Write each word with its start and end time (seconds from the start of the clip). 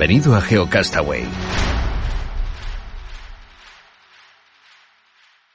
Bienvenido 0.00 0.34
a 0.34 0.40
GeoCastaway. 0.40 1.24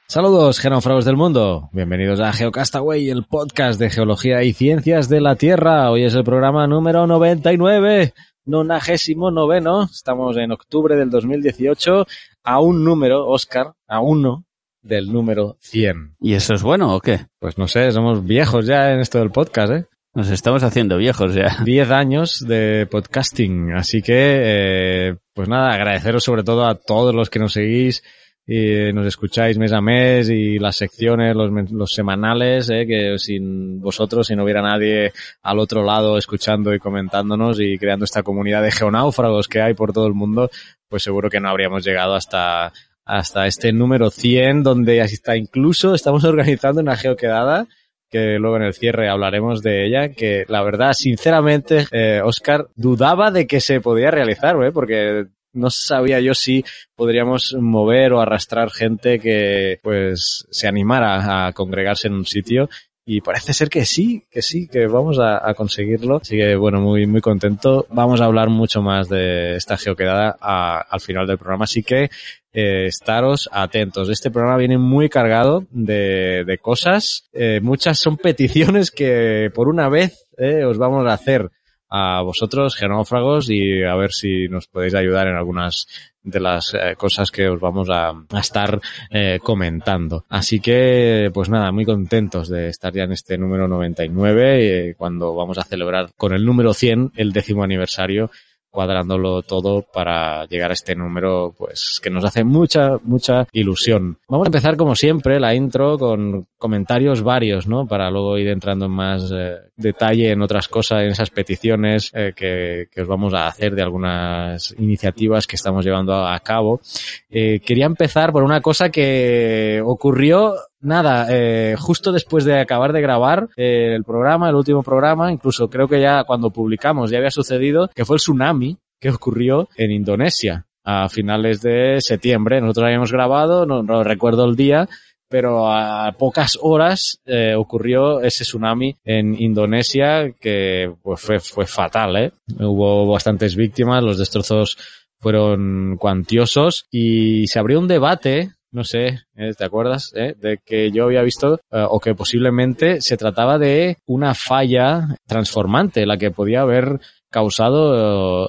Saludos, 0.06 0.60
genófragos 0.60 1.04
del 1.04 1.16
mundo. 1.16 1.68
Bienvenidos 1.72 2.20
a 2.20 2.32
GeoCastaway, 2.32 3.10
el 3.10 3.24
podcast 3.24 3.80
de 3.80 3.90
geología 3.90 4.44
y 4.44 4.52
ciencias 4.52 5.08
de 5.08 5.20
la 5.20 5.34
Tierra. 5.34 5.90
Hoy 5.90 6.04
es 6.04 6.14
el 6.14 6.22
programa 6.22 6.68
número 6.68 7.08
99, 7.08 8.14
nonagésimo 8.44 9.32
noveno. 9.32 9.82
Estamos 9.82 10.36
en 10.36 10.52
octubre 10.52 10.94
del 10.94 11.10
2018 11.10 12.06
a 12.44 12.60
un 12.60 12.84
número, 12.84 13.26
Oscar, 13.26 13.72
a 13.88 13.98
uno 13.98 14.44
del 14.80 15.12
número 15.12 15.56
100. 15.58 16.18
¿Y 16.20 16.34
eso 16.34 16.54
es 16.54 16.62
bueno 16.62 16.94
o 16.94 17.00
qué? 17.00 17.26
Pues 17.40 17.58
no 17.58 17.66
sé, 17.66 17.90
somos 17.90 18.24
viejos 18.24 18.64
ya 18.64 18.92
en 18.92 19.00
esto 19.00 19.18
del 19.18 19.32
podcast, 19.32 19.72
¿eh? 19.72 19.86
Nos 20.16 20.30
estamos 20.30 20.62
haciendo 20.62 20.96
viejos 20.96 21.34
ya. 21.34 21.58
10 21.66 21.90
años 21.90 22.40
de 22.40 22.88
podcasting, 22.90 23.72
así 23.74 24.00
que, 24.00 24.14
eh, 24.16 25.16
pues 25.34 25.46
nada, 25.46 25.74
agradeceros 25.74 26.24
sobre 26.24 26.42
todo 26.42 26.64
a 26.64 26.74
todos 26.76 27.14
los 27.14 27.28
que 27.28 27.38
nos 27.38 27.52
seguís 27.52 28.02
y 28.46 28.94
nos 28.94 29.06
escucháis 29.06 29.58
mes 29.58 29.74
a 29.74 29.82
mes 29.82 30.30
y 30.30 30.58
las 30.58 30.76
secciones, 30.76 31.36
los, 31.36 31.70
los 31.70 31.92
semanales, 31.92 32.70
eh, 32.70 32.86
que 32.86 33.18
sin 33.18 33.78
vosotros, 33.78 34.28
si 34.28 34.34
no 34.34 34.44
hubiera 34.44 34.62
nadie 34.62 35.12
al 35.42 35.58
otro 35.58 35.84
lado 35.84 36.16
escuchando 36.16 36.72
y 36.72 36.78
comentándonos 36.78 37.60
y 37.60 37.76
creando 37.76 38.06
esta 38.06 38.22
comunidad 38.22 38.62
de 38.62 38.72
geonáufragos 38.72 39.48
que 39.48 39.60
hay 39.60 39.74
por 39.74 39.92
todo 39.92 40.06
el 40.06 40.14
mundo, 40.14 40.48
pues 40.88 41.02
seguro 41.02 41.28
que 41.28 41.40
no 41.40 41.50
habríamos 41.50 41.84
llegado 41.84 42.14
hasta 42.14 42.72
hasta 43.04 43.46
este 43.46 43.70
número 43.70 44.08
100, 44.08 44.62
donde 44.62 45.02
así 45.02 45.16
está 45.16 45.36
incluso 45.36 45.94
estamos 45.94 46.24
organizando 46.24 46.80
una 46.80 46.96
geoquedada 46.96 47.66
que 48.10 48.38
luego 48.38 48.56
en 48.56 48.62
el 48.62 48.74
cierre 48.74 49.08
hablaremos 49.08 49.62
de 49.62 49.86
ella, 49.86 50.10
que 50.10 50.44
la 50.48 50.62
verdad, 50.62 50.92
sinceramente, 50.92 51.86
eh, 51.90 52.20
Oscar 52.22 52.68
dudaba 52.74 53.30
de 53.30 53.46
que 53.46 53.60
se 53.60 53.80
podía 53.80 54.10
realizar, 54.10 54.56
¿eh? 54.62 54.72
porque 54.72 55.26
no 55.56 55.70
sabía 55.70 56.20
yo 56.20 56.34
si 56.34 56.64
podríamos 56.94 57.56
mover 57.58 58.12
o 58.12 58.20
arrastrar 58.20 58.70
gente 58.70 59.18
que 59.18 59.80
pues 59.82 60.46
se 60.50 60.68
animara 60.68 61.46
a 61.46 61.52
congregarse 61.52 62.08
en 62.08 62.14
un 62.14 62.26
sitio 62.26 62.68
y 63.08 63.20
parece 63.20 63.54
ser 63.54 63.68
que 63.68 63.84
sí, 63.84 64.24
que 64.28 64.42
sí, 64.42 64.66
que 64.66 64.88
vamos 64.88 65.20
a, 65.20 65.54
conseguirlo. 65.54 66.16
Así 66.16 66.36
que 66.36 66.56
bueno, 66.56 66.80
muy, 66.80 67.06
muy 67.06 67.20
contento. 67.20 67.86
Vamos 67.88 68.20
a 68.20 68.24
hablar 68.24 68.50
mucho 68.50 68.82
más 68.82 69.08
de 69.08 69.54
esta 69.54 69.76
geoquedada 69.76 70.36
a, 70.40 70.80
al 70.80 71.00
final 71.00 71.24
del 71.24 71.38
programa. 71.38 71.64
Así 71.64 71.84
que 71.84 72.10
eh, 72.52 72.86
estaros 72.86 73.48
atentos. 73.52 74.08
Este 74.08 74.32
programa 74.32 74.58
viene 74.58 74.76
muy 74.76 75.08
cargado 75.08 75.64
de, 75.70 76.42
de 76.44 76.58
cosas. 76.58 77.28
Eh, 77.32 77.60
muchas 77.62 78.00
son 78.00 78.16
peticiones 78.16 78.90
que 78.90 79.52
por 79.54 79.68
una 79.68 79.88
vez 79.88 80.26
eh, 80.36 80.64
os 80.64 80.76
vamos 80.76 81.06
a 81.06 81.12
hacer 81.12 81.48
a 81.88 82.22
vosotros, 82.22 82.74
genófragos, 82.74 83.50
y 83.50 83.82
a 83.82 83.94
ver 83.94 84.12
si 84.12 84.48
nos 84.48 84.66
podéis 84.66 84.94
ayudar 84.94 85.28
en 85.28 85.36
algunas 85.36 85.86
de 86.22 86.40
las 86.40 86.74
eh, 86.74 86.96
cosas 86.96 87.30
que 87.30 87.48
os 87.48 87.60
vamos 87.60 87.88
a, 87.90 88.12
estar 88.38 88.80
eh, 89.10 89.38
comentando. 89.42 90.24
Así 90.28 90.60
que, 90.60 91.30
pues 91.32 91.48
nada, 91.48 91.70
muy 91.70 91.84
contentos 91.84 92.48
de 92.48 92.68
estar 92.68 92.92
ya 92.92 93.04
en 93.04 93.12
este 93.12 93.38
número 93.38 93.68
99, 93.68 94.88
eh, 94.90 94.94
cuando 94.96 95.34
vamos 95.34 95.58
a 95.58 95.64
celebrar 95.64 96.10
con 96.16 96.32
el 96.32 96.44
número 96.44 96.74
100 96.74 97.12
el 97.14 97.32
décimo 97.32 97.62
aniversario 97.62 98.30
cuadrándolo 98.76 99.40
todo 99.40 99.80
para 99.80 100.44
llegar 100.48 100.68
a 100.68 100.74
este 100.74 100.94
número, 100.94 101.54
pues 101.56 101.98
que 102.02 102.10
nos 102.10 102.26
hace 102.26 102.44
mucha, 102.44 102.98
mucha 103.04 103.46
ilusión. 103.52 104.18
Vamos 104.28 104.44
a 104.44 104.48
empezar 104.48 104.76
como 104.76 104.94
siempre 104.94 105.40
la 105.40 105.54
intro 105.54 105.96
con 105.96 106.46
comentarios 106.58 107.22
varios, 107.22 107.66
¿no? 107.66 107.86
Para 107.86 108.10
luego 108.10 108.36
ir 108.36 108.48
entrando 108.48 108.84
en 108.84 108.90
más 108.92 109.32
eh, 109.34 109.54
detalle 109.78 110.30
en 110.30 110.42
otras 110.42 110.68
cosas, 110.68 111.04
en 111.04 111.08
esas 111.08 111.30
peticiones 111.30 112.10
eh, 112.12 112.34
que, 112.36 112.88
que, 112.92 113.00
os 113.00 113.08
vamos 113.08 113.32
a 113.32 113.46
hacer 113.46 113.74
de 113.74 113.82
algunas 113.82 114.74
iniciativas 114.78 115.46
que 115.46 115.56
estamos 115.56 115.82
llevando 115.82 116.12
a 116.12 116.38
cabo. 116.40 116.82
Eh, 117.30 117.60
quería 117.60 117.86
empezar 117.86 118.30
por 118.30 118.42
una 118.42 118.60
cosa 118.60 118.90
que 118.90 119.80
ocurrió 119.82 120.54
nada, 120.86 121.26
eh, 121.30 121.74
justo 121.78 122.12
después 122.12 122.44
de 122.44 122.60
acabar 122.60 122.92
de 122.92 123.00
grabar 123.00 123.48
eh, 123.56 123.94
el 123.94 124.04
programa, 124.04 124.48
el 124.48 124.54
último 124.54 124.82
programa, 124.82 125.32
incluso 125.32 125.68
creo 125.68 125.88
que 125.88 126.00
ya 126.00 126.24
cuando 126.24 126.50
publicamos 126.50 127.10
ya 127.10 127.18
había 127.18 127.30
sucedido, 127.30 127.90
que 127.94 128.04
fue 128.04 128.16
el 128.16 128.20
tsunami 128.20 128.78
que 129.00 129.10
ocurrió 129.10 129.68
en 129.76 129.90
Indonesia 129.90 130.66
a 130.84 131.08
finales 131.08 131.60
de 131.60 132.00
septiembre. 132.00 132.60
Nosotros 132.60 132.86
habíamos 132.86 133.12
grabado, 133.12 133.66
no, 133.66 133.82
no 133.82 134.04
recuerdo 134.04 134.44
el 134.44 134.56
día, 134.56 134.88
pero 135.28 135.70
a 135.70 136.12
pocas 136.12 136.56
horas 136.60 137.20
eh, 137.26 137.54
ocurrió 137.56 138.20
ese 138.20 138.44
tsunami 138.44 138.96
en 139.04 139.40
Indonesia 139.40 140.32
que 140.40 140.92
pues 141.02 141.20
fue, 141.20 141.40
fue 141.40 141.66
fatal, 141.66 142.16
¿eh? 142.16 142.32
Hubo 142.60 143.06
bastantes 143.10 143.56
víctimas, 143.56 144.02
los 144.02 144.18
destrozos 144.18 144.78
fueron 145.18 145.96
cuantiosos 145.98 146.86
y 146.90 147.46
se 147.48 147.58
abrió 147.58 147.80
un 147.80 147.88
debate 147.88 148.50
no 148.76 148.84
sé, 148.84 149.20
¿eh? 149.36 149.54
¿te 149.56 149.64
acuerdas? 149.64 150.12
Eh? 150.14 150.34
De 150.38 150.58
que 150.62 150.90
yo 150.92 151.04
había 151.04 151.22
visto 151.22 151.54
eh, 151.72 151.82
o 151.88 151.98
que 151.98 152.14
posiblemente 152.14 153.00
se 153.00 153.16
trataba 153.16 153.58
de 153.58 153.96
una 154.04 154.34
falla 154.34 155.16
transformante, 155.26 156.04
la 156.04 156.18
que 156.18 156.30
podía 156.30 156.60
haber 156.60 157.00
causado 157.30 158.48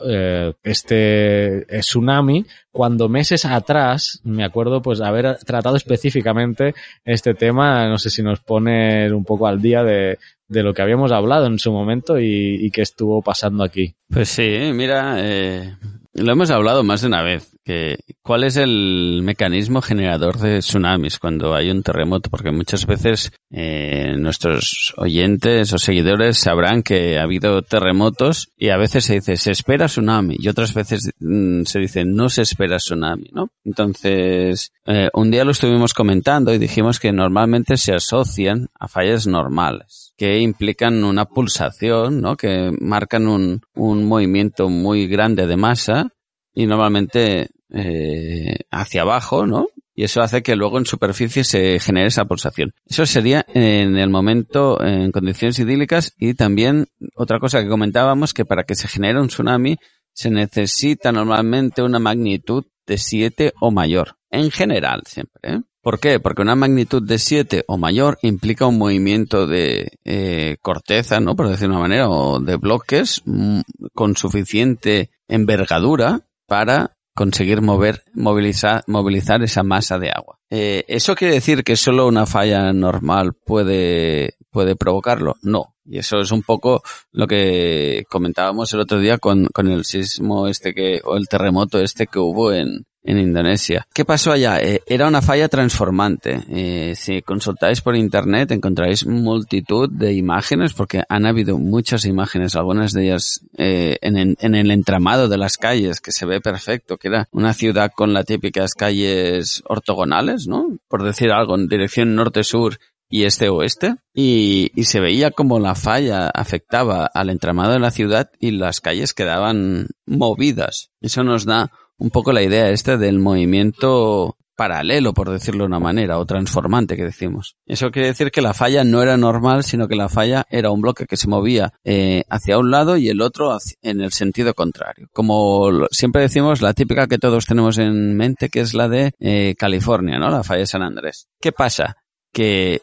este 0.63 1.65
tsunami 1.79 2.45
cuando 2.71 3.09
meses 3.09 3.43
atrás 3.43 4.21
me 4.23 4.45
acuerdo 4.45 4.81
pues 4.81 5.01
haber 5.01 5.39
tratado 5.39 5.75
específicamente 5.75 6.75
este 7.03 7.33
tema 7.33 7.89
no 7.89 7.97
sé 7.97 8.11
si 8.11 8.21
nos 8.21 8.39
pone 8.39 9.11
un 9.11 9.25
poco 9.25 9.47
al 9.47 9.61
día 9.61 9.83
de, 9.83 10.19
de 10.47 10.63
lo 10.63 10.73
que 10.73 10.83
habíamos 10.83 11.11
hablado 11.11 11.47
en 11.47 11.57
su 11.57 11.71
momento 11.71 12.19
y, 12.19 12.65
y 12.65 12.69
que 12.69 12.83
estuvo 12.83 13.21
pasando 13.21 13.63
aquí 13.63 13.95
pues 14.09 14.29
sí 14.29 14.71
mira 14.73 15.15
eh, 15.19 15.75
lo 16.13 16.31
hemos 16.31 16.51
hablado 16.51 16.83
más 16.83 17.01
de 17.01 17.07
una 17.07 17.23
vez 17.23 17.56
que 17.67 17.99
cuál 18.21 18.45
es 18.45 18.55
el 18.55 19.19
mecanismo 19.23 19.81
generador 19.81 20.37
de 20.37 20.59
tsunamis 20.59 21.19
cuando 21.19 21.53
hay 21.53 21.69
un 21.69 21.83
terremoto, 21.83 22.29
porque 22.29 22.49
muchas 22.49 22.85
veces 22.85 23.33
eh, 23.51 24.15
nuestros 24.17 24.93
oyentes 24.95 25.73
o 25.73 25.77
seguidores 25.77 26.37
sabrán 26.37 26.81
que 26.81 27.19
ha 27.19 27.23
habido 27.23 27.61
terremotos 27.63 28.53
y 28.55 28.69
a 28.69 28.77
veces 28.77 29.03
se 29.03 29.15
dice 29.15 29.35
se 29.35 29.51
espera 29.51 29.87
tsunami 29.87 30.37
y 30.39 30.47
otras 30.47 30.73
veces 30.73 31.11
mm, 31.19 31.63
se 31.63 31.79
dice 31.79 32.05
no 32.05 32.29
se 32.29 32.43
espera 32.43 32.77
tsunami, 32.77 33.31
¿no? 33.33 33.49
Entonces, 33.65 34.71
eh, 34.85 35.09
un 35.13 35.29
día 35.29 35.43
lo 35.43 35.51
estuvimos 35.51 35.93
comentando 35.93 36.53
y 36.53 36.59
dijimos 36.59 37.01
que 37.01 37.11
normalmente 37.11 37.75
se 37.75 37.93
asocian 37.93 38.69
a 38.79 38.87
fallas 38.87 39.27
normales 39.27 40.13
que 40.17 40.39
implican 40.39 41.03
una 41.03 41.25
pulsación, 41.25 42.21
¿no? 42.21 42.37
Que 42.37 42.71
marcan 42.79 43.27
un, 43.27 43.61
un 43.75 44.05
movimiento 44.05 44.69
muy 44.69 45.05
grande 45.07 45.45
de 45.45 45.57
masa 45.57 46.13
y 46.57 46.65
normalmente 46.65 47.51
eh, 47.71 48.57
hacia 48.71 49.03
abajo, 49.03 49.45
¿no? 49.45 49.67
Y 49.93 50.05
eso 50.05 50.21
hace 50.21 50.41
que 50.41 50.55
luego 50.55 50.79
en 50.79 50.87
superficie 50.87 51.43
se 51.43 51.79
genere 51.79 52.07
esa 52.07 52.25
pulsación. 52.25 52.73
Eso 52.87 53.05
sería 53.05 53.45
en 53.53 53.95
el 53.95 54.09
momento 54.09 54.83
en 54.83 55.11
condiciones 55.11 55.59
idílicas 55.59 56.15
y 56.17 56.33
también 56.33 56.87
otra 57.13 57.39
cosa 57.39 57.61
que 57.61 57.69
comentábamos 57.69 58.33
que 58.33 58.43
para 58.43 58.63
que 58.63 58.73
se 58.73 58.87
genere 58.87 59.21
un 59.21 59.27
tsunami 59.27 59.77
se 60.13 60.31
necesita 60.31 61.11
normalmente 61.11 61.83
una 61.83 61.99
magnitud 61.99 62.65
de 62.87 62.97
7 62.97 63.53
o 63.61 63.69
mayor. 63.69 64.15
En 64.31 64.49
general 64.49 65.03
siempre. 65.05 65.39
¿eh? 65.43 65.61
¿Por 65.83 65.99
qué? 65.99 66.19
Porque 66.19 66.41
una 66.41 66.55
magnitud 66.55 67.03
de 67.03 67.19
7 67.19 67.65
o 67.67 67.77
mayor 67.77 68.17
implica 68.23 68.65
un 68.65 68.79
movimiento 68.79 69.45
de 69.45 69.91
eh, 70.05 70.57
corteza, 70.63 71.19
¿no? 71.19 71.35
Por 71.35 71.49
decir 71.49 71.69
una 71.69 71.79
manera, 71.79 72.09
o 72.09 72.39
de 72.39 72.55
bloques 72.55 73.21
mmm, 73.25 73.61
con 73.93 74.17
suficiente 74.17 75.11
envergadura 75.27 76.26
para 76.47 76.97
conseguir 77.13 77.61
mover, 77.61 78.03
movilizar, 78.13 78.83
movilizar 78.87 79.41
esa 79.43 79.63
masa 79.63 79.97
de 79.97 80.11
agua. 80.11 80.39
Eh, 80.51 80.83
¿Eso 80.87 81.15
quiere 81.15 81.33
decir 81.33 81.63
que 81.63 81.75
solo 81.75 82.07
una 82.07 82.27
falla 82.27 82.71
normal 82.73 83.33
puede, 83.33 84.35
puede 84.51 84.75
provocarlo? 84.75 85.35
No. 85.41 85.73
Y 85.83 85.97
eso 85.97 86.19
es 86.19 86.31
un 86.31 86.43
poco 86.43 86.83
lo 87.11 87.27
que 87.27 88.03
comentábamos 88.09 88.71
el 88.73 88.81
otro 88.81 88.99
día 88.99 89.17
con, 89.17 89.47
con 89.47 89.67
el 89.67 89.83
sismo 89.83 90.47
este 90.47 90.73
que, 90.73 91.01
o 91.03 91.15
el 91.15 91.27
terremoto 91.27 91.79
este 91.79 92.05
que 92.07 92.19
hubo 92.19 92.53
en, 92.53 92.85
en 93.03 93.19
Indonesia. 93.19 93.87
¿Qué 93.93 94.05
pasó 94.05 94.31
allá? 94.31 94.59
Eh, 94.59 94.81
era 94.85 95.07
una 95.07 95.21
falla 95.21 95.47
transformante. 95.47 96.41
Eh, 96.49 96.93
si 96.95 97.21
consultáis 97.21 97.81
por 97.81 97.95
internet 97.95 98.51
encontraréis 98.51 99.05
multitud 99.05 99.89
de 99.89 100.13
imágenes 100.13 100.73
porque 100.73 101.03
han 101.07 101.25
habido 101.25 101.57
muchas 101.57 102.05
imágenes, 102.05 102.55
algunas 102.55 102.91
de 102.91 103.05
ellas 103.05 103.41
eh, 103.57 103.97
en, 104.01 104.55
el 104.55 104.71
entramado 104.71 105.29
de 105.29 105.37
las 105.37 105.57
calles 105.57 106.01
que 106.01 106.11
se 106.11 106.25
ve 106.25 106.41
perfecto, 106.41 106.97
que 106.97 107.07
era 107.07 107.27
una 107.31 107.53
ciudad 107.53 107.91
con 107.95 108.13
las 108.13 108.25
típicas 108.25 108.73
calles 108.73 109.63
ortogonales, 109.65 110.47
¿no? 110.47 110.77
Por 110.89 111.03
decir 111.03 111.31
algo, 111.31 111.55
en 111.55 111.67
dirección 111.67 112.15
norte-sur 112.15 112.77
y 113.09 113.23
este-oeste 113.23 113.95
y, 114.13 114.71
y 114.75 114.83
se 114.83 114.99
veía 114.99 115.31
como 115.31 115.59
la 115.59 115.75
falla 115.75 116.27
afectaba 116.27 117.05
al 117.05 117.29
entramado 117.29 117.71
de 117.71 117.79
la 117.79 117.91
ciudad 117.91 118.29
y 118.39 118.51
las 118.51 118.81
calles 118.81 119.13
quedaban 119.13 119.87
movidas. 120.05 120.89
Eso 120.99 121.23
nos 121.23 121.45
da 121.45 121.71
un 121.97 122.09
poco 122.09 122.31
la 122.31 122.43
idea 122.43 122.69
esta 122.69 122.97
del 122.97 123.19
movimiento 123.19 124.37
paralelo, 124.57 125.13
por 125.13 125.29
decirlo 125.29 125.63
de 125.63 125.67
una 125.67 125.79
manera, 125.79 126.17
o 126.17 126.25
transformante 126.25 126.97
que 126.97 127.03
decimos. 127.03 127.55
Eso 127.65 127.91
quiere 127.91 128.07
decir 128.09 128.31
que 128.31 128.41
la 128.41 128.55
falla 128.55 128.83
no 128.83 129.03
era 129.03 129.15
normal, 129.15 129.63
sino 129.63 129.87
que 129.87 129.95
la 129.95 130.09
falla 130.09 130.45
era 130.49 130.71
un 130.71 130.81
bloque 130.81 131.05
que 131.05 131.15
se 131.15 131.29
movía 131.29 131.73
eh, 131.85 132.23
hacia 132.27 132.57
un 132.57 132.71
lado 132.71 132.97
y 132.97 133.07
el 133.07 133.21
otro 133.21 133.55
en 133.83 134.01
el 134.01 134.11
sentido 134.11 134.55
contrario. 134.55 135.07
Como 135.13 135.87
siempre 135.91 136.23
decimos, 136.23 136.61
la 136.61 136.73
típica 136.73 137.07
que 137.07 137.19
todos 137.19 137.45
tenemos 137.45 137.77
en 137.77 138.17
mente, 138.17 138.49
que 138.49 138.61
es 138.61 138.73
la 138.73 138.89
de 138.89 139.11
eh, 139.19 139.53
California, 139.57 140.17
¿no? 140.17 140.29
La 140.31 140.43
falla 140.43 140.61
de 140.61 140.67
San 140.67 140.81
Andrés. 140.81 141.27
¿Qué 141.39 141.51
pasa? 141.51 141.97
Que 142.33 142.81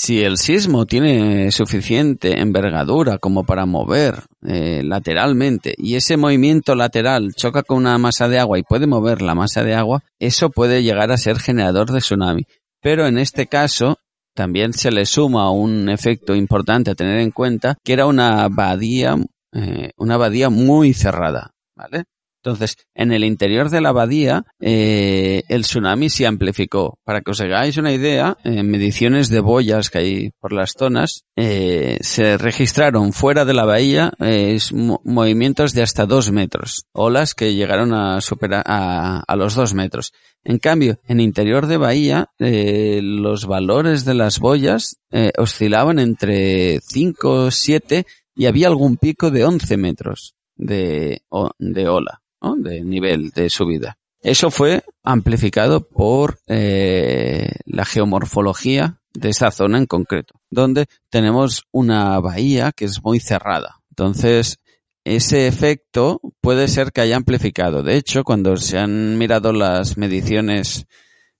si 0.00 0.22
el 0.22 0.36
sismo 0.36 0.86
tiene 0.86 1.50
suficiente 1.50 2.40
envergadura 2.40 3.18
como 3.18 3.42
para 3.42 3.66
mover 3.66 4.22
eh, 4.46 4.82
lateralmente 4.84 5.74
y 5.76 5.96
ese 5.96 6.16
movimiento 6.16 6.76
lateral 6.76 7.34
choca 7.34 7.64
con 7.64 7.78
una 7.78 7.98
masa 7.98 8.28
de 8.28 8.38
agua 8.38 8.60
y 8.60 8.62
puede 8.62 8.86
mover 8.86 9.22
la 9.22 9.34
masa 9.34 9.64
de 9.64 9.74
agua, 9.74 10.04
eso 10.20 10.50
puede 10.50 10.84
llegar 10.84 11.10
a 11.10 11.16
ser 11.16 11.40
generador 11.40 11.90
de 11.90 11.98
tsunami. 11.98 12.44
Pero 12.80 13.08
en 13.08 13.18
este 13.18 13.48
caso 13.48 13.98
también 14.36 14.72
se 14.72 14.92
le 14.92 15.04
suma 15.04 15.50
un 15.50 15.88
efecto 15.88 16.36
importante 16.36 16.92
a 16.92 16.94
tener 16.94 17.18
en 17.18 17.32
cuenta 17.32 17.76
que 17.82 17.94
era 17.94 18.06
una 18.06 18.44
abadía, 18.44 19.16
eh, 19.52 19.90
una 19.96 20.14
abadía 20.14 20.48
muy 20.48 20.94
cerrada, 20.94 21.54
¿vale? 21.74 22.04
Entonces, 22.42 22.76
en 22.94 23.12
el 23.12 23.24
interior 23.24 23.68
de 23.68 23.80
la 23.80 23.88
abadía, 23.88 24.44
eh, 24.60 25.42
el 25.48 25.62
tsunami 25.62 26.08
se 26.08 26.26
amplificó. 26.26 26.98
Para 27.04 27.20
que 27.20 27.32
os 27.32 27.40
hagáis 27.40 27.76
una 27.78 27.92
idea, 27.92 28.36
en 28.44 28.70
mediciones 28.70 29.28
de 29.28 29.40
boyas 29.40 29.90
que 29.90 29.98
hay 29.98 30.30
por 30.40 30.52
las 30.52 30.74
zonas, 30.78 31.24
eh, 31.36 31.98
se 32.00 32.38
registraron 32.38 33.12
fuera 33.12 33.44
de 33.44 33.54
la 33.54 33.64
bahía 33.64 34.12
eh, 34.20 34.56
movimientos 34.72 35.74
de 35.74 35.82
hasta 35.82 36.06
dos 36.06 36.30
metros, 36.30 36.84
olas 36.92 37.34
que 37.34 37.54
llegaron 37.54 37.92
a 37.92 38.20
superar 38.20 38.62
a, 38.66 39.24
a 39.26 39.36
los 39.36 39.54
dos 39.54 39.74
metros. 39.74 40.12
En 40.44 40.58
cambio, 40.58 41.00
en 41.08 41.18
interior 41.18 41.66
de 41.66 41.76
bahía, 41.76 42.30
eh, 42.38 43.00
los 43.02 43.46
valores 43.46 44.04
de 44.04 44.14
las 44.14 44.38
boyas 44.38 44.96
oscilaban 45.36 45.98
entre 45.98 46.80
5, 46.80 47.50
7 47.50 48.06
y 48.36 48.46
había 48.46 48.68
algún 48.68 48.96
pico 48.96 49.30
de 49.30 49.44
11 49.44 49.76
metros 49.76 50.34
de, 50.54 51.22
de 51.58 51.88
ola 51.88 52.22
de 52.58 52.82
nivel 52.82 53.30
de 53.30 53.50
subida. 53.50 53.98
Eso 54.20 54.50
fue 54.50 54.82
amplificado 55.02 55.88
por 55.88 56.40
eh, 56.48 57.50
la 57.66 57.84
geomorfología 57.84 59.00
de 59.14 59.30
esa 59.30 59.50
zona 59.50 59.78
en 59.78 59.86
concreto, 59.86 60.40
donde 60.50 60.86
tenemos 61.08 61.64
una 61.70 62.18
bahía 62.20 62.72
que 62.72 62.86
es 62.86 63.02
muy 63.02 63.20
cerrada. 63.20 63.80
Entonces, 63.90 64.58
ese 65.04 65.46
efecto 65.46 66.20
puede 66.40 66.68
ser 66.68 66.92
que 66.92 67.00
haya 67.00 67.16
amplificado. 67.16 67.82
De 67.82 67.96
hecho, 67.96 68.24
cuando 68.24 68.56
se 68.56 68.78
han 68.78 69.16
mirado 69.18 69.52
las 69.52 69.96
mediciones 69.96 70.86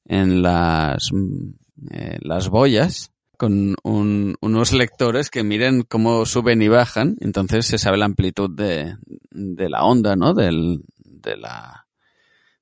en 0.05 0.43
las, 0.43 1.11
eh, 1.91 2.19
las 2.23 2.49
boyas, 2.49 3.13
con 3.39 3.77
unos 3.85 4.73
lectores 4.73 5.31
que 5.31 5.45
miren 5.45 5.83
cómo 5.83 6.27
suben 6.27 6.61
y 6.61 6.69
bajan, 6.69 7.17
entonces 7.21 7.65
se 7.65 7.79
sabe 7.79 7.97
la 7.97 8.05
amplitud 8.05 8.51
de, 8.51 8.97
la 9.31 9.85
onda, 9.85 10.17
¿no? 10.17 10.35
De 10.35 10.51
la, 11.37 11.87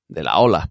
de 0.07 0.23
la 0.23 0.39
ola. 0.39 0.69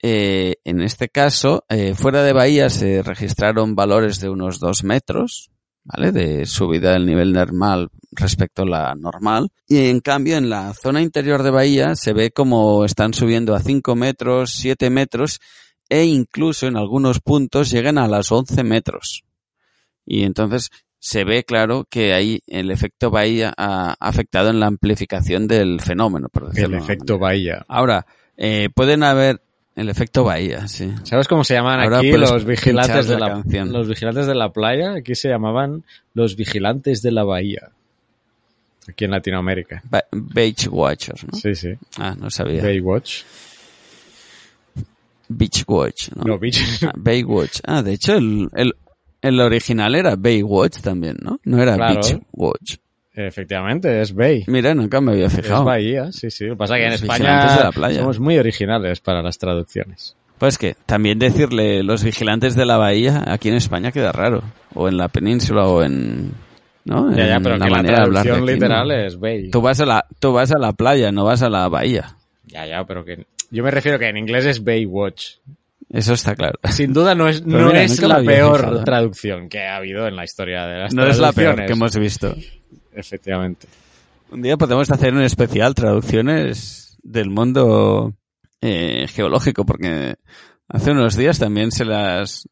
Eh, 0.00 0.56
en 0.64 0.82
este 0.82 1.08
caso, 1.08 1.64
eh, 1.68 1.94
fuera 1.94 2.22
de 2.22 2.34
Bahía 2.34 2.68
se 2.68 3.02
registraron 3.02 3.74
valores 3.74 4.20
de 4.20 4.28
unos 4.28 4.60
dos 4.60 4.84
metros, 4.84 5.50
¿vale? 5.84 6.12
De 6.12 6.44
subida 6.44 6.92
del 6.92 7.06
nivel 7.06 7.32
normal 7.32 7.88
respecto 8.12 8.62
a 8.62 8.66
la 8.66 8.94
normal. 8.94 9.48
Y 9.66 9.88
en 9.88 10.00
cambio, 10.00 10.36
en 10.36 10.50
la 10.50 10.74
zona 10.74 11.00
interior 11.00 11.42
de 11.42 11.50
Bahía 11.50 11.94
se 11.94 12.12
ve 12.12 12.30
como 12.30 12.84
están 12.84 13.14
subiendo 13.14 13.54
a 13.54 13.60
5 13.60 13.96
metros, 13.96 14.52
7 14.52 14.90
metros 14.90 15.40
e 15.88 16.04
incluso 16.04 16.66
en 16.66 16.76
algunos 16.76 17.20
puntos 17.20 17.70
llegan 17.70 17.96
a 17.96 18.08
las 18.08 18.30
11 18.30 18.62
metros. 18.64 19.24
Y 20.06 20.22
entonces 20.22 20.70
se 20.98 21.24
ve 21.24 21.44
claro 21.44 21.86
que 21.88 22.14
ahí 22.14 22.40
el 22.46 22.70
efecto 22.70 23.10
Bahía 23.10 23.52
ha 23.56 23.96
afectado 24.00 24.50
en 24.50 24.60
la 24.60 24.66
amplificación 24.66 25.46
del 25.46 25.80
fenómeno. 25.80 26.28
Por 26.28 26.50
el 26.56 26.74
efecto 26.74 27.18
Bahía. 27.18 27.64
Ahora, 27.68 28.06
eh, 28.36 28.70
pueden 28.74 29.02
haber 29.02 29.40
el 29.74 29.90
efecto 29.90 30.24
Bahía, 30.24 30.66
sí. 30.68 30.90
¿Sabes 31.04 31.28
cómo 31.28 31.44
se 31.44 31.54
llaman 31.54 31.80
aquí 31.92 32.12
los 32.12 32.44
vigilantes 32.44 33.06
de 33.08 33.18
la, 33.18 33.42
los 33.66 33.88
vigilantes 33.88 34.26
de 34.26 34.34
la 34.34 34.50
playa? 34.50 34.94
Aquí 34.94 35.14
se 35.14 35.28
llamaban 35.28 35.84
los 36.14 36.34
vigilantes 36.34 37.02
de 37.02 37.12
la 37.12 37.24
bahía. 37.24 37.70
Aquí 38.88 39.04
en 39.04 39.10
Latinoamérica. 39.10 39.82
Beach 40.12 40.68
Watchers, 40.70 41.24
¿no? 41.24 41.38
Sí, 41.38 41.54
sí. 41.54 41.74
Ah, 41.98 42.14
no 42.18 42.30
sabía. 42.30 42.62
Bay 42.62 42.80
Watch. 42.80 43.22
Beach 45.28 45.64
Watch, 45.66 46.10
¿no? 46.14 46.24
No, 46.24 46.38
Beach. 46.38 46.60
Ah. 46.84 46.92
Ah, 47.64 47.82
de 47.82 47.92
hecho, 47.92 48.14
el, 48.14 48.48
el, 48.54 48.74
el 49.22 49.40
original 49.40 49.94
era 49.94 50.16
Baywatch 50.16 50.80
también, 50.80 51.16
¿no? 51.20 51.40
No 51.44 51.62
era 51.62 51.76
Beach 51.76 52.18
Watch. 52.32 52.76
Efectivamente, 53.16 54.02
es 54.02 54.14
Bay. 54.14 54.44
Mira, 54.46 54.74
nunca 54.74 55.00
me 55.00 55.12
había 55.12 55.30
fijado. 55.30 55.60
Es 55.60 55.64
Bahía, 55.64 56.12
sí, 56.12 56.30
sí. 56.30 56.44
Lo 56.44 56.52
que 56.52 56.58
pasa 56.58 56.76
es 56.76 56.80
que 56.80 56.86
en 56.86 56.92
España 56.92 57.56
de 57.56 57.64
la 57.64 57.72
playa. 57.72 58.00
somos 58.00 58.20
muy 58.20 58.36
originales 58.36 59.00
para 59.00 59.22
las 59.22 59.38
traducciones. 59.38 60.14
Pues 60.36 60.58
que 60.58 60.76
también 60.84 61.18
decirle 61.18 61.82
los 61.82 62.04
vigilantes 62.04 62.54
de 62.54 62.66
la 62.66 62.76
bahía 62.76 63.24
aquí 63.26 63.48
en 63.48 63.54
España 63.54 63.90
queda 63.90 64.12
raro. 64.12 64.42
O 64.74 64.86
en 64.86 64.98
la 64.98 65.08
península 65.08 65.66
o 65.66 65.82
en... 65.82 66.32
¿no? 66.84 67.10
Ya, 67.16 67.26
ya, 67.26 67.40
pero 67.40 67.56
la 67.56 67.64
que 67.64 67.70
manera 67.70 67.92
la 67.92 67.98
de 68.00 68.04
hablar 68.04 68.22
de 68.24 68.28
traducción 68.28 68.48
aquí, 68.50 68.52
literal 68.52 68.88
¿no? 68.88 68.94
es 68.94 69.18
Bay. 69.18 69.50
Tú 69.50 69.62
vas, 69.62 69.80
a 69.80 69.86
la, 69.86 70.06
tú 70.20 70.32
vas 70.34 70.52
a 70.52 70.58
la 70.58 70.74
playa, 70.74 71.10
no 71.10 71.24
vas 71.24 71.40
a 71.40 71.48
la 71.48 71.66
bahía. 71.68 72.16
Ya, 72.44 72.66
ya, 72.66 72.84
pero 72.84 73.02
que... 73.02 73.26
Yo 73.50 73.64
me 73.64 73.70
refiero 73.70 73.98
que 73.98 74.08
en 74.08 74.18
inglés 74.18 74.44
es 74.44 74.62
Baywatch. 74.62 75.36
Eso 75.88 76.14
está 76.14 76.34
claro. 76.34 76.58
Sin 76.70 76.92
duda 76.92 77.14
no 77.14 77.28
es, 77.28 77.42
no 77.46 77.66
mira, 77.68 77.82
es 77.82 78.00
la 78.02 78.22
peor 78.22 78.78
¿eh? 78.80 78.84
traducción 78.84 79.48
que 79.48 79.60
ha 79.60 79.76
habido 79.76 80.06
en 80.06 80.16
la 80.16 80.24
historia 80.24 80.66
de 80.66 80.78
las 80.80 80.94
No 80.94 81.06
es 81.06 81.18
la 81.18 81.32
peor 81.32 81.64
que 81.64 81.72
hemos 81.72 81.96
visto. 81.96 82.34
Efectivamente. 82.92 83.68
Un 84.30 84.42
día 84.42 84.56
podemos 84.56 84.90
hacer 84.90 85.14
un 85.14 85.22
especial 85.22 85.74
traducciones 85.74 86.98
del 87.02 87.30
mundo 87.30 88.14
eh, 88.60 89.06
geológico, 89.08 89.64
porque 89.64 90.16
hace 90.68 90.90
unos 90.90 91.16
días 91.16 91.38
también 91.38 91.70
se 91.70 91.84
las 91.84 92.48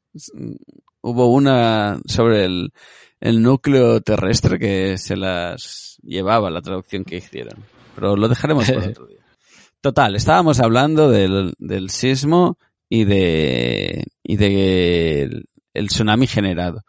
hubo 1.00 1.32
una 1.32 1.98
sobre 2.06 2.44
el, 2.44 2.72
el 3.20 3.42
núcleo 3.42 4.00
terrestre 4.00 4.58
que 4.58 4.96
se 4.98 5.16
las 5.16 5.98
llevaba 6.02 6.50
la 6.50 6.62
traducción 6.62 7.04
que 7.04 7.16
hicieron. 7.16 7.64
Pero 7.96 8.16
lo 8.16 8.28
dejaremos 8.28 8.70
para 8.70 8.86
otro 8.90 9.06
día. 9.06 9.24
Total, 9.80 10.14
estábamos 10.14 10.60
hablando 10.60 11.10
del, 11.10 11.54
del 11.58 11.90
sismo 11.90 12.58
y 12.88 13.04
de 13.04 14.04
y 14.22 14.36
de 14.36 15.22
el, 15.22 15.44
el 15.74 15.88
tsunami 15.88 16.26
generado. 16.26 16.82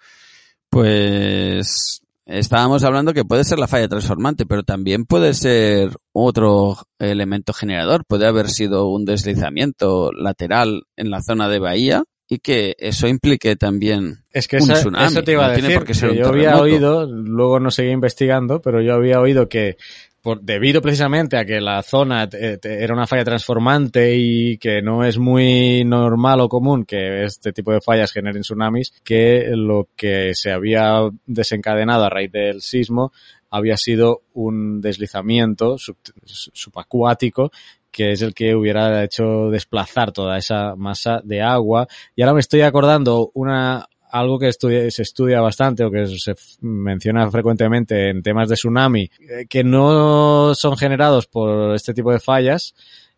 Pues 0.70 2.02
estábamos 2.26 2.84
hablando 2.84 3.14
que 3.14 3.24
puede 3.24 3.44
ser 3.44 3.60
la 3.60 3.68
falla 3.68 3.88
transformante, 3.88 4.46
pero 4.46 4.64
también 4.64 5.06
puede 5.06 5.34
ser 5.34 5.92
otro 6.12 6.78
elemento 7.00 7.54
generador. 7.54 8.04
Puede 8.06 8.28
haber 8.28 8.50
sido 8.50 8.90
un 8.90 9.06
deslizamiento 9.06 10.12
lateral 10.12 10.84
en 10.98 11.12
la 11.12 11.22
zona 11.22 11.48
de 11.48 11.60
bahía 11.60 12.04
y 12.28 12.40
que 12.40 12.76
eso 12.80 13.08
implique 13.08 13.56
también 13.56 14.24
Es 14.32 14.48
que 14.48 14.58
un 14.58 14.64
esa- 14.64 14.74
tsunami. 14.82 15.06
eso 15.08 15.24
te 15.24 15.32
iba 15.34 15.46
No 15.46 15.52
a 15.52 15.54
tiene 15.54 15.68
decir. 15.70 15.80
por 15.80 15.88
qué 15.88 15.94
ser 15.94 16.10
que 16.10 16.16
un 16.18 16.22
yo 16.24 16.28
había 16.30 16.58
oído, 16.60 17.06
luego 17.06 17.60
no 17.60 17.72
seguí 17.72 17.92
investigando, 17.92 18.62
pero 18.62 18.82
yo 18.82 18.96
había 18.96 19.22
oído 19.22 19.48
que 19.48 19.78
por, 20.26 20.42
debido 20.42 20.82
precisamente 20.82 21.38
a 21.38 21.46
que 21.46 21.62
la 21.62 21.84
zona 21.84 22.28
eh, 22.34 22.58
te- 22.60 22.84
era 22.84 22.96
una 22.96 23.06
falla 23.06 23.24
transformante 23.24 24.16
y 24.18 24.58
que 24.58 24.82
no 24.82 25.06
es 25.06 25.20
muy 25.20 25.84
normal 25.86 26.42
o 26.42 26.50
común 26.50 26.84
que 26.84 27.24
este 27.26 27.54
tipo 27.54 27.72
de 27.72 27.80
fallas 27.80 28.12
generen 28.12 28.42
tsunamis, 28.42 28.92
que 29.04 29.52
lo 29.52 29.88
que 29.96 30.34
se 30.34 30.52
había 30.52 31.08
desencadenado 31.28 32.06
a 32.06 32.10
raíz 32.10 32.32
del 32.32 32.62
sismo 32.62 33.14
había 33.52 33.78
sido 33.78 34.24
un 34.34 34.82
deslizamiento 34.82 35.78
sub- 35.78 35.98
subacuático 36.26 37.52
que 37.92 38.12
es 38.12 38.22
el 38.24 38.34
que 38.34 38.56
hubiera 38.56 39.04
hecho 39.04 39.50
desplazar 39.52 40.12
toda 40.12 40.38
esa 40.38 40.76
masa 40.76 41.22
de 41.24 41.42
agua. 41.42 41.88
Y 42.16 42.24
ahora 42.24 42.34
me 42.34 42.42
estoy 42.42 42.62
acordando 42.62 43.32
una 43.36 43.86
algo 44.20 44.40
que 44.40 44.48
estudia- 44.48 44.90
se 44.92 45.02
estudia 45.02 45.42
bastante 45.42 45.84
o 45.84 45.92
que 45.92 46.08
se 46.08 46.36
menciona 46.62 47.30
frecuentemente 47.30 48.10
en 48.10 48.24
temas 48.24 48.48
de 48.48 48.56
tsunami, 48.56 49.10
eh, 49.20 49.46
que 49.50 49.64
no 49.64 50.56
son 50.56 50.78
generados 50.78 51.28
por 51.28 51.76
este 51.76 51.94
tipo 51.94 52.12
de 52.12 52.20
fallas, 52.20 52.74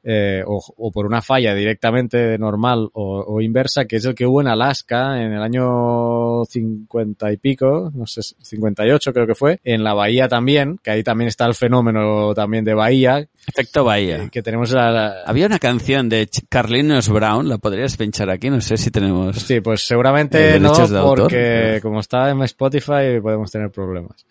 eh, 0.09 0.41
o, 0.47 0.63
o, 0.77 0.89
por 0.89 1.05
una 1.05 1.21
falla 1.21 1.53
directamente 1.53 2.37
normal 2.37 2.89
o, 2.93 3.25
o, 3.27 3.41
inversa, 3.41 3.83
que 3.83 3.97
es 3.97 4.05
el 4.05 4.15
que 4.15 4.25
hubo 4.25 4.39
en 4.39 4.47
Alaska 4.47 5.21
en 5.21 5.33
el 5.33 5.41
año 5.41 6.45
50 6.45 7.33
y 7.33 7.35
pico, 7.35 7.91
no 7.93 8.07
sé, 8.07 8.21
58 8.21 9.11
creo 9.11 9.27
que 9.27 9.35
fue, 9.35 9.59
en 9.65 9.83
la 9.83 9.93
bahía 9.93 10.29
también, 10.29 10.79
que 10.81 10.91
ahí 10.91 11.03
también 11.03 11.27
está 11.27 11.45
el 11.45 11.55
fenómeno 11.55 12.33
también 12.33 12.63
de 12.63 12.73
bahía. 12.73 13.27
Efecto 13.45 13.83
bahía. 13.83 14.19
Que, 14.19 14.29
que 14.29 14.41
tenemos 14.43 14.71
la, 14.71 14.91
la, 14.91 15.23
Había 15.25 15.45
una 15.45 15.59
canción 15.59 16.07
de 16.07 16.29
Carlinhos 16.47 17.09
Brown, 17.09 17.49
la 17.49 17.57
podrías 17.57 17.97
pinchar 17.97 18.29
aquí, 18.29 18.49
no 18.49 18.61
sé 18.61 18.77
si 18.77 18.91
tenemos... 18.91 19.35
Sí, 19.35 19.59
pues 19.59 19.85
seguramente 19.85 20.57
no, 20.57 20.71
porque 21.03 21.79
como 21.81 21.99
está 21.99 22.29
en 22.29 22.41
Spotify 22.43 23.19
podemos 23.21 23.51
tener 23.51 23.71
problemas. 23.71 24.25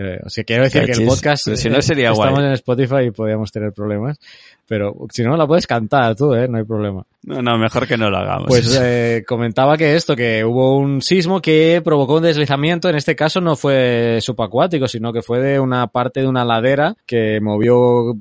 Eh, 0.00 0.18
o 0.24 0.30
sea, 0.30 0.44
quiero 0.44 0.64
decir 0.64 0.80
Cachis, 0.80 0.96
que 0.96 1.02
el 1.02 1.08
podcast, 1.08 1.54
si 1.54 1.68
no 1.68 1.82
sería 1.82 2.12
estamos 2.12 2.32
guay. 2.32 2.46
en 2.46 2.52
Spotify 2.52 3.06
y 3.06 3.10
podríamos 3.10 3.52
tener 3.52 3.72
problemas, 3.72 4.18
pero 4.66 4.94
si 5.12 5.22
no 5.22 5.36
la 5.36 5.46
puedes 5.46 5.66
cantar 5.66 6.16
tú, 6.16 6.32
eh, 6.32 6.48
no 6.48 6.56
hay 6.56 6.64
problema. 6.64 7.04
No, 7.22 7.42
no, 7.42 7.58
mejor 7.58 7.86
que 7.86 7.98
no 7.98 8.08
lo 8.08 8.16
hagamos. 8.16 8.46
Pues 8.48 8.80
eh, 8.80 9.24
comentaba 9.26 9.76
que 9.76 9.94
esto, 9.94 10.16
que 10.16 10.42
hubo 10.42 10.78
un 10.78 11.02
sismo 11.02 11.42
que 11.42 11.82
provocó 11.84 12.16
un 12.16 12.22
deslizamiento, 12.22 12.88
en 12.88 12.96
este 12.96 13.14
caso 13.14 13.42
no 13.42 13.56
fue 13.56 14.18
subacuático, 14.22 14.88
sino 14.88 15.12
que 15.12 15.20
fue 15.20 15.40
de 15.40 15.60
una 15.60 15.86
parte 15.88 16.20
de 16.20 16.28
una 16.28 16.46
ladera 16.46 16.96
que 17.04 17.38
movió 17.42 18.16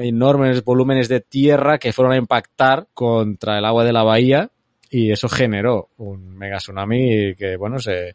enormes 0.00 0.62
volúmenes 0.62 1.08
de 1.08 1.20
tierra 1.20 1.78
que 1.78 1.92
fueron 1.92 2.12
a 2.12 2.16
impactar 2.16 2.86
contra 2.94 3.58
el 3.58 3.64
agua 3.64 3.84
de 3.84 3.92
la 3.92 4.04
bahía 4.04 4.50
y 4.88 5.10
eso 5.10 5.28
generó 5.28 5.88
un 5.96 6.38
mega 6.38 6.58
tsunami 6.58 7.34
que, 7.34 7.56
bueno, 7.56 7.80
se, 7.80 8.14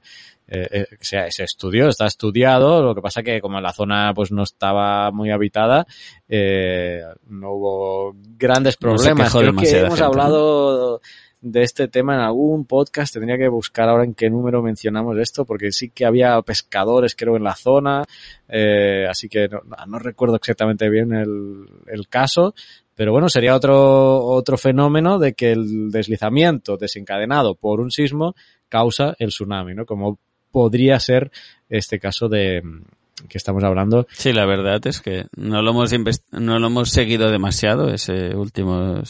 eh, 0.51 0.87
se, 0.99 1.29
se, 1.29 1.43
estudió, 1.43 1.87
está 1.87 2.07
estudiado, 2.07 2.81
lo 2.81 2.95
que 2.95 3.01
pasa 3.01 3.21
que 3.21 3.39
como 3.39 3.61
la 3.61 3.71
zona 3.71 4.11
pues 4.15 4.31
no 4.31 4.43
estaba 4.43 5.11
muy 5.11 5.29
habitada, 5.29 5.85
eh, 6.27 7.01
no 7.27 7.51
hubo 7.51 8.15
grandes 8.37 8.75
problemas. 8.75 9.33
No 9.33 9.39
Creo 9.39 9.55
que 9.55 9.69
hemos 9.77 9.89
gente, 9.91 10.03
hablado 10.03 10.93
¿no? 10.93 10.99
de 11.41 11.61
este 11.61 11.87
tema 11.87 12.15
en 12.15 12.21
algún 12.21 12.65
podcast, 12.65 13.13
tendría 13.13 13.37
que 13.37 13.47
buscar 13.47 13.87
ahora 13.87 14.03
en 14.03 14.15
qué 14.15 14.29
número 14.29 14.61
mencionamos 14.61 15.17
esto, 15.19 15.45
porque 15.45 15.71
sí 15.71 15.91
que 15.91 16.05
había 16.05 16.41
pescadores 16.41 17.15
creo 17.15 17.37
en 17.37 17.43
la 17.43 17.55
zona, 17.55 18.03
eh, 18.47 19.05
así 19.07 19.29
que 19.29 19.47
no, 19.47 19.61
no, 19.85 19.99
recuerdo 19.99 20.35
exactamente 20.35 20.89
bien 20.89 21.13
el, 21.13 21.65
el 21.87 22.07
caso, 22.07 22.55
pero 22.95 23.13
bueno, 23.13 23.29
sería 23.29 23.55
otro, 23.55 24.25
otro 24.25 24.57
fenómeno 24.57 25.19
de 25.19 25.33
que 25.33 25.51
el 25.51 25.91
deslizamiento 25.91 26.75
desencadenado 26.75 27.55
por 27.55 27.79
un 27.79 27.91
sismo 27.91 28.35
causa 28.67 29.15
el 29.19 29.29
tsunami, 29.29 29.73
¿no? 29.73 29.85
Como 29.85 30.19
podría 30.51 30.99
ser 30.99 31.31
este 31.69 31.99
caso 31.99 32.29
de 32.29 32.61
que 33.27 33.37
estamos 33.37 33.63
hablando. 33.63 34.07
Sí, 34.11 34.31
la 34.31 34.45
verdad 34.45 34.85
es 34.87 35.01
que 35.01 35.25
no 35.35 35.61
lo 35.61 35.71
hemos 35.71 35.91
no 36.31 36.59
lo 36.59 36.67
hemos 36.67 36.89
seguido 36.89 37.29
demasiado 37.29 37.89
ese 37.93 38.35
último 38.35 39.01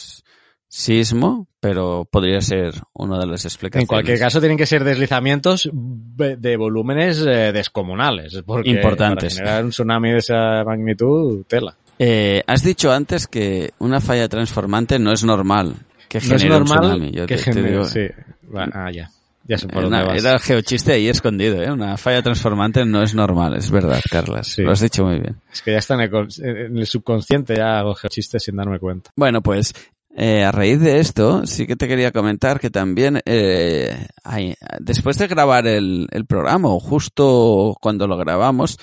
sismo, 0.70 1.48
pero 1.60 2.08
podría 2.10 2.40
ser 2.42 2.74
uno 2.94 3.20
de 3.20 3.26
las 3.26 3.44
explicaciones. 3.44 3.84
En 3.84 3.88
cualquier 3.88 4.20
caso, 4.20 4.40
tienen 4.40 4.58
que 4.58 4.68
ser 4.68 4.84
deslizamientos 4.84 5.70
de 5.74 6.58
volúmenes 6.58 7.26
eh, 7.26 7.52
descomunales, 7.52 8.42
porque 8.46 8.70
Importantes. 8.70 9.36
para 9.36 9.46
generar 9.46 9.66
un 9.66 9.72
tsunami 9.72 10.12
de 10.12 10.18
esa 10.18 10.64
magnitud, 10.64 11.44
tela. 11.48 11.76
Eh, 11.98 12.44
has 12.48 12.64
dicho 12.64 12.92
antes 12.92 13.28
que 13.28 13.72
una 13.80 14.00
falla 14.00 14.30
transformante 14.30 15.00
no 15.00 15.12
es 15.12 15.24
normal. 15.24 15.76
Que 16.08 16.20
no 16.22 16.36
es 16.36 16.46
normal 16.46 16.62
un 16.62 16.66
tsunami. 16.66 17.12
Yo 17.12 17.26
que 17.26 17.36
te, 17.36 17.44
genere, 17.44 17.62
te 17.62 17.72
digo, 17.72 17.84
sí. 17.86 18.08
Ah, 18.56 18.92
ya. 18.92 19.10
Ya 19.50 19.58
sé 19.58 19.68
por 19.68 19.84
una, 19.84 20.02
dónde 20.02 20.14
vas. 20.14 20.24
Era 20.24 20.34
el 20.34 20.40
geochiste 20.40 20.94
ahí 20.94 21.10
escondido, 21.10 21.60
¿eh? 21.60 21.72
Una 21.72 21.98
falla 21.98 22.22
transformante 22.22 22.86
no 22.86 23.02
es 23.02 23.16
normal, 23.16 23.56
es 23.58 23.72
verdad, 23.72 24.00
Carlas. 24.08 24.48
Sí. 24.48 24.62
Lo 24.62 24.72
has 24.72 24.80
dicho 24.80 25.04
muy 25.04 25.20
bien. 25.20 25.42
Es 25.52 25.64
que 25.64 25.72
ya 25.72 25.80
está 25.80 25.96
en 25.96 26.02
el, 26.02 26.28
en 26.38 26.78
el 26.78 26.86
subconsciente, 26.86 27.56
ya 27.56 27.80
hago 27.80 27.96
geochistes 27.96 28.44
sin 28.44 28.56
darme 28.58 28.78
cuenta. 28.78 29.10
Bueno, 29.16 29.42
pues 29.42 29.74
eh, 30.16 30.44
a 30.44 30.52
raíz 30.52 30.80
de 30.80 31.00
esto, 31.00 31.48
sí 31.48 31.66
que 31.66 31.76
te 31.76 31.88
quería 31.88 32.12
comentar 32.12 32.60
que 32.60 32.70
también, 32.70 33.22
eh, 33.26 34.08
hay, 34.24 34.54
después 34.80 35.18
de 35.18 35.28
grabar 35.28 35.66
el, 35.66 36.08
el, 36.12 36.28
programa, 36.28 36.70
o 36.70 36.80
justo 36.80 37.76
cuando 37.82 38.06
lo 38.06 38.18
grabamos, 38.18 38.78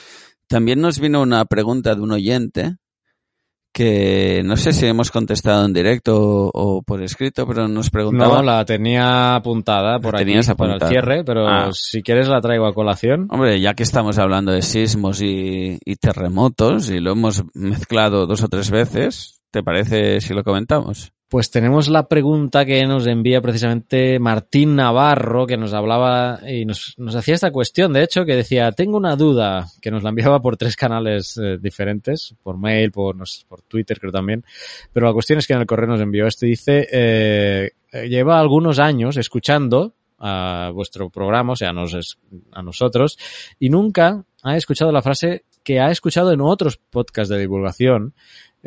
también 0.49 0.81
nos 0.81 0.99
vino 0.99 1.23
una 1.23 1.45
pregunta 1.45 1.95
de 1.95 2.01
un 2.01 2.11
oyente 2.11 2.77
que 3.77 4.41
no 4.43 4.57
sé 4.57 4.73
si 4.73 4.87
hemos 4.87 5.11
contestado 5.11 5.67
en 5.67 5.75
directo 5.75 6.17
o, 6.17 6.51
o 6.55 6.83
por 6.83 7.03
escrito, 7.03 7.47
pero 7.47 7.69
nos 7.69 7.91
preguntaba. 7.91 8.37
No, 8.37 8.43
la 8.43 8.65
tenía 8.65 9.35
apuntada 9.35 10.01
por 10.01 10.17
tenías 10.17 10.51
para 10.55 10.77
el 10.77 10.81
cierre, 10.89 11.25
pero 11.25 11.47
Ah. 11.47 11.69
si 11.75 12.03
quieres 12.03 12.27
la 12.27 12.41
traigo 12.41 12.67
a 12.67 12.73
colación. 12.73 13.29
Hombre, 13.31 13.61
ya 13.61 13.75
que 13.75 13.83
estamos 13.83 14.19
hablando 14.19 14.51
de 14.51 14.63
sismos 14.63 15.21
y, 15.21 15.79
y 15.85 15.97
terremotos 15.97 16.89
y 16.89 17.01
lo 17.01 17.13
hemos 17.13 17.45
mezclado 17.53 18.27
dos 18.27 18.43
o 18.43 18.49
tres 18.49 18.71
veces, 18.71 19.43
¿te 19.51 19.63
parece 19.63 20.23
si 20.23 20.33
lo 20.33 20.43
comentamos? 20.43 21.13
Pues 21.29 21.51
tenemos 21.51 21.89
la 21.89 22.07
pregunta 22.07 22.65
que 22.65 22.87
nos 22.87 23.05
envía 23.09 23.41
precisamente 23.41 24.21
Martín 24.21 24.77
Navarro, 24.77 25.45
que 25.45 25.57
nos 25.57 25.73
hablaba 25.73 26.39
y 26.49 26.65
nos, 26.65 26.95
nos 26.99 27.17
hacía 27.17 27.35
esta 27.35 27.51
cuestión, 27.51 27.93
de 27.93 28.05
hecho, 28.05 28.25
que 28.25 28.37
decía, 28.37 28.71
tengo 28.71 28.97
una 28.97 29.17
duda, 29.17 29.67
que 29.83 29.91
nos 29.91 30.05
la 30.05 30.11
enviaba 30.11 30.41
por 30.41 30.57
tres 30.57 30.77
canales 30.77 31.37
eh, 31.37 31.59
diferentes, 31.61 32.37
por 32.45 32.57
mail, 32.59 32.93
por, 32.93 33.17
por 33.49 33.63
Twitter 33.63 33.99
creo 33.99 34.13
también, 34.13 34.45
pero 34.93 35.07
la 35.07 35.13
cuestión 35.13 35.41
es 35.41 35.49
que 35.49 35.55
en 35.55 35.61
el 35.61 35.67
correo 35.67 35.89
nos 35.89 36.01
envió 36.01 36.29
esto 36.29 36.47
y 36.47 36.51
dice, 36.51 36.87
eh, 36.93 37.73
lleva 38.09 38.39
algunos 38.39 38.79
años 38.79 39.17
escuchando 39.17 39.95
a 40.19 40.71
vuestro 40.73 41.11
programa, 41.11 41.55
o 41.55 41.57
sea, 41.57 41.71
a 41.71 42.63
nosotros, 42.63 43.19
y 43.59 43.69
nunca 43.69 44.25
ha 44.45 44.57
escuchado 44.57 44.93
la 44.93 45.03
frase 45.03 45.45
que 45.67 45.81
ha 45.81 45.91
escuchado 45.91 46.33
en 46.33 46.41
otros 46.41 46.77
podcasts 46.77 47.29
de 47.29 47.41
divulgación, 47.41 48.15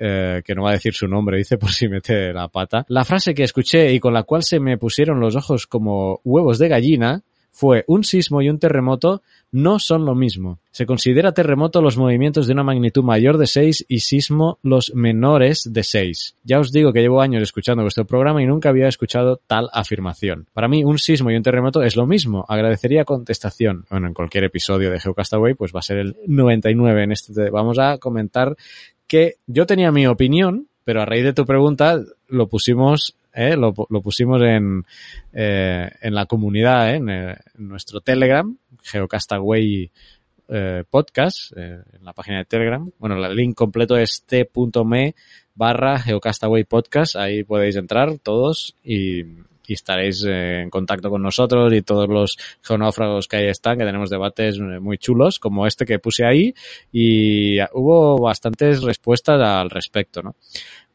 eh, 0.01 0.41
que 0.43 0.55
no 0.55 0.63
va 0.63 0.69
a 0.69 0.73
decir 0.73 0.93
su 0.93 1.07
nombre, 1.07 1.37
dice 1.37 1.57
por 1.59 1.71
si 1.71 1.87
mete 1.87 2.33
la 2.33 2.47
pata. 2.47 2.85
La 2.87 3.03
frase 3.03 3.33
que 3.33 3.43
escuché 3.43 3.91
y 3.93 3.99
con 3.99 4.13
la 4.13 4.23
cual 4.23 4.43
se 4.43 4.59
me 4.59 4.77
pusieron 4.77 5.19
los 5.19 5.35
ojos 5.35 5.67
como 5.67 6.21
huevos 6.23 6.57
de 6.59 6.69
gallina 6.69 7.23
fue 7.51 7.83
un 7.87 8.03
sismo 8.03 8.41
y 8.41 8.49
un 8.49 8.59
terremoto 8.59 9.21
no 9.51 9.79
son 9.79 10.05
lo 10.05 10.15
mismo. 10.15 10.59
Se 10.71 10.85
considera 10.85 11.33
terremoto 11.33 11.81
los 11.81 11.97
movimientos 11.97 12.47
de 12.47 12.53
una 12.53 12.63
magnitud 12.63 13.03
mayor 13.03 13.37
de 13.37 13.47
6 13.47 13.85
y 13.89 13.99
sismo 13.99 14.59
los 14.61 14.93
menores 14.93 15.67
de 15.69 15.83
6. 15.83 16.35
Ya 16.43 16.59
os 16.59 16.71
digo 16.71 16.93
que 16.93 17.01
llevo 17.01 17.21
años 17.21 17.41
escuchando 17.41 17.83
vuestro 17.83 18.05
programa 18.05 18.41
y 18.41 18.45
nunca 18.45 18.69
había 18.69 18.87
escuchado 18.87 19.41
tal 19.47 19.69
afirmación. 19.73 20.47
Para 20.53 20.67
mí 20.67 20.83
un 20.83 20.99
sismo 20.99 21.31
y 21.31 21.35
un 21.35 21.43
terremoto 21.43 21.81
es 21.81 21.95
lo 21.95 22.05
mismo. 22.05 22.45
Agradecería 22.47 23.03
contestación. 23.03 23.85
Bueno, 23.89 24.07
en 24.07 24.13
cualquier 24.13 24.45
episodio 24.45 24.91
de 24.91 24.99
Geocastaway 24.99 25.55
pues 25.55 25.73
va 25.75 25.79
a 25.79 25.83
ser 25.83 25.97
el 25.97 26.15
99 26.27 27.03
en 27.03 27.11
este. 27.11 27.49
Vamos 27.49 27.79
a 27.79 27.97
comentar 27.97 28.55
que 29.09 29.37
yo 29.47 29.65
tenía 29.65 29.91
mi 29.91 30.07
opinión, 30.07 30.67
pero 30.85 31.01
a 31.01 31.05
raíz 31.05 31.23
de 31.25 31.33
tu 31.33 31.45
pregunta 31.45 31.99
lo 32.27 32.47
pusimos, 32.47 33.15
eh, 33.33 33.57
lo, 33.57 33.73
pusimos 33.73 34.41
en, 34.43 34.85
eh, 35.33 35.89
en 35.99 36.13
la 36.13 36.27
comunidad, 36.27 36.91
eh, 36.91 36.97
en, 36.97 37.09
en, 37.09 37.37
nuestro 37.57 38.01
Telegram, 38.01 38.55
Geocastaway 38.83 39.91
eh, 40.47 40.83
Podcast, 40.89 41.57
en 41.57 41.83
la 42.03 42.13
página 42.13 42.37
de 42.37 42.45
Telegram. 42.45 42.89
Bueno, 42.99 43.25
el 43.25 43.35
link 43.35 43.55
completo 43.55 43.97
es 43.97 44.23
t.me 44.27 45.15
barra 45.55 45.99
Geocastaway 45.99 46.63
Podcast. 46.63 47.15
Ahí 47.15 47.43
podéis 47.43 47.75
entrar 47.75 48.19
todos 48.19 48.75
y, 48.83 49.23
y 49.69 49.73
estaréis 49.73 50.23
eh, 50.25 50.61
en 50.61 50.69
contacto 50.69 51.09
con 51.09 51.21
nosotros 51.21 51.71
y 51.73 51.81
todos 51.81 52.09
los 52.09 52.37
geonáufragos 52.61 53.27
que 53.27 53.37
ahí 53.37 53.47
están, 53.47 53.77
que 53.77 53.85
tenemos 53.85 54.09
debates 54.09 54.57
eh, 54.57 54.79
muy 54.79 54.97
chulos, 54.97 55.39
como 55.39 55.67
este 55.67 55.85
que 55.85 55.99
puse 55.99 56.25
ahí, 56.25 56.53
y 56.91 57.59
hubo 57.73 58.17
bastantes 58.17 58.81
respuestas 58.81 59.41
al 59.41 59.69
respecto, 59.69 60.21
¿no? 60.21 60.35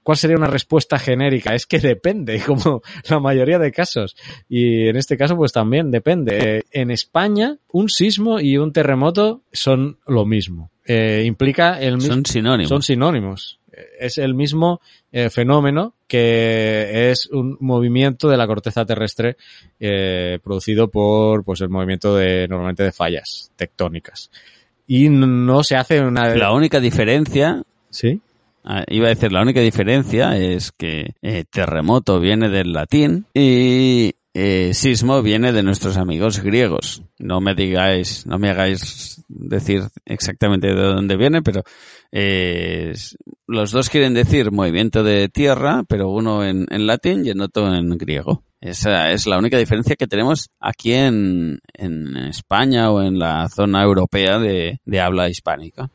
¿Cuál 0.05 0.19
sería 0.19 0.37
una 0.37 0.49
respuesta 0.49 0.99
genérica? 0.99 1.55
Es 1.55 1.65
que 1.65 1.79
depende, 1.81 2.41
como 2.47 2.83
la 3.09 3.19
mayoría 3.21 3.59
de 3.59 3.73
casos. 3.73 4.15
Y 4.49 4.89
en 4.89 4.97
este 4.97 5.17
caso, 5.17 5.35
pues 5.35 5.53
también 5.53 5.91
depende. 5.91 6.59
Eh, 6.59 6.63
en 6.73 6.91
España, 6.91 7.57
un 7.73 7.89
sismo 7.89 8.39
y 8.39 8.59
un 8.59 8.73
terremoto 8.73 9.41
son 9.51 9.99
lo 10.07 10.27
mismo. 10.27 10.71
Eh, 10.85 11.23
implica 11.25 11.81
el 11.81 11.97
mismo. 11.97 12.13
Son 12.13 12.27
sinónimos. 12.27 12.69
Son 12.69 12.83
sinónimos 12.83 13.59
es 13.99 14.19
el 14.19 14.35
mismo 14.35 14.81
eh, 15.13 15.31
fenómeno 15.31 15.95
que 16.07 17.11
es 17.11 17.27
un 17.27 17.57
movimiento 17.61 18.29
de 18.29 18.37
la 18.37 18.47
corteza 18.47 18.85
terrestre 18.85 19.37
eh, 19.81 20.39
producido 20.43 20.89
por 20.89 21.45
pues 21.45 21.61
el 21.61 21.69
movimiento 21.69 22.17
de 22.17 22.47
normalmente 22.49 22.85
de 22.85 22.93
fallas 22.93 23.51
tectónicas. 23.57 24.31
Y 24.87 25.09
no 25.09 25.63
se 25.63 25.77
hace 25.77 26.01
una 26.01 26.35
la 26.35 26.53
única 26.53 26.79
diferencia 26.79 27.63
sí 27.89 28.21
ah, 28.65 28.85
iba 28.89 29.07
a 29.07 29.11
decir 29.11 29.33
la 29.33 29.41
única 29.41 29.61
diferencia 29.61 30.37
es 30.37 30.73
que 30.73 31.15
eh, 31.23 31.45
terremoto 31.51 32.21
viene 32.21 32.51
del 32.51 32.73
latín 32.73 33.27
y 33.33 34.15
eh, 34.37 34.75
sismo 34.75 35.23
viene 35.23 35.53
de 35.53 35.63
nuestros 35.63 35.97
amigos 35.97 36.41
griegos. 36.41 37.03
No 37.19 37.41
me 37.41 37.55
digáis, 37.55 38.27
no 38.27 38.39
me 38.39 38.51
hagáis 38.51 39.25
decir 39.29 39.85
exactamente 40.05 40.67
de 40.67 40.75
dónde 40.75 41.17
viene, 41.17 41.41
pero 41.41 41.63
eh, 42.11 42.93
los 43.47 43.71
dos 43.71 43.89
quieren 43.89 44.13
decir 44.13 44.51
movimiento 44.51 45.05
de 45.05 45.29
tierra, 45.29 45.85
pero 45.89 46.11
uno 46.11 46.45
en, 46.45 46.67
latín 46.85 47.25
y 47.25 47.31
el 47.31 47.41
otro 47.41 47.73
en 47.73 47.97
griego. 47.97 48.43
Esa 48.61 49.13
es 49.13 49.27
la 49.27 49.39
única 49.39 49.59
diferencia 49.59 49.95
que 49.95 50.09
tenemos 50.09 50.51
aquí 50.59 50.95
en, 50.95 51.61
en 51.73 52.17
España 52.17 52.91
o 52.91 53.03
en 53.03 53.19
la 53.19 53.49
zona 53.49 53.83
europea 53.85 54.39
de 54.39 55.01
habla 55.01 55.29
hispánica. 55.29 55.91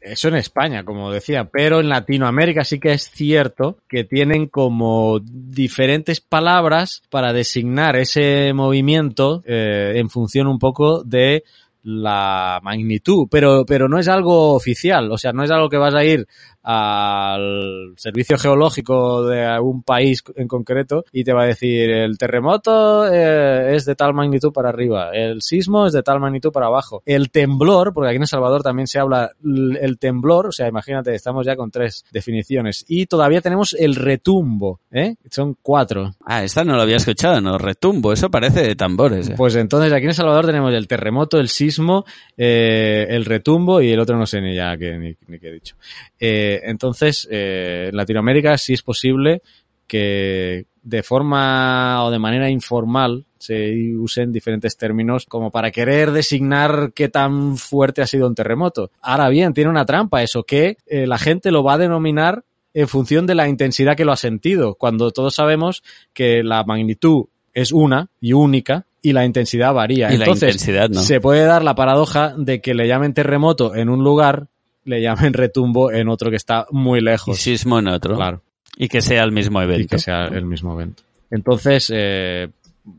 Eso 0.00 0.28
en 0.28 0.36
España, 0.36 0.84
como 0.84 1.10
decía, 1.10 1.44
pero 1.50 1.80
en 1.80 1.88
Latinoamérica 1.88 2.64
sí 2.64 2.78
que 2.78 2.92
es 2.92 3.10
cierto 3.10 3.78
que 3.88 4.04
tienen 4.04 4.46
como 4.48 5.20
diferentes 5.20 6.20
palabras 6.20 7.02
para 7.10 7.32
designar 7.32 7.96
ese 7.96 8.52
movimiento 8.52 9.42
eh, 9.46 9.94
en 9.96 10.10
función 10.10 10.46
un 10.46 10.58
poco 10.58 11.02
de 11.02 11.44
la 11.82 12.60
magnitud, 12.62 13.28
pero, 13.30 13.64
pero 13.64 13.88
no 13.88 13.98
es 13.98 14.08
algo 14.08 14.52
oficial, 14.52 15.10
o 15.10 15.16
sea, 15.16 15.32
no 15.32 15.42
es 15.42 15.50
algo 15.50 15.70
que 15.70 15.78
vas 15.78 15.94
a 15.94 16.04
ir 16.04 16.26
al 16.70 17.94
servicio 17.96 18.36
geológico 18.36 19.26
de 19.26 19.42
algún 19.42 19.82
país 19.82 20.22
en 20.36 20.46
concreto 20.48 21.02
y 21.12 21.24
te 21.24 21.32
va 21.32 21.44
a 21.44 21.46
decir 21.46 21.88
el 21.88 22.18
terremoto 22.18 23.10
eh, 23.10 23.74
es 23.74 23.86
de 23.86 23.94
tal 23.94 24.12
magnitud 24.12 24.52
para 24.52 24.68
arriba, 24.68 25.10
el 25.14 25.40
sismo 25.40 25.86
es 25.86 25.94
de 25.94 26.02
tal 26.02 26.20
magnitud 26.20 26.52
para 26.52 26.66
abajo, 26.66 27.02
el 27.06 27.30
temblor, 27.30 27.94
porque 27.94 28.08
aquí 28.08 28.16
en 28.16 28.22
El 28.22 28.28
Salvador 28.28 28.62
también 28.62 28.86
se 28.86 28.98
habla 28.98 29.30
el 29.42 29.98
temblor, 29.98 30.48
o 30.48 30.52
sea, 30.52 30.68
imagínate, 30.68 31.14
estamos 31.14 31.46
ya 31.46 31.56
con 31.56 31.70
tres 31.70 32.04
definiciones 32.12 32.84
y 32.86 33.06
todavía 33.06 33.40
tenemos 33.40 33.72
el 33.72 33.94
retumbo, 33.94 34.80
¿eh? 34.92 35.14
Son 35.30 35.56
cuatro. 35.62 36.16
Ah, 36.26 36.44
esta 36.44 36.64
no 36.64 36.76
lo 36.76 36.82
había 36.82 36.96
escuchado, 36.96 37.40
no, 37.40 37.56
retumbo, 37.56 38.12
eso 38.12 38.30
parece 38.30 38.60
de 38.62 38.76
tambores. 38.76 39.30
eh. 39.30 39.34
Pues 39.38 39.56
entonces 39.56 39.90
aquí 39.90 40.02
en 40.02 40.10
El 40.10 40.14
Salvador 40.14 40.44
tenemos 40.44 40.74
el 40.74 40.86
terremoto, 40.86 41.38
el 41.38 41.48
sismo, 41.48 42.04
eh, 42.36 43.06
el 43.08 43.24
retumbo 43.24 43.80
y 43.80 43.90
el 43.90 44.00
otro 44.00 44.18
no 44.18 44.26
sé 44.26 44.42
ni 44.42 44.54
ya 44.54 44.76
qué, 44.76 44.98
ni, 44.98 45.14
ni 45.28 45.38
qué 45.38 45.48
he 45.48 45.52
dicho. 45.52 45.74
Eh, 46.20 46.57
entonces, 46.64 47.26
eh, 47.30 47.88
en 47.90 47.96
Latinoamérica 47.96 48.56
sí 48.58 48.74
es 48.74 48.82
posible 48.82 49.42
que 49.86 50.66
de 50.82 51.02
forma 51.02 52.04
o 52.04 52.10
de 52.10 52.18
manera 52.18 52.50
informal 52.50 53.24
se 53.38 53.94
usen 53.96 54.32
diferentes 54.32 54.76
términos 54.76 55.26
como 55.26 55.50
para 55.50 55.70
querer 55.70 56.12
designar 56.12 56.92
qué 56.94 57.08
tan 57.08 57.56
fuerte 57.56 58.02
ha 58.02 58.06
sido 58.06 58.26
un 58.26 58.34
terremoto. 58.34 58.90
Ahora 59.00 59.28
bien, 59.28 59.52
tiene 59.54 59.70
una 59.70 59.86
trampa 59.86 60.22
eso, 60.22 60.42
que 60.42 60.76
eh, 60.86 61.06
la 61.06 61.18
gente 61.18 61.50
lo 61.50 61.62
va 61.62 61.74
a 61.74 61.78
denominar 61.78 62.44
en 62.74 62.88
función 62.88 63.26
de 63.26 63.34
la 63.34 63.48
intensidad 63.48 63.96
que 63.96 64.04
lo 64.04 64.12
ha 64.12 64.16
sentido, 64.16 64.74
cuando 64.74 65.10
todos 65.10 65.34
sabemos 65.34 65.82
que 66.12 66.42
la 66.42 66.64
magnitud 66.64 67.26
es 67.54 67.72
una 67.72 68.08
y 68.20 68.32
única 68.32 68.86
y 69.02 69.12
la 69.12 69.24
intensidad 69.24 69.72
varía. 69.72 70.12
y 70.12 70.16
la 70.16 70.24
Entonces, 70.24 70.54
intensidad, 70.54 70.90
¿no? 70.90 71.00
se 71.00 71.20
puede 71.20 71.44
dar 71.44 71.62
la 71.62 71.74
paradoja 71.74 72.34
de 72.36 72.60
que 72.60 72.74
le 72.74 72.86
llamen 72.86 73.14
terremoto 73.14 73.74
en 73.74 73.88
un 73.88 74.04
lugar, 74.04 74.48
le 74.88 75.00
llamen 75.02 75.32
retumbo 75.32 75.92
en 75.92 76.08
otro 76.08 76.30
que 76.30 76.36
está 76.36 76.66
muy 76.70 76.98
Y 77.00 77.02
lejos. 77.02 77.38
sismo 77.38 77.78
en 77.78 77.88
otro. 77.88 78.16
Claro, 78.16 78.42
Y 78.76 78.88
que 78.88 79.00
sea 79.00 79.22
el 79.24 79.32
mismo 79.32 79.60
evento. 79.62 79.82
y 79.82 79.86
que 79.86 79.98
sea 79.98 80.26
el 80.26 80.44
mismo 80.44 80.72
evento. 80.74 81.02
Entonces, 81.30 81.92
eh, 81.94 82.48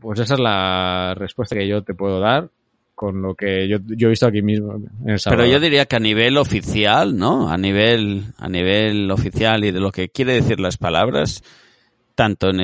pues 0.00 0.20
esa 0.20 0.34
es 0.34 0.40
la 0.40 1.14
respuesta 1.16 1.56
que 1.56 1.66
yo 1.66 1.82
te 1.82 1.94
puedo 1.94 2.20
dar 2.20 2.48
con 2.94 3.22
lo 3.22 3.34
que 3.34 3.66
yo, 3.66 3.78
yo 3.86 4.08
he 4.08 4.10
visto 4.10 4.26
aquí 4.26 4.42
mismo 4.42 4.74
en 4.74 5.08
El 5.10 5.18
Pero 5.24 5.46
yo 5.46 5.58
diría 5.58 5.86
que 5.86 5.96
a 5.96 6.00
nivel 6.00 6.36
oficial, 6.36 7.16
¿no? 7.16 7.48
A 7.50 7.56
nivel, 7.56 8.24
a 8.36 8.46
nivel 8.48 9.10
oficial 9.10 9.64
y 9.64 9.70
de 9.70 9.80
lo 9.80 9.90
que 9.90 10.10
quiere 10.10 10.34
decir 10.34 10.60
las 10.60 10.76
palabras, 10.76 11.42
tanto 12.14 12.50
en 12.50 12.60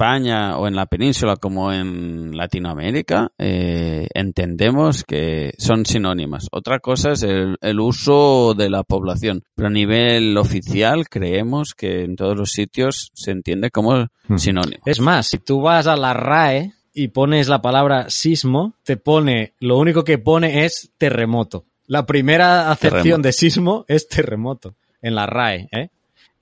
España 0.00 0.56
o 0.56 0.66
en 0.66 0.74
la 0.76 0.86
península 0.86 1.36
como 1.36 1.70
en 1.74 2.34
Latinoamérica, 2.34 3.32
eh, 3.36 4.08
entendemos 4.14 5.04
que 5.04 5.52
son 5.58 5.84
sinónimas. 5.84 6.46
Otra 6.52 6.78
cosa 6.78 7.12
es 7.12 7.22
el, 7.22 7.58
el 7.60 7.80
uso 7.80 8.54
de 8.54 8.70
la 8.70 8.82
población. 8.82 9.44
Pero 9.54 9.68
a 9.68 9.70
nivel 9.70 10.38
oficial 10.38 11.06
creemos 11.10 11.74
que 11.74 12.04
en 12.04 12.16
todos 12.16 12.34
los 12.34 12.50
sitios 12.52 13.10
se 13.14 13.32
entiende 13.32 13.70
como 13.70 14.06
Hmm. 14.26 14.36
sinónimo. 14.38 14.82
Es 14.86 15.00
más, 15.00 15.26
si 15.26 15.38
tú 15.38 15.60
vas 15.60 15.86
a 15.86 15.96
la 15.96 16.14
RAE 16.14 16.72
y 16.94 17.08
pones 17.08 17.48
la 17.48 17.60
palabra 17.60 18.08
sismo, 18.08 18.74
te 18.84 18.96
pone, 18.96 19.52
lo 19.60 19.76
único 19.76 20.04
que 20.04 20.18
pone 20.18 20.64
es 20.64 20.92
terremoto. 20.96 21.64
La 21.88 22.06
primera 22.06 22.70
acepción 22.70 23.02
Terremoto. 23.02 23.22
de 23.22 23.32
sismo 23.32 23.84
es 23.88 24.08
terremoto 24.08 24.74
en 25.02 25.14
la 25.16 25.26
RAE, 25.26 25.68
¿eh? 25.72 25.88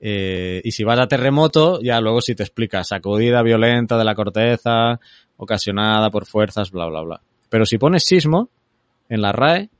Eh, 0.01 0.61
y 0.65 0.71
si 0.71 0.85
vas 0.85 0.99
a 1.01 1.09
terremoto, 1.09 1.81
ya 1.83 2.01
luego 2.01 2.21
sí 2.21 2.35
te 2.35 2.45
explica 2.45 2.85
sacudida 2.85 3.43
violenta 3.43 3.99
de 3.99 4.05
la 4.05 4.15
corteza, 4.15 5.01
ocasionada 5.37 6.11
por 6.11 6.27
fuerzas, 6.27 6.71
bla, 6.71 6.87
bla, 6.87 7.03
bla. 7.03 7.21
Pero 7.49 7.65
si 7.67 7.79
pones 7.79 8.05
sismo 8.05 8.49
en 9.09 9.23
la 9.23 9.33
RAE, 9.33 9.71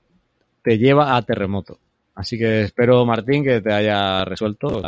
te 0.63 0.79
lleva 0.79 1.17
a 1.17 1.23
terremoto. 1.23 1.79
Así 2.15 2.37
que 2.37 2.63
espero, 2.63 3.05
Martín, 3.07 3.45
que 3.45 3.61
te 3.61 3.73
haya 3.73 4.25
resuelto. 4.25 4.83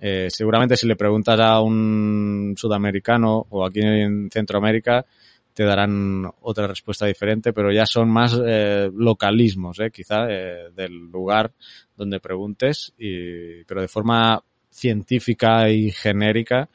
Eh, 0.00 0.26
seguramente 0.28 0.76
si 0.76 0.86
le 0.86 0.96
preguntas 0.96 1.40
a 1.40 1.60
un 1.60 2.54
sudamericano 2.58 3.46
o 3.48 3.64
aquí 3.64 3.80
en 3.80 4.28
Centroamérica, 4.30 5.06
te 5.54 5.64
darán 5.64 6.30
otra 6.42 6.66
respuesta 6.66 7.06
diferente, 7.06 7.52
pero 7.52 7.72
ya 7.72 7.86
son 7.86 8.10
más 8.10 8.38
eh, 8.44 8.90
localismos, 8.92 9.80
eh, 9.80 9.90
quizá, 9.90 10.26
del 10.26 11.10
lugar 11.10 11.52
donde 11.96 12.20
preguntes, 12.20 12.92
y, 12.98 13.64
pero 13.64 13.80
de 13.80 13.88
forma 13.88 14.42
científica 14.74 15.68
y 15.70 15.90
genérica, 15.90 16.68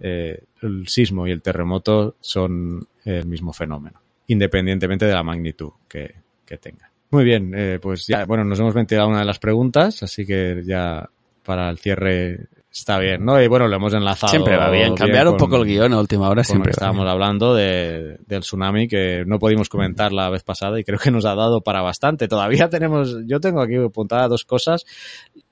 eh, 0.00 0.42
el 0.62 0.88
sismo 0.88 1.26
y 1.26 1.30
el 1.30 1.40
terremoto 1.42 2.16
son 2.20 2.86
el 3.04 3.26
mismo 3.26 3.52
fenómeno, 3.52 4.00
independientemente 4.26 5.06
de 5.06 5.14
la 5.14 5.22
magnitud 5.22 5.70
que, 5.88 6.14
que 6.44 6.58
tenga. 6.58 6.90
Muy 7.10 7.24
bien, 7.24 7.52
eh, 7.56 7.78
pues 7.80 8.06
ya, 8.08 8.24
bueno, 8.26 8.44
nos 8.44 8.58
hemos 8.58 8.74
ventilado 8.74 9.08
una 9.08 9.20
de 9.20 9.24
las 9.24 9.38
preguntas, 9.38 10.02
así 10.02 10.26
que 10.26 10.62
ya 10.66 11.08
para 11.44 11.70
el 11.70 11.78
cierre 11.78 12.48
está 12.70 12.98
bien, 12.98 13.24
¿no? 13.24 13.40
Y 13.40 13.46
bueno, 13.46 13.68
lo 13.68 13.76
hemos 13.76 13.94
enlazado. 13.94 14.30
Siempre 14.32 14.56
va 14.56 14.68
bien. 14.70 14.94
Cambiar 14.96 15.26
un 15.28 15.36
con- 15.38 15.48
poco 15.48 15.62
el 15.62 15.68
guion 15.68 15.92
a 15.94 16.00
última 16.00 16.28
hora 16.28 16.42
siempre 16.44 16.70
va 16.70 16.72
bien. 16.72 16.72
estábamos 16.72 17.08
hablando 17.08 17.54
de, 17.54 18.18
del 18.26 18.40
tsunami 18.40 18.88
que 18.88 19.22
no 19.24 19.38
pudimos 19.38 19.68
comentar 19.70 20.12
la 20.12 20.28
vez 20.28 20.42
pasada 20.42 20.78
y 20.78 20.84
creo 20.84 20.98
que 20.98 21.10
nos 21.12 21.24
ha 21.24 21.34
dado 21.36 21.60
para 21.62 21.80
bastante. 21.80 22.26
Todavía 22.28 22.68
tenemos, 22.68 23.16
yo 23.26 23.40
tengo 23.40 23.62
aquí 23.62 23.76
apuntadas 23.76 24.28
dos 24.28 24.44
cosas. 24.44 24.84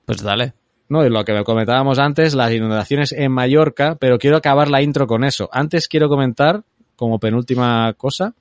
Pues 0.05 0.21
dale. 0.21 0.53
No, 0.87 1.05
y 1.05 1.09
lo 1.09 1.25
que 1.25 1.43
comentábamos 1.43 1.97
antes, 1.99 2.35
las 2.35 2.53
inundaciones 2.53 3.11
en 3.11 3.31
Mallorca, 3.31 3.97
pero 3.99 4.19
quiero 4.19 4.37
acabar 4.37 4.69
la 4.69 4.81
intro 4.81 5.07
con 5.07 5.23
eso. 5.23 5.49
Antes 5.51 5.87
quiero 5.87 6.09
comentar, 6.09 6.63
como 6.95 7.19
penúltima 7.19 7.93
cosa, 7.93 8.33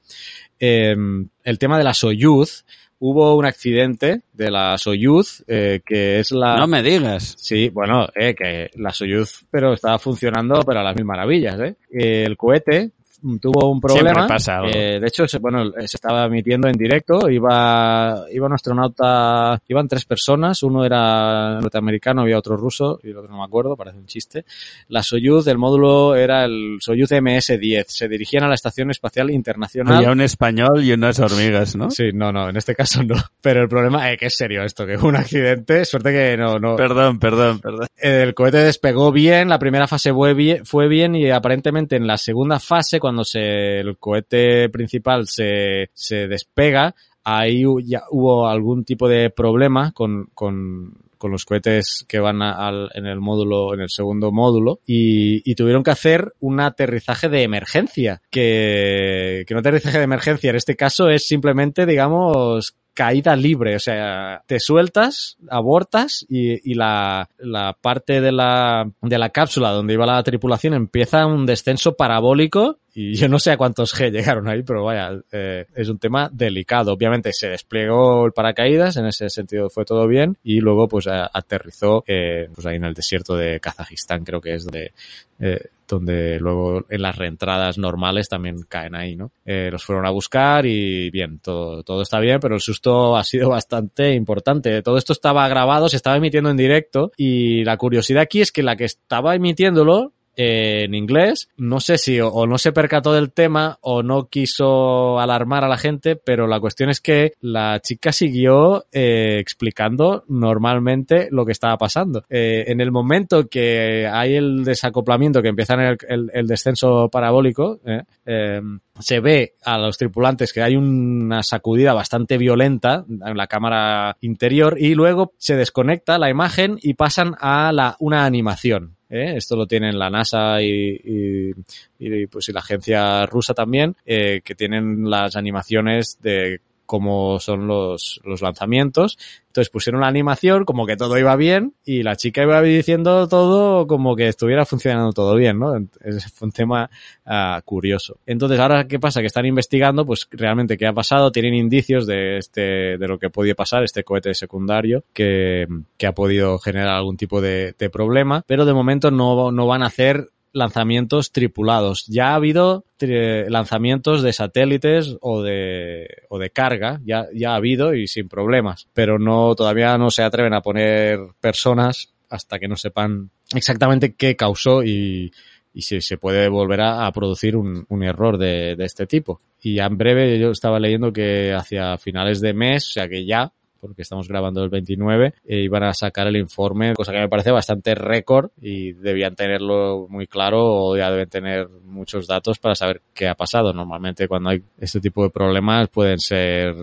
eh, 0.61 0.95
el 1.43 1.59
tema 1.59 1.79
de 1.79 1.85
la 1.85 1.95
Soyuz. 1.95 2.65
Hubo 3.01 3.37
un 3.37 3.45
accidente 3.45 4.23
de 4.33 4.51
la 4.51 4.79
Soyuz, 4.79 5.45
eh, 5.47 5.81
que 5.85 6.21
es 6.21 6.31
la... 6.31 6.57
No 6.57 6.67
me 6.67 6.83
digas. 6.83 7.35
Sí, 7.39 7.69
bueno, 7.69 8.09
eh, 8.15 8.35
que 8.35 8.71
la 8.77 8.93
Soyuz, 8.93 9.45
pero 9.51 9.75
estaba 9.75 9.99
funcionando, 9.99 10.63
pero 10.65 10.81
a 10.81 10.85
las 10.85 10.97
mil 10.97 11.05
maravillas, 11.05 11.59
¿eh? 11.61 11.77
El 11.91 12.37
cohete 12.37 12.93
tuvo 13.41 13.71
un 13.71 13.81
problema. 13.81 14.11
Siempre 14.11 14.29
pasa 14.29 14.57
algo. 14.59 14.71
Eh, 14.75 15.01
de 15.01 15.07
hecho, 15.07 15.27
se, 15.27 15.39
bueno, 15.39 15.71
se 15.71 15.97
estaba 15.97 16.27
emitiendo 16.27 16.69
en 16.69 16.75
directo. 16.77 17.29
Iba, 17.29 18.25
iba 18.31 18.47
un 18.47 18.53
astronauta, 18.53 19.61
iban 19.69 19.89
tres 19.89 20.05
personas. 20.05 20.63
Uno 20.63 20.85
era 20.85 21.61
norteamericano, 21.61 22.23
había 22.23 22.39
otro 22.39 22.57
ruso 22.57 23.01
y 23.03 23.11
el 23.11 23.19
otro 23.19 23.31
no 23.31 23.39
me 23.39 23.45
acuerdo, 23.45 23.77
parece 23.77 23.99
un 23.99 24.07
chiste. 24.07 24.45
La 24.89 25.03
Soyuz 25.03 25.45
del 25.45 25.59
módulo 25.59 26.15
era 26.15 26.45
el 26.45 26.79
Soyuz 26.81 27.11
MS-10. 27.11 27.85
Se 27.89 28.09
dirigían 28.09 28.45
a 28.45 28.49
la 28.49 28.55
Estación 28.55 28.91
Espacial 28.91 29.31
Internacional. 29.31 29.97
Había 29.97 30.13
un 30.13 30.21
español 30.21 30.83
y 30.83 30.93
unas 30.93 31.19
hormigas, 31.21 31.77
¿no? 31.77 31.91
Sí, 31.91 32.11
no, 32.13 32.33
no, 32.33 32.49
en 32.49 32.57
este 32.57 32.75
caso 32.75 33.03
no. 33.03 33.17
Pero 33.41 33.63
el 33.63 33.69
problema 33.69 34.11
es 34.11 34.19
que 34.19 34.27
es 34.27 34.37
serio 34.37 34.63
esto, 34.63 34.87
que 34.87 34.97
hubo 34.97 35.09
un 35.09 35.17
accidente, 35.17 35.85
suerte 35.85 36.13
que 36.13 36.37
no, 36.37 36.59
no, 36.59 36.77
Perdón, 36.77 37.19
perdón, 37.19 37.61
perdón. 37.61 37.87
el 37.97 38.35
cohete 38.35 38.59
despegó 38.59 39.13
bien, 39.13 39.49
la 39.49 39.59
primera 39.59 39.87
fase 39.87 40.13
fue 40.13 40.35
bien, 40.35 40.65
fue 40.65 40.89
bien 40.89 41.15
y 41.15 41.31
aparentemente 41.31 41.97
en 41.97 42.07
la 42.07 42.17
segunda 42.17 42.59
fase, 42.59 43.01
cuando 43.01 43.14
se, 43.23 43.79
el 43.79 43.97
cohete 43.99 44.69
principal 44.71 45.29
se, 45.29 45.91
se 45.95 46.27
despega, 46.27 46.97
ahí 47.23 47.63
ya 47.85 48.03
hubo 48.11 48.49
algún 48.49 48.85
tipo 48.85 49.09
de 49.09 49.31
problema 49.31 49.93
con, 49.93 50.31
con, 50.35 50.99
con 51.17 51.31
los 51.31 51.45
cohetes 51.45 52.05
que 52.07 52.19
van 52.19 52.43
al, 52.43 52.91
en 52.95 53.07
el 53.07 53.21
módulo, 53.21 53.73
en 53.75 53.81
el 53.81 53.89
segundo 53.89 54.33
módulo, 54.33 54.81
y, 54.87 55.49
y 55.51 55.55
tuvieron 55.55 55.83
que 55.83 55.91
hacer 55.91 56.35
un 56.41 56.61
aterrizaje 56.61 57.29
de 57.29 57.43
emergencia, 57.43 58.21
que, 58.31 59.45
que 59.47 59.55
un 59.55 59.61
aterrizaje 59.61 59.99
de 59.99 60.05
emergencia 60.05 60.51
en 60.51 60.57
este 60.57 60.77
caso 60.77 61.09
es 61.09 61.27
simplemente, 61.27 61.87
digamos, 61.87 62.77
caída 62.95 63.35
libre, 63.37 63.75
o 63.77 63.81
sea, 63.81 64.43
te 64.47 64.61
sueltas, 64.61 65.37
abortas 65.51 66.25
y, 66.29 66.71
y 66.71 66.75
la, 66.75 67.29
la 67.39 67.77
parte 67.81 68.21
de 68.21 68.31
la, 68.33 68.89
de 69.03 69.19
la 69.19 69.31
cápsula 69.31 69.71
donde 69.71 69.95
iba 69.95 70.07
la 70.07 70.23
tripulación 70.23 70.75
empieza 70.75 71.27
un 71.27 71.45
descenso 71.45 71.97
parabólico 71.97 72.79
y 72.95 73.15
yo 73.17 73.29
no 73.29 73.41
sé 73.41 73.51
a 73.51 73.57
cuántos 73.57 73.93
G 73.93 74.13
llegaron 74.13 74.49
ahí, 74.49 74.63
pero 74.63 74.85
vaya, 74.85 75.11
eh, 75.33 75.67
es 75.75 75.89
un 75.89 75.99
tema 75.99 76.31
delicado. 76.33 76.93
Obviamente 76.93 77.33
se 77.33 77.49
desplegó 77.49 78.25
el 78.27 78.33
paracaídas, 78.33 78.97
en 78.97 79.07
ese 79.07 79.29
sentido 79.31 79.69
fue 79.69 79.85
todo 79.85 80.07
bien 80.07 80.39
y 80.45 80.61
luego 80.61 80.87
pues 80.87 81.09
a- 81.09 81.29
aterrizó 81.33 82.05
eh, 82.07 82.49
pues 82.55 82.65
ahí 82.67 82.77
en 82.77 82.85
el 82.85 82.95
desierto 82.95 83.35
de 83.37 83.59
Kazajistán, 83.59 84.25
creo 84.25 84.41
que 84.41 84.55
es 84.55 84.65
donde 84.65 84.93
eh, 85.41 85.61
donde 85.87 86.39
luego 86.41 86.87
en 86.89 87.03
las 87.03 87.17
reentradas 87.17 87.79
normales 87.79 88.29
también 88.29 88.63
caen 88.69 88.95
ahí, 88.95 89.17
¿no? 89.17 89.33
Eh, 89.45 89.69
los 89.71 89.85
fueron 89.85 90.07
a 90.07 90.11
buscar 90.11 90.67
y 90.67 91.11
bien, 91.11 91.39
todo, 91.39 91.83
todo 91.83 92.03
está 92.03 92.21
bien, 92.21 92.41
pero 92.41 92.55
el 92.55 92.61
susto 92.61 93.17
ha 93.17 93.25
sido 93.25 93.49
bastante 93.51 94.15
importante. 94.15 94.83
Todo 94.83 94.97
esto 94.97 95.13
estaba 95.13 95.47
grabado, 95.49 95.89
se 95.89 95.97
estaba 95.97 96.17
emitiendo 96.17 96.51
en 96.51 96.57
directo 96.57 97.13
y 97.17 97.65
la 97.65 97.77
curiosidad 97.77 98.23
aquí 98.23 98.41
es 98.41 98.53
que 98.53 98.63
la 98.63 98.77
que 98.77 98.85
estaba 98.85 99.35
emitiéndolo 99.35 100.14
en 100.37 100.95
inglés. 100.95 101.49
No 101.57 101.81
sé 101.81 101.99
si 101.99 102.21
o, 102.21 102.47
no 102.47 102.59
se 102.59 102.73
percató 102.73 103.13
del 103.13 103.33
tema 103.33 103.79
o 103.81 104.03
no 104.03 104.29
quiso 104.29 105.19
alarmar 105.19 105.65
a 105.65 105.69
la 105.69 105.77
gente, 105.77 106.17
pero 106.17 106.47
la 106.47 106.61
cuestión 106.61 106.91
es 106.91 107.01
que 107.01 107.33
la 107.41 107.81
chica 107.81 108.13
siguió 108.13 108.87
eh, 108.93 109.39
explicando 109.39 110.25
normalmente 110.29 111.29
lo 111.31 111.45
que 111.45 111.53
estaba 111.53 111.77
pasando. 111.77 112.25
Eh, 112.29 112.65
en 112.69 112.81
el 112.81 112.91
momento 112.91 113.49
que 113.49 114.09
hay 114.11 114.35
el 114.35 114.65
desacoplamiento, 114.65 115.43
que 115.43 115.49
empieza 115.49 115.75
el, 116.09 116.47
descenso 116.47 117.09
parabólico, 117.11 117.81
eh, 117.85 118.61
se 118.99 119.21
ve 119.21 119.55
a 119.65 119.79
los 119.79 119.99
tripulantes 119.99 120.53
que 120.53 120.63
hay 120.63 120.77
una 120.77 121.43
sacudida 121.43 121.95
bastante 121.95 122.39
violenta 122.39 123.05
en 123.09 123.37
la 123.37 123.47
cámara 123.47 124.17
interior 124.21 124.77
y 124.79 124.95
luego 124.95 125.33
se 125.39 125.57
desconecta 125.57 126.19
la 126.19 126.31
imagen 126.31 126.79
y 126.81 126.95
pasan 126.95 127.35
a 127.41 127.97
una 127.99 128.25
animación. 128.25 128.94
¿Eh? 129.11 129.35
Esto 129.37 129.57
lo 129.57 129.67
tienen 129.67 129.99
la 129.99 130.11
NASA 130.11 130.63
y, 130.63 131.53
y, 131.99 132.27
pues, 132.27 132.49
y 132.49 132.53
la 132.53 132.61
agencia 132.61 133.27
rusa 133.27 133.55
también, 133.55 133.97
eh, 134.05 134.41
que 134.45 134.55
tienen 134.55 135.09
las 135.09 135.37
animaciones 135.37 136.19
de 136.21 136.61
cómo 136.87 137.39
son 137.41 137.67
los, 137.67 138.21
los 138.25 138.43
lanzamientos. 138.43 139.19
Entonces 139.55 139.71
pusieron 139.71 140.01
la 140.01 140.09
animación 140.09 140.65
como 140.65 140.85
que 140.85 140.97
todo 140.97 141.17
iba 141.17 141.37
bien 141.37 141.75
y 141.85 142.03
la 142.03 142.17
chica 142.17 142.43
iba 142.43 142.61
diciendo 142.61 143.29
todo 143.29 143.87
como 143.87 144.17
que 144.17 144.27
estuviera 144.27 144.65
funcionando 144.65 145.13
todo 145.13 145.37
bien, 145.37 145.61
¿no? 145.61 145.77
Es 145.77 146.43
un 146.43 146.51
tema 146.51 146.91
uh, 147.25 147.63
curioso. 147.65 148.19
Entonces, 148.27 148.59
ahora, 148.59 148.89
¿qué 148.89 148.99
pasa? 148.99 149.21
Que 149.21 149.29
están 149.29 149.47
investigando, 149.47 150.05
pues, 150.05 150.27
realmente 150.33 150.77
qué 150.77 150.89
ha 150.89 150.93
pasado, 150.93 151.31
tienen 151.31 151.55
indicios 151.55 152.05
de 152.05 152.39
este, 152.39 152.99
de 152.99 153.09
lo 153.09 153.19
que 153.19 153.31
podía 153.31 153.55
pasar, 153.55 153.85
este 153.85 154.03
cohete 154.03 154.35
secundario 154.35 155.05
que, 155.13 155.69
que 155.97 156.07
ha 156.09 156.13
podido 156.13 156.59
generar 156.59 156.97
algún 156.97 157.17
tipo 157.17 157.41
de, 157.41 157.77
de 157.79 157.91
problema, 157.91 158.43
pero 158.49 158.65
de 158.65 158.75
momento 158.75 159.13
no, 159.13 159.53
no 159.53 159.67
van 159.69 159.85
a 159.85 159.87
hacer 159.87 160.31
lanzamientos 160.55 161.33
tripulados. 161.33 162.07
Ya 162.07 162.31
ha 162.31 162.37
habido 162.37 162.87
lanzamientos 162.99 164.23
de 164.23 164.33
satélites 164.33 165.19
o 165.21 165.43
de, 165.43 166.07
o 166.31 166.39
de 166.39 166.49
carga, 166.49 167.01
ya, 167.05 167.27
ya 167.35 167.53
ha 167.53 167.57
habido 167.57 167.95
y 167.95 168.07
sin 168.07 168.29
problemas, 168.29 168.89
pero 168.95 169.19
no, 169.19 169.55
todavía 169.55 169.99
no 169.99 170.11
se 170.11 170.23
atreven 170.23 170.55
a 170.55 170.63
poner 170.63 171.19
personas 171.41 172.15
hasta 172.31 172.59
que 172.59 172.69
no 172.69 172.77
sepan 172.77 173.31
exactamente 173.55 174.15
qué 174.15 174.37
causó 174.37 174.83
y, 174.83 175.33
y 175.75 175.83
si 175.83 176.01
se 176.01 176.17
puede 176.17 176.49
volver 176.49 176.81
a, 176.81 177.07
a 177.07 177.13
producir 177.13 177.57
un, 177.57 177.85
un 177.89 178.03
error 178.03 178.39
de, 178.39 178.77
de, 178.77 178.85
este 178.85 179.07
tipo. 179.07 179.41
Y 179.61 179.75
ya 179.75 179.87
en 179.87 179.99
breve 179.99 180.39
yo 180.39 180.51
estaba 180.51 180.79
leyendo 180.79 181.13
que 181.13 181.53
hacia 181.53 181.99
finales 181.99 182.41
de 182.41 182.55
mes, 182.55 182.89
o 182.89 182.93
sea 182.93 183.09
que 183.09 183.27
ya 183.27 183.53
porque 183.85 184.01
estamos 184.01 184.29
grabando 184.29 184.65
el 184.65 184.71
29, 184.71 185.35
e 185.45 185.59
iban 185.59 185.83
a 185.83 185.93
sacar 185.93 186.27
el 186.27 186.39
informe, 186.39 186.95
cosa 186.95 187.13
que 187.13 187.19
me 187.19 187.29
parece 187.29 187.51
bastante 187.51 187.95
récord 187.95 188.49
y 188.59 188.93
debían 188.95 189.35
tenerlo 189.35 190.07
muy 190.09 190.27
claro 190.27 190.65
o 190.65 190.97
ya 190.97 191.11
deben 191.11 191.29
tener 191.29 191.69
muchos 191.85 192.27
datos 192.27 192.59
para 192.59 192.75
saber 192.75 193.03
qué 193.13 193.29
ha 193.29 193.35
pasado. 193.35 193.75
Normalmente 193.75 194.27
cuando 194.27 194.49
hay 194.49 194.63
este 194.79 195.01
tipo 195.01 195.23
de 195.23 195.29
problemas 195.29 195.91
pueden 195.91 196.19
ser 196.19 196.75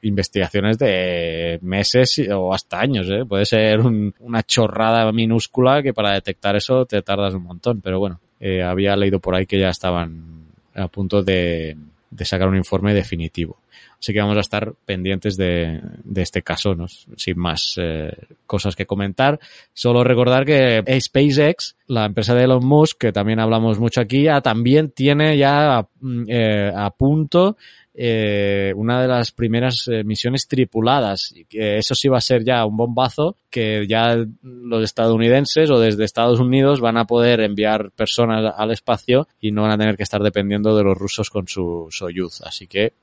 investigaciones 0.00 0.78
de 0.78 1.58
meses 1.60 2.18
o 2.34 2.54
hasta 2.54 2.80
años, 2.80 3.06
¿eh? 3.10 3.26
Puede 3.28 3.44
ser 3.44 3.80
un, 3.80 4.14
una 4.20 4.42
chorrada 4.42 5.12
minúscula 5.12 5.82
que 5.82 5.92
para 5.92 6.14
detectar 6.14 6.56
eso 6.56 6.86
te 6.86 7.02
tardas 7.02 7.34
un 7.34 7.42
montón, 7.42 7.82
pero 7.82 7.98
bueno, 7.98 8.18
eh, 8.40 8.62
había 8.62 8.96
leído 8.96 9.20
por 9.20 9.34
ahí 9.34 9.44
que 9.44 9.60
ya 9.60 9.68
estaban 9.68 10.46
a 10.74 10.88
punto 10.88 11.22
de, 11.22 11.76
de 12.10 12.24
sacar 12.24 12.48
un 12.48 12.56
informe 12.56 12.92
definitivo. 12.92 13.58
Así 13.98 14.12
que 14.12 14.20
vamos 14.20 14.36
a 14.36 14.40
estar 14.40 14.72
pendientes 14.84 15.36
de, 15.36 15.80
de 16.04 16.22
este 16.22 16.42
caso, 16.42 16.74
¿no? 16.74 16.86
sin 16.88 17.38
más 17.38 17.74
eh, 17.78 18.12
cosas 18.46 18.74
que 18.74 18.86
comentar. 18.86 19.38
Solo 19.72 20.02
recordar 20.02 20.44
que 20.44 20.82
SpaceX, 21.00 21.76
la 21.86 22.06
empresa 22.06 22.34
de 22.34 22.44
Elon 22.44 22.64
Musk, 22.64 22.98
que 22.98 23.12
también 23.12 23.40
hablamos 23.40 23.78
mucho 23.78 24.00
aquí, 24.00 24.24
ya 24.24 24.40
también 24.40 24.90
tiene 24.90 25.36
ya 25.36 25.86
eh, 26.28 26.72
a 26.74 26.90
punto 26.90 27.56
eh, 28.02 28.72
una 28.76 29.02
de 29.02 29.08
las 29.08 29.30
primeras 29.30 29.86
eh, 29.86 30.04
misiones 30.04 30.48
tripuladas 30.48 31.32
y 31.36 31.44
que 31.44 31.76
eso 31.76 31.94
sí 31.94 32.08
va 32.08 32.16
a 32.16 32.22
ser 32.22 32.42
ya 32.42 32.64
un 32.64 32.74
bombazo 32.74 33.36
que 33.50 33.86
ya 33.86 34.16
los 34.42 34.82
estadounidenses 34.82 35.70
o 35.70 35.78
desde 35.78 36.04
Estados 36.04 36.40
Unidos 36.40 36.80
van 36.80 36.96
a 36.96 37.04
poder 37.04 37.40
enviar 37.40 37.90
personas 37.90 38.54
al 38.56 38.70
espacio 38.70 39.28
y 39.38 39.52
no 39.52 39.62
van 39.62 39.72
a 39.72 39.76
tener 39.76 39.98
que 39.98 40.04
estar 40.04 40.22
dependiendo 40.22 40.74
de 40.74 40.82
los 40.82 40.96
rusos 40.96 41.28
con 41.28 41.46
su 41.46 41.88
Soyuz. 41.90 42.40
Así 42.40 42.66
que 42.66 42.94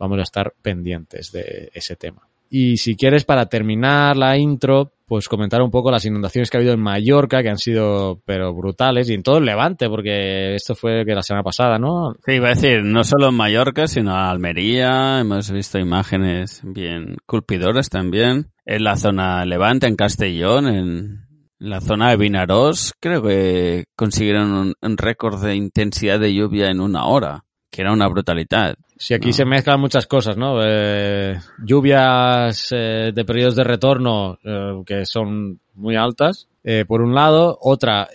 vamos 0.00 0.18
a 0.18 0.22
estar 0.22 0.52
pendientes 0.60 1.30
de 1.30 1.70
ese 1.72 1.94
tema. 1.94 2.26
Y 2.48 2.76
si 2.76 2.96
quieres, 2.96 3.24
para 3.24 3.46
terminar 3.46 4.16
la 4.16 4.36
intro, 4.38 4.92
pues 5.06 5.28
comentar 5.28 5.60
un 5.62 5.70
poco 5.70 5.90
las 5.90 6.04
inundaciones 6.04 6.50
que 6.50 6.56
ha 6.56 6.60
habido 6.60 6.74
en 6.74 6.80
Mallorca, 6.80 7.42
que 7.42 7.50
han 7.50 7.58
sido, 7.58 8.22
pero 8.24 8.54
brutales, 8.54 9.10
y 9.10 9.14
en 9.14 9.22
todo 9.22 9.38
el 9.38 9.44
Levante, 9.44 9.88
porque 9.88 10.54
esto 10.54 10.74
fue 10.74 11.04
que 11.04 11.14
la 11.14 11.22
semana 11.22 11.42
pasada, 11.42 11.78
¿no? 11.78 12.14
Sí, 12.24 12.32
iba 12.32 12.48
a 12.48 12.54
decir, 12.54 12.82
no 12.84 13.04
solo 13.04 13.28
en 13.28 13.34
Mallorca, 13.34 13.86
sino 13.86 14.12
en 14.12 14.16
Almería, 14.16 15.20
hemos 15.20 15.50
visto 15.50 15.78
imágenes 15.78 16.62
bien 16.64 17.16
culpidoras 17.26 17.90
también. 17.90 18.50
En 18.64 18.84
la 18.84 18.96
zona 18.96 19.44
Levante, 19.44 19.86
en 19.86 19.96
Castellón, 19.96 20.68
en 20.68 21.26
la 21.58 21.80
zona 21.80 22.10
de 22.10 22.16
Vinarós, 22.16 22.94
creo 23.00 23.22
que 23.22 23.84
consiguieron 23.96 24.52
un, 24.52 24.74
un 24.80 24.96
récord 24.96 25.42
de 25.42 25.54
intensidad 25.54 26.18
de 26.18 26.34
lluvia 26.34 26.70
en 26.70 26.80
una 26.80 27.06
hora 27.06 27.44
que 27.74 27.82
era 27.82 27.92
una 27.92 28.06
brutalidad. 28.06 28.76
Sí, 28.96 29.14
aquí 29.14 29.28
no. 29.28 29.32
se 29.32 29.44
mezclan 29.44 29.80
muchas 29.80 30.06
cosas, 30.06 30.36
¿no? 30.36 30.60
Eh, 30.62 31.36
lluvias 31.58 32.68
eh, 32.70 33.10
de 33.12 33.24
periodos 33.24 33.56
de 33.56 33.64
retorno 33.64 34.38
eh, 34.44 34.80
que 34.86 35.04
son 35.04 35.58
muy 35.74 35.96
altas, 35.96 36.46
por 36.86 37.02
un 37.02 37.14
lado. 37.14 37.58
Otra, 37.60 38.08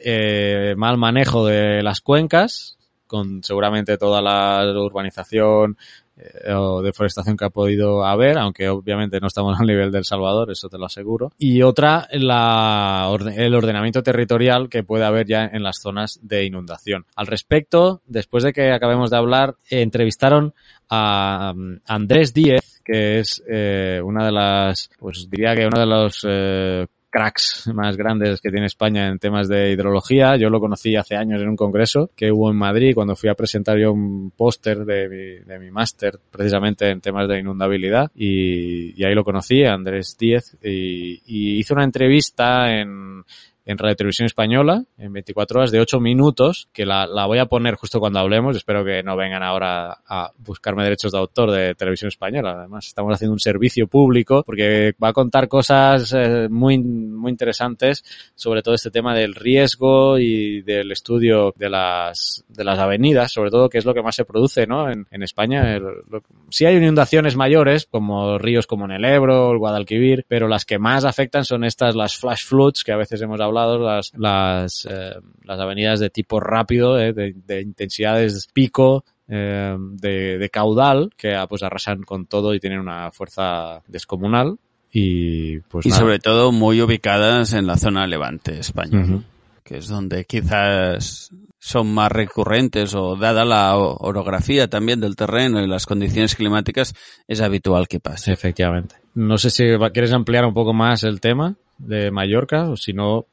mal 0.78 0.98
manejo 0.98 1.45
de 1.45 1.84
las 1.84 2.00
cuencas, 2.00 2.78
con 3.06 3.43
seguramente 3.43 3.98
toda 3.98 4.22
la 4.22 4.63
urbanización 4.82 5.78
eh, 6.20 6.54
o 6.54 6.82
deforestación 6.82 7.38
que 7.38 7.46
ha 7.46 7.50
podido 7.50 8.06
haber, 8.06 8.38
aunque 8.38 8.68
obviamente 8.70 9.20
no 9.20 9.28
estamos 9.28 9.60
al 9.60 9.68
nivel 9.68 9.92
del 9.92 10.04
Salvador, 10.04 10.52
eso 10.52 10.70
te 10.70 10.78
lo 10.78 10.86
aseguro. 10.86 11.32
Y 11.38 11.62
otra, 11.62 12.08
el 12.12 13.56
ordenamiento 13.56 14.04
territorial 14.04 14.70
que 14.70 14.84
puede 14.84 15.06
haber 15.06 15.28
ya 15.28 15.46
en 15.46 15.64
las 15.64 15.80
zonas 15.82 16.20
de 16.22 16.46
inundación. 16.46 17.06
Al 17.16 17.28
respecto, 17.28 18.02
después 18.06 18.44
de 18.44 18.54
que 18.54 18.72
acabemos 18.72 19.10
de 19.10 19.18
hablar, 19.18 19.56
entrevistaron 19.70 20.54
a 20.90 21.54
um, 21.56 21.80
Andrés 21.86 22.34
Díez, 22.34 22.82
que 22.84 23.20
es 23.20 23.44
eh, 23.48 24.02
una 24.04 24.26
de 24.26 24.32
las, 24.32 24.90
pues 25.00 25.30
diría 25.30 25.56
que 25.56 25.68
uno 25.68 25.80
de 25.80 25.86
los 25.86 26.26
eh, 26.28 26.88
cracks 27.10 27.69
más 27.74 27.98
grandes 27.98 28.41
que 28.41 28.52
tiene 28.52 28.67
España 28.67 29.08
en 29.08 29.19
temas 29.19 29.48
de 29.48 29.72
hidrología. 29.72 30.36
Yo 30.38 30.50
lo 30.50 30.60
conocí 30.60 30.95
hace 30.95 31.15
años 31.15 31.41
en 31.41 31.50
un 31.50 31.56
congreso 31.56 32.12
que 32.15 32.32
hubo 32.32 32.50
en 32.50 32.58
Madrid 32.58 32.93
cuando 32.93 33.15
fui 33.15 33.30
a 33.30 33.36
presentar 33.36 33.78
yo 33.78 33.91
un 33.91 34.32
póster 34.32 34.86
de 34.86 35.10
mi, 35.10 35.45
de 35.45 35.60
mi 35.60 35.72
máster 35.72 36.19
precisamente 36.32 36.89
en 36.89 37.02
temas 37.02 37.28
de 37.28 37.39
inundabilidad 37.39 38.12
y, 38.15 39.00
y 39.00 39.06
ahí 39.06 39.15
lo 39.15 39.24
conocí, 39.24 39.63
Andrés 39.63 40.17
Díez, 40.17 40.58
y, 40.63 41.22
y 41.26 41.60
hizo 41.60 41.74
una 41.74 41.84
entrevista 41.84 42.80
en, 42.80 43.24
en 43.70 43.78
Radio 43.78 43.96
Televisión 43.96 44.26
Española, 44.26 44.84
en 44.98 45.14
24 45.14 45.60
horas 45.60 45.72
de 45.72 45.80
8 45.80 46.00
minutos, 46.00 46.70
que 46.74 46.88
la, 46.88 47.06
la, 47.06 47.28
voy 47.28 47.38
a 47.38 47.46
poner 47.46 47.76
justo 47.76 48.00
cuando 48.00 48.18
hablemos. 48.18 48.58
Espero 48.58 48.84
que 48.84 49.04
no 49.04 49.16
vengan 49.16 49.44
ahora 49.44 50.00
a 50.08 50.32
buscarme 50.40 50.84
derechos 50.84 51.12
de 51.12 51.20
autor 51.20 51.52
de 51.52 51.76
Televisión 51.76 52.08
Española. 52.08 52.56
Además, 52.58 52.88
estamos 52.88 53.14
haciendo 53.14 53.34
un 53.34 53.40
servicio 53.40 53.86
público 53.86 54.42
porque 54.44 54.94
va 55.02 55.10
a 55.10 55.14
contar 55.14 55.48
cosas 55.48 56.12
eh, 56.18 56.48
muy, 56.50 56.80
muy 56.80 57.30
interesantes 57.30 58.04
sobre 58.34 58.64
todo 58.64 58.74
este 58.74 58.90
tema 58.90 59.14
del 59.14 59.36
riesgo 59.36 60.18
y 60.18 60.64
del 60.64 60.92
estudio 60.92 61.54
de 61.56 61.70
las, 61.70 62.44
de 62.48 62.64
las 62.64 62.80
avenidas, 62.80 63.32
sobre 63.32 63.52
todo 63.52 63.70
que 63.70 63.78
es 63.78 63.86
lo 63.86 63.94
que 63.94 64.02
más 64.02 64.16
se 64.16 64.26
produce 64.26 64.66
¿no? 64.66 64.90
en, 64.90 65.06
en 65.12 65.22
España. 65.22 65.76
El, 65.76 65.84
lo, 66.10 66.24
sí 66.50 66.66
hay 66.66 66.78
inundaciones 66.78 67.36
mayores, 67.36 67.86
como 67.86 68.40
ríos 68.40 68.66
como 68.66 68.86
en 68.86 68.94
el 68.94 69.06
Ebro, 69.06 69.52
el 69.52 69.60
Guadalquivir, 69.60 70.26
pero 70.28 70.48
las 70.48 70.66
que 70.66 70.80
más 70.80 71.06
afectan 71.06 71.46
son 71.46 71.64
estas, 71.64 71.96
las 71.96 72.16
flash 72.16 72.46
floods, 72.46 72.84
que 72.84 72.94
a 72.94 72.98
veces 72.98 73.22
hemos 73.22 73.40
hablado 73.40 73.59
las, 73.67 74.12
las, 74.17 74.88
eh, 74.89 75.15
las 75.43 75.60
avenidas 75.60 76.00
de 76.00 76.10
tipo 76.10 76.39
rápido, 76.39 77.00
eh, 77.00 77.13
de, 77.13 77.34
de, 77.45 77.62
intensidades 77.62 78.48
pico, 78.54 79.04
eh, 79.28 79.76
de, 79.78 80.38
de, 80.38 80.50
caudal, 80.50 81.10
que 81.17 81.36
pues 81.48 81.63
arrasan 81.63 82.04
con 82.04 82.26
todo 82.26 82.54
y 82.54 82.60
tienen 82.60 82.80
una 82.80 83.12
fuerza 83.12 83.82
descomunal. 83.88 84.58
Y, 84.91 85.60
pues, 85.60 85.86
y 85.86 85.91
sobre 85.91 86.19
todo 86.19 86.52
muy 86.52 86.82
ubicadas 86.82 87.54
en 87.54 87.67
la 87.67 87.78
zona 87.78 88.08
levante 88.08 88.60
España, 88.60 89.00
uh 89.00 89.08
-huh. 89.08 89.24
que 89.63 89.78
es 89.78 89.88
donde 89.88 90.26
quizás 90.26 91.32
son 91.60 91.93
más 91.93 92.12
recurrentes 92.12 92.95
o 92.95 93.15
dada 93.15 93.45
la 93.45 93.78
orografía 93.78 94.67
también 94.67 95.02
del 95.02 95.15
terreno 95.15 95.62
y 95.62 95.67
las 95.67 95.86
condiciones 95.86 96.36
climáticas, 96.36 96.95
es 97.28 97.41
habitual 97.41 97.88
que 97.88 98.00
pase. 98.00 98.32
Efectivamente. 98.32 98.95
No 99.13 99.38
sé 99.38 99.50
si 99.50 99.65
quieres 99.93 100.13
ampliar 100.13 100.45
un 100.45 100.54
poco 100.54 100.74
más 100.74 101.04
el 101.04 101.19
tema 101.19 101.56
de 101.78 102.12
Mallorca 102.12 102.69
o 102.69 102.78
si 102.78 102.93
no 102.93 103.26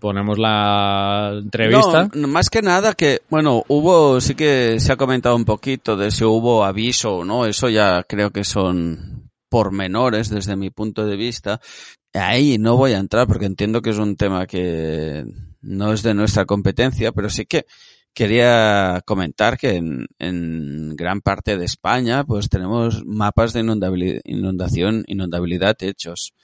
ponemos 0.00 0.38
la 0.38 1.32
entrevista. 1.42 2.08
Más 2.14 2.50
que 2.50 2.62
nada 2.62 2.94
que, 2.94 3.20
bueno, 3.30 3.64
hubo, 3.68 4.20
sí 4.20 4.34
que 4.34 4.78
se 4.80 4.92
ha 4.92 4.96
comentado 4.96 5.36
un 5.36 5.44
poquito 5.44 5.96
de 5.96 6.10
si 6.10 6.24
hubo 6.24 6.64
aviso 6.64 7.16
o 7.16 7.24
no, 7.24 7.46
eso 7.46 7.68
ya 7.68 8.02
creo 8.04 8.30
que 8.30 8.44
son 8.44 9.30
pormenores 9.48 10.30
desde 10.30 10.56
mi 10.56 10.70
punto 10.70 11.06
de 11.06 11.16
vista. 11.16 11.60
Ahí 12.14 12.58
no 12.58 12.76
voy 12.76 12.92
a 12.92 12.98
entrar 12.98 13.26
porque 13.26 13.46
entiendo 13.46 13.80
que 13.80 13.90
es 13.90 13.98
un 13.98 14.16
tema 14.16 14.46
que 14.46 15.24
no 15.62 15.92
es 15.92 16.02
de 16.02 16.14
nuestra 16.14 16.44
competencia, 16.44 17.12
pero 17.12 17.30
sí 17.30 17.46
que 17.46 17.66
quería 18.14 19.00
comentar 19.06 19.56
que 19.56 19.76
en, 19.76 20.06
en 20.18 20.94
gran 20.96 21.22
parte 21.22 21.56
de 21.56 21.64
España 21.64 22.24
pues 22.24 22.48
tenemos 22.50 23.04
mapas 23.06 23.54
de 23.54 23.60
inundación, 23.60 25.04
inundabilidad 25.06 25.76
hechos 25.80 26.34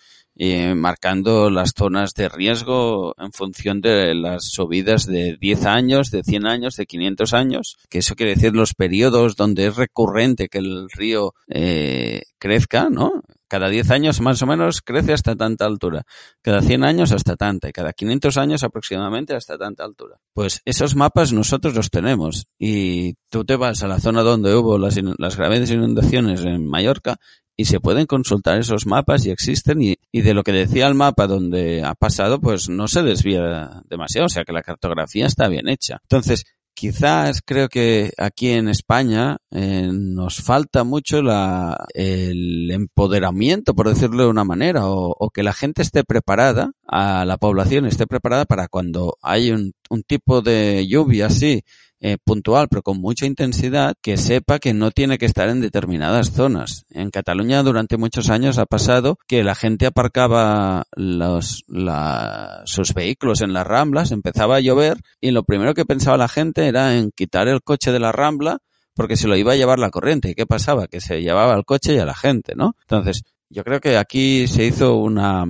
eh, 0.40 0.76
marcando 0.76 1.50
las 1.50 1.72
zonas 1.76 2.14
de 2.14 2.28
riesgo 2.28 3.12
en 3.18 3.32
función 3.32 3.80
de 3.80 4.14
las 4.14 4.44
subidas 4.44 5.04
de 5.04 5.36
10 5.40 5.66
años, 5.66 6.12
de 6.12 6.22
100 6.22 6.46
años, 6.46 6.76
de 6.76 6.86
500 6.86 7.34
años, 7.34 7.76
que 7.90 7.98
eso 7.98 8.14
quiere 8.14 8.36
decir 8.36 8.54
los 8.54 8.74
periodos 8.74 9.34
donde 9.34 9.66
es 9.66 9.76
recurrente 9.76 10.48
que 10.48 10.58
el 10.58 10.88
río 10.90 11.34
eh, 11.48 12.22
crezca, 12.38 12.88
¿no? 12.88 13.22
Cada 13.48 13.68
10 13.68 13.90
años 13.90 14.20
más 14.20 14.40
o 14.42 14.46
menos 14.46 14.80
crece 14.80 15.12
hasta 15.12 15.34
tanta 15.34 15.64
altura, 15.64 16.04
cada 16.40 16.60
100 16.60 16.84
años 16.84 17.12
hasta 17.12 17.34
tanta 17.34 17.68
y 17.68 17.72
cada 17.72 17.92
500 17.92 18.36
años 18.36 18.62
aproximadamente 18.62 19.34
hasta 19.34 19.58
tanta 19.58 19.84
altura. 19.84 20.20
Pues 20.34 20.60
esos 20.66 20.94
mapas 20.94 21.32
nosotros 21.32 21.74
los 21.74 21.90
tenemos 21.90 22.46
y 22.58 23.14
tú 23.28 23.44
te 23.44 23.56
vas 23.56 23.82
a 23.82 23.88
la 23.88 23.98
zona 23.98 24.22
donde 24.22 24.54
hubo 24.54 24.78
las, 24.78 25.00
las 25.18 25.36
graves 25.36 25.70
inundaciones 25.70 26.44
en 26.44 26.64
Mallorca 26.64 27.18
y 27.58 27.64
se 27.64 27.80
pueden 27.80 28.06
consultar 28.06 28.58
esos 28.58 28.86
mapas 28.86 29.26
y 29.26 29.30
existen 29.30 29.82
y, 29.82 29.96
y, 30.12 30.22
de 30.22 30.32
lo 30.32 30.44
que 30.44 30.52
decía 30.52 30.86
el 30.86 30.94
mapa 30.94 31.26
donde 31.26 31.82
ha 31.82 31.96
pasado 31.96 32.40
pues 32.40 32.68
no 32.68 32.86
se 32.86 33.02
desvía 33.02 33.82
demasiado, 33.90 34.26
o 34.26 34.30
sea 34.30 34.44
que 34.44 34.52
la 34.52 34.62
cartografía 34.62 35.26
está 35.26 35.48
bien 35.48 35.68
hecha. 35.68 35.98
Entonces, 36.04 36.44
quizás 36.78 37.42
creo 37.44 37.68
que 37.68 38.12
aquí 38.16 38.50
en 38.50 38.68
España 38.68 39.38
eh, 39.50 39.90
nos 39.92 40.36
falta 40.36 40.84
mucho 40.84 41.20
la, 41.20 41.84
el 41.92 42.70
empoderamiento, 42.70 43.74
por 43.74 43.88
decirlo 43.88 44.22
de 44.22 44.30
una 44.30 44.44
manera, 44.44 44.86
o, 44.86 45.12
o, 45.18 45.30
que 45.30 45.42
la 45.42 45.52
gente 45.52 45.82
esté 45.82 46.04
preparada, 46.04 46.70
a 46.86 47.24
la 47.24 47.38
población 47.38 47.86
esté 47.86 48.06
preparada 48.06 48.44
para 48.44 48.68
cuando 48.68 49.16
hay 49.20 49.50
un, 49.50 49.72
un 49.90 50.04
tipo 50.04 50.40
de 50.42 50.86
lluvia 50.86 51.26
así, 51.26 51.64
eh, 52.00 52.16
puntual, 52.22 52.68
pero 52.68 52.82
con 52.82 53.00
mucha 53.00 53.26
intensidad, 53.26 53.94
que 54.02 54.16
sepa 54.16 54.58
que 54.58 54.72
no 54.72 54.90
tiene 54.90 55.18
que 55.18 55.26
estar 55.26 55.48
en 55.48 55.60
determinadas 55.60 56.32
zonas. 56.32 56.84
En 56.90 57.10
Cataluña 57.10 57.62
durante 57.62 57.96
muchos 57.96 58.30
años 58.30 58.58
ha 58.58 58.66
pasado 58.66 59.18
que 59.26 59.42
la 59.42 59.54
gente 59.54 59.86
aparcaba 59.86 60.84
los, 60.94 61.64
la, 61.66 62.62
sus 62.66 62.94
vehículos 62.94 63.40
en 63.40 63.52
las 63.52 63.66
ramblas, 63.66 64.12
empezaba 64.12 64.56
a 64.56 64.60
llover 64.60 64.98
y 65.20 65.32
lo 65.32 65.42
primero 65.42 65.74
que 65.74 65.84
pensaba 65.84 66.16
la 66.16 66.28
gente 66.28 66.66
era 66.66 66.96
en 66.96 67.10
quitar 67.10 67.48
el 67.48 67.62
coche 67.62 67.90
de 67.92 68.00
la 68.00 68.12
rambla 68.12 68.58
porque 68.94 69.16
se 69.16 69.28
lo 69.28 69.36
iba 69.36 69.52
a 69.52 69.56
llevar 69.56 69.78
la 69.78 69.90
corriente. 69.90 70.30
¿Y 70.30 70.34
qué 70.34 70.44
pasaba? 70.44 70.88
Que 70.88 71.00
se 71.00 71.22
llevaba 71.22 71.54
el 71.54 71.64
coche 71.64 71.94
y 71.94 71.98
a 71.98 72.04
la 72.04 72.16
gente, 72.16 72.54
¿no? 72.56 72.74
Entonces, 72.80 73.22
yo 73.48 73.64
creo 73.64 73.80
que 73.80 73.96
aquí 73.96 74.46
se 74.48 74.64
hizo 74.64 74.96
una, 74.96 75.46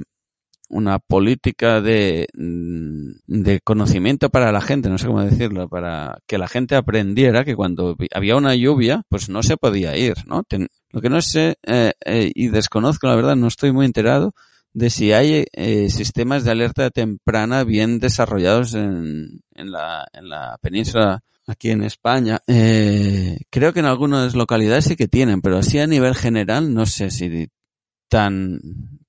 una 0.69 0.99
política 0.99 1.81
de, 1.81 2.29
mm, 2.35 3.13
de 3.27 3.61
conocimiento 3.61 4.31
para 4.31 4.53
la 4.53 4.61
gente, 4.61 4.89
no 4.89 4.99
sé 4.99 5.07
cómo 5.07 5.23
decirlo, 5.23 5.69
para 5.69 6.19
que 6.27 6.39
la 6.39 6.49
gente 6.49 6.77
aprendiera 6.77 7.45
que 7.45 7.57
cuando 7.57 7.97
había 8.15 8.37
una 8.37 8.55
lluvia, 8.55 9.03
pues 9.09 9.29
no 9.29 9.43
se 9.43 9.57
podía 9.57 9.97
ir, 9.97 10.15
¿no? 10.27 10.45
lo 10.91 11.01
que 11.01 11.11
no 11.11 11.21
sé, 11.21 11.57
eh, 11.67 11.93
eh, 12.05 12.31
y 12.35 12.49
desconozco, 12.49 13.07
la 13.07 13.17
verdad, 13.17 13.37
no 13.37 13.49
estoy 13.49 13.73
muy 13.73 13.87
enterado 13.87 14.33
de 14.73 14.91
si 14.91 15.13
hay 15.13 15.47
eh, 15.53 15.91
sistemas 15.91 16.45
de 16.45 16.51
alerta 16.53 16.91
temprana 16.91 17.65
bien 17.65 17.99
desarrollados 17.99 18.75
en, 18.75 19.41
en, 19.55 19.73
la, 19.73 20.07
en 20.13 20.29
la 20.29 20.59
península 20.61 21.23
aquí 21.47 21.71
en 21.71 21.83
España. 21.83 22.41
Eh, 22.47 23.39
creo 23.51 23.73
que 23.73 23.81
en 23.81 23.87
algunas 23.87 24.35
localidades 24.35 24.85
sí 24.85 24.97
que 24.97 25.09
tienen, 25.09 25.41
pero 25.41 25.59
así 25.59 25.79
a 25.79 25.87
nivel 25.87 26.15
general 26.15 26.73
no 26.73 26.87
sé 26.87 27.11
si 27.11 27.49
tan, 28.09 28.61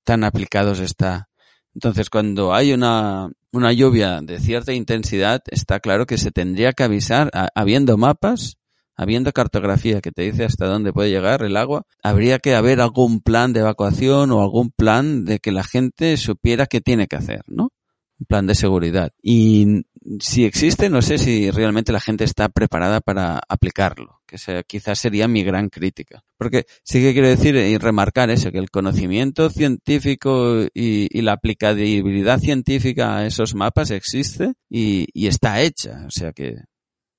tan 0.04 0.24
aplicados 0.24 0.80
está 0.80 1.29
entonces, 1.74 2.10
cuando 2.10 2.52
hay 2.52 2.72
una, 2.72 3.30
una 3.52 3.72
lluvia 3.72 4.20
de 4.20 4.40
cierta 4.40 4.72
intensidad, 4.72 5.42
está 5.46 5.80
claro 5.80 6.06
que 6.06 6.18
se 6.18 6.30
tendría 6.30 6.72
que 6.72 6.82
avisar, 6.82 7.30
habiendo 7.54 7.96
mapas, 7.96 8.56
habiendo 8.96 9.32
cartografía 9.32 10.00
que 10.00 10.12
te 10.12 10.22
dice 10.22 10.44
hasta 10.44 10.66
dónde 10.66 10.92
puede 10.92 11.10
llegar 11.10 11.42
el 11.42 11.56
agua, 11.56 11.86
habría 12.02 12.38
que 12.38 12.54
haber 12.54 12.80
algún 12.80 13.20
plan 13.20 13.52
de 13.52 13.60
evacuación 13.60 14.30
o 14.30 14.42
algún 14.42 14.70
plan 14.70 15.24
de 15.24 15.38
que 15.38 15.52
la 15.52 15.64
gente 15.64 16.16
supiera 16.16 16.66
qué 16.66 16.80
tiene 16.80 17.06
que 17.06 17.16
hacer, 17.16 17.42
¿no? 17.46 17.70
Un 18.18 18.26
plan 18.26 18.46
de 18.46 18.54
seguridad. 18.54 19.12
Y 19.22 19.86
si 20.18 20.44
existe, 20.44 20.90
no 20.90 21.00
sé 21.00 21.16
si 21.16 21.50
realmente 21.50 21.92
la 21.92 22.00
gente 22.00 22.24
está 22.24 22.50
preparada 22.50 23.00
para 23.00 23.40
aplicarlo, 23.48 24.19
que 24.30 24.38
sea, 24.38 24.62
quizás 24.62 25.00
sería 25.00 25.26
mi 25.26 25.42
gran 25.42 25.68
crítica. 25.68 26.22
Porque 26.38 26.64
sí 26.84 27.00
que 27.00 27.12
quiero 27.12 27.26
decir 27.26 27.56
y 27.56 27.76
remarcar 27.78 28.30
eso, 28.30 28.52
que 28.52 28.58
el 28.58 28.70
conocimiento 28.70 29.50
científico 29.50 30.66
y, 30.72 31.20
la 31.20 31.32
aplicabilidad 31.32 32.38
científica 32.38 33.16
a 33.16 33.26
esos 33.26 33.56
mapas 33.56 33.90
existe 33.90 34.54
y, 34.70 35.06
y, 35.12 35.26
está 35.26 35.60
hecha. 35.60 36.04
O 36.06 36.10
sea 36.10 36.32
que 36.32 36.54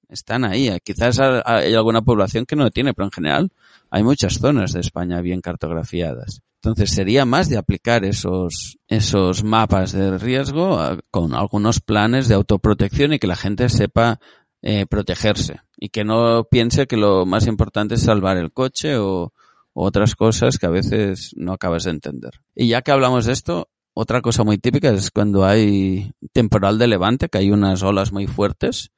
están 0.08 0.46
ahí. 0.46 0.70
Quizás 0.84 1.20
hay 1.20 1.74
alguna 1.74 2.02
población 2.02 2.46
que 2.46 2.56
no 2.56 2.64
lo 2.64 2.72
tiene, 2.72 2.94
pero 2.94 3.08
en 3.08 3.12
general 3.12 3.52
hay 3.90 4.04
muchas 4.04 4.40
zonas 4.40 4.72
de 4.72 4.80
España 4.80 5.20
bien 5.20 5.42
cartografiadas. 5.42 6.40
Entonces 6.64 6.92
sería 6.92 7.26
más 7.26 7.50
de 7.50 7.58
aplicar 7.58 8.06
esos, 8.06 8.78
esos 8.88 9.44
mapas 9.44 9.92
de 9.92 10.18
riesgo 10.18 10.80
con 11.10 11.34
algunos 11.34 11.82
planes 11.82 12.30
de 12.30 12.36
autoprotección 12.36 13.14
y 13.14 13.20
que 13.20 13.28
la 13.28 13.36
gente 13.36 13.68
sepa 13.68 14.20
eh, 14.62 14.86
protegerse 14.86 15.60
y 15.84 15.90
que 15.90 16.06
no 16.06 16.46
piense 16.46 16.86
que 16.86 16.96
lo 16.96 17.26
más 17.26 17.48
importante 17.48 17.96
es 17.96 18.04
salvar 18.04 18.38
el 18.38 18.54
coche 18.54 18.98
o, 18.98 19.34
otras 19.74 20.16
cosas 20.16 20.58
que 20.58 20.66
a 20.66 20.70
veces 20.70 21.32
no 21.38 21.54
acabas 21.54 21.86
de 21.86 21.92
entender. 21.92 22.42
Y 22.54 22.68
ya 22.68 22.82
que 22.82 22.92
hablamos 22.92 23.26
de 23.26 23.32
esto, 23.32 23.70
otra 23.94 24.22
cosa 24.22 24.44
muy 24.44 24.58
típica 24.58 24.90
es 24.90 25.12
cuando 25.12 25.46
hay 25.46 26.12
temporal 26.34 26.78
de 26.78 26.88
levante, 26.88 27.30
que 27.30 27.38
hay 27.38 27.52
unas 27.52 27.82
olas 27.82 28.12
muy 28.12 28.28
fuertes, 28.28 28.92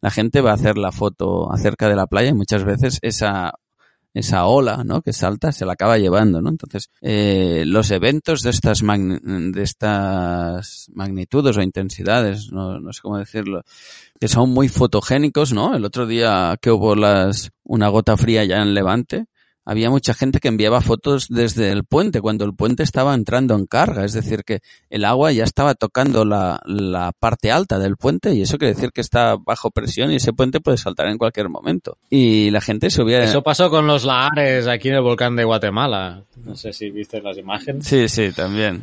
la 0.00 0.10
gente 0.10 0.40
va 0.40 0.52
a 0.52 0.54
hacer 0.54 0.78
la 0.78 0.92
foto 0.92 1.52
acerca 1.52 1.88
de 1.88 1.96
la 1.96 2.06
playa 2.06 2.30
y 2.30 2.34
muchas 2.34 2.64
veces 2.64 3.00
esa 3.02 3.54
esa 4.12 4.46
ola, 4.46 4.82
¿no? 4.84 5.02
Que 5.02 5.12
salta, 5.12 5.52
se 5.52 5.64
la 5.64 5.74
acaba 5.74 5.98
llevando, 5.98 6.42
¿no? 6.42 6.50
Entonces, 6.50 6.90
eh, 7.00 7.64
los 7.66 7.90
eventos 7.90 8.42
de 8.42 8.50
estas 8.50 8.80
de 8.80 9.62
estas 9.62 10.86
magnitudes 10.94 11.56
o 11.56 11.62
intensidades, 11.62 12.50
no, 12.52 12.80
no 12.80 12.92
sé 12.92 13.00
cómo 13.02 13.18
decirlo, 13.18 13.62
que 14.18 14.28
son 14.28 14.50
muy 14.50 14.68
fotogénicos, 14.68 15.52
¿no? 15.52 15.74
El 15.74 15.84
otro 15.84 16.06
día 16.06 16.56
que 16.60 16.70
hubo 16.70 16.94
las, 16.96 17.50
una 17.62 17.88
gota 17.88 18.16
fría 18.16 18.44
ya 18.44 18.58
en 18.58 18.74
Levante, 18.74 19.26
había 19.64 19.90
mucha 19.90 20.14
gente 20.14 20.40
que 20.40 20.48
enviaba 20.48 20.80
fotos 20.80 21.26
desde 21.28 21.70
el 21.70 21.84
puente, 21.84 22.20
cuando 22.20 22.44
el 22.44 22.54
puente 22.54 22.82
estaba 22.82 23.14
entrando 23.14 23.54
en 23.54 23.66
carga, 23.66 24.04
es 24.04 24.12
decir, 24.12 24.42
que 24.44 24.60
el 24.88 25.04
agua 25.04 25.32
ya 25.32 25.44
estaba 25.44 25.74
tocando 25.74 26.24
la, 26.24 26.60
la 26.64 27.12
parte 27.18 27.50
alta 27.50 27.78
del 27.78 27.96
puente 27.96 28.34
y 28.34 28.42
eso 28.42 28.58
quiere 28.58 28.74
decir 28.74 28.90
que 28.92 29.00
está 29.00 29.36
bajo 29.36 29.70
presión 29.70 30.10
y 30.10 30.16
ese 30.16 30.32
puente 30.32 30.60
puede 30.60 30.78
saltar 30.78 31.08
en 31.08 31.18
cualquier 31.18 31.48
momento. 31.48 31.98
Y 32.08 32.50
la 32.50 32.60
gente 32.60 32.90
subía... 32.90 33.22
Eso 33.22 33.42
pasó 33.42 33.70
con 33.70 33.86
los 33.86 34.04
lahares 34.04 34.66
aquí 34.66 34.88
en 34.88 34.96
el 34.96 35.02
volcán 35.02 35.36
de 35.36 35.44
Guatemala. 35.44 36.24
No 36.44 36.56
sé 36.56 36.72
si 36.72 36.90
viste 36.90 37.20
las 37.20 37.36
imágenes. 37.36 37.86
Sí, 37.86 38.08
sí, 38.08 38.32
también. 38.32 38.82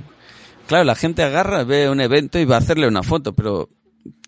Claro, 0.67 0.83
la 0.83 0.95
gente 0.95 1.23
agarra, 1.23 1.63
ve 1.63 1.89
un 1.89 2.01
evento 2.01 2.39
y 2.39 2.45
va 2.45 2.55
a 2.55 2.59
hacerle 2.59 2.87
una 2.87 3.01
foto, 3.01 3.33
pero 3.33 3.69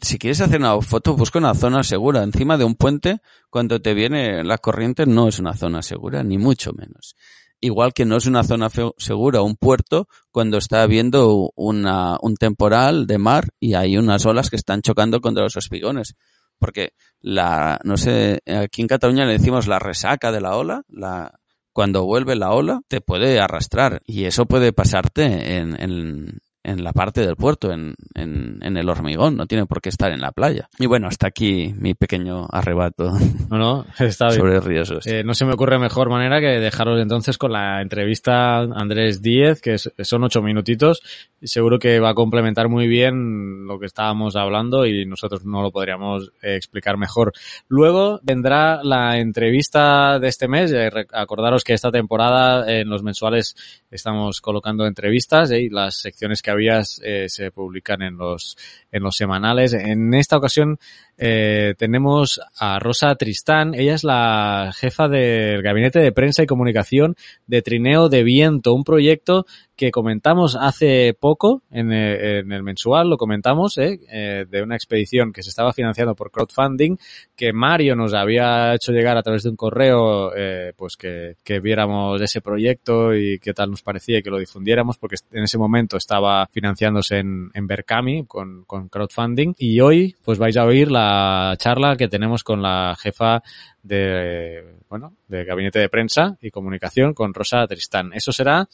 si 0.01 0.17
quieres 0.17 0.41
hacer 0.41 0.59
una 0.59 0.79
foto, 0.81 1.15
busca 1.15 1.39
una 1.39 1.53
zona 1.53 1.83
segura. 1.83 2.23
Encima 2.23 2.57
de 2.57 2.63
un 2.63 2.75
puente, 2.75 3.21
cuando 3.49 3.81
te 3.81 3.93
viene 3.93 4.43
la 4.43 4.57
corriente, 4.57 5.05
no 5.05 5.27
es 5.27 5.39
una 5.39 5.53
zona 5.55 5.81
segura, 5.81 6.23
ni 6.23 6.37
mucho 6.37 6.71
menos. 6.73 7.15
Igual 7.61 7.93
que 7.93 8.05
no 8.05 8.17
es 8.17 8.25
una 8.25 8.43
zona 8.43 8.69
segura 8.97 9.41
un 9.41 9.55
puerto 9.57 10.07
cuando 10.31 10.57
está 10.57 10.81
habiendo 10.81 11.51
una, 11.55 12.17
un 12.21 12.35
temporal 12.35 13.05
de 13.05 13.17
mar 13.17 13.49
y 13.59 13.73
hay 13.73 13.97
unas 13.97 14.25
olas 14.25 14.49
que 14.49 14.55
están 14.55 14.81
chocando 14.81 15.19
contra 15.19 15.43
los 15.43 15.57
espigones. 15.57 16.15
Porque 16.57 16.93
la, 17.19 17.79
no 17.83 17.97
sé, 17.97 18.41
aquí 18.45 18.81
en 18.81 18.87
Cataluña 18.87 19.25
le 19.25 19.33
decimos 19.33 19.67
la 19.67 19.79
resaca 19.79 20.31
de 20.31 20.41
la 20.41 20.55
ola, 20.55 20.83
la, 20.87 21.39
cuando 21.73 22.05
vuelve 22.05 22.35
la 22.35 22.51
ola, 22.51 22.81
te 22.87 23.01
puede 23.01 23.39
arrastrar 23.39 24.01
y 24.05 24.25
eso 24.25 24.45
puede 24.45 24.73
pasarte 24.73 25.57
en, 25.57 25.81
en, 25.81 26.39
en 26.63 26.83
la 26.83 26.91
parte 26.91 27.21
del 27.21 27.35
puerto, 27.35 27.71
en, 27.71 27.95
en, 28.15 28.59
en, 28.61 28.77
el 28.77 28.89
hormigón, 28.89 29.37
no 29.37 29.45
tiene 29.47 29.65
por 29.65 29.81
qué 29.81 29.89
estar 29.89 30.11
en 30.11 30.19
la 30.19 30.31
playa. 30.31 30.69
Y 30.77 30.87
bueno, 30.87 31.07
hasta 31.07 31.27
aquí 31.27 31.73
mi 31.77 31.93
pequeño 31.93 32.47
arrebato 32.51 33.11
no, 33.49 33.57
no, 33.57 33.85
está 33.99 34.27
bien. 34.27 34.39
sobre 34.39 34.59
riesgos. 34.59 35.07
Eh, 35.07 35.23
no 35.23 35.33
se 35.33 35.45
me 35.45 35.53
ocurre 35.53 35.79
mejor 35.79 36.09
manera 36.09 36.39
que 36.41 36.59
dejaros 36.59 36.99
entonces 37.01 37.37
con 37.37 37.53
la 37.53 37.81
entrevista 37.81 38.59
Andrés 38.59 39.21
Díez, 39.21 39.61
que 39.61 39.75
es, 39.75 39.91
son 40.01 40.23
ocho 40.23 40.41
minutitos, 40.41 41.01
y 41.41 41.47
seguro 41.47 41.79
que 41.79 41.99
va 41.99 42.09
a 42.09 42.15
complementar 42.15 42.67
muy 42.67 42.87
bien 42.87 43.65
lo 43.65 43.79
que 43.79 43.85
estábamos 43.85 44.35
hablando 44.35 44.85
y 44.85 45.05
nosotros 45.05 45.45
no 45.45 45.61
lo 45.61 45.71
podríamos 45.71 46.31
eh, 46.41 46.55
explicar 46.55 46.97
mejor. 46.97 47.31
Luego 47.69 48.19
vendrá 48.21 48.83
la 48.83 49.17
entrevista 49.17 50.19
de 50.19 50.27
este 50.27 50.47
mes, 50.47 50.71
eh, 50.73 50.89
acordaros 51.13 51.63
que 51.63 51.73
esta 51.73 51.91
temporada 51.91 52.69
en 52.69 52.89
los 52.89 53.01
mensuales 53.01 53.55
estamos 53.89 54.41
colocando 54.41 54.85
entrevistas 54.85 55.51
y 55.51 55.69
las 55.69 55.95
secciones 55.95 56.41
que 56.41 56.51
eh, 56.59 57.29
se 57.29 57.51
publican 57.51 58.01
en 58.01 58.17
los, 58.17 58.57
en 58.91 59.03
los 59.03 59.15
semanales. 59.15 59.73
En 59.73 60.13
esta 60.13 60.37
ocasión 60.37 60.79
eh, 61.21 61.75
tenemos 61.77 62.39
a 62.57 62.79
Rosa 62.79 63.13
Tristán. 63.15 63.73
Ella 63.75 63.93
es 63.93 64.05
la 64.05 64.71
jefa 64.73 65.09
del 65.09 65.61
Gabinete 65.61 65.99
de 65.99 66.13
Prensa 66.13 66.43
y 66.43 66.47
Comunicación 66.47 67.15
de 67.45 67.61
Trineo 67.61 68.07
de 68.07 68.23
Viento, 68.23 68.73
un 68.73 68.85
proyecto 68.85 69.45
que 69.79 69.91
comentamos 69.91 70.57
hace 70.59 71.15
poco 71.17 71.63
en, 71.71 71.93
eh, 71.93 72.39
el 72.39 72.63
mensual, 72.63 73.09
lo 73.09 73.17
comentamos, 73.17 73.77
¿eh? 73.77 73.97
Eh, 74.11 74.45
de 74.49 74.61
una 74.61 74.75
expedición 74.75 75.31
que 75.31 75.41
se 75.41 75.49
estaba 75.49 75.71
financiando 75.71 76.15
por 76.15 76.31
crowdfunding, 76.31 76.97
que 77.33 77.53
Mario 77.53 77.95
nos 77.95 78.13
había 78.13 78.73
hecho 78.73 78.91
llegar 78.91 79.15
a 79.15 79.23
través 79.23 79.43
de 79.43 79.51
un 79.51 79.55
correo, 79.55 80.35
eh, 80.35 80.73
pues 80.75 80.97
que, 80.97 81.35
que 81.45 81.61
viéramos 81.61 82.21
ese 82.21 82.41
proyecto 82.41 83.15
y 83.15 83.39
qué 83.39 83.53
tal 83.53 83.71
nos 83.71 83.81
parecía 83.81 84.19
y 84.19 84.21
que 84.21 84.29
lo 84.29 84.39
difundiéramos, 84.39 84.97
porque 84.97 85.15
en 85.31 85.43
ese 85.43 85.57
momento 85.57 85.95
estaba 85.95 86.45
financiándose 86.47 87.19
en, 87.19 87.49
en 87.53 87.65
Berkami 87.65 88.25
con 88.25 88.65
crowdfunding. 88.65 89.53
Y 89.57 89.79
hoy, 89.79 90.13
pues 90.25 90.39
vais 90.39 90.57
a 90.57 90.65
oír 90.65 90.91
la 90.91 91.08
charla 91.57 91.95
que 91.97 92.07
tenemos 92.07 92.43
con 92.43 92.61
la 92.61 92.95
jefa 92.99 93.41
de, 93.83 94.77
bueno, 94.89 95.13
de 95.27 95.45
gabinete 95.45 95.79
de 95.79 95.89
prensa 95.89 96.37
y 96.41 96.51
comunicación 96.51 97.13
con 97.13 97.33
Rosa 97.33 97.65
Tristán. 97.67 98.11
Eso 98.13 98.31
será 98.31 98.67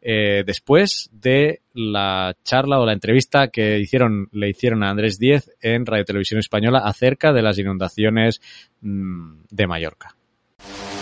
eh, 0.00 0.44
después 0.46 1.10
de 1.12 1.62
la 1.74 2.36
charla 2.44 2.78
o 2.78 2.86
la 2.86 2.92
entrevista 2.92 3.48
que 3.48 3.78
hicieron, 3.78 4.28
le 4.32 4.50
hicieron 4.50 4.82
a 4.82 4.90
Andrés 4.90 5.18
Diez 5.18 5.50
en 5.60 5.86
Radio 5.86 6.04
Televisión 6.04 6.40
Española 6.40 6.82
acerca 6.84 7.32
de 7.32 7.42
las 7.42 7.58
inundaciones 7.58 8.40
mmm, 8.80 9.40
de 9.50 9.66
Mallorca. 9.66 10.17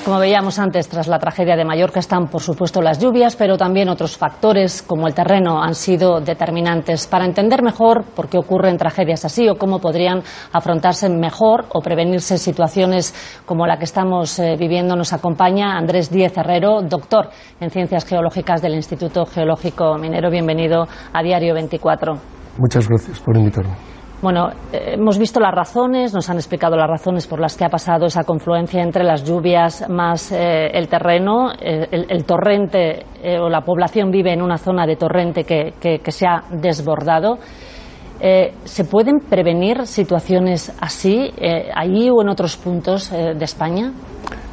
Como 0.06 0.20
veíamos 0.20 0.60
antes, 0.60 0.88
tras 0.88 1.08
la 1.08 1.18
tragedia 1.18 1.56
de 1.56 1.64
Mallorca 1.64 1.98
están, 1.98 2.28
por 2.28 2.40
supuesto, 2.40 2.80
las 2.80 3.00
lluvias, 3.00 3.34
pero 3.34 3.56
también 3.56 3.88
otros 3.88 4.16
factores, 4.16 4.80
como 4.80 5.08
el 5.08 5.14
terreno, 5.14 5.60
han 5.60 5.74
sido 5.74 6.20
determinantes. 6.20 7.08
Para 7.08 7.24
entender 7.24 7.60
mejor 7.60 8.04
por 8.14 8.28
qué 8.28 8.38
ocurren 8.38 8.76
tragedias 8.76 9.24
así 9.24 9.48
o 9.48 9.56
cómo 9.56 9.80
podrían 9.80 10.22
afrontarse 10.52 11.08
mejor 11.08 11.64
o 11.70 11.80
prevenirse 11.80 12.38
situaciones 12.38 13.16
como 13.46 13.66
la 13.66 13.78
que 13.78 13.84
estamos 13.84 14.38
eh, 14.38 14.54
viviendo, 14.56 14.94
nos 14.94 15.12
acompaña 15.12 15.76
Andrés 15.76 16.08
Díez 16.08 16.38
Herrero, 16.38 16.82
doctor 16.82 17.30
en 17.58 17.70
Ciencias 17.70 18.04
Geológicas 18.04 18.62
del 18.62 18.76
Instituto 18.76 19.26
Geológico 19.26 19.98
Minero. 19.98 20.30
Bienvenido 20.30 20.86
a 21.12 21.20
Diario 21.20 21.52
24. 21.52 22.12
Muchas 22.58 22.88
gracias 22.88 23.18
por 23.18 23.36
invitarme. 23.36 23.95
Bueno, 24.22 24.48
eh, 24.72 24.94
hemos 24.94 25.18
visto 25.18 25.40
las 25.40 25.54
razones, 25.54 26.14
nos 26.14 26.30
han 26.30 26.36
explicado 26.36 26.76
las 26.76 26.88
razones 26.88 27.26
por 27.26 27.38
las 27.38 27.56
que 27.56 27.66
ha 27.66 27.68
pasado 27.68 28.06
esa 28.06 28.24
confluencia 28.24 28.82
entre 28.82 29.04
las 29.04 29.24
lluvias 29.24 29.88
más 29.90 30.32
eh, 30.32 30.70
el 30.72 30.88
terreno. 30.88 31.52
Eh, 31.60 31.86
el, 32.08 32.24
torrente 32.24 33.04
o 33.40 33.48
la 33.48 33.60
población 33.60 34.10
vive 34.10 34.32
en 34.32 34.40
una 34.40 34.56
zona 34.56 34.86
de 34.86 34.96
torrente 34.96 35.44
que, 35.44 35.74
que 35.80 36.12
se 36.12 36.26
ha 36.26 36.42
desbordado. 36.50 37.38
Eh, 38.20 38.54
¿Se 38.64 38.84
pueden 38.84 39.20
prevenir 39.20 39.86
situaciones 39.86 40.72
así 40.80 41.30
allí 41.74 42.08
o 42.10 42.22
en 42.22 42.28
otros 42.28 42.56
puntos 42.56 43.10
de 43.10 43.44
España? 43.44 43.92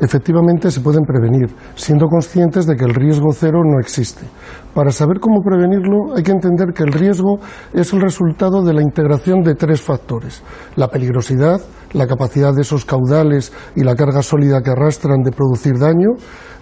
Efectivamente 0.01 0.69
se 0.69 0.81
pueden 0.81 1.03
prevenir, 1.05 1.55
siendo 1.75 2.07
conscientes 2.07 2.65
de 2.65 2.75
que 2.75 2.83
el 2.83 2.93
riesgo 2.93 3.31
cero 3.31 3.61
no 3.63 3.79
existe. 3.79 4.25
Para 4.73 4.91
saber 4.91 5.19
cómo 5.19 5.41
prevenirlo 5.41 6.15
hay 6.15 6.23
que 6.23 6.31
entender 6.31 6.73
que 6.73 6.83
el 6.83 6.91
riesgo 6.91 7.39
es 7.73 7.93
el 7.93 8.01
resultado 8.01 8.63
de 8.63 8.73
la 8.73 8.81
integración 8.81 9.41
de 9.43 9.55
tres 9.55 9.81
factores. 9.81 10.43
La 10.75 10.89
peligrosidad, 10.89 11.61
la 11.93 12.07
capacidad 12.07 12.53
de 12.53 12.63
esos 12.63 12.83
caudales 12.85 13.53
y 13.75 13.83
la 13.83 13.95
carga 13.95 14.21
sólida 14.23 14.61
que 14.61 14.71
arrastran 14.71 15.21
de 15.21 15.31
producir 15.31 15.77
daño, 15.79 16.09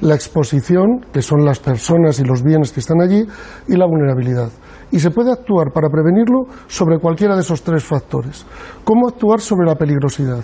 la 0.02 0.14
exposición, 0.14 1.06
que 1.12 1.22
son 1.22 1.44
las 1.44 1.60
personas 1.60 2.20
y 2.20 2.24
los 2.24 2.44
bienes 2.44 2.72
que 2.72 2.82
están 2.82 3.02
allí, 3.02 3.26
y 3.68 3.76
la 3.76 3.88
vulnerabilidad. 3.88 4.50
Y 4.92 5.00
se 5.00 5.12
puede 5.12 5.32
actuar 5.32 5.72
para 5.74 5.90
prevenirlo 5.90 6.44
sobre 6.68 7.00
cualquiera 7.00 7.36
de 7.36 7.42
esos 7.42 7.64
tres 7.64 7.84
factores. 7.84 8.46
¿Cómo 8.84 9.08
actuar 9.08 9.40
sobre 9.40 9.68
la 9.68 9.76
peligrosidad? 9.76 10.44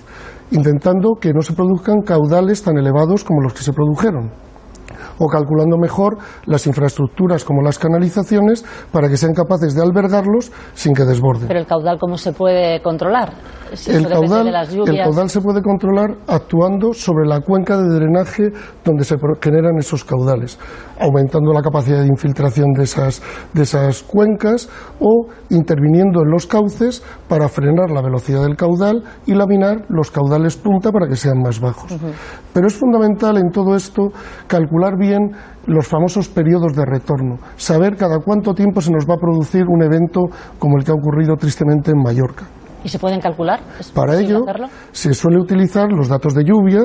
Intentando 0.51 1.15
que 1.19 1.33
no 1.33 1.41
se 1.41 1.53
produzcan 1.53 2.01
caudales 2.01 2.63
tan 2.63 2.77
elevados 2.77 3.23
como 3.23 3.41
los 3.41 3.53
que 3.53 3.63
se 3.63 3.73
produjeron 3.73 4.46
o 5.17 5.27
calculando 5.27 5.77
mejor 5.77 6.17
las 6.45 6.67
infraestructuras 6.67 7.43
como 7.43 7.61
las 7.61 7.79
canalizaciones 7.79 8.65
para 8.91 9.09
que 9.09 9.17
sean 9.17 9.33
capaces 9.33 9.75
de 9.75 9.81
albergarlos 9.81 10.51
sin 10.73 10.93
que 10.93 11.03
desborden. 11.03 11.47
Pero 11.47 11.59
el 11.59 11.67
caudal, 11.67 11.97
¿cómo 11.99 12.17
se 12.17 12.33
puede 12.33 12.81
controlar? 12.81 13.33
Si 13.73 13.91
el, 13.91 14.07
caudal, 14.07 14.45
de 14.45 14.51
las 14.51 14.73
el 14.73 14.97
caudal 15.03 15.29
se 15.29 15.41
puede 15.41 15.61
controlar 15.61 16.15
actuando 16.27 16.93
sobre 16.93 17.27
la 17.27 17.41
cuenca 17.41 17.77
de 17.77 17.93
drenaje 17.95 18.51
donde 18.85 19.03
se 19.03 19.17
generan 19.41 19.77
esos 19.77 20.05
caudales, 20.05 20.57
aumentando 20.99 21.51
la 21.51 21.61
capacidad 21.61 22.01
de 22.01 22.07
infiltración 22.07 22.71
de 22.71 22.83
esas, 22.83 23.21
de 23.53 23.63
esas 23.63 24.03
cuencas 24.03 24.69
o 24.99 25.27
interviniendo 25.49 26.21
en 26.21 26.31
los 26.31 26.47
cauces 26.47 27.03
para 27.27 27.49
frenar 27.49 27.91
la 27.91 28.01
velocidad 28.01 28.43
del 28.43 28.55
caudal 28.55 29.03
y 29.25 29.33
laminar 29.33 29.85
los 29.89 30.11
caudales 30.11 30.55
punta 30.55 30.91
para 30.91 31.07
que 31.07 31.15
sean 31.15 31.41
más 31.41 31.59
bajos. 31.59 31.91
Uh 31.91 31.95
-huh. 31.95 32.13
Pero 32.53 32.67
es 32.67 32.75
fundamental 32.75 33.37
en 33.37 33.51
todo 33.51 33.75
esto 33.75 34.09
calcular 34.47 34.86
bien 34.95 35.07
bien 35.07 35.31
los 35.65 35.87
famosos 35.87 36.29
periodos 36.29 36.73
de 36.73 36.85
retorno, 36.85 37.37
saber 37.55 37.95
cada 37.97 38.19
cuánto 38.19 38.53
tiempo 38.53 38.81
se 38.81 38.91
nos 38.91 39.05
va 39.05 39.15
a 39.15 39.17
producir 39.17 39.63
un 39.67 39.83
evento 39.83 40.21
como 40.59 40.77
el 40.77 40.83
que 40.83 40.91
ha 40.91 40.95
ocurrido 40.95 41.35
tristemente 41.35 41.91
en 41.91 42.01
Mallorca. 42.01 42.45
¿Y 42.83 42.89
se 42.89 42.99
pueden 42.99 43.19
calcular? 43.19 43.59
Para 43.93 44.17
ello 44.17 44.43
hacerlo? 44.43 44.67
se 44.91 45.13
suele 45.13 45.39
utilizar 45.39 45.91
los 45.91 46.07
datos 46.07 46.33
de 46.33 46.43
lluvia 46.43 46.83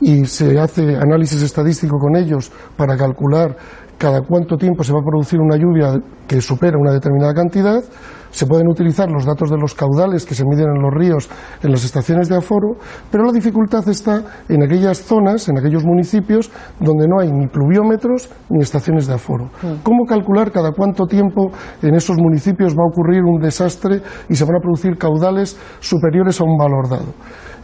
y 0.00 0.24
se 0.26 0.58
hace 0.60 0.96
análisis 0.96 1.42
estadístico 1.42 1.98
con 1.98 2.14
ellos 2.16 2.52
para 2.76 2.96
calcular 2.96 3.56
cada 3.98 4.20
cuánto 4.20 4.56
tiempo 4.56 4.84
se 4.84 4.92
va 4.92 5.00
a 5.00 5.04
producir 5.04 5.40
una 5.40 5.56
lluvia 5.56 5.94
que 6.28 6.40
supera 6.40 6.78
una 6.78 6.92
determinada 6.92 7.34
cantidad. 7.34 7.82
Se 8.30 8.46
pueden 8.46 8.68
utilizar 8.68 9.10
los 9.10 9.24
datos 9.24 9.50
de 9.50 9.56
los 9.58 9.74
caudales 9.74 10.24
que 10.24 10.34
se 10.34 10.44
miden 10.44 10.68
en 10.76 10.82
los 10.82 10.92
ríos 10.94 11.28
en 11.62 11.70
las 11.72 11.84
estaciones 11.84 12.28
de 12.28 12.36
aforo, 12.36 12.76
pero 13.10 13.24
la 13.24 13.32
dificultad 13.32 13.88
está 13.88 14.22
en 14.48 14.62
aquellas 14.62 15.02
zonas, 15.02 15.48
en 15.48 15.58
aquellos 15.58 15.84
municipios 15.84 16.50
donde 16.78 17.06
no 17.08 17.20
hay 17.20 17.30
ni 17.32 17.46
pluviómetros 17.48 18.30
ni 18.48 18.62
estaciones 18.62 19.06
de 19.06 19.14
aforo. 19.14 19.46
Mm. 19.62 19.82
¿Cómo 19.82 20.04
calcular 20.04 20.50
cada 20.52 20.72
cuánto 20.72 21.06
tiempo 21.06 21.50
en 21.82 21.94
esos 21.94 22.16
municipios 22.18 22.74
va 22.74 22.84
a 22.84 22.88
ocurrir 22.88 23.22
un 23.22 23.40
desastre 23.40 24.02
y 24.28 24.34
se 24.34 24.44
van 24.44 24.56
a 24.56 24.60
producir 24.60 24.96
caudales 24.96 25.58
superiores 25.80 26.40
a 26.40 26.44
un 26.44 26.56
valor 26.56 26.88
dado? 26.88 27.12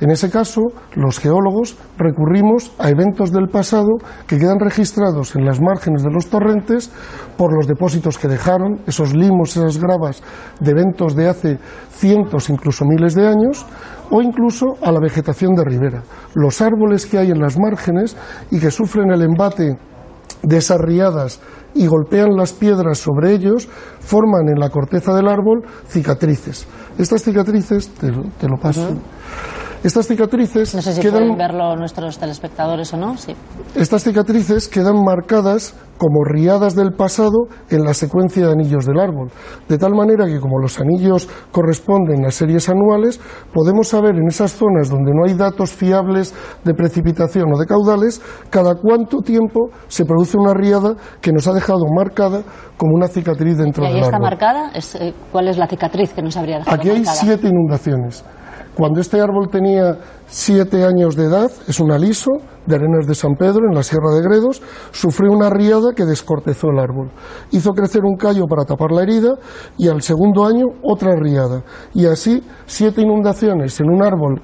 En 0.00 0.10
ese 0.10 0.30
caso, 0.30 0.60
los 0.94 1.18
geólogos 1.18 1.76
recurrimos 1.96 2.72
a 2.78 2.90
eventos 2.90 3.32
del 3.32 3.48
pasado 3.48 3.88
que 4.26 4.38
quedan 4.38 4.60
registrados 4.60 5.34
en 5.36 5.44
las 5.44 5.60
márgenes 5.60 6.02
de 6.02 6.10
los 6.10 6.26
torrentes 6.26 6.90
por 7.36 7.54
los 7.54 7.66
depósitos 7.66 8.18
que 8.18 8.28
dejaron, 8.28 8.80
esos 8.86 9.14
limos, 9.14 9.56
esas 9.56 9.78
gravas 9.78 10.22
de 10.60 10.70
eventos 10.70 11.16
de 11.16 11.28
hace 11.28 11.58
cientos, 11.90 12.50
incluso 12.50 12.84
miles 12.84 13.14
de 13.14 13.26
años, 13.26 13.64
o 14.10 14.20
incluso 14.20 14.76
a 14.82 14.92
la 14.92 15.00
vegetación 15.00 15.54
de 15.54 15.64
ribera. 15.64 16.02
Los 16.34 16.60
árboles 16.60 17.06
que 17.06 17.18
hay 17.18 17.30
en 17.30 17.40
las 17.40 17.58
márgenes 17.58 18.16
y 18.50 18.60
que 18.60 18.70
sufren 18.70 19.10
el 19.10 19.22
embate 19.22 19.78
de 20.42 20.56
esas 20.56 20.78
riadas 20.78 21.40
y 21.74 21.86
golpean 21.86 22.36
las 22.36 22.52
piedras 22.52 22.98
sobre 22.98 23.32
ellos, 23.32 23.68
forman 24.00 24.48
en 24.48 24.58
la 24.58 24.70
corteza 24.70 25.14
del 25.14 25.28
árbol 25.28 25.62
cicatrices. 25.88 26.66
Estas 26.98 27.22
cicatrices, 27.22 27.88
te, 27.90 28.10
lo 28.48 28.56
paso. 28.60 28.96
Estas 29.84 30.06
cicatrices 30.06 30.74
no 30.74 30.82
sé 30.82 30.94
si 30.94 31.00
quedan, 31.00 31.14
pueden 31.20 31.36
verlo 31.36 31.76
nuestros 31.76 32.18
telespectadores 32.18 32.92
o 32.94 32.96
no. 32.96 33.16
Sí. 33.16 33.34
Estas 33.74 34.02
cicatrices 34.02 34.68
quedan 34.68 35.02
marcadas 35.04 35.74
como 35.98 36.24
riadas 36.24 36.74
del 36.74 36.92
pasado 36.92 37.46
en 37.70 37.82
la 37.84 37.94
secuencia 37.94 38.46
de 38.46 38.52
anillos 38.52 38.84
del 38.84 39.00
árbol, 39.00 39.30
de 39.68 39.78
tal 39.78 39.94
manera 39.94 40.26
que 40.26 40.40
como 40.40 40.58
los 40.58 40.78
anillos 40.78 41.28
corresponden 41.52 42.26
a 42.26 42.30
series 42.30 42.68
anuales, 42.68 43.18
podemos 43.54 43.88
saber 43.88 44.16
en 44.16 44.26
esas 44.28 44.52
zonas 44.52 44.90
donde 44.90 45.12
no 45.14 45.24
hay 45.26 45.34
datos 45.34 45.70
fiables 45.70 46.34
de 46.64 46.74
precipitación 46.74 47.46
o 47.54 47.58
de 47.58 47.66
caudales, 47.66 48.20
cada 48.50 48.74
cuánto 48.74 49.18
tiempo 49.20 49.70
se 49.88 50.04
produce 50.04 50.36
una 50.36 50.52
riada 50.52 50.96
que 51.20 51.32
nos 51.32 51.46
ha 51.48 51.52
dejado 51.54 51.84
marcada 51.96 52.42
como 52.76 52.94
una 52.94 53.08
cicatriz 53.08 53.56
dentro 53.56 53.84
¿Y 53.84 53.86
ahí 53.86 53.94
del 53.94 54.02
está 54.02 54.16
árbol. 54.16 54.28
marcada? 54.30 54.70
¿Es, 54.74 54.98
¿Cuál 55.32 55.48
es 55.48 55.56
la 55.56 55.66
cicatriz 55.66 56.12
que 56.12 56.20
nos 56.22 56.36
habría 56.36 56.58
dejado 56.58 56.76
Aquí 56.76 56.90
hay 56.90 56.96
marcada? 56.98 57.16
siete 57.20 57.48
inundaciones. 57.48 58.24
Cuando 58.76 59.00
este 59.00 59.18
árbol 59.22 59.48
tenía 59.50 59.96
siete 60.26 60.84
años 60.84 61.16
de 61.16 61.24
edad, 61.24 61.50
es 61.66 61.80
un 61.80 61.92
aliso 61.92 62.30
de 62.66 62.74
Arenas 62.74 63.06
de 63.06 63.14
San 63.14 63.34
Pedro, 63.34 63.68
en 63.70 63.74
la 63.74 63.82
Sierra 63.82 64.14
de 64.14 64.20
Gredos, 64.20 64.60
sufrió 64.90 65.32
una 65.32 65.48
riada 65.48 65.94
que 65.96 66.04
descortezó 66.04 66.68
el 66.68 66.78
árbol. 66.78 67.10
Hizo 67.52 67.72
crecer 67.72 68.02
un 68.04 68.16
callo 68.16 68.44
para 68.46 68.66
tapar 68.66 68.92
la 68.92 69.02
herida 69.02 69.32
y 69.78 69.88
al 69.88 70.02
segundo 70.02 70.44
año 70.44 70.66
otra 70.82 71.16
riada. 71.16 71.62
Y 71.94 72.04
así, 72.04 72.42
siete 72.66 73.00
inundaciones 73.00 73.80
en 73.80 73.88
un 73.88 74.04
árbol 74.04 74.42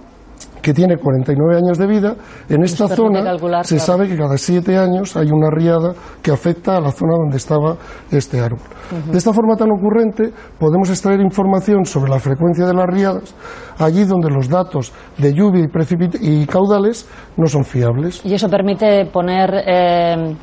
que 0.63 0.73
tiene 0.73 0.97
49 0.97 1.57
años 1.57 1.77
de 1.77 1.87
vida, 1.87 2.15
en 2.49 2.63
esta 2.63 2.89
zona 2.89 3.37
se 3.63 3.79
sabe 3.79 4.09
que 4.09 4.17
cada 4.17 4.39
siete 4.39 4.79
años 4.79 5.17
hay 5.17 5.29
una 5.31 5.51
riada 5.51 5.93
que 6.23 6.31
afecta 6.31 6.77
a 6.77 6.81
la 6.81 6.93
zona 6.93 7.17
donde 7.19 7.37
estaba 7.37 7.77
este 8.11 8.41
árbol. 8.41 8.61
Uh 8.61 8.95
-huh. 8.95 9.13
De 9.13 9.19
esta 9.19 9.33
forma 9.33 9.57
tan 9.57 9.71
ocurrente 9.71 10.33
podemos 10.59 10.89
extraer 10.89 11.21
información 11.21 11.85
sobre 11.85 12.11
la 12.11 12.19
frecuencia 12.19 12.65
de 12.67 12.75
las 12.75 12.87
riadas 12.87 13.35
allí 13.79 14.05
donde 14.05 14.31
los 14.31 14.49
datos 14.49 14.93
de 15.19 15.33
lluvia 15.35 15.65
y, 15.65 16.43
y 16.43 16.47
caudales 16.47 17.09
no 17.37 17.47
son 17.47 17.65
fiables. 17.65 18.25
Y 18.25 18.35
eso 18.35 18.49
permite 18.49 19.07
poner, 19.07 19.51
eh, 19.67 20.35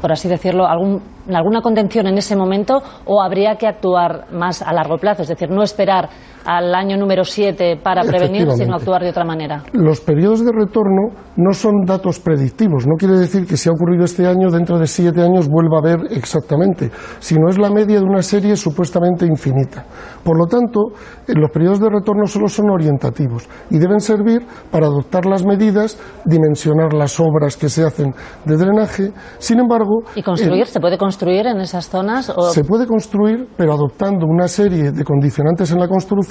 por 0.00 0.12
así 0.12 0.28
decirlo, 0.28 0.66
algún, 0.66 1.02
alguna 1.28 1.60
contención 1.60 2.06
en 2.06 2.18
ese 2.18 2.36
momento 2.36 2.82
o 3.06 3.22
habría 3.22 3.56
que 3.56 3.66
actuar 3.66 4.32
más 4.32 4.62
a 4.62 4.72
largo 4.72 4.98
plazo, 4.98 5.22
es 5.22 5.28
decir, 5.28 5.50
no 5.50 5.62
esperar 5.62 6.08
al 6.44 6.74
año 6.74 6.96
número 6.96 7.24
7 7.24 7.80
para 7.82 8.02
prevenir, 8.02 8.50
sino 8.52 8.74
actuar 8.74 9.02
de 9.02 9.10
otra 9.10 9.24
manera. 9.24 9.64
Los 9.72 10.00
periodos 10.00 10.44
de 10.44 10.52
retorno 10.52 11.10
no 11.36 11.52
son 11.52 11.84
datos 11.84 12.18
predictivos. 12.20 12.86
No 12.86 12.96
quiere 12.96 13.18
decir 13.18 13.46
que 13.46 13.56
si 13.56 13.68
ha 13.68 13.72
ocurrido 13.72 14.04
este 14.04 14.26
año, 14.26 14.50
dentro 14.50 14.78
de 14.78 14.86
siete 14.86 15.22
años 15.22 15.48
vuelva 15.48 15.78
a 15.78 15.82
ver 15.82 15.98
exactamente, 16.10 16.90
sino 17.18 17.48
es 17.48 17.58
la 17.58 17.70
media 17.70 17.98
de 17.98 18.04
una 18.04 18.22
serie 18.22 18.56
supuestamente 18.56 19.26
infinita. 19.26 19.84
Por 20.24 20.38
lo 20.38 20.46
tanto, 20.46 20.92
los 21.26 21.50
periodos 21.50 21.80
de 21.80 21.88
retorno 21.88 22.26
solo 22.26 22.48
son 22.48 22.70
orientativos 22.70 23.48
y 23.70 23.78
deben 23.78 24.00
servir 24.00 24.46
para 24.70 24.86
adoptar 24.86 25.26
las 25.26 25.44
medidas, 25.44 25.98
dimensionar 26.24 26.92
las 26.92 27.18
obras 27.20 27.56
que 27.56 27.68
se 27.68 27.84
hacen 27.84 28.12
de 28.44 28.56
drenaje. 28.56 29.12
Sin 29.38 29.58
embargo. 29.60 30.02
¿Y 30.14 30.22
construir? 30.22 30.66
¿Se 30.66 30.80
puede 30.80 30.98
construir 30.98 31.46
en 31.46 31.60
esas 31.60 31.88
zonas? 31.88 32.32
Se 32.52 32.64
puede 32.64 32.86
construir, 32.86 33.48
pero 33.56 33.72
adoptando 33.72 34.26
una 34.26 34.48
serie 34.48 34.92
de 34.92 35.04
condicionantes 35.04 35.70
en 35.72 35.78
la 35.78 35.88
construcción 35.88 36.29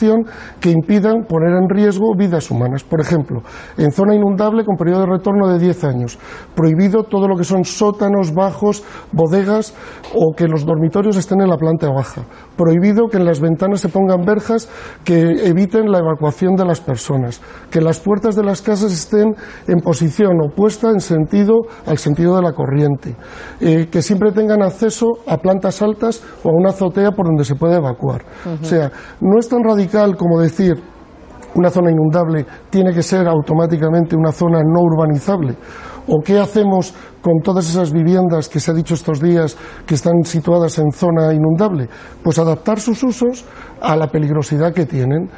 que 0.60 0.72
impidan 0.72 1.26
poner 1.28 1.54
en 1.54 1.70
riesgo 1.70 2.16
vidas 2.18 2.50
humanas. 2.52 2.84
Por 2.84 3.02
ejemplo, 3.02 3.42
en 3.78 3.92
zona 3.92 4.16
inundable 4.16 4.64
con 4.66 4.78
periodo 4.78 5.02
de 5.02 5.18
retorno 5.18 5.48
de 5.48 5.60
10 5.60 5.84
años, 5.84 6.20
prohibido 6.56 7.04
todo 7.04 7.28
lo 7.28 7.36
que 7.36 7.44
son 7.44 7.64
sótanos, 7.64 8.34
bajos, 8.34 8.84
bodegas 9.12 9.74
o 10.14 10.34
que 10.36 10.48
los 10.48 10.66
dormitorios 10.66 11.18
estén 11.18 11.42
en 11.42 11.50
la 11.50 11.58
planta 11.58 11.90
baja. 11.90 12.24
Prohibido 12.56 13.08
que 13.08 13.18
en 13.18 13.26
las 13.26 13.40
ventanas 13.40 13.82
se 13.82 13.90
pongan 13.90 14.26
verjas 14.26 14.70
que 15.04 15.48
eviten 15.48 15.92
la 15.92 16.00
evacuación 16.00 16.56
de 16.56 16.66
las 16.66 16.82
personas. 16.82 17.42
Que 17.70 17.82
las 17.82 18.00
puertas 18.00 18.36
de 18.36 18.44
las 18.44 18.62
casas 18.62 18.92
estén 18.92 19.36
en 19.68 19.80
posición 19.80 20.34
opuesta 20.42 20.90
en 20.90 21.00
sentido 21.00 21.62
al 21.86 21.98
sentido 21.98 22.36
de 22.36 22.42
la 22.42 22.54
corriente. 22.54 23.16
Eh, 23.62 23.88
que 23.92 24.02
siempre 24.02 24.32
tengan 24.32 24.62
acceso 24.62 25.08
a 25.28 25.38
plantas 25.38 25.82
altas 25.82 26.24
o 26.44 26.50
a 26.50 26.54
una 26.54 26.70
azotea 26.70 27.12
por 27.12 27.26
donde 27.26 27.46
se 27.46 27.56
pueda 27.56 27.78
evacuar. 27.78 28.24
O 28.62 28.66
sea, 28.66 28.92
no 29.22 29.40
es 29.40 29.48
tan 29.48 29.64
radical 29.64 29.89
como 30.16 30.40
decir 30.40 30.82
una 31.56 31.70
zona 31.70 31.92
inundable 31.92 32.46
tiene 32.70 32.94
que 32.94 33.02
ser 33.02 33.28
automáticamente 33.28 34.16
una 34.16 34.32
zona 34.32 34.62
no 34.62 34.82
urbanizable? 34.82 35.56
¿O 36.08 36.22
qué 36.24 36.40
hacemos 36.40 36.94
con 37.22 37.40
todas 37.44 37.70
esas 37.70 37.92
viviendas 37.92 38.50
que 38.50 38.60
se 38.60 38.72
ha 38.72 38.74
dicho 38.74 38.94
estos 38.94 39.20
días 39.20 39.58
que 39.86 39.96
están 39.96 40.24
situadas 40.24 40.80
en 40.80 40.92
zona 40.92 41.34
inundable? 41.34 41.90
Pues 42.24 42.40
adaptar 42.40 42.80
sus 42.80 43.04
usos 43.04 43.46
a 43.82 43.96
la 43.96 44.08
peligrosidad 44.08 44.74
que 44.74 44.86
tienen 44.86 45.30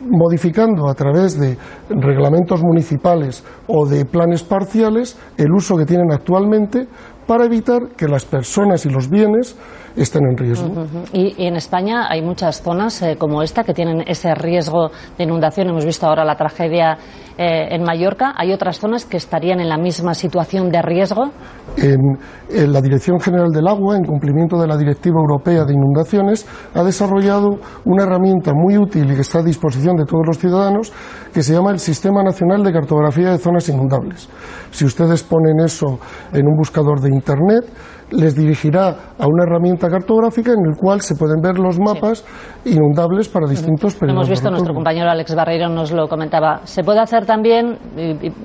modificando 0.00 0.88
a 0.88 0.94
través 0.94 1.38
de 1.38 1.58
reglamentos 1.88 2.62
municipales 2.62 3.44
o 3.66 3.86
de 3.86 4.04
planes 4.04 4.42
parciales 4.42 5.18
el 5.36 5.52
uso 5.52 5.76
que 5.76 5.86
tienen 5.86 6.12
actualmente 6.12 6.86
para 7.26 7.44
evitar 7.44 7.88
que 7.96 8.06
las 8.06 8.24
personas 8.24 8.86
y 8.86 8.90
los 8.90 9.10
bienes 9.10 9.56
estén 9.96 10.24
en 10.24 10.36
riesgo. 10.36 10.86
y, 11.12 11.46
en 11.46 11.56
España 11.56 12.06
hay 12.08 12.22
muchas 12.22 12.62
zonas 12.62 13.00
eh, 13.02 13.16
como 13.18 13.42
esta 13.42 13.64
que 13.64 13.74
tienen 13.74 14.02
ese 14.06 14.34
riesgo 14.34 14.90
de 15.16 15.24
inundación. 15.24 15.68
Hemos 15.68 15.84
visto 15.84 16.06
ahora 16.06 16.24
la 16.24 16.36
tragedia 16.36 16.98
eh, 17.38 17.74
en 17.74 17.82
Mallorca. 17.82 18.32
¿Hay 18.36 18.52
otras 18.52 18.78
zonas 18.78 19.04
que 19.04 19.18
estarían 19.18 19.60
en 19.60 19.68
la 19.68 19.76
misma 19.76 20.14
situación 20.14 20.70
de 20.70 20.80
riesgo? 20.80 21.32
En, 21.76 22.72
la 22.72 22.80
Dirección 22.80 23.20
General 23.20 23.50
del 23.50 23.66
Agua, 23.66 23.96
en 23.96 24.04
cumplimiento 24.04 24.58
de 24.58 24.66
la 24.66 24.76
Directiva 24.76 25.20
Europea 25.20 25.64
de 25.64 25.74
Inundaciones, 25.74 26.46
ha 26.74 26.82
desarrollado 26.82 27.58
una 27.84 28.04
herramienta 28.04 28.52
muy 28.54 28.78
útil 28.78 29.10
y 29.10 29.14
que 29.14 29.20
está 29.20 29.40
a 29.40 29.42
disposición 29.42 29.96
de 29.96 30.04
todos 30.04 30.22
los 30.26 30.38
ciudadanos 30.38 30.92
que 31.34 31.42
se 31.42 31.52
llama 31.52 31.72
el 31.72 31.78
Sistema 31.78 32.22
Nacional 32.22 32.62
de 32.62 32.72
Cartografía 32.72 33.32
de 33.32 33.38
Zonas 33.38 33.68
Inundables. 33.68 34.28
Si 34.70 34.84
ustedes 34.84 35.22
ponen 35.22 35.60
eso 35.60 35.98
en 36.32 36.46
un 36.46 36.56
buscador 36.56 37.00
de 37.00 37.10
Internet, 37.10 37.64
les 38.10 38.36
dirigirá 38.36 38.88
a 39.18 39.26
una 39.26 39.44
herramienta 39.44 39.88
cartográfica 39.88 40.52
en 40.52 40.64
el 40.70 40.76
cual 40.76 41.00
se 41.00 41.14
pueden 41.16 41.40
ver 41.40 41.58
los 41.58 41.78
mapas 41.78 42.24
inundables 42.64 43.28
para 43.28 43.48
distintos 43.48 43.94
periodos. 43.94 44.16
Hemos 44.16 44.28
visto, 44.28 44.50
nuestro 44.50 44.74
compañero 44.74 45.10
Alex 45.10 45.34
Barreiro 45.34 45.68
nos 45.68 45.92
lo 45.92 46.08
comentaba. 46.08 46.60
Se 46.64 46.84
puede 46.84 47.00
hacer 47.00 47.26
también, 47.26 47.78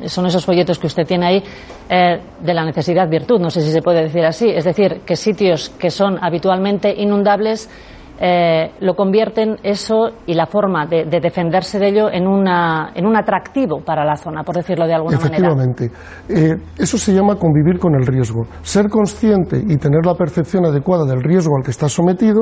son 0.05 0.25
esos 0.25 0.45
folletos 0.45 0.79
que 0.79 0.87
usted 0.87 1.05
tiene 1.05 1.25
ahí, 1.27 1.43
eh, 1.89 2.19
de 2.41 2.53
la 2.53 2.65
necesidad 2.65 3.07
virtud, 3.09 3.39
no 3.39 3.49
sé 3.49 3.61
si 3.61 3.71
se 3.71 3.81
puede 3.81 4.03
decir 4.03 4.25
así. 4.25 4.49
Es 4.49 4.65
decir, 4.65 5.01
que 5.05 5.15
sitios 5.15 5.69
que 5.69 5.89
son 5.89 6.17
habitualmente 6.21 6.93
inundables 6.95 7.69
eh, 8.23 8.73
lo 8.81 8.93
convierten 8.93 9.57
eso 9.63 10.11
y 10.27 10.35
la 10.35 10.45
forma 10.45 10.85
de, 10.85 11.05
defenderse 11.05 11.79
de 11.79 11.87
ello 11.87 12.11
en, 12.11 12.27
una, 12.27 12.91
en 12.93 13.07
un 13.07 13.15
atractivo 13.17 13.81
para 13.83 14.05
la 14.05 14.15
zona, 14.15 14.43
por 14.43 14.55
decirlo 14.55 14.85
de 14.85 14.93
alguna 14.93 15.17
manera. 15.17 15.47
Efectivamente. 15.47 15.91
Eh, 16.29 16.55
eso 16.77 16.99
se 16.99 17.15
llama 17.15 17.35
convivir 17.37 17.79
con 17.79 17.95
el 17.95 18.05
riesgo. 18.05 18.43
Ser 18.61 18.89
consciente 18.89 19.57
y 19.57 19.75
tener 19.77 20.05
la 20.05 20.13
percepción 20.13 20.67
adecuada 20.67 21.03
del 21.05 21.23
riesgo 21.23 21.57
al 21.57 21.63
que 21.63 21.71
está 21.71 21.89
sometido 21.89 22.41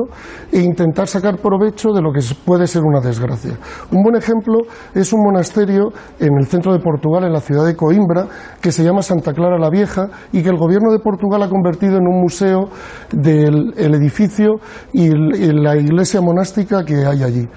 e 0.52 0.60
intentar 0.60 1.06
sacar 1.06 1.38
provecho 1.38 1.92
de 1.92 2.02
lo 2.02 2.12
que 2.12 2.20
puede 2.44 2.66
ser 2.66 2.82
una 2.82 3.00
desgracia. 3.00 3.52
Un 3.90 4.02
buen 4.02 4.16
ejemplo 4.16 4.58
es 4.94 5.14
un 5.14 5.22
monasterio 5.22 5.92
en 6.18 6.36
el 6.38 6.44
centro 6.44 6.74
de 6.74 6.80
Portugal, 6.80 7.24
en 7.24 7.32
la 7.32 7.40
ciudad 7.40 7.64
de 7.64 7.74
Coimbra, 7.74 8.26
que 8.60 8.70
se 8.70 8.84
llama 8.84 9.00
Santa 9.00 9.32
Clara 9.32 9.58
la 9.58 9.70
Vieja 9.70 10.10
y 10.30 10.42
que 10.42 10.50
el 10.50 10.58
gobierno 10.58 10.92
de 10.92 10.98
Portugal 10.98 11.42
ha 11.42 11.48
convertido 11.48 11.96
en 11.96 12.06
un 12.06 12.20
museo 12.20 12.68
del 13.12 13.72
edificio 13.78 14.56
y 14.92 15.08
la 15.08 15.69
la 15.74 15.80
iglesia 15.80 16.20
monástica 16.20 16.84
que 16.84 17.06
hay 17.06 17.22
allí. 17.22 17.48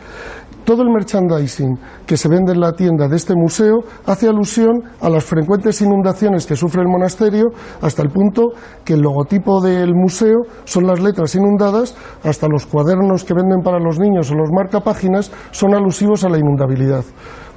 Todo 0.66 0.84
el 0.84 0.90
merchandising 0.92 1.78
que 2.06 2.16
se 2.16 2.30
vende 2.30 2.54
en 2.54 2.62
la 2.62 2.72
tienda 2.72 3.10
de 3.10 3.18
este 3.18 3.34
museo 3.36 3.80
hace 4.06 4.30
alusión 4.30 4.82
a 5.02 5.10
las 5.10 5.26
frecuentes 5.26 5.82
inundaciones 5.82 6.46
que 6.46 6.56
sufre 6.56 6.82
el 6.82 6.88
monasterio, 6.88 7.48
hasta 7.82 8.02
el 8.02 8.10
punto 8.10 8.54
que 8.86 8.94
el 8.94 9.02
logotipo 9.02 9.62
del 9.62 9.94
museo 9.94 10.44
son 10.64 10.88
las 10.88 11.02
letras 11.02 11.36
inundadas, 11.36 11.96
hasta 12.24 12.48
los 12.48 12.66
cuadernos 12.66 13.26
que 13.26 13.34
venden 13.34 13.62
para 13.62 13.80
los 13.80 14.00
niños 14.00 14.32
o 14.32 14.36
los 14.36 14.52
marcapáginas 14.52 15.32
son 15.52 15.74
alusivos 15.74 16.24
a 16.24 16.30
la 16.30 16.38
inundabilidad 16.38 17.04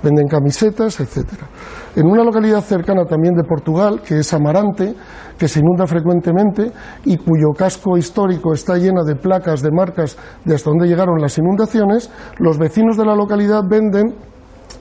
venden 0.03 0.29
camisetas, 0.29 1.01
etcétera. 1.01 1.47
En 1.95 2.07
una 2.07 2.23
localidad 2.23 2.61
cercana 2.61 3.05
también 3.05 3.35
de 3.35 3.45
Portugal, 3.45 4.03
que 4.03 4.19
es 4.19 4.33
Amarante, 4.35 4.95
que 5.39 5.49
se 5.49 5.61
inunda 5.61 5.87
frecuentemente 5.87 6.73
y 7.05 7.17
cuyo 7.17 7.53
casco 7.57 7.97
histórico 7.97 8.53
está 8.53 8.77
lleno 8.77 9.05
de 9.05 9.17
placas 9.17 9.63
de 9.63 9.71
marcas 9.71 10.17
de 10.45 10.55
hasta 10.55 10.71
dónde 10.71 10.89
llegaron 10.89 11.21
las 11.21 11.39
inundaciones, 11.39 12.11
los 12.39 12.59
vecinos 12.59 12.97
de 12.97 13.05
la 13.05 13.15
localidad 13.15 13.63
venden 13.69 14.15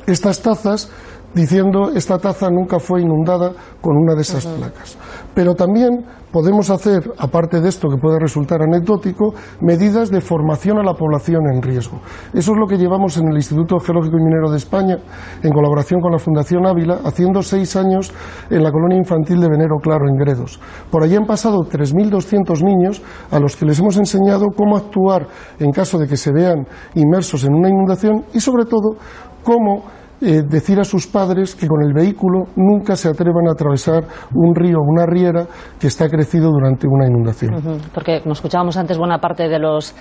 estas 0.08 0.42
tazas 0.42 0.90
diciendo 1.36 1.92
esta 1.94 2.18
taza 2.18 2.50
nunca 2.50 2.80
fue 2.80 3.02
inundada 3.02 3.52
con 3.82 3.96
una 3.98 4.16
de 4.16 4.22
esas 4.22 4.46
placas. 4.48 4.98
Pero 5.36 5.54
también 5.54 6.06
podemos 6.32 6.70
hacer, 6.70 7.12
aparte 7.18 7.62
de 7.62 7.70
esto 7.70 7.88
que 7.88 7.98
puede 7.98 8.20
resultar 8.20 8.62
anecdótico, 8.62 9.34
medidas 9.62 10.10
de 10.10 10.22
formación 10.22 10.78
a 10.80 10.84
la 10.84 10.94
población 10.94 11.44
en 11.54 11.62
riesgo. 11.62 12.00
Eso 12.34 12.52
es 12.52 12.58
lo 12.58 12.68
que 12.68 12.78
llevamos 12.78 13.18
en 13.18 13.28
el 13.30 13.36
Instituto 13.36 13.80
Geológico 13.80 14.18
y 14.18 14.24
Minero 14.24 14.50
de 14.50 14.58
España, 14.58 14.98
en 15.44 15.52
colaboración 15.52 16.02
con 16.02 16.12
la 16.12 16.20
Fundación 16.20 16.66
Ávila, 16.66 17.00
haciendo 17.06 17.42
seis 17.42 17.76
años 17.76 18.14
en 18.50 18.64
la 18.64 18.72
colonia 18.72 18.98
infantil 18.98 19.40
de 19.40 19.50
Venero 19.50 19.78
Claro, 19.82 20.10
en 20.10 20.18
Gredos. 20.18 20.60
Por 20.90 21.04
allí 21.04 21.16
han 21.16 21.26
pasado 21.26 21.60
3.200 21.60 22.64
niños 22.64 23.02
a 23.32 23.40
los 23.40 23.56
que 23.56 23.66
les 23.66 23.80
hemos 23.80 23.98
enseñado 23.98 24.48
cómo 24.56 24.78
actuar 24.78 25.28
en 25.60 25.72
caso 25.72 25.98
de 25.98 26.08
que 26.08 26.18
se 26.18 26.34
vean 26.34 26.68
inmersos 26.96 27.46
en 27.46 27.54
una 27.54 27.70
inundación 27.70 28.26
y, 28.34 28.40
sobre 28.40 28.66
todo, 28.66 28.98
cómo 29.44 29.84
eh, 30.22 30.42
decir 30.48 30.80
a 30.80 30.84
sus 30.84 31.08
padres 31.08 31.56
que 31.56 31.68
con 31.68 31.84
el 31.84 31.94
vehículo 31.94 32.46
nunca 32.56 32.96
se 32.96 33.10
atrevan 33.10 33.48
a 33.48 33.52
atravesar 33.52 34.04
un 34.34 34.56
río 34.56 34.78
o 34.80 34.84
una 34.84 35.06
riera 35.06 35.46
que 35.80 35.88
está 35.88 36.10
crecido 36.10 36.52
durante 36.52 36.88
una 36.88 37.08
inundación. 37.08 37.82
Porque, 37.94 38.22
como 38.22 38.34
escuchábamos 38.34 38.78
antes, 38.78 38.98
buena 38.98 39.20
parte 39.20 39.48
de 39.48 39.60
los 39.60 39.94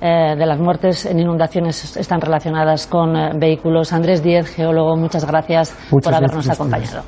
eh, 0.00 0.34
de 0.36 0.46
las 0.46 0.60
muertes 0.60 1.06
en 1.06 1.18
inundaciones 1.18 1.96
están 1.96 2.20
relacionadas 2.20 2.86
con 2.86 3.16
eh, 3.16 3.30
vehículos. 3.38 3.94
Andrés 3.94 4.22
Díez, 4.22 4.54
geólogo, 4.54 4.94
muchas 4.96 5.26
gracias 5.26 5.74
por 5.90 6.14
habernos 6.14 6.48
acompañado. 6.50 7.02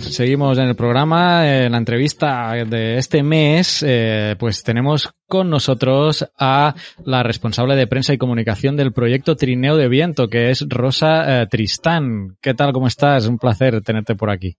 Seguimos 0.00 0.58
en 0.58 0.68
el 0.68 0.76
programa. 0.76 1.46
En 1.46 1.72
la 1.72 1.78
entrevista 1.78 2.52
de 2.64 2.96
este 2.98 3.22
mes, 3.22 3.84
eh, 3.86 4.36
pues 4.38 4.62
tenemos 4.62 5.10
con 5.26 5.50
nosotros 5.50 6.28
a 6.38 6.74
la 7.04 7.22
responsable 7.22 7.76
de 7.76 7.86
prensa 7.86 8.12
y 8.12 8.18
comunicación 8.18 8.76
del 8.76 8.92
proyecto 8.92 9.36
Trineo 9.36 9.76
de 9.76 9.88
Viento, 9.88 10.28
que 10.28 10.50
es 10.50 10.64
Rosa 10.68 11.42
eh, 11.42 11.46
Tristán. 11.46 12.36
¿Qué 12.40 12.54
tal? 12.54 12.72
¿Cómo 12.72 12.86
estás? 12.86 13.26
Un 13.26 13.38
placer 13.38 13.80
tenerte 13.82 14.14
por 14.14 14.30
aquí. 14.30 14.56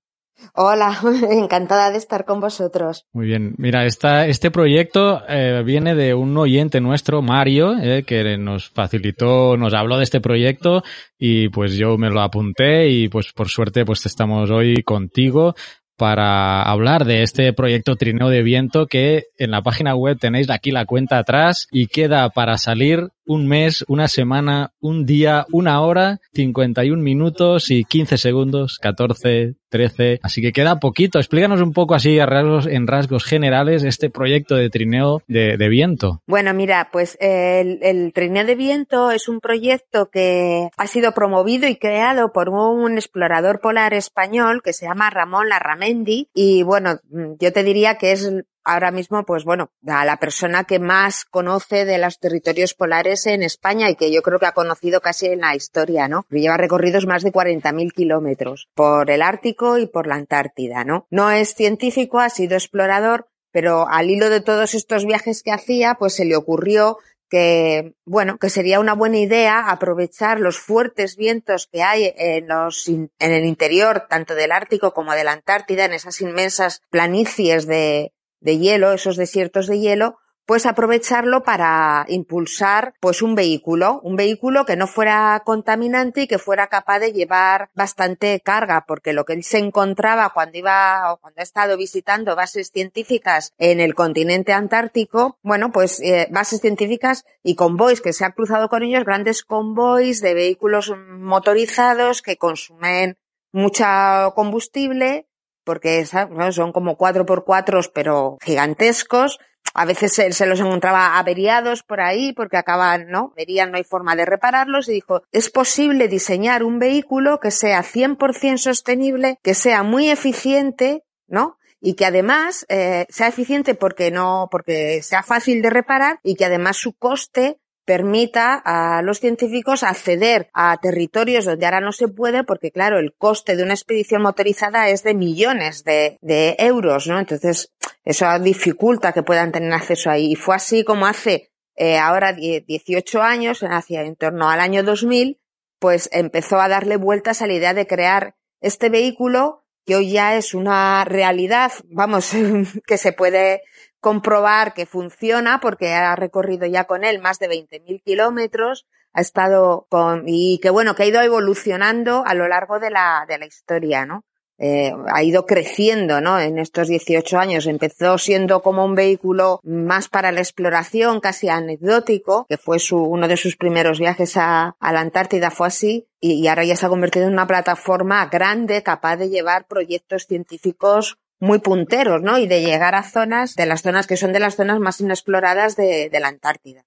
Hola, 0.54 0.98
encantada 1.32 1.92
de 1.92 1.98
estar 1.98 2.26
con 2.26 2.40
vosotros. 2.40 3.06
Muy 3.14 3.28
bien. 3.28 3.56
Mira, 3.58 3.86
esta, 3.86 4.28
este 4.28 4.52
proyecto 4.52 5.22
eh, 5.28 5.64
viene 5.66 5.96
de 5.96 6.14
un 6.14 6.38
oyente 6.38 6.82
nuestro, 6.82 7.22
Mario, 7.22 7.78
eh, 7.78 8.04
que 8.04 8.38
nos 8.38 8.70
facilitó, 8.70 9.58
nos 9.58 9.74
habló 9.74 9.98
de 9.98 10.04
este 10.04 10.22
proyecto 10.22 10.84
y 11.18 11.50
pues 11.50 11.76
yo 11.76 11.98
me 11.98 12.10
lo 12.10 12.22
apunté 12.22 12.90
y 12.90 13.10
pues 13.10 13.32
por 13.34 13.50
suerte 13.50 13.86
pues 13.86 14.06
estamos 14.06 14.50
hoy 14.52 14.84
contigo 14.84 15.56
para 16.00 16.62
hablar 16.62 17.04
de 17.04 17.24
este 17.24 17.52
proyecto 17.52 17.98
Trineo 17.98 18.30
de 18.30 18.42
Viento 18.42 18.88
que 18.88 19.26
en 19.38 19.52
la 19.52 19.62
página 19.62 19.96
web 19.96 20.18
tenéis 20.18 20.50
aquí 20.50 20.72
la 20.72 20.86
cuenta 20.86 21.18
atrás 21.18 21.68
y 21.72 21.88
queda 21.88 22.30
para 22.30 22.58
salir 22.58 23.10
un 23.30 23.48
mes, 23.48 23.86
una 23.88 24.08
semana, 24.08 24.74
un 24.80 25.06
día, 25.06 25.46
una 25.52 25.82
hora, 25.82 26.20
51 26.34 27.00
minutos 27.02 27.70
y 27.70 27.84
15 27.84 28.18
segundos, 28.18 28.80
14, 28.80 29.54
13. 29.70 30.20
Así 30.24 30.42
que 30.42 30.52
queda 30.52 30.80
poquito. 30.80 31.20
Explícanos 31.20 31.62
un 31.62 31.72
poco 31.72 31.94
así 31.94 32.18
a 32.18 32.26
rasgos, 32.26 32.66
en 32.66 32.88
rasgos 32.88 33.26
generales 33.26 33.84
este 33.84 34.10
proyecto 34.10 34.56
de 34.56 34.72
trineo 34.72 35.22
de, 35.28 35.70
viento. 35.70 36.24
Bueno, 36.26 36.56
mira, 36.56 36.90
pues 36.92 37.20
el, 37.22 37.78
el, 37.84 38.14
trineo 38.14 38.46
de 38.46 38.56
viento 38.56 39.12
es 39.12 39.30
un 39.30 39.42
proyecto 39.42 40.10
que 40.10 40.70
ha 40.76 40.88
sido 40.88 41.12
promovido 41.12 41.68
y 41.68 41.76
creado 41.76 42.34
por 42.34 42.50
un 42.50 42.94
explorador 42.94 43.60
polar 43.60 43.94
español 43.94 44.64
que 44.64 44.74
se 44.74 44.88
llama 44.88 45.12
Ramón 45.12 45.50
Larramendi 45.50 46.30
y 46.34 46.64
bueno, 46.64 47.00
yo 47.40 47.54
te 47.54 47.64
diría 47.64 48.00
que 48.00 48.12
es 48.12 48.28
ahora 48.64 48.92
mismo, 48.92 49.26
pues 49.26 49.44
bueno, 49.44 49.72
a 49.88 50.06
la 50.06 50.18
persona 50.18 50.64
que 50.64 50.80
más 50.80 51.26
conoce 51.26 51.86
de 51.86 51.98
los 51.98 52.20
territorios 52.20 52.74
polares 52.74 53.26
en 53.26 53.44
España 53.44 53.90
y 53.90 53.96
que 53.96 54.12
yo 54.12 54.22
creo 54.22 54.40
que 54.40 54.46
ha 54.46 54.54
conocido 54.54 55.02
casi 55.02 55.28
en 55.28 55.42
la 55.42 55.56
historia, 55.56 56.08
¿no? 56.08 56.26
Lleva 56.30 56.58
recorridos 56.58 57.06
más 57.06 57.24
de 57.24 57.32
40.000 57.32 57.92
kilómetros 57.92 58.70
por 58.74 59.10
el 59.10 59.22
Ártico 59.22 59.78
y 59.78 59.88
por 59.88 60.08
la 60.08 60.16
Antártida, 60.16 60.84
¿no? 60.84 61.08
No 61.10 61.32
es 61.32 61.56
científico, 61.56 62.20
ha 62.20 62.30
sido 62.30 62.56
explorador, 62.56 63.28
pero 63.52 63.88
al 63.90 64.10
hilo 64.10 64.30
de 64.30 64.42
todos 64.42 64.76
estos 64.76 65.06
viajes 65.06 65.44
que 65.44 65.52
hacía, 65.52 65.96
pues 65.96 66.16
se 66.16 66.26
le 66.26 66.36
ocurrió 66.36 66.98
que, 67.30 67.94
bueno, 68.06 68.38
que 68.38 68.50
sería 68.50 68.80
una 68.80 68.94
buena 68.94 69.20
idea 69.20 69.70
aprovechar 69.70 70.40
los 70.40 70.58
fuertes 70.58 71.16
vientos 71.16 71.68
que 71.72 71.84
hay 71.84 72.14
en 72.18 72.48
los, 72.48 72.88
en 72.88 73.12
el 73.20 73.46
interior, 73.46 74.08
tanto 74.10 74.36
del 74.36 74.52
Ártico 74.52 74.94
como 74.94 75.14
de 75.14 75.24
la 75.24 75.34
Antártida, 75.34 75.86
en 75.86 75.94
esas 75.94 76.20
inmensas 76.22 76.82
planicies 76.90 77.68
de, 77.68 78.14
de 78.40 78.58
hielo, 78.58 78.94
esos 78.94 79.18
desiertos 79.18 79.68
de 79.68 79.80
hielo, 79.80 80.18
pues 80.50 80.66
aprovecharlo 80.66 81.44
para 81.44 82.08
impulsar 82.08 82.96
pues 83.00 83.22
un 83.22 83.36
vehículo, 83.36 84.00
un 84.02 84.16
vehículo 84.16 84.66
que 84.66 84.76
no 84.76 84.88
fuera 84.88 85.40
contaminante 85.46 86.24
y 86.24 86.28
que 86.28 86.40
fuera 86.40 86.66
capaz 86.66 86.98
de 86.98 87.14
llevar 87.14 87.70
bastante 87.76 88.40
carga, 88.40 88.84
porque 88.88 89.14
lo 89.14 89.26
que 89.26 89.34
él 89.34 89.44
se 89.44 89.60
encontraba 89.60 90.32
cuando 90.34 90.58
iba 90.58 91.14
o 91.14 91.18
cuando 91.18 91.40
ha 91.40 91.44
estado 91.44 91.78
visitando 91.78 92.36
bases 92.36 92.72
científicas 92.72 93.54
en 93.60 93.80
el 93.80 93.94
continente 93.94 94.52
antártico, 94.52 95.38
bueno, 95.44 95.72
pues 95.72 96.00
eh, 96.00 96.28
bases 96.32 96.62
científicas 96.62 97.26
y 97.44 97.54
convoys 97.54 98.02
que 98.02 98.12
se 98.12 98.26
ha 98.26 98.32
cruzado 98.32 98.70
con 98.70 98.82
ellos, 98.82 99.06
grandes 99.06 99.44
convoys 99.44 100.20
de 100.20 100.34
vehículos 100.34 100.92
motorizados 100.98 102.24
que 102.24 102.38
consumen 102.38 103.20
mucha 103.52 104.32
combustible 104.34 105.29
porque 105.70 106.04
son 106.08 106.72
como 106.72 106.98
cuatro 106.98 107.28
por 107.28 107.46
cuatro, 107.46 107.80
pero 107.94 108.40
gigantescos. 108.42 109.38
A 109.76 109.86
veces 109.86 110.14
se, 110.14 110.46
los 110.48 110.60
encontraba 110.60 111.20
averiados 111.20 111.84
por 111.84 112.02
ahí 112.02 112.34
porque 112.34 112.58
acaban, 112.58 113.10
¿no? 113.10 113.34
Verían, 113.38 113.70
no 113.70 113.78
hay 113.78 113.84
forma 113.84 114.16
de 114.16 114.26
repararlos 114.26 114.90
y 114.90 114.94
dijo, 114.94 115.22
es 115.32 115.52
posible 115.52 116.08
diseñar 116.08 116.64
un 116.64 116.80
vehículo 116.80 117.40
que 117.40 117.52
sea 117.52 117.84
100% 117.84 118.58
sostenible, 118.58 119.38
que 119.44 119.54
sea 119.54 119.84
muy 119.84 120.10
eficiente, 120.10 121.04
¿no? 121.28 121.60
y 121.80 121.94
que 121.94 122.08
además 122.08 122.66
eh, 122.68 123.06
sea 123.10 123.28
eficiente 123.28 123.76
porque 123.76 124.10
no, 124.10 124.48
porque 124.50 125.04
sea 125.04 125.22
fácil 125.22 125.62
de 125.62 125.70
reparar 125.70 126.20
y 126.24 126.36
que 126.36 126.46
además 126.46 126.78
su 126.78 126.94
coste 126.94 127.60
permita 127.86 128.62
a 128.64 129.02
los 129.02 129.20
científicos 129.20 129.84
acceder 129.84 130.50
a 130.54 130.78
territorios 130.78 131.46
donde 131.46 131.66
ahora 131.66 131.82
no 131.82 131.92
se 131.92 132.08
puede 132.08 132.44
porque, 132.44 132.72
claro, 132.72 133.00
el 133.00 133.14
coste 133.18 133.56
de 133.56 133.64
una 133.64 133.74
expedición 133.74 134.22
motorizada 134.22 134.90
es 134.90 135.04
de 135.04 135.14
millones 135.14 135.84
de, 135.84 136.18
euros, 136.60 137.08
¿no? 137.08 137.20
Entonces, 137.20 137.74
eso 138.04 138.28
dificulta 138.40 139.12
que 139.12 139.24
puedan 139.24 139.52
tener 139.52 139.74
acceso 139.74 140.10
ahí. 140.10 140.34
Y 140.34 140.36
fue 140.36 140.56
así 140.56 140.84
como 140.84 141.08
hace 141.08 141.52
eh, 141.76 141.98
ahora 141.98 142.34
18 142.34 143.22
años, 143.22 143.64
hacia 143.68 144.02
en 144.02 144.16
torno 144.16 144.50
al 144.50 144.60
año 144.60 144.84
2000, 144.84 145.40
pues 145.80 146.10
empezó 146.12 146.60
a 146.60 146.68
darle 146.68 146.98
vueltas 146.98 147.42
a 147.42 147.48
la 147.48 147.54
idea 147.54 147.74
de 147.74 147.88
crear 147.88 148.36
este 148.62 148.90
vehículo 148.90 149.64
que 149.86 149.96
hoy 149.96 150.12
ya 150.12 150.36
es 150.36 150.54
una 150.54 151.04
realidad, 151.06 151.72
vamos, 151.86 152.32
que 152.86 152.98
se 152.98 153.14
puede 153.14 153.64
comprobar 154.00 154.74
que 154.74 154.86
funciona 154.86 155.60
porque 155.60 155.94
ha 155.94 156.16
recorrido 156.16 156.66
ya 156.66 156.86
con 156.86 157.04
él 157.04 157.20
más 157.20 157.40
de 157.40 157.50
20.000 157.50 158.02
kilómetros, 158.04 158.88
ha 159.14 159.22
estado 159.22 159.88
con, 159.90 160.24
y 160.28 160.60
que 160.60 160.70
bueno, 160.70 160.96
que 160.96 161.04
ha 161.04 161.08
ido 161.08 161.22
evolucionando 161.22 162.24
a 162.26 162.34
lo 162.34 162.48
largo 162.48 162.80
de 162.80 162.92
la, 162.92 163.26
de 163.28 163.38
la 163.38 163.46
historia, 163.46 164.06
¿no? 164.06 164.24
Eh, 164.62 164.92
ha 165.14 165.24
ido 165.24 165.46
creciendo, 165.46 166.20
¿no? 166.20 166.38
En 166.38 166.60
estos 166.60 166.90
18 166.90 167.40
años 167.40 167.66
empezó 167.66 168.18
siendo 168.18 168.62
como 168.62 168.84
un 168.84 168.94
vehículo 168.94 169.62
más 169.64 170.10
para 170.10 170.34
la 170.34 170.42
exploración, 170.42 171.22
casi 171.22 171.48
anecdótico, 171.48 172.46
que 172.50 172.58
fue 172.58 172.80
su, 172.80 172.98
uno 172.98 173.30
de 173.30 173.38
sus 173.38 173.56
primeros 173.56 174.00
viajes 174.00 174.36
a, 174.36 174.76
a 174.78 174.92
la 174.92 175.00
Antártida 175.00 175.50
fue 175.50 175.68
así, 175.68 176.10
y, 176.20 176.34
y 176.34 176.48
ahora 176.50 176.66
ya 176.66 176.76
se 176.76 176.86
ha 176.86 176.90
convertido 176.90 177.28
en 177.28 177.34
una 177.34 177.48
plataforma 177.48 178.26
grande 178.26 178.84
capaz 178.84 179.16
de 179.16 179.30
llevar 179.30 179.66
proyectos 179.66 180.26
científicos 180.26 181.18
muy 181.40 181.60
punteros, 181.60 182.22
¿no? 182.22 182.38
Y 182.38 182.48
de 182.48 182.62
llegar 182.62 182.96
a 182.96 183.04
zonas, 183.04 183.56
de 183.56 183.66
las 183.66 183.82
zonas 183.82 184.08
que 184.08 184.18
son 184.18 184.34
de 184.34 184.40
las 184.40 184.56
zonas 184.56 184.80
más 184.80 185.00
inexploradas 185.00 185.76
de, 185.76 186.10
de 186.10 186.20
la 186.20 186.28
Antártida. 186.28 186.84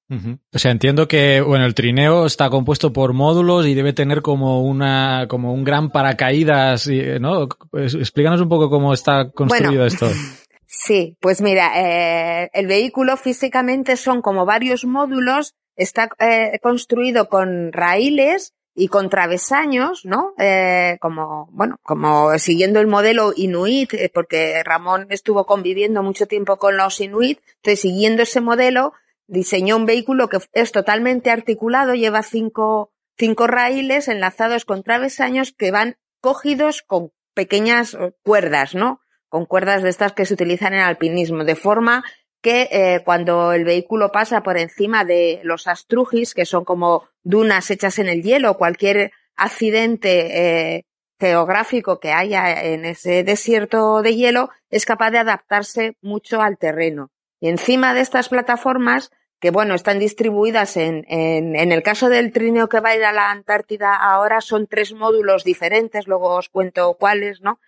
O 0.52 0.58
sea, 0.58 0.70
entiendo 0.70 1.08
que, 1.08 1.40
bueno, 1.40 1.64
el 1.64 1.74
trineo 1.74 2.26
está 2.26 2.50
compuesto 2.50 2.92
por 2.92 3.12
módulos 3.12 3.66
y 3.66 3.74
debe 3.74 3.92
tener 3.92 4.22
como 4.22 4.62
una, 4.62 5.26
como 5.28 5.54
un 5.54 5.64
gran 5.64 5.90
paracaídas, 5.90 6.88
¿no? 7.20 7.48
Explícanos 7.72 8.40
un 8.40 8.48
poco 8.48 8.68
cómo 8.68 8.92
está 8.92 9.30
construido 9.30 9.86
esto. 9.86 10.08
Sí, 10.74 11.18
pues 11.20 11.42
mira, 11.42 11.72
eh, 11.76 12.50
el 12.54 12.66
vehículo 12.66 13.18
físicamente 13.18 13.96
son 13.96 14.22
como 14.22 14.46
varios 14.46 14.86
módulos, 14.86 15.54
está 15.76 16.08
eh, 16.18 16.58
construido 16.62 17.28
con 17.28 17.72
raíles 17.72 18.54
y 18.74 18.88
con 18.88 19.10
travesaños, 19.10 20.04
¿no? 20.04 20.34
Eh, 20.38 20.96
como, 21.00 21.48
bueno, 21.52 21.76
como 21.82 22.38
siguiendo 22.38 22.80
el 22.80 22.86
modelo 22.86 23.32
Inuit, 23.36 23.92
eh, 23.94 24.10
porque 24.12 24.62
Ramón 24.64 25.06
estuvo 25.10 25.44
conviviendo 25.44 26.02
mucho 26.02 26.26
tiempo 26.26 26.56
con 26.56 26.76
los 26.76 27.00
Inuit, 27.00 27.40
entonces 27.56 27.80
siguiendo 27.80 28.22
ese 28.22 28.40
modelo, 28.40 28.94
diseñó 29.26 29.76
un 29.76 29.86
vehículo 29.86 30.28
que 30.28 30.38
es 30.52 30.72
totalmente 30.72 31.30
articulado, 31.30 31.94
lleva 31.94 32.22
cinco, 32.22 32.92
cinco 33.18 33.46
raíles 33.46 34.08
enlazados 34.08 34.64
con 34.64 34.82
travesaños 34.82 35.52
que 35.52 35.70
van 35.70 35.96
cogidos 36.20 36.82
con 36.82 37.12
pequeñas 37.34 37.96
cuerdas, 38.22 38.74
¿no? 38.74 39.00
Con 39.28 39.46
cuerdas 39.46 39.82
de 39.82 39.90
estas 39.90 40.12
que 40.12 40.26
se 40.26 40.34
utilizan 40.34 40.74
en 40.74 40.80
alpinismo, 40.80 41.44
de 41.44 41.56
forma 41.56 42.04
que 42.42 42.68
eh, 42.72 43.02
cuando 43.04 43.52
el 43.52 43.64
vehículo 43.64 44.10
pasa 44.10 44.42
por 44.42 44.58
encima 44.58 45.04
de 45.04 45.40
los 45.44 45.68
astrujis, 45.68 46.34
que 46.34 46.44
son 46.44 46.64
como 46.64 47.08
dunas 47.22 47.70
hechas 47.70 47.98
en 47.98 48.08
el 48.08 48.22
hielo, 48.22 48.56
cualquier 48.56 49.12
accidente 49.36 50.76
eh, 50.76 50.84
geográfico 51.18 52.00
que 52.00 52.12
haya 52.12 52.64
en 52.64 52.84
ese 52.84 53.22
desierto 53.22 54.02
de 54.02 54.14
hielo, 54.14 54.50
es 54.70 54.84
capaz 54.86 55.10
de 55.10 55.18
adaptarse 55.18 55.96
mucho 56.00 56.42
al 56.42 56.58
terreno. 56.58 57.10
Y 57.40 57.48
encima 57.48 57.94
de 57.94 58.00
estas 58.00 58.28
plataformas, 58.28 59.10
que 59.40 59.50
bueno, 59.50 59.74
están 59.74 59.98
distribuidas 59.98 60.76
en, 60.76 61.04
en, 61.08 61.56
en 61.56 61.72
el 61.72 61.82
caso 61.82 62.08
del 62.08 62.32
trineo 62.32 62.68
que 62.68 62.80
va 62.80 62.90
a 62.90 62.96
ir 62.96 63.04
a 63.04 63.12
la 63.12 63.30
Antártida 63.30 63.94
ahora, 63.96 64.40
son 64.40 64.66
tres 64.66 64.92
módulos 64.92 65.44
diferentes, 65.44 66.06
luego 66.06 66.36
os 66.36 66.48
cuento 66.48 66.96
cuáles, 66.98 67.40
¿no? 67.40 67.60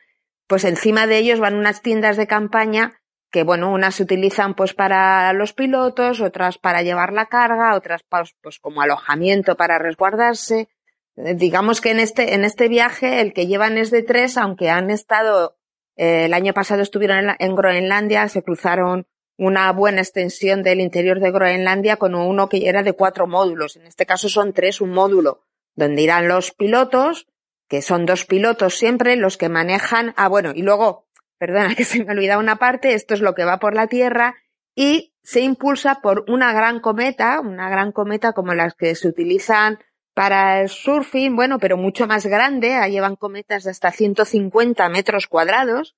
Pues 0.47 0.65
encima 0.65 1.07
de 1.07 1.19
ellos 1.19 1.41
van 1.41 1.55
unas 1.55 1.81
tiendas 1.81 2.17
de 2.17 2.27
campaña 2.27 3.01
que 3.35 3.43
bueno, 3.43 3.73
unas 3.73 3.97
se 3.97 4.05
utilizan 4.05 4.55
pues 4.55 4.75
para 4.75 5.33
los 5.33 5.55
pilotos, 5.55 6.21
otras 6.21 6.57
para 6.57 6.83
llevar 6.83 7.13
la 7.13 7.27
carga, 7.27 7.75
otras 7.75 8.05
pues, 8.09 8.33
pues 8.41 8.61
como 8.61 8.81
alojamiento 8.81 9.57
para 9.57 9.77
resguardarse. 9.77 10.69
Eh, 11.17 11.35
digamos 11.35 11.81
que 11.81 11.91
en 11.91 11.99
este, 11.99 12.35
en 12.35 12.45
este 12.45 12.69
viaje 12.69 13.21
el 13.21 13.33
que 13.33 13.49
llevan 13.49 13.77
es 13.77 13.91
de 13.91 14.05
tres, 14.05 14.37
aunque 14.37 14.71
han 14.71 14.89
estado, 14.89 15.57
eh, 15.97 16.27
el 16.27 16.33
año 16.33 16.55
pasado 16.55 16.83
estuvieron 16.83 17.35
en, 17.37 17.57
Groenlandia, 17.57 18.29
se 18.29 18.45
cruzaron 18.45 19.09
una 19.37 19.73
buena 19.73 20.01
extensión 20.01 20.63
del 20.63 20.79
interior 20.79 21.19
de 21.19 21.33
Groenlandia 21.33 21.97
con 21.97 22.15
uno 22.15 22.49
que 22.49 22.69
era 22.69 22.85
de 22.85 22.93
cuatro 22.93 23.27
módulos. 23.27 23.75
En 23.75 23.89
este 23.89 24.07
caso 24.07 24.29
son 24.29 24.53
tres, 24.53 24.81
un 24.81 24.91
módulo 24.91 25.43
donde 25.75 26.03
irán 26.03 26.29
los 26.29 26.53
pilotos, 26.53 27.27
que 27.67 27.83
son 27.83 28.07
dos 28.07 28.27
pilotos 28.27 28.77
siempre 28.77 29.17
los 29.17 29.37
que 29.37 29.49
manejan, 29.49 30.15
ah, 30.17 30.29
bueno, 30.29 30.53
y 30.55 30.63
luego, 30.63 31.04
perdona 31.45 31.75
que 31.77 31.85
se 31.85 32.03
me 32.03 32.13
olvidado 32.13 32.41
una 32.41 32.57
parte, 32.57 32.95
esto 32.95 33.13
es 33.13 33.21
lo 33.21 33.35
que 33.35 33.45
va 33.45 33.59
por 33.59 33.75
la 33.75 33.87
Tierra 33.87 34.35
y 34.75 35.15
se 35.23 35.41
impulsa 35.41 36.01
por 36.01 36.25
una 36.27 36.55
gran 36.55 36.81
cometa, 36.81 37.41
una 37.41 37.69
gran 37.69 37.93
cometa 37.93 38.33
como 38.33 38.55
las 38.55 38.75
que 38.75 38.95
se 38.95 39.09
utilizan 39.09 39.79
para 40.15 40.63
el 40.63 40.71
surfing, 40.71 41.37
bueno, 41.37 41.59
pero 41.59 41.77
mucho 41.77 42.07
más 42.07 42.25
grande, 42.25 42.75
ahí 42.75 42.93
llevan 42.93 43.17
cometas 43.17 43.65
de 43.65 43.73
hasta 43.73 43.91
150 43.91 44.89
metros 44.89 45.27
cuadrados, 45.27 45.97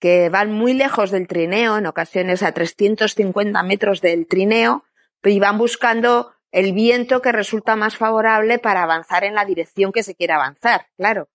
que 0.00 0.30
van 0.30 0.52
muy 0.52 0.72
lejos 0.72 1.10
del 1.10 1.26
trineo, 1.26 1.76
en 1.76 1.86
ocasiones 1.86 2.42
a 2.42 2.52
350 2.52 3.62
metros 3.64 4.00
del 4.00 4.26
trineo, 4.26 4.84
y 5.22 5.40
van 5.40 5.58
buscando 5.58 6.32
el 6.52 6.72
viento 6.72 7.20
que 7.20 7.32
resulta 7.32 7.76
más 7.76 7.96
favorable 7.96 8.58
para 8.58 8.84
avanzar 8.84 9.24
en 9.24 9.34
la 9.34 9.44
dirección 9.44 9.92
que 9.92 10.02
se 10.02 10.14
quiere 10.14 10.32
avanzar, 10.32 10.86
claro. 10.96 11.28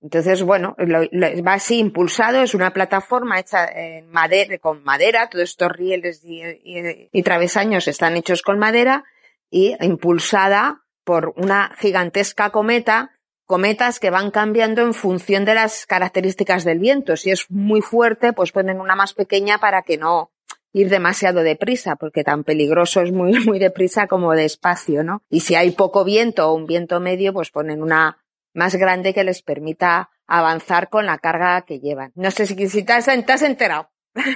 Entonces, 0.00 0.42
bueno, 0.42 0.76
va 0.78 1.54
así 1.54 1.78
impulsado, 1.78 2.42
es 2.42 2.54
una 2.54 2.72
plataforma 2.72 3.40
hecha 3.40 3.66
en 3.66 4.08
madera, 4.10 4.58
con 4.58 4.84
madera, 4.84 5.28
todos 5.28 5.50
estos 5.50 5.72
rieles 5.72 6.22
y, 6.24 7.22
travesaños 7.22 7.88
están 7.88 8.16
hechos 8.16 8.42
con 8.42 8.58
madera 8.58 9.04
y 9.50 9.76
impulsada 9.80 10.84
por 11.04 11.32
una 11.36 11.74
gigantesca 11.78 12.50
cometa, 12.50 13.10
cometas 13.44 13.98
que 13.98 14.10
van 14.10 14.30
cambiando 14.30 14.82
en 14.82 14.94
función 14.94 15.44
de 15.44 15.54
las 15.54 15.84
características 15.86 16.64
del 16.64 16.78
viento. 16.78 17.16
Si 17.16 17.30
es 17.30 17.50
muy 17.50 17.80
fuerte, 17.80 18.32
pues 18.32 18.52
ponen 18.52 18.80
una 18.80 18.94
más 18.94 19.14
pequeña 19.14 19.58
para 19.58 19.82
que 19.82 19.96
no 19.96 20.30
ir 20.72 20.90
demasiado 20.90 21.42
deprisa, 21.42 21.96
porque 21.96 22.22
tan 22.22 22.44
peligroso 22.44 23.00
es 23.00 23.10
muy, 23.10 23.32
muy 23.46 23.58
deprisa 23.58 24.06
como 24.06 24.32
despacio, 24.32 25.02
¿no? 25.02 25.22
Y 25.28 25.40
si 25.40 25.56
hay 25.56 25.72
poco 25.72 26.04
viento 26.04 26.48
o 26.48 26.54
un 26.54 26.66
viento 26.66 27.00
medio, 27.00 27.32
pues 27.32 27.50
ponen 27.50 27.82
una 27.82 28.18
más 28.58 28.74
grande 28.74 29.14
que 29.14 29.24
les 29.24 29.42
permita 29.42 30.10
avanzar 30.26 30.90
con 30.90 31.06
la 31.06 31.18
carga 31.18 31.62
que 31.62 31.78
llevan. 31.78 32.12
No 32.14 32.30
sé 32.30 32.44
si, 32.44 32.68
si 32.68 32.84
te, 32.84 32.92
has, 32.92 33.08
enterado. 33.42 33.90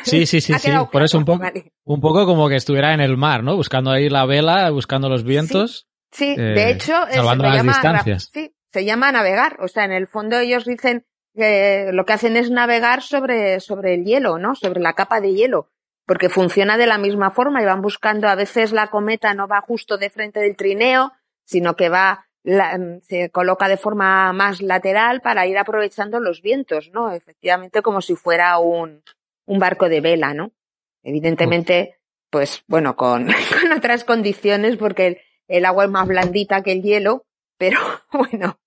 Sí, 0.05 0.25
sí, 0.27 0.41
sí, 0.41 0.55
sí. 0.59 0.71
Por 0.91 1.03
eso 1.03 1.19
un 1.19 1.25
poco, 1.25 1.45
un 1.85 2.01
poco 2.01 2.25
como 2.25 2.49
que 2.49 2.57
estuviera 2.57 2.95
en 2.95 3.01
el 3.01 3.17
mar, 3.17 3.43
¿no? 3.43 3.57
Buscando 3.57 3.91
ahí 3.91 4.09
la 4.09 4.25
vela, 4.25 4.71
buscando 4.71 5.09
los 5.09 5.25
vientos. 5.25 5.87
Sí, 6.11 6.37
de 6.37 6.55
eh, 6.55 6.71
hecho, 6.71 6.95
salvando 7.11 7.45
las 7.45 7.63
distancias. 7.63 8.31
Sí, 8.33 8.55
se 8.71 8.85
llama 8.85 9.13
navegar. 9.13 9.59
O 9.61 9.69
sea, 9.69 9.85
en 9.85 9.93
el 9.93 10.07
fondo 10.07 10.39
ellos 10.39 10.65
dicen 10.65 11.05
que 11.35 11.91
lo 11.93 12.05
que 12.05 12.13
hacen 12.13 12.37
es 12.37 12.51
navegar 12.51 13.03
sobre, 13.03 13.61
sobre 13.61 13.95
el 13.95 14.05
hielo, 14.05 14.39
¿no? 14.39 14.55
Sobre 14.55 14.81
la 14.81 14.93
capa 14.93 15.21
de 15.21 15.35
hielo 15.35 15.73
porque 16.07 16.29
funciona 16.29 16.77
de 16.77 16.87
la 16.87 16.99
misma 16.99 17.31
forma 17.31 17.63
y 17.63 17.65
van 17.65 17.81
buscando, 17.81 18.29
a 18.29 18.35
veces 18.35 18.73
la 18.73 18.89
cometa 18.89 19.35
no 19.35 19.47
va 19.47 19.61
justo 19.61 19.99
de 19.99 20.11
frente 20.11 20.41
del 20.41 20.57
trineo, 20.57 21.13
sino 21.45 21.77
que 21.77 21.89
va, 21.89 22.27
mm, 22.45 23.01
se 23.03 23.31
coloca 23.31 23.69
de 23.69 23.77
forma 23.77 24.33
más 24.33 24.61
lateral 24.61 25.21
para 25.21 25.47
ir 25.47 25.59
aprovechando 25.59 26.21
los 26.21 26.43
vientos, 26.43 26.91
¿no? 26.93 27.13
Efectivamente, 27.13 27.83
como 27.83 28.01
si 28.01 28.15
fuera 28.17 28.59
un, 28.59 29.03
un 29.47 29.59
barco 29.59 29.89
de 29.89 30.01
vela, 30.01 30.35
¿no? 30.35 30.53
Evidentemente, 31.03 31.99
pues 32.31 32.65
bueno, 32.67 32.97
con, 32.97 33.27
con 33.61 33.73
otras 33.73 34.05
condiciones, 34.05 34.77
porque 34.77 35.23
el 35.49 35.65
agua 35.65 35.85
es 35.85 35.91
más 35.91 36.07
blandita 36.09 36.63
que 36.63 36.73
el 36.73 36.83
hielo, 36.83 37.27
pero 37.59 37.79
bueno, 38.13 38.59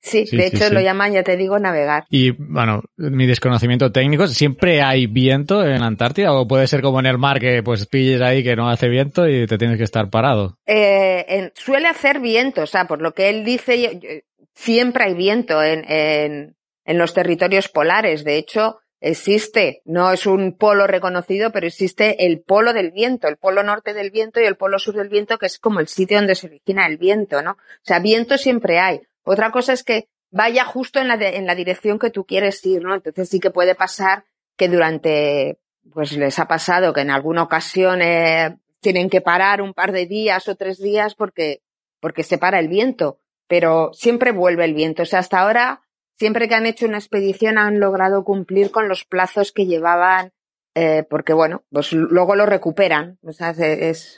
Sí, 0.00 0.24
de 0.30 0.46
hecho 0.46 0.70
lo 0.70 0.80
llaman, 0.80 1.12
ya 1.12 1.22
te 1.22 1.36
digo, 1.36 1.58
navegar. 1.58 2.04
Y 2.08 2.30
bueno, 2.30 2.82
mi 2.96 3.26
desconocimiento 3.26 3.90
técnico, 3.90 4.26
¿siempre 4.28 4.80
hay 4.80 5.06
viento 5.06 5.64
en 5.64 5.80
la 5.80 5.86
Antártida 5.86 6.32
o 6.32 6.46
puede 6.46 6.66
ser 6.66 6.82
como 6.82 7.00
en 7.00 7.06
el 7.06 7.18
mar 7.18 7.40
que 7.40 7.62
pues 7.62 7.86
pilles 7.86 8.20
ahí 8.20 8.44
que 8.44 8.56
no 8.56 8.68
hace 8.68 8.88
viento 8.88 9.28
y 9.28 9.46
te 9.46 9.58
tienes 9.58 9.76
que 9.76 9.84
estar 9.84 10.08
parado? 10.08 10.56
Eh, 10.66 11.50
suele 11.54 11.88
hacer 11.88 12.20
viento, 12.20 12.62
o 12.62 12.66
sea, 12.66 12.86
por 12.86 13.02
lo 13.02 13.12
que 13.12 13.28
él 13.28 13.44
dice, 13.44 14.22
siempre 14.54 15.04
hay 15.04 15.14
viento 15.14 15.62
en, 15.62 15.84
en, 15.90 16.56
en 16.84 16.98
los 16.98 17.12
territorios 17.12 17.68
polares. 17.68 18.24
De 18.24 18.36
hecho, 18.36 18.78
existe, 19.00 19.82
no 19.84 20.12
es 20.12 20.26
un 20.26 20.56
polo 20.56 20.86
reconocido, 20.86 21.52
pero 21.52 21.66
existe 21.66 22.24
el 22.26 22.40
polo 22.40 22.72
del 22.72 22.90
viento, 22.90 23.28
el 23.28 23.36
polo 23.36 23.62
norte 23.62 23.94
del 23.94 24.10
viento 24.10 24.40
y 24.40 24.44
el 24.44 24.56
polo 24.56 24.78
sur 24.78 24.94
del 24.94 25.08
viento, 25.08 25.38
que 25.38 25.46
es 25.46 25.58
como 25.58 25.80
el 25.80 25.88
sitio 25.88 26.18
donde 26.18 26.34
se 26.34 26.46
origina 26.46 26.86
el 26.86 26.98
viento, 26.98 27.42
¿no? 27.42 27.52
O 27.52 27.56
sea, 27.82 28.00
viento 28.00 28.38
siempre 28.38 28.78
hay. 28.78 29.00
Otra 29.28 29.50
cosa 29.50 29.72
es 29.72 29.84
que 29.84 30.08
vaya 30.30 30.64
justo 30.64 31.00
en 31.00 31.08
la, 31.08 31.14
en 31.14 31.46
la 31.46 31.54
dirección 31.54 31.98
que 31.98 32.10
tú 32.10 32.24
quieres 32.24 32.64
ir, 32.64 32.82
¿no? 32.82 32.94
Entonces 32.94 33.28
sí 33.28 33.40
que 33.40 33.50
puede 33.50 33.74
pasar 33.74 34.24
que 34.56 34.68
durante, 34.68 35.58
pues 35.92 36.12
les 36.12 36.38
ha 36.38 36.48
pasado 36.48 36.92
que 36.92 37.02
en 37.02 37.10
alguna 37.10 37.42
ocasión 37.42 38.00
eh, 38.02 38.56
tienen 38.80 39.10
que 39.10 39.20
parar 39.20 39.60
un 39.62 39.74
par 39.74 39.92
de 39.92 40.06
días 40.06 40.48
o 40.48 40.56
tres 40.56 40.78
días 40.78 41.14
porque, 41.14 41.60
porque 42.00 42.22
se 42.22 42.38
para 42.38 42.58
el 42.58 42.68
viento, 42.68 43.20
pero 43.46 43.90
siempre 43.92 44.32
vuelve 44.32 44.64
el 44.64 44.74
viento. 44.74 45.02
O 45.02 45.06
sea, 45.06 45.18
hasta 45.18 45.40
ahora, 45.40 45.82
siempre 46.18 46.48
que 46.48 46.54
han 46.54 46.66
hecho 46.66 46.86
una 46.86 46.98
expedición 46.98 47.58
han 47.58 47.80
logrado 47.80 48.24
cumplir 48.24 48.70
con 48.70 48.88
los 48.88 49.04
plazos 49.04 49.52
que 49.52 49.66
llevaban 49.66 50.32
eh, 50.80 51.04
porque 51.10 51.32
bueno, 51.32 51.64
pues 51.70 51.92
luego 51.92 52.36
lo 52.36 52.46
recuperan. 52.46 53.18
O 53.22 53.32
sea, 53.32 53.50
es, 53.50 54.16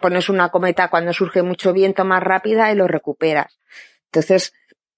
pones 0.00 0.28
una 0.30 0.48
cometa 0.48 0.88
cuando 0.88 1.12
surge 1.12 1.42
mucho 1.42 1.74
viento 1.74 2.02
más 2.04 2.22
rápida 2.22 2.72
y 2.72 2.76
lo 2.76 2.88
recuperas. 2.88 3.58
Entonces, 4.06 4.52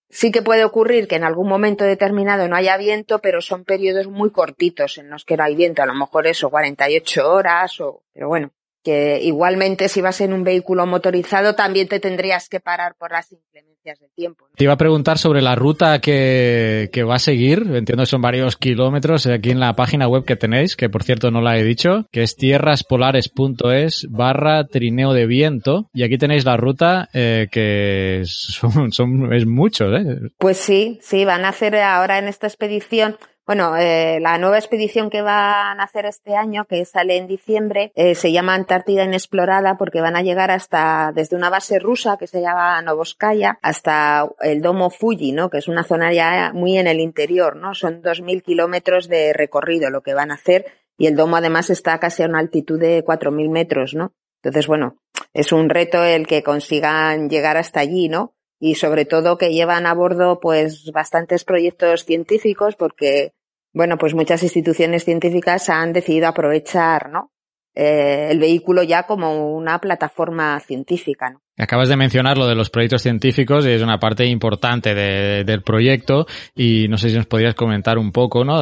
sí 0.09 0.31
que 0.31 0.43
puede 0.43 0.65
ocurrir 0.65 1.09
que 1.09 1.17
en 1.17 1.25
algún 1.25 1.49
momento 1.49 1.85
determinado 1.85 2.49
no 2.49 2.57
haya 2.57 2.77
viento, 2.77 3.21
pero 3.21 3.41
son 3.41 3.65
periodos 3.65 4.09
muy 4.09 4.31
cortitos 4.31 4.99
en 4.99 5.11
los 5.11 5.25
que 5.25 5.37
no 5.37 5.45
hay 5.45 5.55
viento, 5.55 5.83
a 5.83 5.87
lo 5.87 5.95
mejor 5.95 6.27
eso, 6.27 6.51
48 6.51 7.31
horas 7.31 7.81
o, 7.81 8.05
pero 8.13 8.29
bueno, 8.29 8.53
que 8.83 9.21
igualmente 9.23 9.89
si 9.89 10.01
vas 10.01 10.21
en 10.21 10.33
un 10.33 10.45
vehículo 10.45 10.87
motorizado 10.87 11.55
también 11.55 11.89
te 11.89 12.01
tendrías 12.01 12.49
que 12.49 12.61
parar 12.61 12.95
por 12.97 13.13
las 13.13 13.31
inclemencias 13.33 13.99
del 14.01 14.11
tiempo. 14.13 14.49
Te 14.57 14.65
iba 14.65 14.73
a 14.73 14.79
preguntar 14.79 15.19
sobre 15.19 15.43
la 15.43 15.55
ruta 15.55 16.01
que, 16.01 16.91
que 16.93 17.03
va 17.03 17.17
a 17.17 17.19
seguir, 17.21 17.61
entiendo 17.73 18.03
que 18.03 18.07
son 18.07 18.23
varios 18.23 18.57
kilómetros 18.57 19.27
aquí 19.27 19.51
en 19.51 19.61
la 19.61 19.75
página 19.75 20.09
web 20.09 20.25
que 20.25 20.37
tenéis, 20.37 20.77
que 20.77 20.89
por 20.89 21.03
cierto 21.03 21.31
no 21.31 21.41
la 21.41 21.59
he 21.59 21.65
dicho, 21.65 22.07
que 22.13 22.23
es 22.23 22.37
tierraspolares.es 22.37 24.07
barra 24.11 24.67
trineo 24.67 25.13
de 25.13 25.27
viento 25.27 25.89
y 25.93 26.03
aquí 26.03 26.19
tenéis 26.19 26.45
la 26.45 26.57
ruta 26.57 27.09
eh, 27.13 27.49
que 27.51 28.23
son, 28.25 28.93
son, 28.93 29.33
es 29.33 29.47
mucho, 29.47 29.87
¿eh? 29.95 30.31
Pues 30.39 30.59
sí, 30.59 30.99
sí, 31.03 31.25
van 31.25 31.45
a 31.45 31.51
hacer 31.51 31.77
ahora 31.77 32.19
en 32.19 32.29
esta 32.29 32.47
expedición 32.47 33.17
bueno, 33.49 33.79
eh, 33.79 34.21
la 34.21 34.37
nueva 34.37 34.59
expedición 34.59 35.09
que 35.09 35.23
van 35.23 35.81
a 35.81 35.83
hacer 35.83 36.05
este 36.05 36.37
año, 36.37 36.67
que 36.67 36.85
sale 36.85 37.17
en 37.17 37.27
diciembre, 37.27 37.93
eh, 37.95 38.15
se 38.15 38.31
llama 38.31 38.53
Antártida 38.53 39.05
Inexplorada 39.05 39.79
porque 39.79 40.03
van 40.03 40.17
a 40.17 40.23
llegar 40.23 40.51
hasta, 40.51 41.13
desde 41.15 41.35
una 41.35 41.49
base 41.49 41.79
rusa 41.79 42.19
que 42.19 42.27
se 42.27 42.43
llama 42.43 42.83
Novoskaya, 42.83 43.59
hasta 43.63 44.29
el 44.43 44.61
domo 44.61 44.91
Fuji, 44.91 45.33
¿no? 45.33 45.49
Que 45.49 45.57
es 45.57 45.69
una 45.69 45.83
zona 45.83 46.13
ya 46.13 46.53
muy 46.53 46.77
en 46.77 46.89
el 46.89 47.01
interior, 47.01 47.57
¿no? 47.57 47.73
Son 47.73 48.03
2.000 48.03 48.43
kilómetros 48.43 49.09
de 49.09 49.33
recorrido 49.33 49.89
lo 49.89 50.03
que 50.03 50.13
van 50.13 50.31
a 50.31 50.35
hacer 50.35 50.67
y 50.99 51.07
el 51.07 51.17
domo 51.17 51.37
además 51.37 51.71
está 51.71 51.99
casi 51.99 52.25
a 52.25 52.27
una 52.27 52.41
altitud 52.41 52.79
de 52.79 53.03
4.000 53.03 53.49
metros, 53.49 53.95
¿no? 53.95 54.13
Entonces, 54.43 54.67
bueno, 54.67 54.99
es 55.33 55.53
un 55.53 55.71
reto 55.71 56.05
el 56.05 56.27
que 56.27 56.43
consigan 56.43 57.31
llegar 57.31 57.57
hasta 57.57 57.81
allí, 57.81 58.11
¿no? 58.11 58.35
Y 58.61 58.75
sobre 58.75 59.07
todo 59.07 59.39
que 59.39 59.55
llevan 59.55 59.87
a 59.87 59.95
bordo 59.95 60.39
pues 60.39 60.91
bastantes 60.93 61.45
proyectos 61.45 62.05
científicos 62.05 62.77
porque 62.77 63.33
bueno, 63.79 63.97
pues 63.97 64.13
muchas 64.13 64.43
instituciones 64.43 65.05
científicas 65.05 65.69
han 65.69 65.93
decidido 65.93 66.27
aprovechar, 66.27 67.11
¿no? 67.11 67.31
Eh, 67.77 68.27
el 68.29 68.41
vehículo 68.41 68.83
ya 68.83 69.05
como 69.05 69.55
una 69.55 69.79
plataforma 69.79 70.59
científica. 70.59 71.31
¿no? 71.31 71.41
Acabas 71.57 71.89
de 71.89 71.97
mencionar 71.97 72.37
lo 72.37 72.49
de 72.49 72.57
los 72.57 72.71
proyectos 72.71 73.03
científicos 73.03 73.65
y 73.65 73.71
es 73.71 73.81
una 73.81 74.01
parte 74.01 74.27
importante 74.27 74.97
del 74.97 75.63
proyecto 75.63 76.27
y 76.57 76.89
no 76.89 76.97
sé 76.97 77.11
si 77.11 77.15
nos 77.15 77.27
podrías 77.27 77.55
comentar 77.55 77.99
un 77.99 78.11
poco, 78.11 78.45
¿no? 78.45 78.61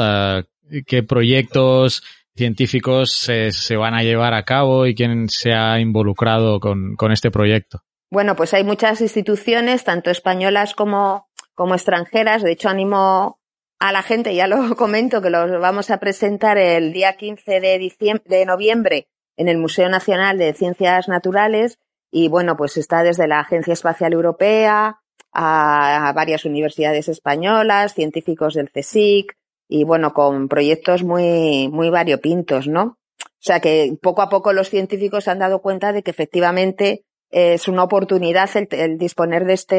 ¿Qué 0.87 1.03
proyectos 1.03 2.03
científicos 2.37 3.11
se, 3.13 3.77
van 3.77 3.95
a 3.95 4.03
llevar 4.03 4.35
a 4.35 4.43
cabo 4.43 4.85
y 4.85 4.95
quién 4.95 5.31
se 5.31 5.55
ha 5.55 5.81
involucrado 5.81 6.61
con, 6.61 6.95
con 6.95 7.11
este 7.11 7.31
proyecto? 7.31 7.81
Bueno, 8.11 8.37
pues 8.37 8.53
hay 8.53 8.65
muchas 8.65 9.01
instituciones, 9.01 9.83
tanto 9.83 10.11
españolas 10.11 10.75
como, 10.75 11.27
como 11.55 11.75
extranjeras. 11.75 12.43
De 12.43 12.53
hecho, 12.53 12.69
animo 12.69 13.41
a 13.79 13.93
la 13.93 14.03
gente, 14.03 14.35
ya 14.35 14.47
lo 14.47 14.57
comento, 14.77 15.23
que 15.23 15.31
lo 15.31 15.61
vamos 15.61 15.91
a 15.91 15.99
presentar 15.99 16.59
el 16.59 16.93
día 16.93 17.17
15 17.17 17.61
de, 17.61 17.79
diciembre, 17.79 18.25
de 18.27 18.47
noviembre 18.47 19.09
en 19.37 19.49
el 19.49 19.59
Museo 19.59 19.89
Nacional 19.89 20.39
de 20.39 20.55
Ciencias 20.55 21.09
Naturales 21.09 21.79
y 22.11 22.29
bueno, 22.29 22.57
pues 22.57 22.77
está 22.77 23.03
desde 23.03 23.29
la 23.29 23.41
Agencia 23.41 23.73
Espacial 23.73 24.13
Europea 24.13 25.01
a, 25.33 26.13
varias 26.15 26.45
universidades 26.45 27.09
españolas, 27.09 27.95
científicos 27.95 28.55
del 28.55 28.71
CSIC 28.71 29.37
y 29.69 29.85
bueno, 29.85 30.15
con 30.15 30.49
proyectos 30.49 31.03
muy, 31.03 31.69
muy 31.69 31.91
variopintos, 31.91 32.69
¿no? 32.69 32.99
O 33.21 33.47
sea 33.47 33.61
que 33.61 33.97
poco 34.01 34.23
a 34.23 34.29
poco 34.29 34.53
los 34.53 34.71
científicos 34.71 35.29
han 35.29 35.39
dado 35.39 35.61
cuenta 35.61 35.93
de 35.93 36.03
que 36.03 36.11
efectivamente 36.11 37.05
es 37.31 37.69
una 37.69 37.83
oportunidad 37.83 38.49
el, 38.55 38.99
disponer 38.99 39.45
de 39.45 39.55
este, 39.55 39.75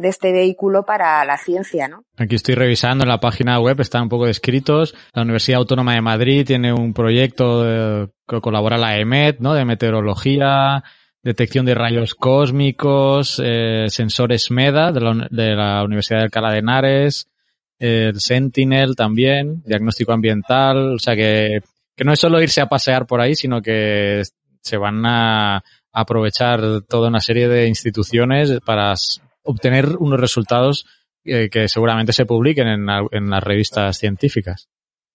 de 0.00 0.08
este 0.08 0.32
vehículo 0.32 0.84
para 0.84 1.24
la 1.24 1.38
ciencia, 1.38 1.88
¿no? 1.88 2.04
Aquí 2.16 2.34
estoy 2.34 2.54
revisando 2.54 3.04
en 3.04 3.08
la 3.08 3.20
página 3.20 3.58
web, 3.58 3.80
están 3.80 4.02
un 4.02 4.08
poco 4.08 4.26
descritos. 4.26 4.94
La 5.14 5.22
Universidad 5.22 5.58
Autónoma 5.58 5.94
de 5.94 6.02
Madrid 6.02 6.46
tiene 6.46 6.72
un 6.72 6.92
proyecto 6.92 8.10
que 8.28 8.40
colabora 8.40 8.76
la 8.76 8.98
EMET, 8.98 9.40
¿no? 9.40 9.54
De 9.54 9.64
meteorología. 9.64 10.84
detección 11.22 11.66
de 11.66 11.74
rayos 11.74 12.14
cósmicos, 12.14 13.40
eh, 13.44 13.86
sensores 13.88 14.50
MEDA 14.50 14.90
de 14.90 15.00
la, 15.00 15.28
de 15.30 15.54
la 15.54 15.84
Universidad 15.84 16.20
de 16.20 16.24
Alcalá 16.24 16.50
de 16.52 16.58
Henares, 16.58 17.26
el 17.78 18.20
Sentinel 18.20 18.94
también, 18.94 19.62
diagnóstico 19.64 20.12
ambiental, 20.12 20.94
o 20.94 20.98
sea 20.98 21.16
que, 21.16 21.60
que 21.96 22.04
no 22.04 22.12
es 22.12 22.20
solo 22.20 22.40
irse 22.40 22.60
a 22.60 22.68
pasear 22.68 23.06
por 23.06 23.20
ahí, 23.20 23.34
sino 23.34 23.60
que 23.60 24.22
se 24.62 24.76
van 24.76 25.04
a 25.06 25.62
aprovechar 25.92 26.60
toda 26.88 27.08
una 27.08 27.20
serie 27.20 27.48
de 27.48 27.66
instituciones 27.66 28.58
para 28.64 28.94
obtener 29.42 29.96
unos 29.98 30.20
resultados 30.20 30.86
eh, 31.24 31.48
que 31.50 31.68
seguramente 31.68 32.12
se 32.12 32.26
publiquen 32.26 32.66
en, 32.68 33.30
las 33.30 33.44
revistas 33.44 33.98
científicas. 33.98 34.68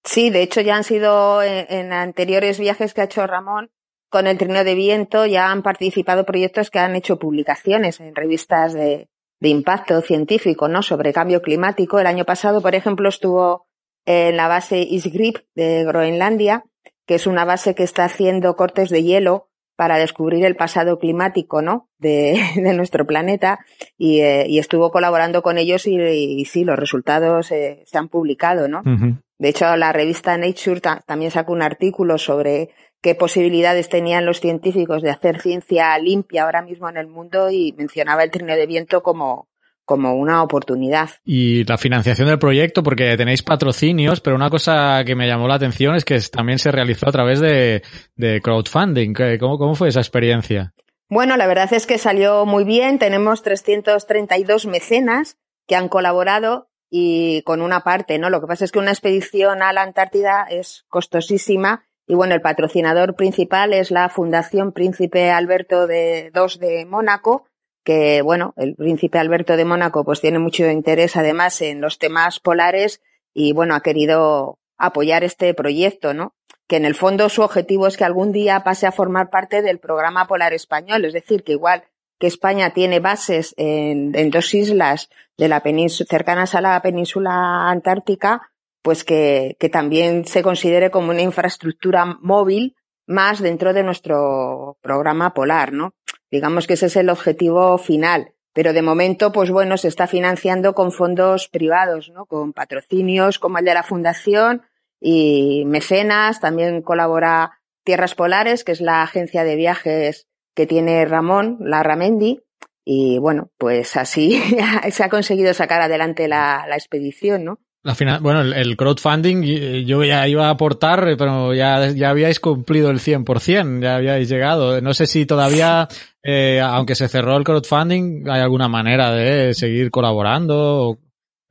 Sí, 0.04 0.30
de 0.30 0.44
hecho 0.44 0.62
ya 0.62 0.76
han 0.76 0.84
sido 0.84 1.42
en, 1.42 1.66
en, 1.70 1.94
anteriores 1.94 2.60
viajes 2.60 2.94
que 2.94 3.02
ha 3.02 3.06
hecho 3.06 3.26
Ramón 3.26 3.72
con 4.10 4.28
el 4.28 4.38
trineo 4.38 4.64
de 4.64 4.76
viento, 4.76 5.26
ya 5.26 5.52
han 5.52 5.64
participado 5.64 6.26
proyectos 6.26 6.70
que 6.70 6.80
han 6.80 6.96
hecho 6.96 7.18
publicaciones 7.18 8.00
en 8.00 8.16
revistas 8.16 8.74
de, 8.74 9.10
de 9.40 9.50
impacto 9.50 10.02
científico, 10.02 10.68
¿no? 10.68 10.82
Sobre 10.82 11.14
cambio 11.14 11.42
climático. 11.42 12.00
El 12.00 12.08
año 12.08 12.26
pasado, 12.26 12.62
por 12.62 12.76
ejemplo, 12.76 13.10
estuvo 13.10 13.68
en 14.06 14.38
la 14.38 14.48
base 14.48 14.80
Isgrip 14.80 15.38
de 15.56 15.84
Groenlandia, 15.84 16.64
que 17.06 17.16
es 17.16 17.28
una 17.28 17.46
base 17.46 17.76
que 17.76 17.84
está 17.84 18.06
haciendo 18.06 18.56
cortes 18.56 18.90
de 18.90 19.04
hielo 19.04 19.50
para 19.76 19.98
descubrir 19.98 20.46
el 20.46 20.56
pasado 20.56 21.00
climático, 21.00 21.62
¿no? 21.62 21.90
De, 21.98 22.40
de 22.56 22.74
nuestro 22.74 23.06
planeta 23.06 23.60
y, 23.98 24.22
eh, 24.22 24.46
y, 24.48 24.60
estuvo 24.60 24.92
colaborando 24.92 25.42
con 25.42 25.58
ellos 25.58 25.88
y, 25.88 25.98
y 25.98 26.46
sí, 26.46 26.64
los 26.64 26.78
resultados 26.80 27.52
eh, 27.52 27.84
se 27.86 27.98
han 27.98 28.10
publicado, 28.10 28.68
¿no? 28.68 28.80
Uh 28.80 28.90
-huh. 28.90 29.22
De 29.38 29.50
hecho, 29.50 29.76
la 29.76 29.92
revista 29.92 30.38
Nature 30.38 30.80
ta 30.80 31.04
también 31.06 31.32
sacó 31.32 31.52
un 31.52 31.62
artículo 31.62 32.18
sobre 32.18 32.70
qué 33.02 33.16
posibilidades 33.16 33.90
tenían 33.90 34.26
los 34.26 34.40
científicos 34.40 35.02
de 35.02 35.10
hacer 35.10 35.42
ciencia 35.42 35.98
limpia 36.00 36.44
ahora 36.44 36.62
mismo 36.62 36.90
en 36.90 36.98
el 36.98 37.08
mundo 37.08 37.52
y 37.52 37.74
mencionaba 37.78 38.24
el 38.24 38.32
trineo 38.32 38.56
de 38.56 38.66
viento 38.66 39.04
como, 39.04 39.48
como 39.86 40.16
una 40.16 40.44
oportunidad. 40.44 41.10
Y 41.24 41.64
la 41.64 41.78
financiación 41.78 42.28
del 42.28 42.40
proyecto, 42.40 42.84
porque 42.84 43.16
tenéis 43.16 43.44
patrocinios, 43.44 44.20
pero 44.20 44.36
una 44.36 44.50
cosa 44.50 45.04
que 45.06 45.16
me 45.16 45.28
llamó 45.28 45.48
la 45.48 45.56
atención 45.56 45.96
es 45.96 46.04
que 46.04 46.20
también 46.32 46.60
se 46.60 46.72
realizó 46.72 47.08
a 47.08 47.12
través 47.12 47.40
de, 47.40 47.84
de 48.16 48.42
crowdfunding. 48.42 49.14
¿Cómo, 49.40 49.58
¿Cómo 49.58 49.76
fue 49.76 49.90
esa 49.90 50.00
experiencia? 50.00 50.74
Bueno, 51.08 51.38
la 51.38 51.48
verdad 51.48 51.72
es 51.72 51.86
que 51.86 51.98
salió 51.98 52.46
muy 52.46 52.64
bien. 52.64 53.00
Tenemos 53.00 53.44
332 53.44 54.66
mecenas 54.66 55.38
que 55.68 55.76
han 55.76 55.88
colaborado 55.88 56.68
y 56.90 57.42
con 57.44 57.62
una 57.62 57.82
parte, 57.82 58.18
¿no? 58.18 58.30
Lo 58.30 58.42
que 58.42 58.48
pasa 58.48 58.66
es 58.66 58.72
que 58.72 58.80
una 58.80 58.92
expedición 58.92 59.62
a 59.62 59.74
la 59.74 59.84
Antártida 59.84 60.48
es 60.50 60.86
costosísima 60.90 61.86
y 62.08 62.16
bueno, 62.16 62.36
el 62.36 62.42
patrocinador 62.42 63.16
principal 63.16 63.74
es 63.74 63.90
la 63.92 64.10
Fundación 64.10 64.72
Príncipe 64.72 65.32
Alberto 65.32 65.88
de 65.88 66.32
II 66.36 66.60
de 66.60 66.86
Mónaco, 66.86 67.48
que 67.86 68.24
bueno, 68.24 68.54
el 68.58 68.76
Príncipe 68.76 69.20
Alberto 69.20 69.56
de 69.56 69.64
Mónaco 69.64 70.04
pues 70.04 70.20
tiene 70.20 70.40
mucho 70.40 70.70
interés 70.70 71.16
además 71.16 71.62
en 71.62 71.80
los 71.80 72.00
temas 72.00 72.40
polares 72.42 73.02
y 73.34 73.54
bueno, 73.54 73.76
ha 73.76 73.82
querido 73.82 74.58
apoyar 74.78 75.24
este 75.24 75.54
proyecto, 75.54 76.14
¿no? 76.14 76.34
Que 76.68 76.78
en 76.78 76.86
el 76.86 76.96
fondo 76.96 77.30
su 77.30 77.44
objetivo 77.44 77.86
es 77.86 77.96
que 77.96 78.04
algún 78.04 78.32
día 78.32 78.64
pase 78.64 78.88
a 78.88 78.92
formar 78.92 79.30
parte 79.30 79.62
del 79.62 79.80
programa 79.80 80.28
polar 80.28 80.52
español, 80.52 81.06
es 81.06 81.14
decir, 81.14 81.44
que 81.44 81.54
igual 81.54 81.84
que 82.18 82.28
España 82.28 82.72
tiene 82.72 83.00
bases 83.00 83.54
en, 83.58 84.12
dos 84.32 84.54
islas 84.54 85.10
de 85.38 85.48
la 85.48 85.62
península, 85.62 86.08
cercanas 86.10 86.56
a 86.56 86.62
la 86.62 86.82
península 86.82 87.70
antártica, 87.70 88.52
pues 88.82 89.04
que, 89.04 89.58
que 89.60 89.70
también 89.70 90.26
se 90.26 90.42
considere 90.42 90.90
como 90.90 91.12
una 91.12 91.22
infraestructura 91.22 92.06
móvil 92.22 92.76
más 93.06 93.42
dentro 93.42 93.74
de 93.74 93.84
nuestro 93.84 94.78
programa 94.82 95.34
polar, 95.34 95.72
¿no? 95.72 95.94
Digamos 96.32 96.68
que 96.68 96.74
ese 96.74 96.88
es 96.88 96.96
el 96.96 97.10
objetivo 97.10 97.78
final. 97.78 98.34
Pero 98.54 98.72
de 98.72 98.82
momento, 98.82 99.32
pues 99.32 99.52
bueno, 99.52 99.78
se 99.78 99.90
está 99.90 100.08
financiando 100.08 100.74
con 100.74 100.92
fondos 100.92 101.50
privados, 101.50 102.10
¿no? 102.10 102.26
Con 102.26 102.54
patrocinios 102.54 103.38
como 103.38 103.58
el 103.58 103.66
de 103.66 103.74
la 103.74 103.84
Fundación 103.84 104.62
y 105.02 105.64
mecenas. 105.66 106.40
También 106.40 106.82
colabora 106.82 107.60
Tierras 107.84 108.16
Polares, 108.16 108.64
que 108.64 108.72
es 108.72 108.80
la 108.80 109.04
agencia 109.04 109.44
de 109.44 109.58
viajes 109.58 110.28
que 110.56 110.66
tiene 110.66 111.04
Ramón, 111.06 111.58
la 111.60 111.84
Ramendi. 111.84 112.44
Y 112.86 113.18
bueno, 113.18 113.52
pues 113.58 113.98
así 113.98 114.42
se 114.90 115.04
ha 115.04 115.10
conseguido 115.10 115.54
sacar 115.54 115.82
adelante 115.82 116.30
la, 116.30 116.66
la 116.70 116.76
expedición, 116.76 117.44
¿no? 117.44 117.60
La 117.86 117.94
final, 117.94 118.20
bueno, 118.20 118.42
el, 118.42 118.54
el, 118.54 118.76
crowdfunding 118.76 119.44
yo 119.86 120.04
ya 120.04 120.28
iba 120.28 120.48
a 120.48 120.50
aportar, 120.50 121.06
pero 121.20 121.54
ya, 121.54 121.92
ya 121.92 122.10
habíais 122.10 122.40
cumplido 122.40 122.90
el 122.90 122.98
100%, 122.98 123.80
ya 123.80 123.98
habíais 123.98 124.28
llegado. 124.28 124.82
No 124.82 124.96
sé 124.96 125.06
si 125.06 125.28
todavía, 125.28 125.88
eh, 126.24 126.60
aunque 126.64 126.96
se 126.96 127.08
cerró 127.08 127.38
el 127.38 127.44
crowdfunding, 127.44 128.28
hay 128.28 128.42
alguna 128.42 128.68
manera 128.68 129.12
de 129.12 129.54
seguir 129.54 129.92
colaborando 129.92 130.98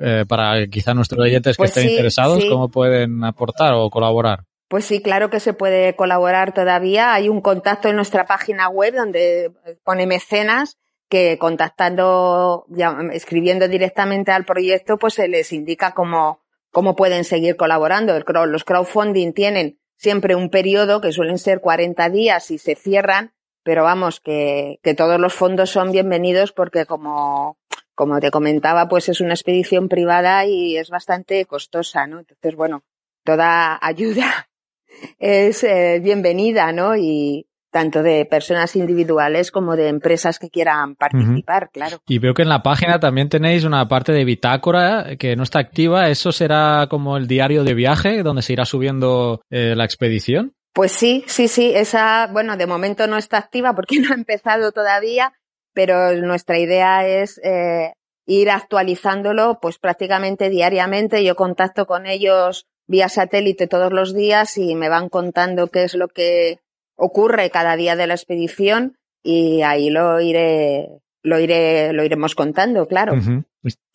eh, 0.01 0.25
para 0.29 0.67
quizá 0.67 0.93
nuestros 0.93 1.25
oyentes 1.25 1.57
pues 1.57 1.71
que 1.71 1.79
estén 1.79 1.89
sí, 1.89 1.95
interesados, 1.95 2.43
sí. 2.43 2.49
cómo 2.49 2.69
pueden 2.69 3.23
aportar 3.23 3.75
o 3.75 3.89
colaborar. 3.89 4.41
Pues 4.67 4.87
sí, 4.87 5.01
claro 5.01 5.31
que 5.31 5.39
se 5.39 5.53
puede 5.53 5.95
colaborar 5.95 6.53
todavía. 6.53 7.15
Hay 7.15 7.29
un 7.29 7.43
contacto 7.43 7.89
en 7.89 7.95
nuestra 7.95 8.27
página 8.27 8.69
web 8.69 8.93
donde 8.93 9.53
pone 9.85 10.09
mecenas 10.09 10.79
que 11.15 11.39
contactando, 11.39 12.67
escribiendo 13.13 13.69
directamente 13.69 14.33
al 14.33 14.45
proyecto, 14.45 14.99
pues 14.99 15.15
se 15.15 15.29
les 15.29 15.53
indica 15.53 15.93
cómo, 15.93 16.41
cómo 16.73 16.97
pueden 16.97 17.23
seguir 17.23 17.55
colaborando. 17.55 18.19
Los 18.47 18.65
crowdfunding 18.65 19.33
tienen 19.33 19.79
siempre 19.97 20.35
un 20.35 20.51
periodo 20.51 21.01
que 21.01 21.13
suelen 21.13 21.39
ser 21.39 21.61
40 21.61 22.11
días 22.11 22.51
y 22.51 22.59
se 22.59 22.75
cierran, 22.75 23.33
pero 23.63 23.85
vamos, 23.85 24.19
que, 24.19 24.81
que 24.83 24.95
todos 24.95 25.21
los 25.21 25.33
fondos 25.33 25.71
son 25.71 25.93
bienvenidos 25.93 26.51
porque 26.51 26.85
como, 26.85 27.59
como 27.95 28.19
te 28.19 28.33
comentaba, 28.33 28.89
pues 28.89 29.09
es 29.09 29.21
una 29.21 29.35
expedición 29.35 29.89
privada 29.89 30.45
y 30.47 30.77
es 30.79 30.91
bastante 30.91 31.47
costosa, 31.47 32.09
¿no? 32.09 32.19
Entonces, 32.19 32.57
bueno, 32.57 32.83
toda 33.23 33.79
ayuda 33.87 34.49
es 35.21 35.63
eh, 35.63 36.01
bienvenida, 36.03 36.73
¿no? 36.73 36.97
Y, 36.97 37.47
tanto 37.75 38.05
de 38.05 38.25
personas 38.25 38.77
individuales 38.77 39.51
como 39.51 39.75
de 39.75 39.89
empresas 39.89 40.39
que 40.39 40.49
quieran 40.49 40.95
participar, 40.95 41.65
uh 41.65 41.67
-huh. 41.67 41.73
claro. 41.73 41.97
Y 42.07 42.21
veo 42.21 42.33
que 42.33 42.43
en 42.43 42.49
la 42.49 42.63
página 42.63 43.01
también 43.01 43.29
tenéis 43.29 43.65
una 43.65 43.89
parte 43.89 44.13
de 44.13 44.25
bitácora 44.25 45.17
que 45.19 45.35
no 45.35 45.43
está 45.43 45.59
activa. 45.59 46.09
¿Eso 46.09 46.31
será 46.31 46.87
como 46.89 47.17
el 47.17 47.27
diario 47.27 47.65
de 47.65 47.75
viaje 47.75 48.23
donde 48.23 48.43
se 48.43 48.53
irá 48.53 48.65
subiendo 48.65 49.41
eh, 49.51 49.75
la 49.75 49.85
expedición? 49.85 50.55
Pues 50.73 50.93
sí, 50.93 51.25
sí, 51.27 51.49
sí. 51.49 51.73
Esa, 51.75 52.29
bueno, 52.29 52.57
de 52.57 52.69
momento 52.69 53.09
no 53.09 53.19
está 53.19 53.39
activa 53.39 53.75
porque 53.75 53.99
no 54.01 54.13
ha 54.13 54.15
empezado 54.15 54.71
todavía, 54.71 55.33
pero 55.73 56.15
nuestra 56.15 56.61
idea 56.61 57.05
es 57.05 57.41
eh, 57.43 57.93
ir 58.25 58.51
actualizándolo 58.51 59.59
pues 59.61 59.79
prácticamente 59.79 60.49
diariamente. 60.49 61.25
Yo 61.25 61.35
contacto 61.35 61.87
con 61.87 62.07
ellos 62.07 62.69
vía 62.87 63.09
satélite 63.09 63.67
todos 63.67 63.93
los 63.93 64.15
días 64.15 64.59
y 64.59 64.77
me 64.77 64.89
van 64.89 65.09
contando 65.09 65.67
qué 65.73 65.83
es 65.83 65.95
lo 65.95 66.07
que 66.07 66.61
ocurre 66.97 67.51
cada 67.51 67.77
día 67.77 67.97
de 67.97 68.07
la 68.07 68.15
expedición 68.15 68.97
y 69.23 69.63
ahí 69.63 69.91
lo 69.91 70.21
iré 70.21 70.89
lo 71.23 71.41
iré 71.41 71.93
lo 71.93 72.05
iremos 72.05 72.35
contando, 72.35 72.87
claro. 72.87 73.15
Uh 73.15 73.17
-huh. 73.17 73.45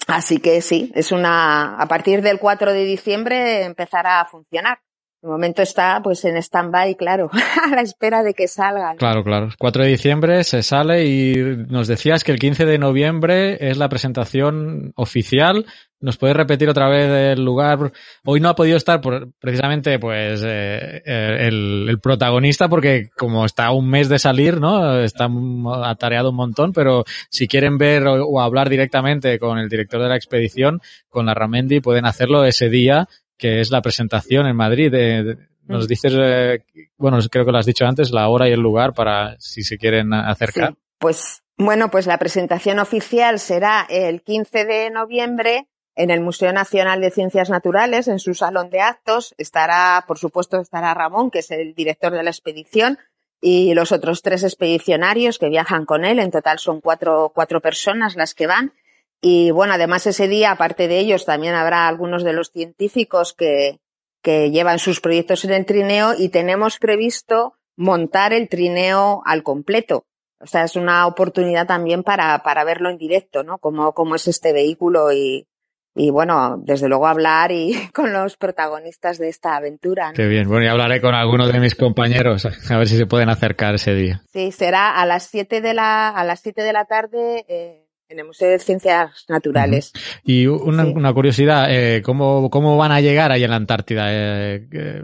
Así 0.07 0.39
que 0.39 0.61
sí, 0.61 0.91
es 0.95 1.11
una 1.11 1.75
a 1.75 1.87
partir 1.87 2.21
del 2.23 2.39
4 2.39 2.73
de 2.73 2.83
diciembre 2.83 3.63
empezará 3.63 4.19
a 4.19 4.25
funcionar. 4.25 4.79
De 5.21 5.27
momento 5.27 5.61
está 5.61 5.99
pues 6.01 6.23
en 6.23 6.37
stand-by, 6.37 6.95
claro, 6.95 7.29
a 7.65 7.75
la 7.75 7.81
espera 7.81 8.23
de 8.23 8.33
que 8.33 8.47
salga. 8.47 8.95
Claro, 8.95 9.21
claro. 9.21 9.49
4 9.57 9.83
de 9.83 9.89
diciembre 9.89 10.43
se 10.45 10.63
sale 10.63 11.05
y 11.05 11.35
nos 11.67 11.89
decías 11.89 12.23
que 12.23 12.31
el 12.31 12.39
15 12.39 12.65
de 12.65 12.77
noviembre 12.77 13.69
es 13.69 13.77
la 13.77 13.89
presentación 13.89 14.93
oficial. 14.95 15.65
¿Nos 15.99 16.15
puedes 16.15 16.37
repetir 16.37 16.69
otra 16.69 16.87
vez 16.87 17.37
el 17.37 17.43
lugar? 17.43 17.91
Hoy 18.23 18.39
no 18.39 18.47
ha 18.47 18.55
podido 18.55 18.77
estar 18.77 19.01
por, 19.01 19.33
precisamente 19.41 19.99
pues 19.99 20.41
eh, 20.45 21.01
el, 21.03 21.87
el, 21.89 21.99
protagonista 21.99 22.69
porque 22.69 23.09
como 23.17 23.43
está 23.43 23.71
un 23.71 23.89
mes 23.89 24.07
de 24.07 24.19
salir, 24.19 24.61
¿no? 24.61 25.01
Está 25.01 25.27
atareado 25.83 26.29
un 26.29 26.37
montón, 26.37 26.71
pero 26.71 27.03
si 27.29 27.49
quieren 27.49 27.77
ver 27.77 28.07
o 28.07 28.39
hablar 28.39 28.69
directamente 28.69 29.37
con 29.37 29.59
el 29.59 29.67
director 29.67 30.01
de 30.01 30.07
la 30.07 30.15
expedición, 30.15 30.79
con 31.09 31.25
la 31.25 31.33
Ramendi, 31.33 31.81
pueden 31.81 32.05
hacerlo 32.05 32.45
ese 32.45 32.69
día 32.69 33.09
que 33.39 33.61
es 33.61 33.71
la 33.71 33.81
presentación 33.81 34.45
en 34.45 34.55
Madrid. 34.55 34.91
De, 34.91 35.37
nos 35.65 35.87
dices, 35.87 36.13
eh, 36.15 36.63
bueno, 36.97 37.17
creo 37.31 37.45
que 37.45 37.51
lo 37.51 37.57
has 37.57 37.65
dicho 37.65 37.85
antes, 37.85 38.11
la 38.11 38.27
hora 38.27 38.47
y 38.47 38.51
el 38.51 38.59
lugar 38.59 38.93
para 38.93 39.35
si 39.39 39.63
se 39.63 39.77
quieren 39.79 40.13
acercar. 40.13 40.71
Sí, 40.71 40.77
pues 40.99 41.41
bueno, 41.57 41.89
pues 41.89 42.05
la 42.05 42.17
presentación 42.17 42.79
oficial 42.79 43.39
será 43.39 43.85
el 43.89 44.21
15 44.21 44.65
de 44.65 44.89
noviembre 44.91 45.67
en 45.95 46.11
el 46.11 46.21
Museo 46.21 46.53
Nacional 46.53 47.01
de 47.01 47.11
Ciencias 47.11 47.49
Naturales, 47.49 48.07
en 48.07 48.19
su 48.19 48.33
salón 48.33 48.69
de 48.69 48.79
actos. 48.79 49.35
Estará, 49.37 50.05
por 50.07 50.17
supuesto, 50.17 50.61
estará 50.61 50.93
Ramón, 50.93 51.29
que 51.29 51.39
es 51.39 51.51
el 51.51 51.73
director 51.75 52.13
de 52.13 52.23
la 52.23 52.29
expedición, 52.29 52.97
y 53.41 53.73
los 53.73 53.91
otros 53.91 54.21
tres 54.21 54.43
expedicionarios 54.43 55.39
que 55.39 55.49
viajan 55.49 55.85
con 55.85 56.05
él. 56.05 56.19
En 56.19 56.31
total 56.31 56.59
son 56.59 56.79
cuatro, 56.79 57.31
cuatro 57.35 57.59
personas 57.61 58.15
las 58.15 58.33
que 58.33 58.47
van. 58.47 58.73
Y 59.21 59.51
bueno, 59.51 59.73
además 59.73 60.07
ese 60.07 60.27
día, 60.27 60.51
aparte 60.51 60.87
de 60.87 60.99
ellos, 60.99 61.25
también 61.25 61.55
habrá 61.55 61.87
algunos 61.87 62.23
de 62.23 62.33
los 62.33 62.51
científicos 62.51 63.33
que, 63.33 63.79
que 64.21 64.51
llevan 64.51 64.79
sus 64.79 65.01
proyectos 65.01 65.45
en 65.45 65.51
el 65.51 65.65
trineo 65.65 66.13
y 66.17 66.29
tenemos 66.29 66.77
previsto 66.77 67.53
montar 67.75 68.33
el 68.33 68.49
trineo 68.49 69.21
al 69.25 69.43
completo. 69.43 70.05
o 70.39 70.47
sea, 70.47 70.63
es 70.63 70.75
una 70.75 71.05
oportunidad 71.07 71.67
también 71.67 72.03
para, 72.03 72.43
para 72.43 72.63
verlo 72.63 72.89
en 72.89 72.97
directo, 72.97 73.43
¿no? 73.43 73.57
Cómo, 73.57 73.93
cómo 73.93 74.15
es 74.15 74.27
este 74.27 74.53
vehículo 74.53 75.11
y, 75.11 75.47
y 75.95 76.11
bueno, 76.11 76.57
desde 76.63 76.87
luego 76.87 77.07
hablar 77.07 77.51
y 77.51 77.73
con 77.93 78.13
los 78.13 78.37
protagonistas 78.37 79.17
de 79.17 79.29
esta 79.29 79.55
aventura. 79.55 80.09
¿no? 80.09 80.13
Qué 80.13 80.27
bien. 80.27 80.47
Bueno, 80.47 80.65
y 80.65 80.69
hablaré 80.69 81.01
con 81.01 81.13
algunos 81.13 81.51
de 81.51 81.59
mis 81.59 81.75
compañeros 81.75 82.45
a 82.45 82.77
ver 82.77 82.87
si 82.87 82.97
se 82.97 83.05
pueden 83.05 83.29
acercar 83.29 83.75
ese 83.75 83.93
día. 83.93 84.21
Sí, 84.31 84.51
será 84.51 84.95
a 84.95 85.05
las 85.05 85.23
7 85.23 85.61
de 85.61 85.73
la, 85.73 86.09
a 86.09 86.23
las 86.23 86.39
7 86.41 86.61
de 86.63 86.73
la 86.73 86.85
tarde, 86.85 87.45
eh, 87.47 87.88
en 88.09 88.19
el 88.19 88.25
Museo 88.25 88.49
de 88.49 88.59
Ciencias 88.59 89.25
Naturales. 89.29 89.93
Y 90.23 90.47
una, 90.47 90.83
sí. 90.83 90.93
una 90.95 91.13
curiosidad, 91.13 91.67
eh, 91.69 92.01
¿cómo, 92.01 92.49
¿cómo 92.49 92.75
van 92.75 92.91
a 92.91 93.01
llegar 93.01 93.31
ahí 93.31 93.43
en 93.43 93.51
la 93.51 93.55
Antártida? 93.55 94.07
Eh, 94.09 95.03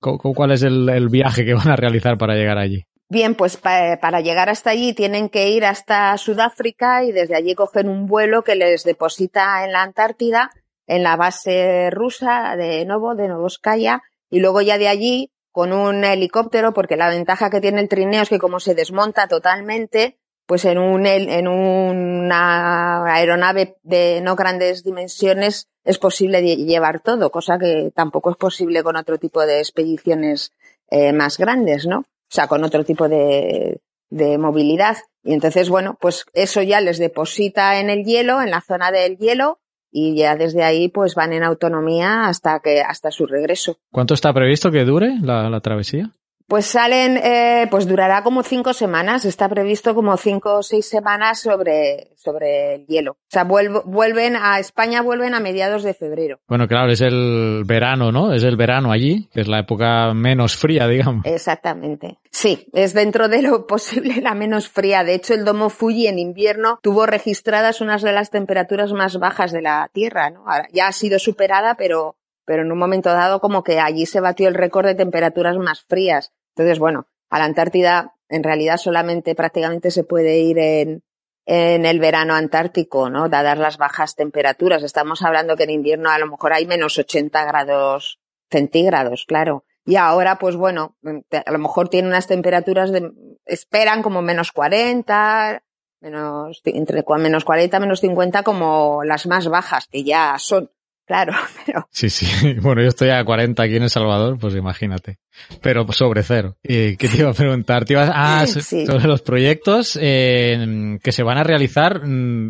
¿Cuál 0.00 0.50
es 0.50 0.64
el, 0.64 0.88
el 0.88 1.08
viaje 1.08 1.44
que 1.44 1.54
van 1.54 1.68
a 1.68 1.76
realizar 1.76 2.18
para 2.18 2.34
llegar 2.34 2.58
allí? 2.58 2.84
Bien, 3.08 3.34
pues 3.34 3.58
pa 3.58 3.98
para 4.00 4.20
llegar 4.20 4.48
hasta 4.48 4.70
allí 4.70 4.94
tienen 4.94 5.28
que 5.28 5.50
ir 5.50 5.66
hasta 5.66 6.16
Sudáfrica 6.16 7.04
y 7.04 7.12
desde 7.12 7.36
allí 7.36 7.54
cogen 7.54 7.88
un 7.88 8.06
vuelo 8.06 8.42
que 8.42 8.56
les 8.56 8.84
deposita 8.84 9.64
en 9.64 9.72
la 9.72 9.82
Antártida, 9.82 10.50
en 10.86 11.02
la 11.02 11.16
base 11.16 11.90
rusa 11.90 12.56
de 12.56 12.84
Novo, 12.86 13.14
de 13.14 13.28
Novoskaya, 13.28 14.00
y 14.30 14.40
luego 14.40 14.62
ya 14.62 14.78
de 14.78 14.88
allí 14.88 15.30
con 15.50 15.74
un 15.74 16.04
helicóptero, 16.04 16.72
porque 16.72 16.96
la 16.96 17.10
ventaja 17.10 17.50
que 17.50 17.60
tiene 17.60 17.82
el 17.82 17.88
trineo 17.88 18.22
es 18.22 18.30
que 18.30 18.38
como 18.38 18.60
se 18.60 18.74
desmonta 18.74 19.28
totalmente, 19.28 20.18
pues 20.52 20.66
en, 20.66 20.76
un, 20.76 21.06
en 21.06 21.48
una 21.48 23.06
aeronave 23.06 23.78
de 23.82 24.20
no 24.20 24.36
grandes 24.36 24.84
dimensiones 24.84 25.70
es 25.82 25.96
posible 25.96 26.42
llevar 26.42 27.00
todo, 27.00 27.30
cosa 27.30 27.58
que 27.58 27.90
tampoco 27.94 28.32
es 28.32 28.36
posible 28.36 28.82
con 28.82 28.96
otro 28.96 29.16
tipo 29.16 29.46
de 29.46 29.60
expediciones 29.60 30.52
eh, 30.90 31.14
más 31.14 31.38
grandes, 31.38 31.86
¿no? 31.86 32.00
O 32.00 32.28
sea, 32.28 32.48
con 32.48 32.62
otro 32.64 32.84
tipo 32.84 33.08
de, 33.08 33.80
de 34.10 34.36
movilidad. 34.36 34.98
Y 35.24 35.32
entonces, 35.32 35.70
bueno, 35.70 35.96
pues 35.98 36.26
eso 36.34 36.60
ya 36.60 36.82
les 36.82 36.98
deposita 36.98 37.80
en 37.80 37.88
el 37.88 38.04
hielo, 38.04 38.42
en 38.42 38.50
la 38.50 38.60
zona 38.60 38.90
del 38.90 39.16
hielo, 39.16 39.58
y 39.90 40.16
ya 40.18 40.36
desde 40.36 40.64
ahí 40.64 40.88
pues 40.88 41.14
van 41.14 41.32
en 41.32 41.44
autonomía 41.44 42.26
hasta 42.26 42.60
que 42.60 42.82
hasta 42.82 43.10
su 43.10 43.24
regreso. 43.24 43.78
¿Cuánto 43.90 44.12
está 44.12 44.34
previsto 44.34 44.70
que 44.70 44.84
dure 44.84 45.14
la, 45.22 45.48
la 45.48 45.60
travesía? 45.60 46.12
Pues 46.46 46.66
salen, 46.66 47.16
eh, 47.16 47.66
pues 47.70 47.86
durará 47.86 48.22
como 48.22 48.42
cinco 48.42 48.72
semanas, 48.72 49.24
está 49.24 49.48
previsto 49.48 49.94
como 49.94 50.16
cinco 50.16 50.58
o 50.58 50.62
seis 50.62 50.88
semanas 50.88 51.40
sobre, 51.40 52.12
sobre 52.16 52.74
el 52.74 52.86
hielo. 52.86 53.12
O 53.12 53.30
sea, 53.30 53.44
vuelvo, 53.44 53.82
vuelven 53.84 54.36
a 54.36 54.58
España, 54.58 55.02
vuelven 55.02 55.34
a 55.34 55.40
mediados 55.40 55.82
de 55.82 55.94
febrero. 55.94 56.40
Bueno, 56.46 56.68
claro, 56.68 56.92
es 56.92 57.00
el 57.00 57.62
verano, 57.66 58.12
¿no? 58.12 58.32
Es 58.32 58.44
el 58.44 58.56
verano 58.56 58.92
allí, 58.92 59.28
que 59.32 59.40
es 59.40 59.48
la 59.48 59.60
época 59.60 60.12
menos 60.14 60.56
fría, 60.56 60.86
digamos. 60.86 61.24
Exactamente. 61.24 62.18
Sí, 62.30 62.66
es 62.72 62.94
dentro 62.94 63.28
de 63.28 63.42
lo 63.42 63.66
posible 63.66 64.20
la 64.20 64.34
menos 64.34 64.68
fría. 64.68 65.04
De 65.04 65.14
hecho, 65.14 65.34
el 65.34 65.44
domo 65.44 65.70
Fuji 65.70 66.06
en 66.06 66.18
invierno 66.18 66.78
tuvo 66.82 67.06
registradas 67.06 67.80
unas 67.80 68.02
de 68.02 68.12
las 68.12 68.30
temperaturas 68.30 68.92
más 68.92 69.18
bajas 69.18 69.52
de 69.52 69.62
la 69.62 69.88
Tierra, 69.92 70.30
¿no? 70.30 70.44
Ahora, 70.46 70.68
ya 70.72 70.88
ha 70.88 70.92
sido 70.92 71.18
superada, 71.18 71.76
pero 71.76 72.16
pero 72.44 72.62
en 72.62 72.72
un 72.72 72.78
momento 72.78 73.10
dado 73.10 73.40
como 73.40 73.62
que 73.62 73.80
allí 73.80 74.06
se 74.06 74.20
batió 74.20 74.48
el 74.48 74.54
récord 74.54 74.86
de 74.86 74.94
temperaturas 74.94 75.56
más 75.56 75.82
frías. 75.82 76.32
Entonces, 76.54 76.78
bueno, 76.78 77.06
a 77.30 77.38
la 77.38 77.44
Antártida 77.44 78.14
en 78.28 78.42
realidad 78.42 78.78
solamente 78.78 79.34
prácticamente 79.34 79.90
se 79.90 80.04
puede 80.04 80.38
ir 80.40 80.58
en, 80.58 81.02
en 81.46 81.84
el 81.84 81.98
verano 81.98 82.34
antártico, 82.34 83.10
¿no? 83.10 83.28
Dadas 83.28 83.58
las 83.58 83.76
bajas 83.76 84.14
temperaturas. 84.14 84.82
Estamos 84.82 85.22
hablando 85.22 85.56
que 85.56 85.64
en 85.64 85.70
invierno 85.70 86.10
a 86.10 86.18
lo 86.18 86.26
mejor 86.26 86.52
hay 86.52 86.66
menos 86.66 86.98
80 86.98 87.44
grados 87.44 88.20
centígrados, 88.50 89.24
claro. 89.26 89.64
Y 89.84 89.96
ahora, 89.96 90.38
pues 90.38 90.56
bueno, 90.56 90.96
a 91.04 91.52
lo 91.52 91.58
mejor 91.58 91.88
tiene 91.88 92.08
unas 92.08 92.28
temperaturas 92.28 92.92
de, 92.92 93.12
esperan 93.44 94.02
como 94.02 94.22
menos 94.22 94.52
40, 94.52 95.62
menos, 96.00 96.62
entre 96.64 97.04
menos 97.18 97.44
40, 97.44 97.80
menos 97.80 98.00
50 98.00 98.42
como 98.44 99.02
las 99.04 99.26
más 99.26 99.48
bajas, 99.48 99.88
que 99.88 100.04
ya 100.04 100.36
son. 100.38 100.70
Claro, 101.06 101.32
pero... 101.66 101.88
Sí, 101.90 102.10
sí. 102.10 102.54
Bueno, 102.60 102.82
yo 102.82 102.88
estoy 102.88 103.10
a 103.10 103.24
40 103.24 103.62
aquí 103.62 103.76
en 103.76 103.84
El 103.84 103.90
Salvador, 103.90 104.38
pues 104.38 104.54
imagínate. 104.54 105.18
Pero 105.60 105.90
sobre 105.92 106.22
cero. 106.22 106.56
¿Y 106.62 106.96
qué 106.96 107.08
te 107.08 107.18
iba 107.18 107.30
a 107.30 107.34
preguntar? 107.34 107.84
Te 107.84 107.94
ibas... 107.94 108.10
Ah, 108.12 108.46
sí. 108.46 108.86
sobre 108.86 109.06
los 109.06 109.22
proyectos 109.22 109.98
eh, 110.00 110.98
que 111.02 111.12
se 111.12 111.22
van 111.22 111.38
a 111.38 111.44
realizar, 111.44 112.02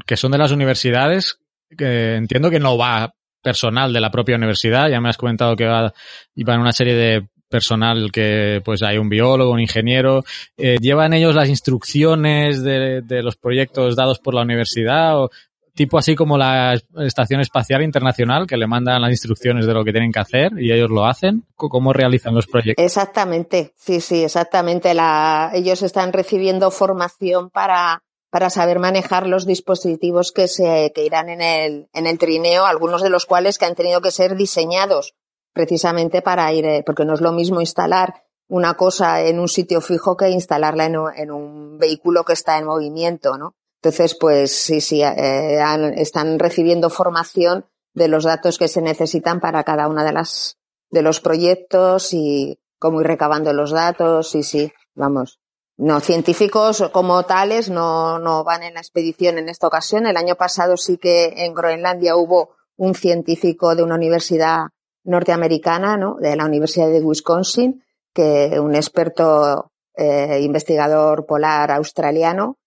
que 0.07 0.17
son 0.17 0.33
de 0.33 0.39
las 0.39 0.53
universidades, 0.53 1.39
que 1.77 2.17
entiendo 2.17 2.51
que 2.51 2.61
no 2.61 2.77
va 2.77 3.15
personal 3.43 3.93
de 3.93 4.01
la 4.01 4.11
propia 4.11 4.37
universidad. 4.37 4.89
Ya 4.89 5.01
me 5.01 5.09
has 5.09 5.17
comentado 5.17 5.57
que 5.57 5.67
va, 5.67 5.93
iban 6.35 6.61
una 6.61 6.73
serie 6.73 6.95
de 6.95 7.27
personal 7.49 8.11
que 8.11 8.63
pues 8.65 8.83
hay 8.83 8.99
un 8.99 9.09
biólogo, 9.09 9.53
un 9.53 9.61
ingeniero. 9.61 10.25
Eh, 10.57 10.79
¿Llevan 10.81 11.13
ellos 11.13 11.35
las 11.35 11.49
instrucciones 11.49 12.63
de, 12.63 13.03
de 13.03 13.23
los 13.23 13.37
proyectos 13.37 13.95
dados 13.95 14.19
por 14.19 14.35
la 14.35 14.43
universidad 14.43 15.19
o, 15.19 15.31
tipo 15.75 15.99
así 15.99 16.15
como 16.15 16.37
la 16.39 16.75
Estación 16.99 17.41
Espacial 17.41 17.83
Internacional, 17.83 18.47
que 18.47 18.57
le 18.57 18.67
mandan 18.67 19.03
las 19.03 19.11
instrucciones 19.11 19.67
de 19.67 19.75
lo 19.75 19.85
que 19.85 19.93
tienen 19.93 20.13
que 20.13 20.21
hacer 20.21 20.53
y 20.59 20.73
ellos 20.73 20.91
lo 20.91 21.05
hacen. 21.05 21.45
¿Cómo 21.57 21.93
realizan 21.93 22.35
los 22.35 22.47
proyectos? 22.47 22.85
Exactamente, 22.85 23.73
sí, 23.77 24.01
sí, 24.01 24.25
exactamente. 24.25 24.95
La, 24.95 25.51
ellos 25.55 25.83
están 25.83 26.13
recibiendo 26.13 26.71
formación 26.71 27.51
para, 27.51 28.03
para 28.31 28.51
saber 28.51 28.79
manejar 28.79 29.27
los 29.27 29.47
dispositivos 29.47 30.33
que 30.33 30.49
se 30.49 30.93
que 30.95 31.05
irán 31.05 31.29
en 31.29 31.41
el, 31.41 31.89
en 31.93 32.07
el 32.07 32.19
trineo, 32.19 32.67
algunos 32.67 33.03
de 33.03 33.11
los 33.11 33.27
cuales 33.27 33.59
que 33.59 33.67
han 33.67 33.75
tenido 33.75 34.01
que 34.01 34.11
ser 34.11 34.37
diseñados 34.37 35.15
precisamente 35.53 36.23
para 36.23 36.53
ir, 36.53 36.83
porque 36.85 37.05
no 37.05 37.15
es 37.15 37.21
lo 37.21 37.33
mismo 37.33 37.61
instalar 37.61 38.23
una 38.49 38.75
cosa 38.75 39.23
en 39.23 39.39
un 39.39 39.49
sitio 39.49 39.81
fijo 39.81 40.17
que 40.17 40.31
instalarla 40.31 40.87
en 40.87 40.97
un, 40.97 41.11
en 41.17 41.31
un 41.31 41.79
vehículo 41.79 42.25
que 42.25 42.35
está 42.35 42.59
en 42.59 42.67
movimiento, 42.67 43.39
¿no? 43.39 43.55
Entonces, 43.83 44.15
pues 44.15 44.55
sí, 44.55 44.81
sí, 44.81 45.03
eh, 45.03 45.59
están 45.97 46.39
recibiendo 46.39 46.89
formación 46.89 47.67
de 47.95 48.07
los 48.07 48.23
datos 48.23 48.57
que 48.57 48.69
se 48.69 48.81
necesitan 48.81 49.41
para 49.41 49.65
cada 49.65 49.89
una 49.89 50.05
de 50.05 50.13
las 50.13 50.57
de 50.91 51.03
los 51.03 51.21
proyectos 51.21 52.13
y 52.13 52.61
cómo 52.79 53.01
ir 53.01 53.09
recabando 53.09 53.53
los 53.53 53.73
datos 53.73 54.37
y 54.37 54.45
sí, 54.45 54.73
vamos. 54.95 55.41
No, 55.77 55.99
científicos 55.99 56.89
como 56.93 57.25
tales 57.25 57.71
no, 57.71 58.21
no 58.21 58.45
van 58.45 58.63
en 58.63 58.75
la 58.75 58.81
expedición 58.81 59.39
en 59.39 59.49
esta 59.49 59.67
ocasión. 59.67 60.07
El 60.07 60.17
año 60.17 60.37
pasado 60.37 60.77
sí 60.77 60.97
que 60.97 61.33
en 61.45 61.53
Groenlandia 61.53 62.15
hubo 62.15 62.51
un 62.77 62.95
científico 62.95 63.75
de 63.75 63.83
una 63.83 63.97
universidad 63.97 64.67
norteamericana, 65.03 65.97
¿no? 65.97 66.19
De 66.21 66.37
la 66.37 66.45
Universidad 66.45 66.89
de 66.89 67.01
Wisconsin, 67.01 67.83
que 68.15 68.61
un 68.61 68.77
experto 68.77 69.73
eh, 69.97 70.39
investigador 70.41 71.27
polar 71.27 71.73
australiano 71.73 72.59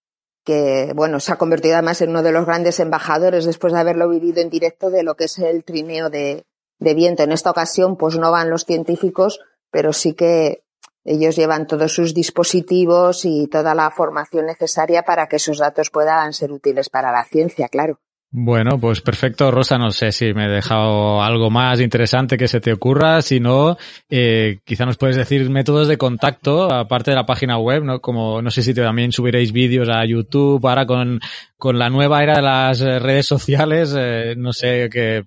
que 0.46 0.92
bueno, 0.94 1.18
se 1.18 1.32
ha 1.32 1.36
convertido 1.36 1.74
además 1.74 2.00
en 2.00 2.10
uno 2.10 2.22
de 2.22 2.30
los 2.30 2.46
grandes 2.46 2.78
embajadores 2.78 3.44
después 3.44 3.72
de 3.72 3.80
haberlo 3.80 4.08
vivido 4.08 4.40
en 4.40 4.48
directo 4.48 4.90
de 4.90 5.02
lo 5.02 5.16
que 5.16 5.24
es 5.24 5.38
el 5.38 5.64
trineo 5.64 6.08
de, 6.08 6.46
de 6.78 6.94
viento. 6.94 7.24
En 7.24 7.32
esta 7.32 7.50
ocasión, 7.50 7.96
pues 7.96 8.16
no 8.16 8.30
van 8.30 8.48
los 8.48 8.64
científicos, 8.64 9.40
pero 9.72 9.92
sí 9.92 10.14
que 10.14 10.62
ellos 11.04 11.34
llevan 11.34 11.66
todos 11.66 11.92
sus 11.92 12.14
dispositivos 12.14 13.24
y 13.24 13.48
toda 13.48 13.74
la 13.74 13.90
formación 13.90 14.46
necesaria 14.46 15.02
para 15.02 15.26
que 15.28 15.36
esos 15.36 15.58
datos 15.58 15.90
puedan 15.90 16.32
ser 16.32 16.52
útiles 16.52 16.90
para 16.90 17.10
la 17.10 17.24
ciencia, 17.24 17.68
claro. 17.68 17.98
Bueno, 18.30 18.78
pues 18.78 19.00
perfecto, 19.00 19.50
Rosa. 19.50 19.78
No 19.78 19.90
sé 19.92 20.12
si 20.12 20.34
me 20.34 20.46
he 20.46 20.48
dejado 20.48 21.22
algo 21.22 21.48
más 21.48 21.80
interesante 21.80 22.36
que 22.36 22.48
se 22.48 22.60
te 22.60 22.72
ocurra. 22.72 23.22
Si 23.22 23.40
no, 23.40 23.76
eh, 24.10 24.58
quizá 24.64 24.84
nos 24.84 24.98
puedes 24.98 25.16
decir 25.16 25.48
métodos 25.48 25.88
de 25.88 25.96
contacto, 25.96 26.70
aparte 26.72 27.12
de 27.12 27.16
la 27.16 27.24
página 27.24 27.58
web, 27.58 27.84
¿no? 27.84 28.00
Como 28.00 28.42
no 28.42 28.50
sé 28.50 28.62
si 28.62 28.74
también 28.74 29.12
subiréis 29.12 29.52
vídeos 29.52 29.88
a 29.88 30.04
YouTube 30.04 30.66
ahora 30.66 30.86
con, 30.86 31.20
con 31.56 31.78
la 31.78 31.88
nueva 31.88 32.22
era 32.22 32.34
de 32.34 32.42
las 32.42 32.80
redes 32.80 33.26
sociales. 33.26 33.94
Eh, 33.96 34.34
no 34.36 34.52
sé 34.52 34.90
qué, 34.92 35.24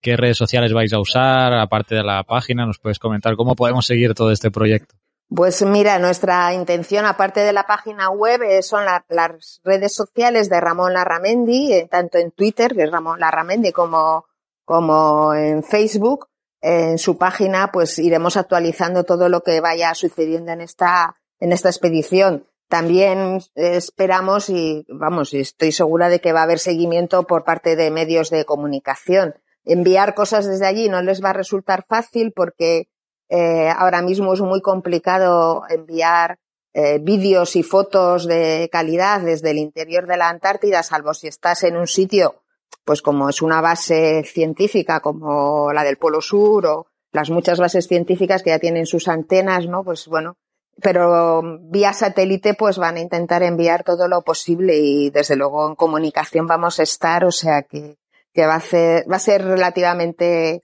qué 0.00 0.16
redes 0.16 0.38
sociales 0.38 0.72
vais 0.72 0.92
a 0.92 1.00
usar, 1.00 1.52
aparte 1.52 1.96
de 1.96 2.04
la 2.04 2.22
página. 2.22 2.64
Nos 2.64 2.78
puedes 2.78 2.98
comentar 2.98 3.36
cómo 3.36 3.54
podemos 3.54 3.84
seguir 3.84 4.14
todo 4.14 4.30
este 4.30 4.50
proyecto. 4.50 4.94
Pues 5.28 5.60
mira, 5.62 5.98
nuestra 5.98 6.54
intención, 6.54 7.04
aparte 7.04 7.40
de 7.40 7.52
la 7.52 7.66
página 7.66 8.10
web, 8.10 8.42
eh, 8.42 8.62
son 8.62 8.84
la, 8.84 9.04
las 9.08 9.60
redes 9.64 9.92
sociales 9.92 10.48
de 10.48 10.60
Ramón 10.60 10.92
Larramendi, 10.92 11.72
eh, 11.72 11.88
tanto 11.90 12.18
en 12.18 12.30
Twitter, 12.30 12.74
que 12.74 12.84
es 12.84 12.92
Ramón 12.92 13.18
Larramendi, 13.18 13.72
como, 13.72 14.26
como 14.64 15.34
en 15.34 15.64
Facebook. 15.64 16.28
En 16.60 16.98
su 16.98 17.18
página, 17.18 17.70
pues 17.72 17.98
iremos 17.98 18.36
actualizando 18.36 19.04
todo 19.04 19.28
lo 19.28 19.42
que 19.42 19.60
vaya 19.60 19.94
sucediendo 19.94 20.52
en 20.52 20.60
esta, 20.60 21.16
en 21.40 21.52
esta 21.52 21.68
expedición. 21.68 22.46
También 22.68 23.40
esperamos 23.54 24.48
y, 24.48 24.84
vamos, 24.88 25.34
estoy 25.34 25.70
segura 25.70 26.08
de 26.08 26.20
que 26.20 26.32
va 26.32 26.40
a 26.40 26.44
haber 26.44 26.58
seguimiento 26.58 27.24
por 27.24 27.44
parte 27.44 27.76
de 27.76 27.90
medios 27.90 28.30
de 28.30 28.44
comunicación. 28.44 29.34
Enviar 29.64 30.14
cosas 30.14 30.46
desde 30.46 30.66
allí 30.66 30.88
no 30.88 31.02
les 31.02 31.22
va 31.22 31.30
a 31.30 31.34
resultar 31.34 31.84
fácil 31.88 32.32
porque 32.34 32.88
eh, 33.28 33.68
ahora 33.76 34.02
mismo 34.02 34.34
es 34.34 34.40
muy 34.40 34.60
complicado 34.60 35.62
enviar 35.68 36.38
eh, 36.72 36.98
vídeos 37.00 37.56
y 37.56 37.62
fotos 37.62 38.26
de 38.26 38.68
calidad 38.70 39.22
desde 39.22 39.50
el 39.50 39.58
interior 39.58 40.06
de 40.06 40.16
la 40.16 40.28
Antártida, 40.28 40.82
salvo 40.82 41.14
si 41.14 41.26
estás 41.26 41.64
en 41.64 41.76
un 41.76 41.86
sitio, 41.86 42.42
pues 42.84 43.00
como 43.02 43.28
es 43.28 43.40
una 43.40 43.60
base 43.60 44.22
científica 44.24 45.00
como 45.00 45.72
la 45.72 45.84
del 45.84 45.96
Polo 45.96 46.20
Sur 46.20 46.66
o 46.66 46.86
las 47.12 47.30
muchas 47.30 47.58
bases 47.58 47.86
científicas 47.86 48.42
que 48.42 48.50
ya 48.50 48.58
tienen 48.58 48.84
sus 48.84 49.08
antenas, 49.08 49.66
¿no? 49.66 49.84
Pues 49.84 50.06
bueno, 50.06 50.36
pero 50.82 51.42
vía 51.62 51.94
satélite 51.94 52.54
pues 52.54 52.76
van 52.76 52.96
a 52.96 53.00
intentar 53.00 53.42
enviar 53.42 53.82
todo 53.82 54.06
lo 54.06 54.22
posible 54.22 54.76
y 54.76 55.10
desde 55.10 55.36
luego 55.36 55.66
en 55.66 55.76
comunicación 55.76 56.46
vamos 56.46 56.78
a 56.78 56.82
estar, 56.82 57.24
o 57.24 57.32
sea 57.32 57.62
que, 57.62 57.96
que 58.34 58.46
va 58.46 58.56
a 58.56 58.60
ser, 58.60 59.10
va 59.10 59.16
a 59.16 59.20
ser 59.20 59.44
relativamente 59.44 60.62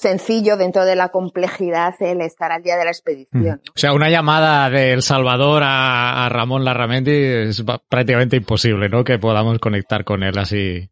sencillo 0.00 0.56
dentro 0.56 0.84
de 0.84 0.96
la 0.96 1.10
complejidad 1.10 1.94
el 2.00 2.22
estar 2.22 2.50
al 2.52 2.62
día 2.62 2.76
de 2.76 2.84
la 2.84 2.90
expedición. 2.90 3.60
O 3.68 3.78
sea, 3.78 3.92
una 3.92 4.08
llamada 4.08 4.70
de 4.70 4.92
El 4.92 5.02
Salvador 5.02 5.62
a, 5.64 6.28
Ramón 6.30 6.64
Larramendi 6.64 7.12
es 7.12 7.62
prácticamente 7.88 8.36
imposible, 8.36 8.88
¿no? 8.88 9.04
Que 9.04 9.18
podamos 9.18 9.58
conectar 9.58 10.04
con 10.04 10.22
él 10.22 10.38
así. 10.38 10.90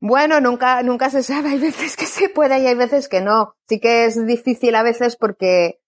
Bueno, 0.00 0.40
nunca, 0.40 0.82
nunca 0.82 1.08
se 1.10 1.22
sabe. 1.22 1.50
Hay 1.50 1.58
veces 1.60 1.96
que 1.96 2.06
se 2.06 2.28
puede 2.28 2.58
y 2.60 2.66
hay 2.66 2.74
veces 2.74 3.08
que 3.08 3.20
no. 3.20 3.54
Sí 3.68 3.78
que 3.78 4.06
es 4.06 4.26
difícil 4.26 4.74
a 4.74 4.82
veces 4.82 5.16
porque, 5.16 5.80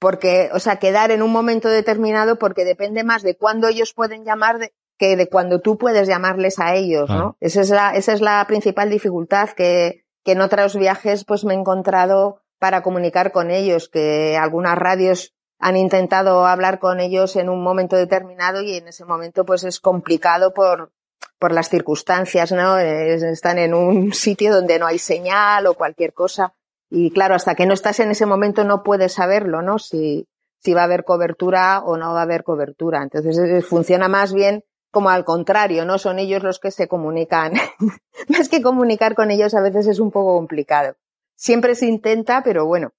porque, 0.00 0.50
o 0.52 0.58
sea, 0.58 0.76
quedar 0.76 1.12
en 1.12 1.22
un 1.22 1.30
momento 1.30 1.68
determinado 1.68 2.38
porque 2.38 2.64
depende 2.64 3.04
más 3.04 3.22
de 3.22 3.36
cuándo 3.36 3.68
ellos 3.68 3.92
pueden 3.94 4.24
llamar 4.24 4.58
que 4.98 5.16
de 5.16 5.28
cuando 5.28 5.60
tú 5.60 5.78
puedes 5.78 6.08
llamarles 6.08 6.58
a 6.58 6.74
ellos, 6.74 7.08
¿no? 7.08 7.36
Esa 7.40 7.60
es 7.60 7.70
la, 7.70 7.94
esa 7.94 8.12
es 8.12 8.20
la 8.20 8.44
principal 8.46 8.90
dificultad 8.90 9.50
que, 9.50 10.01
que 10.24 10.32
en 10.32 10.40
otros 10.40 10.76
viajes 10.76 11.24
pues 11.24 11.44
me 11.44 11.54
he 11.54 11.56
encontrado 11.56 12.42
para 12.58 12.82
comunicar 12.82 13.32
con 13.32 13.50
ellos, 13.50 13.88
que 13.88 14.36
algunas 14.36 14.78
radios 14.78 15.34
han 15.58 15.76
intentado 15.76 16.46
hablar 16.46 16.78
con 16.78 17.00
ellos 17.00 17.36
en 17.36 17.48
un 17.48 17.62
momento 17.62 17.96
determinado 17.96 18.62
y 18.62 18.76
en 18.76 18.88
ese 18.88 19.04
momento 19.04 19.44
pues 19.44 19.64
es 19.64 19.80
complicado 19.80 20.52
por, 20.52 20.92
por 21.38 21.52
las 21.52 21.68
circunstancias, 21.68 22.52
¿no? 22.52 22.78
Están 22.78 23.58
en 23.58 23.74
un 23.74 24.12
sitio 24.12 24.54
donde 24.54 24.78
no 24.78 24.86
hay 24.86 24.98
señal 24.98 25.66
o 25.66 25.74
cualquier 25.74 26.12
cosa. 26.12 26.54
Y 26.90 27.10
claro, 27.10 27.34
hasta 27.34 27.54
que 27.54 27.66
no 27.66 27.74
estás 27.74 28.00
en 28.00 28.10
ese 28.10 28.26
momento 28.26 28.64
no 28.64 28.82
puedes 28.82 29.14
saberlo, 29.14 29.62
¿no? 29.62 29.78
Si, 29.78 30.28
si 30.58 30.74
va 30.74 30.82
a 30.82 30.84
haber 30.84 31.04
cobertura 31.04 31.80
o 31.84 31.96
no 31.96 32.12
va 32.12 32.20
a 32.20 32.24
haber 32.24 32.44
cobertura. 32.44 33.02
Entonces 33.02 33.38
eh, 33.38 33.62
funciona 33.62 34.08
más 34.08 34.32
bien 34.32 34.64
como 34.92 35.08
al 35.08 35.24
contrario, 35.24 35.84
¿no? 35.84 35.98
Son 35.98 36.18
ellos 36.18 36.42
los 36.42 36.60
que 36.60 36.70
se 36.70 36.86
comunican. 36.86 37.54
Más 38.28 38.48
que 38.48 38.62
comunicar 38.62 39.14
con 39.14 39.30
ellos 39.30 39.54
a 39.54 39.62
veces 39.62 39.86
es 39.88 39.98
un 39.98 40.12
poco 40.12 40.36
complicado. 40.36 40.94
Siempre 41.34 41.74
se 41.74 41.86
intenta, 41.86 42.42
pero 42.44 42.66
bueno, 42.66 42.92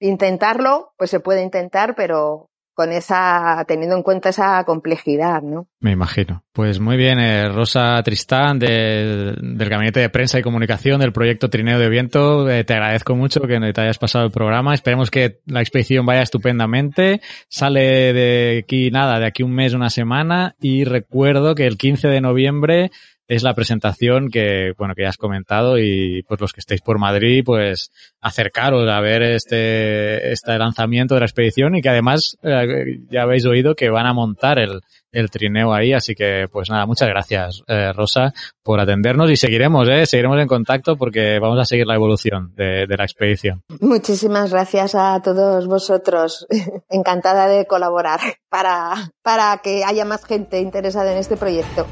intentarlo, 0.00 0.92
pues 0.98 1.10
se 1.10 1.20
puede 1.20 1.42
intentar, 1.42 1.94
pero 1.94 2.47
con 2.78 2.92
esa, 2.92 3.64
teniendo 3.66 3.96
en 3.96 4.04
cuenta 4.04 4.28
esa 4.28 4.62
complejidad, 4.62 5.42
¿no? 5.42 5.66
Me 5.80 5.90
imagino. 5.90 6.44
Pues 6.52 6.78
muy 6.78 6.96
bien, 6.96 7.18
eh, 7.18 7.48
Rosa 7.48 8.00
Tristán 8.04 8.60
del 8.60 9.56
Gabinete 9.68 9.98
de 9.98 10.10
Prensa 10.10 10.38
y 10.38 10.42
Comunicación 10.42 11.00
del 11.00 11.12
proyecto 11.12 11.50
Trineo 11.50 11.80
de 11.80 11.88
Viento. 11.88 12.48
Eh, 12.48 12.62
te 12.62 12.74
agradezco 12.74 13.16
mucho 13.16 13.40
que 13.40 13.58
te 13.72 13.80
hayas 13.80 13.98
pasado 13.98 14.26
el 14.26 14.30
programa. 14.30 14.74
Esperemos 14.74 15.10
que 15.10 15.40
la 15.46 15.60
expedición 15.60 16.06
vaya 16.06 16.22
estupendamente. 16.22 17.20
Sale 17.48 18.12
de 18.12 18.60
aquí, 18.62 18.92
nada, 18.92 19.18
de 19.18 19.26
aquí 19.26 19.42
un 19.42 19.56
mes, 19.56 19.74
una 19.74 19.90
semana. 19.90 20.54
Y 20.60 20.84
recuerdo 20.84 21.56
que 21.56 21.66
el 21.66 21.78
15 21.78 22.06
de 22.06 22.20
noviembre 22.20 22.92
es 23.28 23.42
la 23.42 23.54
presentación 23.54 24.30
que, 24.30 24.72
bueno, 24.78 24.94
que 24.94 25.02
ya 25.02 25.10
has 25.10 25.18
comentado 25.18 25.78
y 25.78 26.22
pues 26.26 26.40
los 26.40 26.52
que 26.54 26.60
estéis 26.60 26.80
por 26.80 26.98
Madrid, 26.98 27.42
pues 27.44 27.92
acercaros 28.20 28.88
a 28.88 29.00
ver 29.00 29.22
este, 29.22 30.32
este 30.32 30.58
lanzamiento 30.58 31.14
de 31.14 31.20
la 31.20 31.26
expedición 31.26 31.76
y 31.76 31.82
que 31.82 31.90
además 31.90 32.38
eh, 32.42 33.00
ya 33.10 33.22
habéis 33.22 33.44
oído 33.44 33.74
que 33.74 33.90
van 33.90 34.06
a 34.06 34.14
montar 34.14 34.58
el, 34.58 34.80
el 35.12 35.30
trineo 35.30 35.74
ahí, 35.74 35.92
así 35.92 36.14
que 36.14 36.46
pues 36.50 36.70
nada, 36.70 36.86
muchas 36.86 37.08
gracias 37.08 37.62
eh, 37.66 37.92
Rosa 37.92 38.32
por 38.62 38.80
atendernos 38.80 39.30
y 39.30 39.36
seguiremos, 39.36 39.86
eh, 39.90 40.06
seguiremos 40.06 40.40
en 40.40 40.48
contacto 40.48 40.96
porque 40.96 41.38
vamos 41.38 41.58
a 41.60 41.66
seguir 41.66 41.86
la 41.86 41.96
evolución 41.96 42.54
de, 42.56 42.86
de 42.86 42.96
la 42.96 43.04
expedición. 43.04 43.62
Muchísimas 43.80 44.50
gracias 44.50 44.94
a 44.94 45.20
todos 45.22 45.66
vosotros, 45.66 46.46
encantada 46.88 47.46
de 47.46 47.66
colaborar 47.66 48.20
para, 48.48 49.12
para 49.22 49.60
que 49.62 49.84
haya 49.84 50.06
más 50.06 50.24
gente 50.24 50.60
interesada 50.60 51.12
en 51.12 51.18
este 51.18 51.36
proyecto. 51.36 51.86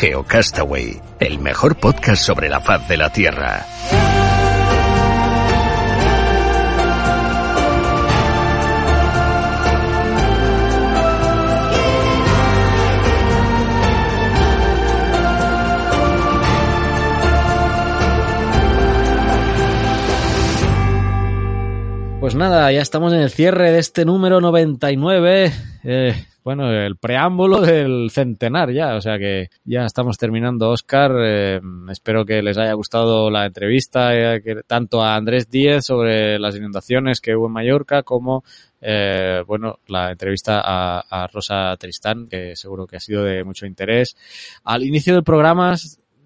GeoCastaway, 0.00 1.00
el 1.20 1.38
mejor 1.38 1.76
podcast 1.76 2.22
sobre 2.22 2.50
la 2.50 2.60
faz 2.60 2.86
de 2.86 2.98
la 2.98 3.10
Tierra. 3.10 3.64
Pues 22.20 22.34
nada, 22.34 22.70
ya 22.70 22.82
estamos 22.82 23.14
en 23.14 23.20
el 23.20 23.30
cierre 23.30 23.70
de 23.70 23.78
este 23.78 24.04
número 24.04 24.42
99. 24.42 25.52
Eh, 25.84 26.26
bueno, 26.46 26.70
el 26.70 26.94
preámbulo 26.94 27.60
del 27.60 28.08
centenar 28.12 28.70
ya, 28.70 28.94
o 28.94 29.00
sea 29.00 29.18
que 29.18 29.48
ya 29.64 29.84
estamos 29.84 30.16
terminando, 30.16 30.70
Oscar. 30.70 31.10
Eh, 31.20 31.60
espero 31.90 32.24
que 32.24 32.40
les 32.40 32.56
haya 32.56 32.72
gustado 32.74 33.28
la 33.32 33.46
entrevista, 33.46 34.14
eh, 34.14 34.40
que, 34.40 34.62
tanto 34.64 35.02
a 35.02 35.16
Andrés 35.16 35.50
Díez 35.50 35.84
sobre 35.84 36.38
las 36.38 36.54
inundaciones 36.54 37.20
que 37.20 37.34
hubo 37.34 37.48
en 37.48 37.52
Mallorca, 37.52 38.04
como 38.04 38.44
eh, 38.80 39.42
bueno, 39.44 39.80
la 39.88 40.12
entrevista 40.12 40.60
a, 40.64 41.00
a, 41.00 41.26
Rosa 41.26 41.76
Tristán, 41.80 42.28
que 42.28 42.54
seguro 42.54 42.86
que 42.86 42.98
ha 42.98 43.00
sido 43.00 43.24
de 43.24 43.42
mucho 43.42 43.66
interés. 43.66 44.16
Al 44.62 44.84
inicio 44.84 45.14
del 45.14 45.24
programa 45.24 45.74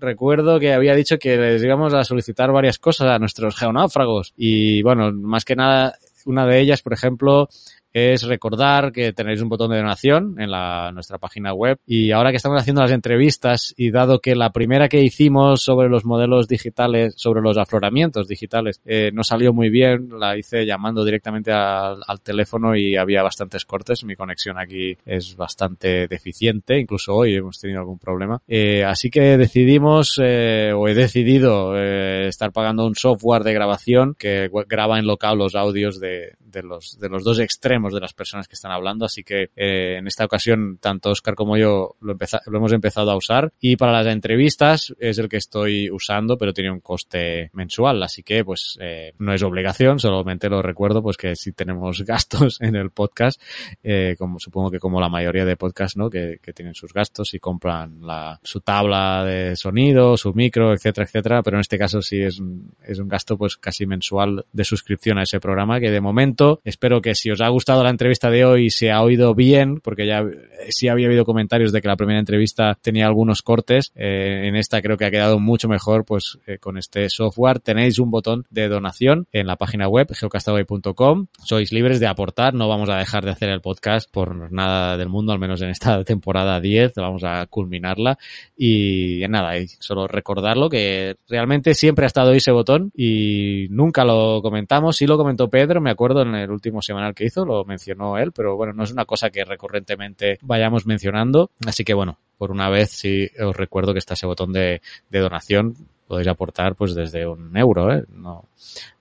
recuerdo 0.00 0.60
que 0.60 0.74
había 0.74 0.94
dicho 0.94 1.18
que 1.18 1.38
les 1.38 1.64
íbamos 1.64 1.94
a 1.94 2.04
solicitar 2.04 2.52
varias 2.52 2.78
cosas 2.78 3.08
a 3.08 3.18
nuestros 3.18 3.56
geonáufragos 3.56 4.34
y 4.36 4.82
bueno, 4.82 5.12
más 5.12 5.46
que 5.46 5.56
nada, 5.56 5.94
una 6.26 6.44
de 6.46 6.60
ellas, 6.60 6.82
por 6.82 6.92
ejemplo, 6.92 7.48
es 7.92 8.22
recordar 8.22 8.92
que 8.92 9.12
tenéis 9.12 9.40
un 9.40 9.48
botón 9.48 9.70
de 9.70 9.78
donación 9.78 10.40
en 10.40 10.50
la, 10.50 10.90
nuestra 10.92 11.18
página 11.18 11.52
web. 11.52 11.78
Y 11.86 12.12
ahora 12.12 12.30
que 12.30 12.36
estamos 12.36 12.60
haciendo 12.60 12.82
las 12.82 12.92
entrevistas 12.92 13.74
y 13.76 13.90
dado 13.90 14.20
que 14.20 14.34
la 14.34 14.50
primera 14.50 14.88
que 14.88 15.02
hicimos 15.02 15.62
sobre 15.62 15.88
los 15.88 16.04
modelos 16.04 16.48
digitales, 16.48 17.14
sobre 17.16 17.40
los 17.40 17.58
afloramientos 17.58 18.28
digitales, 18.28 18.80
eh, 18.84 19.10
no 19.12 19.24
salió 19.24 19.52
muy 19.52 19.70
bien, 19.70 20.08
la 20.18 20.36
hice 20.36 20.66
llamando 20.66 21.04
directamente 21.04 21.52
al, 21.52 22.00
al, 22.06 22.20
teléfono 22.20 22.76
y 22.76 22.96
había 22.96 23.22
bastantes 23.22 23.64
cortes, 23.64 24.04
mi 24.04 24.14
conexión 24.14 24.58
aquí 24.58 24.96
es 25.04 25.36
bastante 25.36 26.06
deficiente, 26.06 26.78
incluso 26.78 27.14
hoy 27.14 27.34
hemos 27.34 27.58
tenido 27.58 27.80
algún 27.80 27.98
problema, 27.98 28.42
eh, 28.46 28.84
así 28.84 29.10
que 29.10 29.36
decidimos 29.36 30.20
eh, 30.22 30.72
o 30.74 30.88
he 30.88 30.94
decidido 30.94 31.76
eh, 31.76 32.28
estar 32.28 32.52
pagando 32.52 32.86
un 32.86 32.94
software 32.94 33.42
de 33.42 33.54
grabación 33.54 34.14
que 34.18 34.50
graba 34.68 34.98
en 34.98 35.06
local 35.06 35.38
los 35.38 35.54
audios 35.54 36.00
de, 36.00 36.34
de 36.40 36.62
los, 36.62 36.98
de 36.98 37.08
los 37.08 37.24
dos 37.24 37.38
extremos 37.38 37.79
de 37.88 38.00
las 38.00 38.12
personas 38.12 38.48
que 38.48 38.54
están 38.54 38.72
hablando, 38.72 39.04
así 39.04 39.22
que 39.22 39.50
eh, 39.56 39.96
en 39.98 40.06
esta 40.06 40.24
ocasión 40.24 40.78
tanto 40.80 41.10
Oscar 41.10 41.34
como 41.34 41.56
yo 41.56 41.96
lo, 42.00 42.14
lo, 42.14 42.58
hemos 42.58 42.72
empezado 42.72 43.10
a 43.10 43.16
usar 43.16 43.52
y 43.60 43.76
para 43.76 43.92
las 43.92 44.06
entrevistas 44.06 44.94
es 44.98 45.18
el 45.18 45.28
que 45.28 45.38
estoy 45.38 45.90
usando, 45.90 46.36
pero 46.36 46.52
tiene 46.52 46.70
un 46.70 46.80
coste 46.80 47.50
mensual, 47.52 48.02
así 48.02 48.22
que 48.22 48.44
pues 48.44 48.78
eh, 48.80 49.12
no 49.18 49.32
es 49.32 49.42
obligación, 49.42 49.98
solamente 49.98 50.48
lo 50.48 50.62
recuerdo 50.62 51.02
pues 51.02 51.16
que 51.16 51.36
si 51.36 51.52
tenemos 51.52 52.02
gastos 52.06 52.60
en 52.60 52.76
el 52.76 52.90
podcast, 52.90 53.40
eh, 53.82 54.14
como 54.18 54.38
supongo 54.38 54.70
que 54.70 54.78
como 54.78 55.00
la 55.00 55.08
mayoría 55.08 55.44
de 55.44 55.56
podcasts, 55.56 55.96
¿no? 55.96 56.10
Que, 56.10 56.38
que 56.42 56.52
tienen 56.52 56.74
sus 56.74 56.92
gastos 56.92 57.34
y 57.34 57.38
compran 57.38 58.00
la, 58.02 58.40
su 58.42 58.60
tabla 58.60 59.24
de 59.24 59.56
sonido, 59.56 60.16
su 60.16 60.32
micro, 60.34 60.72
etcétera, 60.72 61.06
etcétera, 61.06 61.42
pero 61.42 61.56
en 61.56 61.60
este 61.60 61.78
caso 61.78 62.02
sí 62.02 62.20
es 62.22 62.38
un, 62.38 62.72
es 62.82 62.98
un 62.98 63.08
gasto 63.08 63.36
pues 63.36 63.56
casi 63.56 63.86
mensual 63.86 64.44
de 64.52 64.64
suscripción 64.64 65.18
a 65.18 65.22
ese 65.22 65.40
programa 65.40 65.80
que 65.80 65.90
de 65.90 66.00
momento 66.00 66.60
Espero 66.64 67.00
que 67.00 67.14
si 67.14 67.30
os 67.30 67.40
ha 67.40 67.48
gustado 67.48 67.69
la 67.78 67.90
entrevista 67.90 68.30
de 68.30 68.44
hoy 68.44 68.70
se 68.70 68.90
ha 68.90 69.02
oído 69.02 69.34
bien, 69.34 69.80
porque 69.80 70.06
ya 70.06 70.24
sí 70.68 70.88
había 70.88 71.06
habido 71.06 71.24
comentarios 71.24 71.72
de 71.72 71.80
que 71.80 71.88
la 71.88 71.96
primera 71.96 72.18
entrevista 72.18 72.76
tenía 72.80 73.06
algunos 73.06 73.42
cortes. 73.42 73.92
Eh, 73.94 74.42
en 74.46 74.56
esta 74.56 74.82
creo 74.82 74.96
que 74.96 75.04
ha 75.04 75.10
quedado 75.10 75.38
mucho 75.38 75.68
mejor, 75.68 76.04
pues 76.04 76.38
eh, 76.46 76.58
con 76.58 76.78
este 76.78 77.08
software 77.08 77.60
tenéis 77.60 77.98
un 77.98 78.10
botón 78.10 78.46
de 78.50 78.68
donación 78.68 79.26
en 79.32 79.46
la 79.46 79.56
página 79.56 79.88
web 79.88 80.08
geocastaway.com. 80.12 81.26
Sois 81.44 81.72
libres 81.72 82.00
de 82.00 82.06
aportar, 82.06 82.54
no 82.54 82.68
vamos 82.68 82.90
a 82.90 82.96
dejar 82.96 83.24
de 83.24 83.30
hacer 83.30 83.48
el 83.50 83.60
podcast 83.60 84.10
por 84.10 84.52
nada 84.52 84.96
del 84.96 85.08
mundo, 85.08 85.32
al 85.32 85.38
menos 85.38 85.62
en 85.62 85.70
esta 85.70 86.02
temporada 86.04 86.60
10, 86.60 86.94
vamos 86.96 87.22
a 87.24 87.46
culminarla. 87.46 88.18
Y 88.56 89.22
nada, 89.28 89.56
y 89.58 89.68
solo 89.68 90.06
recordarlo 90.06 90.68
que 90.68 91.16
realmente 91.28 91.74
siempre 91.74 92.04
ha 92.04 92.08
estado 92.08 92.30
ahí 92.30 92.38
ese 92.38 92.52
botón 92.52 92.90
y 92.94 93.66
nunca 93.70 94.04
lo 94.04 94.42
comentamos. 94.42 94.96
Sí 94.96 95.06
lo 95.06 95.16
comentó 95.16 95.48
Pedro, 95.48 95.80
me 95.80 95.90
acuerdo 95.90 96.22
en 96.22 96.34
el 96.34 96.50
último 96.50 96.82
semanal 96.82 97.14
que 97.14 97.24
hizo, 97.24 97.44
lo 97.44 97.59
mencionó 97.64 98.18
él, 98.18 98.32
pero 98.32 98.56
bueno, 98.56 98.72
no 98.72 98.84
es 98.84 98.92
una 98.92 99.04
cosa 99.04 99.30
que 99.30 99.44
recurrentemente 99.44 100.38
vayamos 100.42 100.86
mencionando. 100.86 101.50
Así 101.66 101.84
que 101.84 101.94
bueno, 101.94 102.18
por 102.38 102.50
una 102.50 102.68
vez 102.68 102.90
sí 102.90 103.28
os 103.42 103.56
recuerdo 103.56 103.92
que 103.92 103.98
está 103.98 104.14
ese 104.14 104.26
botón 104.26 104.52
de, 104.52 104.80
de 105.10 105.18
donación. 105.20 105.74
Podéis 106.06 106.28
aportar 106.28 106.74
pues 106.74 106.94
desde 106.94 107.26
un 107.26 107.56
euro, 107.56 107.92
¿eh? 107.94 108.04
No, 108.12 108.44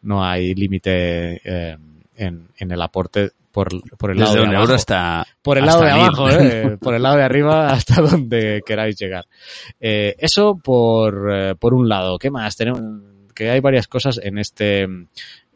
no 0.03 0.23
hay 0.23 0.53
límite 0.53 1.41
eh, 1.43 1.77
en, 2.15 2.47
en 2.57 2.71
el 2.71 2.81
aporte 2.81 3.31
por, 3.51 3.67
por 3.97 4.11
el 4.11 4.19
lado 4.19 4.31
Desde 4.33 4.41
de 4.41 4.47
un 4.47 4.49
abajo. 4.55 4.63
euro 4.63 4.75
hasta 4.75 5.25
por 5.41 5.57
el 5.57 5.63
hasta 5.67 5.83
lado 5.83 5.85
de 5.85 5.91
abajo, 5.91 6.29
¿eh? 6.29 6.77
por 6.81 6.93
el 6.93 7.01
lado 7.01 7.17
de 7.17 7.23
arriba 7.23 7.69
hasta 7.71 8.01
donde 8.01 8.61
queráis 8.65 8.95
llegar. 8.99 9.25
Eh, 9.79 10.15
eso 10.19 10.59
por, 10.63 11.33
eh, 11.33 11.55
por 11.55 11.73
un 11.73 11.89
lado. 11.89 12.19
¿Qué 12.19 12.29
más? 12.29 12.55
Tenemos 12.55 12.81
que 13.33 13.49
hay 13.49 13.59
varias 13.59 13.87
cosas 13.87 14.19
en 14.21 14.37
este 14.37 14.85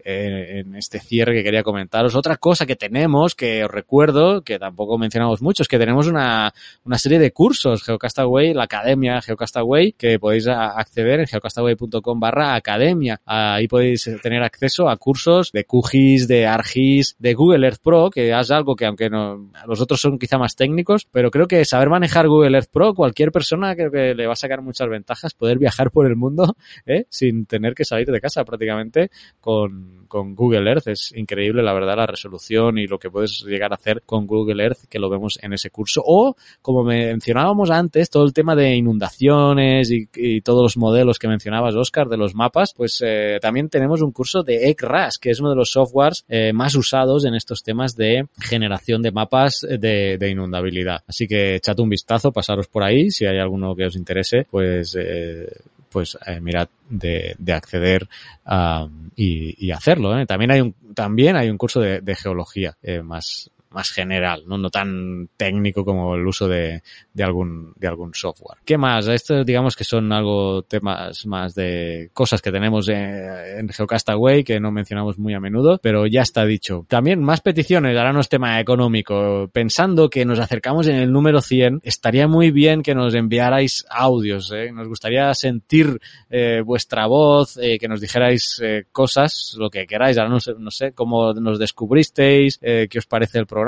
en 0.03 0.75
este 0.75 0.99
cierre 0.99 1.33
que 1.33 1.43
quería 1.43 1.63
comentaros. 1.63 2.15
Otra 2.15 2.37
cosa 2.37 2.65
que 2.65 2.75
tenemos, 2.75 3.35
que 3.35 3.63
os 3.63 3.71
recuerdo, 3.71 4.41
que 4.41 4.59
tampoco 4.59 4.97
mencionamos 4.97 5.41
mucho, 5.41 5.63
es 5.63 5.67
que 5.67 5.79
tenemos 5.79 6.07
una, 6.07 6.53
una 6.83 6.97
serie 6.97 7.19
de 7.19 7.31
cursos, 7.31 7.83
Geocastaway, 7.83 8.53
la 8.53 8.63
academia 8.63 9.21
Geocastaway, 9.21 9.93
que 9.93 10.19
podéis 10.19 10.47
acceder 10.47 11.21
en 11.21 11.27
geocastaway.com 11.27 12.19
barra 12.19 12.55
academia. 12.55 13.21
Ahí 13.25 13.67
podéis 13.67 14.09
tener 14.21 14.43
acceso 14.43 14.89
a 14.89 14.97
cursos 14.97 15.51
de 15.51 15.65
QGIS, 15.65 16.27
de 16.27 16.47
ArcGIS, 16.47 17.15
de 17.19 17.33
Google 17.33 17.65
Earth 17.65 17.81
Pro, 17.81 18.09
que 18.09 18.37
es 18.37 18.51
algo 18.51 18.75
que 18.75 18.85
aunque 18.85 19.09
no, 19.09 19.51
los 19.67 19.81
otros 19.81 20.01
son 20.01 20.19
quizá 20.19 20.37
más 20.37 20.55
técnicos, 20.55 21.07
pero 21.11 21.31
creo 21.31 21.47
que 21.47 21.65
saber 21.65 21.89
manejar 21.89 22.27
Google 22.27 22.57
Earth 22.57 22.69
Pro, 22.71 22.93
cualquier 22.93 23.31
persona 23.31 23.75
creo 23.75 23.91
que 23.91 24.13
le 24.13 24.27
va 24.27 24.33
a 24.33 24.37
sacar 24.37 24.61
muchas 24.61 24.89
ventajas, 24.89 25.33
poder 25.33 25.57
viajar 25.57 25.91
por 25.91 26.07
el 26.07 26.15
mundo, 26.15 26.55
¿eh? 26.85 27.05
sin 27.09 27.45
tener 27.45 27.73
que 27.73 27.85
salir 27.85 28.07
de 28.07 28.21
casa 28.21 28.43
prácticamente 28.43 29.09
con, 29.39 29.92
con 30.07 30.35
Google 30.35 30.69
Earth. 30.69 30.87
Es 30.87 31.13
increíble, 31.15 31.63
la 31.63 31.73
verdad, 31.73 31.97
la 31.97 32.05
resolución 32.05 32.77
y 32.77 32.87
lo 32.87 32.99
que 32.99 33.09
puedes 33.09 33.43
llegar 33.43 33.71
a 33.71 33.75
hacer 33.75 34.03
con 34.05 34.27
Google 34.27 34.63
Earth, 34.63 34.85
que 34.89 34.99
lo 34.99 35.09
vemos 35.09 35.39
en 35.41 35.53
ese 35.53 35.69
curso. 35.69 36.01
O, 36.05 36.35
como 36.61 36.83
mencionábamos 36.83 37.71
antes, 37.71 38.09
todo 38.09 38.23
el 38.23 38.33
tema 38.33 38.55
de 38.55 38.75
inundaciones 38.75 39.91
y, 39.91 40.41
todos 40.41 40.63
los 40.63 40.77
modelos 40.77 41.19
que 41.19 41.27
mencionabas, 41.27 41.75
Oscar, 41.75 42.07
de 42.07 42.17
los 42.17 42.35
mapas, 42.35 42.73
pues 42.75 43.01
eh, 43.05 43.39
también 43.41 43.69
tenemos 43.69 44.01
un 44.01 44.11
curso 44.11 44.43
de 44.43 44.69
ECRAS, 44.69 45.17
que 45.17 45.29
es 45.29 45.39
uno 45.39 45.49
de 45.49 45.55
los 45.55 45.71
softwares 45.71 46.25
eh, 46.27 46.51
más 46.53 46.75
usados 46.75 47.25
en 47.25 47.35
estos 47.35 47.63
temas 47.63 47.95
de 47.95 48.27
generación 48.39 49.01
de 49.01 49.11
mapas 49.11 49.61
de, 49.61 50.17
de 50.17 50.29
inundabilidad. 50.29 51.03
Así 51.07 51.27
que 51.27 51.55
echad 51.55 51.79
un 51.79 51.89
vistazo, 51.89 52.31
pasaros 52.31 52.67
por 52.67 52.83
ahí, 52.83 53.09
si 53.09 53.25
hay 53.25 53.37
alguno 53.37 53.75
que 53.75 53.85
os 53.85 53.95
interese, 53.95 54.45
pues 54.49 54.95
eh, 54.99 55.47
pues 55.93 56.17
eh, 56.25 56.41
mirad 56.41 56.67
de, 56.89 57.35
de 57.37 57.53
acceder 57.53 58.09
a, 58.45 58.87
y, 59.15 59.67
y 59.67 59.71
hacerlo. 59.71 60.17
¿eh? 60.19 60.25
También 60.25 60.51
hay 60.51 60.61
un 60.61 60.73
también 60.93 61.35
hay 61.37 61.49
un 61.49 61.57
curso 61.57 61.79
de, 61.79 62.01
de 62.01 62.15
geología 62.15 62.75
eh, 62.83 63.01
más 63.01 63.49
más 63.73 63.91
general, 63.91 64.43
¿no? 64.47 64.57
no 64.57 64.69
tan 64.69 65.29
técnico 65.37 65.83
como 65.83 66.15
el 66.15 66.25
uso 66.25 66.47
de, 66.47 66.81
de 67.13 67.23
algún 67.23 67.73
de 67.75 67.87
algún 67.87 68.13
software. 68.13 68.59
¿Qué 68.65 68.77
más? 68.77 69.07
Esto 69.07 69.43
digamos 69.43 69.75
que 69.75 69.83
son 69.83 70.11
algo 70.11 70.63
temas 70.63 71.25
más 71.25 71.55
de 71.55 72.09
cosas 72.13 72.41
que 72.41 72.51
tenemos 72.51 72.87
en, 72.89 72.97
en 72.97 73.69
Geocastaway 73.69 74.43
que 74.43 74.59
no 74.59 74.71
mencionamos 74.71 75.17
muy 75.17 75.33
a 75.33 75.39
menudo, 75.39 75.79
pero 75.81 76.07
ya 76.07 76.21
está 76.21 76.45
dicho. 76.45 76.85
También 76.87 77.21
más 77.21 77.41
peticiones, 77.41 77.97
ahora 77.97 78.13
no 78.13 78.19
es 78.19 78.29
tema 78.29 78.59
económico. 78.59 79.49
Pensando 79.51 80.09
que 80.09 80.25
nos 80.25 80.39
acercamos 80.39 80.87
en 80.87 80.95
el 80.95 81.11
número 81.11 81.41
100, 81.41 81.81
estaría 81.83 82.27
muy 82.27 82.51
bien 82.51 82.81
que 82.81 82.95
nos 82.95 83.13
enviarais 83.15 83.85
audios, 83.89 84.51
¿eh? 84.51 84.71
Nos 84.71 84.87
gustaría 84.87 85.33
sentir 85.33 85.99
eh, 86.29 86.61
vuestra 86.65 87.07
voz, 87.07 87.57
eh, 87.57 87.77
que 87.79 87.87
nos 87.87 88.01
dijerais 88.01 88.59
eh, 88.63 88.85
cosas, 88.91 89.55
lo 89.57 89.69
que 89.69 89.85
queráis, 89.85 90.17
ahora 90.17 90.29
no 90.29 90.39
sé, 90.39 90.53
no 90.57 90.71
sé 90.71 90.93
cómo 90.93 91.33
nos 91.33 91.59
descubristeis, 91.59 92.59
eh, 92.61 92.87
qué 92.89 92.99
os 92.99 93.05
parece 93.05 93.39
el 93.39 93.45
programa, 93.45 93.62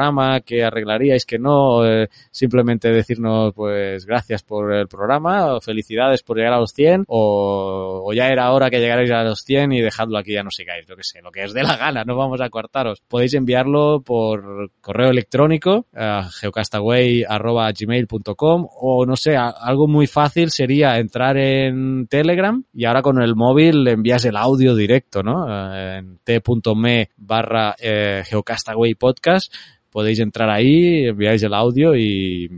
qué 0.45 0.63
arreglaríais, 0.63 1.25
que 1.25 1.39
no, 1.39 1.83
eh, 1.85 2.07
simplemente 2.31 2.89
decirnos 2.89 3.53
pues 3.53 4.05
gracias 4.05 4.43
por 4.43 4.73
el 4.73 4.87
programa, 4.87 5.55
o 5.55 5.61
felicidades 5.61 6.23
por 6.23 6.37
llegar 6.37 6.53
a 6.53 6.59
los 6.59 6.71
100, 6.71 7.03
o, 7.07 8.11
ya 8.13 8.29
era 8.29 8.51
hora 8.51 8.69
que 8.69 8.79
llegarais 8.79 9.11
a 9.11 9.23
los 9.23 9.41
100 9.41 9.73
y 9.73 9.81
dejadlo 9.81 10.17
aquí, 10.17 10.33
ya 10.33 10.43
no 10.43 10.51
sigáis, 10.51 10.87
lo 10.87 10.95
que 10.95 11.03
sé, 11.03 11.21
lo 11.21 11.31
que 11.31 11.43
os 11.43 11.53
dé 11.53 11.63
la 11.63 11.75
gana, 11.77 12.03
no 12.03 12.15
vamos 12.15 12.39
a 12.41 12.49
cortaros. 12.49 13.01
Podéis 13.07 13.33
enviarlo 13.33 14.01
por 14.01 14.71
correo 14.81 15.09
electrónico 15.09 15.87
a 15.93 16.29
geocastaway.gmail.com 16.29 18.67
o 18.81 19.05
no 19.05 19.15
sé, 19.15 19.37
algo 19.37 19.87
muy 19.87 20.07
fácil 20.07 20.51
sería 20.51 20.97
entrar 20.97 21.37
en 21.37 22.07
Telegram 22.07 22.63
y 22.73 22.85
ahora 22.85 23.01
con 23.01 23.21
el 23.21 23.35
móvil 23.35 23.83
le 23.83 23.91
envías 23.91 24.25
el 24.25 24.37
audio 24.37 24.75
directo, 24.75 25.23
¿no? 25.23 25.45
Eh, 25.47 25.95
En 25.95 26.19
t.me 26.23 27.09
barra 27.17 27.75
eh, 27.79 28.23
geocastaway 28.25 28.95
podcast 28.95 29.53
podéis 29.95 30.19
entrar 30.19 30.49
ahí, 30.49 31.07
enviáis 31.07 31.41
el 31.43 31.53
audio 31.53 31.95
y, 31.95 32.51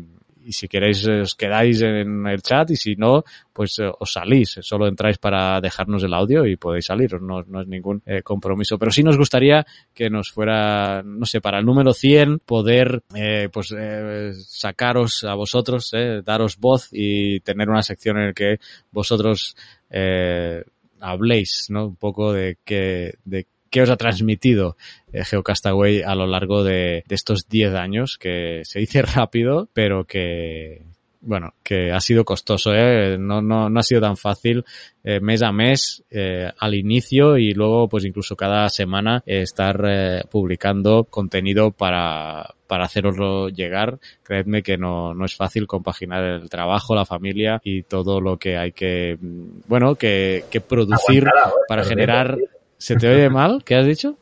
y 0.43 0.51
si 0.53 0.67
queréis 0.67 1.05
eh, 1.05 1.21
os 1.21 1.35
quedáis 1.35 1.83
en 1.83 2.25
el 2.25 2.41
chat 2.41 2.71
y 2.71 2.75
si 2.75 2.95
no, 2.95 3.23
pues 3.53 3.77
eh, 3.77 3.91
os 3.99 4.11
salís. 4.11 4.57
Solo 4.61 4.87
entráis 4.87 5.19
para 5.19 5.61
dejarnos 5.61 6.03
el 6.03 6.15
audio 6.15 6.47
y 6.47 6.55
podéis 6.55 6.87
salir. 6.87 7.21
No, 7.21 7.43
no 7.43 7.61
es 7.61 7.67
ningún 7.67 8.01
eh, 8.07 8.23
compromiso. 8.23 8.79
Pero 8.79 8.89
sí 8.89 9.03
nos 9.03 9.19
gustaría 9.19 9.67
que 9.93 10.09
nos 10.09 10.31
fuera, 10.31 11.03
no 11.05 11.27
sé, 11.27 11.39
para 11.39 11.59
el 11.59 11.65
número 11.67 11.93
100 11.93 12.39
poder 12.39 13.03
eh, 13.13 13.49
pues 13.53 13.71
eh, 13.77 14.31
sacaros 14.33 15.23
a 15.23 15.35
vosotros, 15.35 15.91
daros 16.25 16.57
voz 16.57 16.89
y 16.91 17.41
tener 17.41 17.69
una 17.69 17.83
sección 17.83 18.17
en 18.17 18.27
la 18.29 18.33
que 18.33 18.57
vosotros 18.89 19.55
habléis, 20.99 21.67
¿no? 21.69 21.85
Un 21.85 21.97
poco 21.97 22.33
de 22.33 22.57
qué, 22.65 23.13
de 23.25 23.45
qué 23.69 23.81
os 23.81 23.89
ha 23.89 23.97
transmitido 23.97 24.77
eh, 25.11 25.23
Geocastaway 25.23 26.01
a 26.01 26.15
lo 26.15 26.27
largo 26.27 26.63
de, 26.63 27.03
de 27.07 27.15
estos 27.15 27.47
10 27.47 27.73
años, 27.75 28.17
que 28.17 28.61
se 28.63 28.79
dice 28.79 29.01
rápido, 29.03 29.69
pero 29.73 30.05
que, 30.05 30.83
bueno, 31.21 31.53
que 31.63 31.91
ha 31.91 31.99
sido 31.99 32.23
costoso, 32.23 32.73
¿eh? 32.73 33.17
no, 33.19 33.41
no, 33.41 33.69
no 33.69 33.79
ha 33.79 33.83
sido 33.83 34.01
tan 34.01 34.17
fácil 34.17 34.63
eh, 35.03 35.19
mes 35.19 35.41
a 35.41 35.51
mes 35.51 36.03
eh, 36.09 36.51
al 36.57 36.73
inicio 36.73 37.37
y 37.37 37.53
luego 37.53 37.89
pues 37.89 38.05
incluso 38.05 38.35
cada 38.35 38.69
semana 38.69 39.23
estar 39.25 40.25
publicando 40.29 41.03
contenido 41.05 41.71
para, 41.71 42.55
para 42.67 42.85
haceroslo 42.85 43.49
llegar. 43.49 43.99
Creedme 44.23 44.63
que 44.63 44.77
no, 44.77 45.13
no 45.13 45.25
es 45.25 45.35
fácil 45.35 45.67
compaginar 45.67 46.23
el 46.23 46.49
trabajo, 46.49 46.95
la 46.95 47.05
familia 47.05 47.59
y 47.63 47.83
todo 47.83 48.21
lo 48.21 48.37
que 48.37 48.57
hay 48.57 48.71
que, 48.71 49.17
mm, 49.19 49.61
bueno, 49.67 49.95
que, 49.95 50.45
que 50.49 50.61
producir 50.61 51.25
para 51.67 51.83
generar... 51.83 52.37
¿Se 52.77 52.95
te 52.95 53.07
oye 53.07 53.29
mal? 53.29 53.63
¿Qué 53.63 53.75
has 53.75 53.85
dicho? 53.85 54.17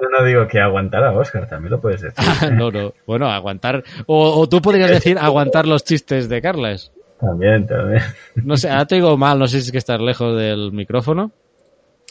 No, 0.00 0.08
no 0.10 0.24
digo 0.24 0.46
que 0.46 0.60
aguantar 0.60 1.04
a 1.04 1.12
Oscar, 1.12 1.48
también 1.48 1.72
lo 1.72 1.80
puedes 1.80 2.02
decir. 2.02 2.52
no, 2.52 2.70
no. 2.70 2.92
Bueno, 3.06 3.28
aguantar. 3.28 3.82
O, 4.06 4.40
o 4.40 4.48
tú 4.48 4.60
podrías 4.60 4.90
decir 4.90 5.18
aguantar 5.18 5.66
los 5.66 5.84
chistes 5.84 6.28
de 6.28 6.42
Carles. 6.42 6.92
También, 7.18 7.66
también. 7.66 8.02
No 8.34 8.56
sé, 8.56 8.68
ahora 8.68 8.86
te 8.86 8.96
digo 8.96 9.16
mal, 9.16 9.38
no 9.38 9.46
sé 9.46 9.60
si 9.60 9.66
es 9.66 9.72
que 9.72 9.78
estás 9.78 10.00
lejos 10.00 10.36
del 10.36 10.72
micrófono. 10.72 11.32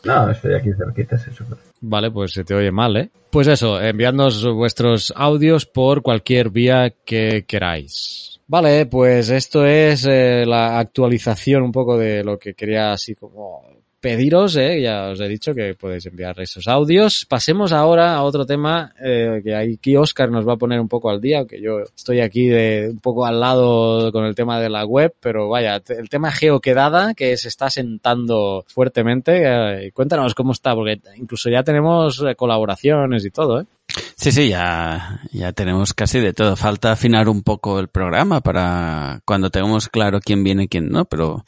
No, 0.03 0.29
estoy 0.29 0.53
aquí 0.53 0.69
cerquita, 0.73 1.17
se 1.17 1.31
supone. 1.31 1.61
Vale, 1.81 2.11
pues 2.11 2.33
se 2.33 2.43
te 2.43 2.53
oye 2.53 2.71
mal, 2.71 2.95
¿eh? 2.97 3.09
Pues 3.31 3.47
eso, 3.47 3.81
enviadnos 3.81 4.45
vuestros 4.53 5.13
audios 5.15 5.65
por 5.65 6.01
cualquier 6.01 6.49
vía 6.49 6.93
que 7.03 7.45
queráis. 7.47 8.39
Vale, 8.47 8.85
pues 8.85 9.29
esto 9.29 9.65
es 9.65 10.05
eh, 10.07 10.45
la 10.45 10.77
actualización 10.77 11.63
un 11.63 11.71
poco 11.71 11.97
de 11.97 12.23
lo 12.23 12.37
que 12.37 12.53
quería 12.53 12.91
así 12.91 13.15
como 13.15 13.63
pediros, 14.05 14.55
¿eh? 14.55 14.81
ya 14.83 15.09
os 15.09 15.19
he 15.19 15.27
dicho 15.27 15.55
que 15.55 15.73
podéis 15.73 16.05
enviar 16.05 16.39
esos 16.39 16.67
audios. 16.67 17.25
Pasemos 17.27 17.71
ahora 17.71 18.13
a 18.13 18.21
otro 18.21 18.45
tema 18.45 18.93
eh, 19.03 19.41
que 19.43 19.55
aquí 19.55 19.97
Oscar 19.97 20.29
nos 20.29 20.47
va 20.47 20.53
a 20.53 20.57
poner 20.57 20.79
un 20.79 20.87
poco 20.87 21.09
al 21.09 21.19
día, 21.19 21.39
aunque 21.39 21.59
yo 21.59 21.79
estoy 21.79 22.19
aquí 22.19 22.45
de 22.45 22.89
un 22.91 22.99
poco 22.99 23.25
al 23.25 23.39
lado 23.39 24.11
con 24.11 24.25
el 24.25 24.35
tema 24.35 24.59
de 24.59 24.69
la 24.69 24.85
web, 24.85 25.15
pero 25.19 25.49
vaya, 25.49 25.81
el 25.89 26.07
tema 26.07 26.31
geoquedada 26.31 27.15
que 27.15 27.35
se 27.35 27.47
está 27.47 27.71
sentando 27.71 28.63
fuertemente. 28.67 29.41
eh, 29.43 29.91
cuéntanos 29.91 30.35
cómo 30.35 30.51
está, 30.51 30.75
porque 30.75 31.01
incluso 31.17 31.49
ya 31.49 31.63
tenemos 31.63 32.21
eh, 32.21 32.35
colaboraciones 32.35 33.25
y 33.25 33.31
todo, 33.31 33.61
¿eh? 33.61 33.65
Sí, 34.15 34.31
sí, 34.31 34.49
ya, 34.49 35.21
ya 35.31 35.51
tenemos 35.51 35.95
casi 35.95 36.19
de 36.19 36.33
todo. 36.33 36.55
Falta 36.55 36.91
afinar 36.91 37.27
un 37.27 37.41
poco 37.41 37.79
el 37.79 37.87
programa 37.87 38.41
para 38.41 39.21
cuando 39.25 39.49
tengamos 39.49 39.89
claro 39.89 40.19
quién 40.19 40.43
viene 40.43 40.63
y 40.63 40.67
quién 40.67 40.89
no, 40.89 41.05
pero 41.05 41.43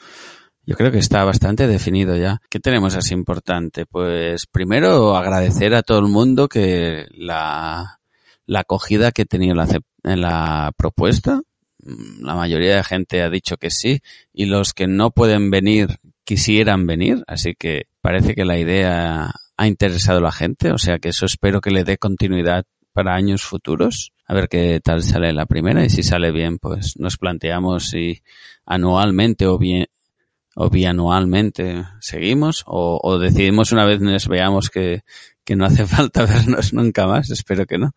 yo 0.68 0.76
creo 0.76 0.91
que 0.91 0.99
está 0.99 1.23
bastante 1.23 1.65
definido 1.65 2.18
ya. 2.18 2.41
¿Qué 2.49 2.60
tenemos 2.60 2.94
así 2.98 3.14
importante? 3.14 3.85
Pues 3.85 4.45
primero 4.48 5.15
agradecer 5.15 5.73
a 5.73 5.81
todo 5.81 5.99
el 5.99 6.07
mundo 6.07 6.49
que 6.49 7.06
la, 7.11 8.02
la 8.45 8.60
acogida 8.60 9.14
que 9.14 9.22
he 9.22 9.26
tenido 9.26 9.53
en 9.53 9.57
la, 9.57 9.80
en 10.03 10.22
la 10.22 10.73
propuesta. 10.77 11.39
La 12.19 12.35
mayoría 12.35 12.76
de 12.76 12.84
gente 12.84 13.22
ha 13.22 13.30
dicho 13.30 13.56
que 13.56 13.69
sí 13.69 14.02
y 14.34 14.45
los 14.45 14.73
que 14.73 14.88
no 14.88 15.11
pueden 15.11 15.52
venir 15.52 15.99
quisieran 16.26 16.85
venir, 16.85 17.23
así 17.27 17.53
que 17.57 17.84
parece 18.02 18.35
que 18.35 18.44
la 18.44 18.60
idea 18.60 19.31
ha 19.56 19.68
interesado 19.68 20.18
a 20.18 20.22
la 20.22 20.34
gente, 20.34 20.72
o 20.72 20.77
sea 20.77 20.99
que 20.99 21.10
eso 21.10 21.26
espero 21.26 21.61
que 21.61 21.72
le 21.72 21.85
dé 21.85 21.98
continuidad 21.98 22.65
para 22.91 23.15
años 23.15 23.44
futuros. 23.44 24.11
A 24.26 24.34
ver 24.34 24.49
qué 24.49 24.81
tal 24.84 25.02
sale 25.02 25.31
la 25.31 25.45
primera 25.45 25.85
y 25.85 25.89
si 25.89 26.03
sale 26.03 26.34
bien, 26.34 26.57
pues 26.57 26.99
nos 26.99 27.15
planteamos 27.15 27.88
si 27.88 28.22
anualmente 28.65 29.48
o 29.48 29.57
bien 29.57 29.85
o 30.60 30.70
bianualmente 30.72 31.86
seguimos 32.00 32.64
o, 32.66 33.00
o 33.02 33.20
decidimos 33.20 33.72
una 33.72 33.86
vez 33.86 34.02
nos 34.02 34.28
veamos 34.28 34.72
que, 34.72 35.04
que 35.44 35.56
no 35.56 35.66
hace 35.66 35.86
falta 35.88 36.26
vernos 36.26 36.74
nunca 36.74 37.06
más, 37.06 37.30
espero 37.30 37.66
que 37.66 37.78
no. 37.78 37.92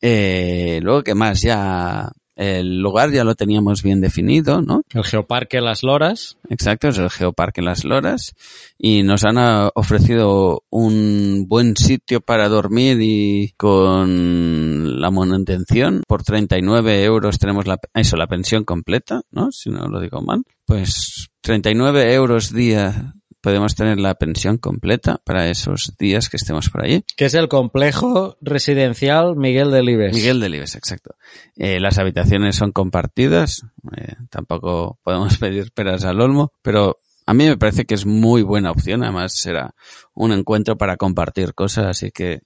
Eh, 0.00 0.80
luego, 0.82 1.02
¿qué 1.02 1.14
más? 1.14 1.42
Ya 1.42 2.10
El 2.34 2.78
lugar 2.80 3.10
ya 3.12 3.24
lo 3.24 3.34
teníamos 3.34 3.82
bien 3.82 4.00
definido, 4.00 4.62
¿no? 4.62 4.82
El 4.90 5.04
Geoparque 5.04 5.60
Las 5.60 5.82
Loras. 5.82 6.38
Exacto, 6.48 6.88
es 6.88 6.98
el 6.98 7.10
Geoparque 7.10 7.62
Las 7.62 7.84
Loras. 7.84 8.34
Y 8.78 9.02
nos 9.02 9.24
han 9.24 9.38
ah, 9.38 9.70
ofrecido 9.74 10.62
un 10.70 11.46
buen 11.46 11.76
sitio 11.76 12.20
para 12.20 12.48
dormir 12.48 12.98
y 13.00 13.52
con 13.56 15.00
la 15.00 15.10
manutención. 15.10 16.02
Por 16.06 16.22
39 16.22 17.04
euros 17.04 17.38
tenemos 17.38 17.66
la, 17.66 17.78
eso, 17.94 18.16
la 18.16 18.26
pensión 18.26 18.64
completa, 18.64 19.22
¿no? 19.30 19.50
Si 19.50 19.70
no 19.70 19.88
lo 19.88 20.00
digo 20.00 20.20
mal. 20.20 20.42
Pues 20.66 21.30
39 21.46 22.12
euros 22.12 22.52
día 22.52 23.14
podemos 23.40 23.76
tener 23.76 24.00
la 24.00 24.16
pensión 24.16 24.58
completa 24.58 25.20
para 25.24 25.48
esos 25.48 25.94
días 25.96 26.28
que 26.28 26.38
estemos 26.38 26.70
por 26.70 26.82
allí. 26.82 27.04
Que 27.16 27.26
es 27.26 27.34
el 27.34 27.46
complejo 27.46 28.36
residencial 28.40 29.36
Miguel 29.36 29.70
de 29.70 29.84
Libes. 29.84 30.12
Miguel 30.12 30.40
de 30.40 30.48
Libes, 30.48 30.74
exacto. 30.74 31.14
Eh, 31.54 31.78
las 31.78 31.98
habitaciones 31.98 32.56
son 32.56 32.72
compartidas, 32.72 33.62
eh, 33.96 34.16
tampoco 34.28 34.98
podemos 35.04 35.38
pedir 35.38 35.70
peras 35.70 36.04
al 36.04 36.20
olmo, 36.20 36.52
pero 36.62 36.98
a 37.26 37.32
mí 37.32 37.46
me 37.46 37.56
parece 37.56 37.84
que 37.84 37.94
es 37.94 38.06
muy 38.06 38.42
buena 38.42 38.72
opción, 38.72 39.04
además 39.04 39.38
será 39.38 39.76
un 40.14 40.32
encuentro 40.32 40.76
para 40.76 40.96
compartir 40.96 41.54
cosas, 41.54 41.86
así 41.86 42.10
que 42.10 42.40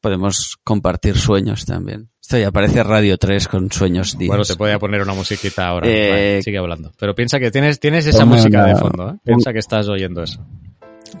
podemos 0.00 0.56
compartir 0.64 1.18
sueños 1.18 1.66
también. 1.66 2.09
Esto 2.30 2.38
ya 2.38 2.52
parece 2.52 2.84
Radio 2.84 3.18
3 3.18 3.48
con 3.48 3.72
sueños 3.72 4.16
días. 4.16 4.28
Bueno, 4.28 4.44
te 4.44 4.54
podía 4.54 4.78
poner 4.78 5.02
una 5.02 5.14
musiquita 5.14 5.66
ahora. 5.66 5.88
Eh, 5.88 6.10
Vale, 6.10 6.42
sigue 6.44 6.58
hablando. 6.58 6.92
Pero 6.96 7.12
piensa 7.12 7.40
que 7.40 7.50
tienes, 7.50 7.80
tienes 7.80 8.06
esa 8.06 8.24
música 8.24 8.66
de 8.66 8.76
fondo, 8.76 9.10
¿eh? 9.10 9.16
Piensa 9.24 9.52
que 9.52 9.58
estás 9.58 9.88
oyendo 9.88 10.22
eso. 10.22 10.40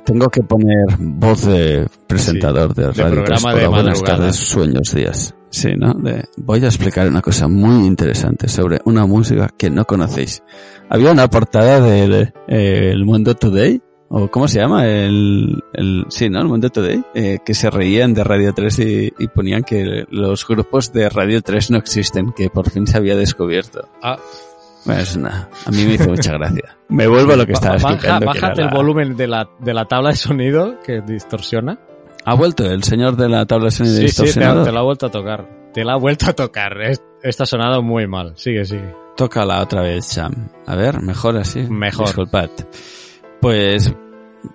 Tengo 0.04 0.28
que 0.28 0.40
poner 0.44 0.86
voz 1.00 1.46
de 1.46 1.88
presentador 2.06 2.76
de 2.76 2.82
de 2.82 2.92
Radio 2.92 3.24
3. 3.24 3.24
programa 3.42 3.54
de 3.60 3.66
buenas 3.66 4.02
tardes, 4.04 4.36
sueños 4.36 4.94
días. 4.94 5.34
Sí, 5.48 5.70
¿no? 5.76 5.94
De- 5.94 6.26
voy 6.36 6.62
a 6.62 6.66
explicar 6.66 7.08
una 7.08 7.22
cosa 7.22 7.48
muy 7.48 7.88
interesante 7.88 8.46
sobre 8.46 8.78
una 8.84 9.04
música 9.04 9.48
que 9.58 9.68
no 9.68 9.84
conocéis. 9.86 10.44
Había 10.88 11.10
una 11.10 11.26
portada 11.28 11.80
del 11.80 12.32
eh, 12.46 12.90
El 12.92 13.04
Mundo 13.04 13.34
Today, 13.34 13.82
o 14.12 14.28
¿cómo 14.28 14.48
se 14.48 14.58
llama? 14.60 14.86
El, 14.86 15.62
el 15.72 16.04
sí, 16.08 16.28
¿no? 16.28 16.40
El 16.40 16.48
Mundo 16.48 16.68
Today, 16.70 17.02
eh, 17.14 17.38
que 17.44 17.54
se 17.54 17.70
reían 17.70 18.12
de 18.12 18.24
Radio 18.24 18.52
3 18.52 18.78
y, 18.80 19.12
y 19.18 19.28
ponían 19.28 19.62
que 19.62 20.04
los 20.10 20.46
grupos 20.46 20.92
de 20.92 21.08
Radio 21.08 21.40
3 21.42 21.70
no 21.70 21.78
existen, 21.78 22.32
que 22.32 22.50
por 22.50 22.68
fin 22.70 22.86
se 22.86 22.96
había 22.98 23.14
descubierto. 23.16 23.88
Ah, 24.02 24.18
Bueno, 24.84 25.00
es 25.00 25.14
una, 25.16 25.48
a 25.64 25.70
mí 25.70 25.84
me 25.84 25.94
hizo 25.94 26.08
mucha 26.10 26.32
gracia. 26.32 26.76
Me 26.88 27.06
vuelvo 27.06 27.34
a 27.34 27.36
lo 27.36 27.46
que 27.46 27.52
estaba 27.52 27.76
baja, 27.76 27.90
explicando. 27.94 28.32
que 28.32 28.40
bájate 28.40 28.60
el 28.62 28.66
la- 28.66 28.74
volumen 28.74 29.16
de 29.16 29.26
la, 29.28 29.48
de 29.60 29.74
la 29.74 29.84
tabla 29.86 30.10
de 30.10 30.16
sonido 30.16 30.80
que 30.84 31.00
distorsiona. 31.02 31.78
¿Ha 32.24 32.34
vuelto 32.34 32.66
el 32.70 32.82
señor 32.82 33.16
de 33.16 33.28
la 33.28 33.46
tabla 33.46 33.66
de 33.66 33.70
sonido 33.70 33.94
Sí, 33.96 34.08
sí, 34.08 34.16
te, 34.16 34.22
distorsionado? 34.24 34.64
te 34.64 34.72
la 34.72 34.80
ha 34.80 34.82
vuelto 34.82 35.06
a 35.06 35.10
tocar. 35.10 35.48
Te 35.72 35.84
la 35.84 35.92
ha 35.92 35.96
vuelto 35.96 36.26
a 36.28 36.32
tocar. 36.32 36.80
Es- 36.82 37.00
Esto 37.22 37.44
ha 37.44 37.46
sonado 37.46 37.80
muy 37.82 38.06
mal. 38.08 38.32
Sigue, 38.36 38.64
sigue. 38.64 38.92
Tócala 39.16 39.62
otra 39.62 39.82
vez, 39.82 40.04
Sam. 40.06 40.48
A 40.66 40.74
ver, 40.74 41.00
mejor 41.00 41.36
así. 41.36 41.60
Mejor. 41.60 42.06
Disculpad. 42.06 42.50
Pues, 43.40 43.92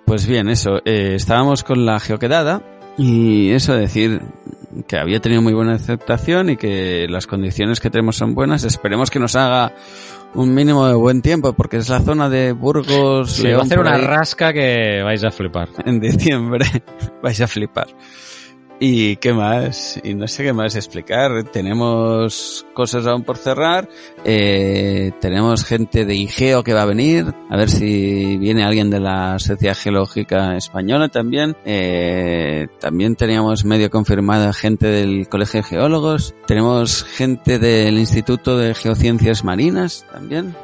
pues 0.04 0.26
bien, 0.26 0.48
eso. 0.48 0.78
eh, 0.84 1.14
estábamos 1.14 1.64
con 1.64 1.84
la 1.86 1.98
geoquedada 2.00 2.62
y 2.96 3.50
eso 3.50 3.74
decir 3.74 4.22
que 4.86 4.98
había 4.98 5.20
tenido 5.20 5.42
muy 5.42 5.52
buena 5.54 5.74
aceptación 5.74 6.50
y 6.50 6.56
que 6.56 7.06
las 7.08 7.26
condiciones 7.26 7.80
que 7.80 7.90
tenemos 7.90 8.16
son 8.16 8.34
buenas. 8.34 8.64
Esperemos 8.64 9.10
que 9.10 9.18
nos 9.18 9.34
haga 9.36 9.72
un 10.34 10.54
mínimo 10.54 10.86
de 10.86 10.94
buen 10.94 11.22
tiempo 11.22 11.52
porque 11.54 11.78
es 11.78 11.88
la 11.88 12.00
zona 12.00 12.28
de 12.28 12.52
Burgos. 12.52 13.32
Sí, 13.32 13.48
va 13.48 13.60
a 13.60 13.62
hacer 13.62 13.78
una 13.78 13.96
rasca 13.98 14.52
que 14.52 15.02
vais 15.02 15.24
a 15.24 15.30
flipar. 15.30 15.68
en 15.84 16.00
diciembre. 16.00 16.66
Vais 17.22 17.40
a 17.40 17.48
flipar. 17.48 17.88
¿Y 18.78 19.16
qué 19.16 19.32
más? 19.32 19.98
Y 20.04 20.14
no 20.14 20.28
sé 20.28 20.44
qué 20.44 20.52
más 20.52 20.76
explicar. 20.76 21.44
Tenemos 21.44 22.66
cosas 22.74 23.06
aún 23.06 23.22
por 23.22 23.38
cerrar. 23.38 23.88
Eh, 24.24 25.12
tenemos 25.20 25.64
gente 25.64 26.04
de 26.04 26.14
IGEO 26.14 26.62
que 26.62 26.74
va 26.74 26.82
a 26.82 26.86
venir. 26.86 27.32
A 27.48 27.56
ver 27.56 27.70
si 27.70 28.36
viene 28.36 28.64
alguien 28.64 28.90
de 28.90 29.00
la 29.00 29.38
Sociedad 29.38 29.76
Geológica 29.76 30.56
Española 30.56 31.08
también. 31.08 31.56
Eh, 31.64 32.66
también 32.78 33.16
teníamos 33.16 33.64
medio 33.64 33.88
confirmada 33.90 34.52
gente 34.52 34.88
del 34.88 35.28
Colegio 35.28 35.62
de 35.62 35.68
Geólogos. 35.68 36.34
Tenemos 36.46 37.04
gente 37.04 37.58
del 37.58 37.98
Instituto 37.98 38.58
de 38.58 38.74
Geociencias 38.74 39.42
Marinas 39.42 40.04
también 40.12 40.54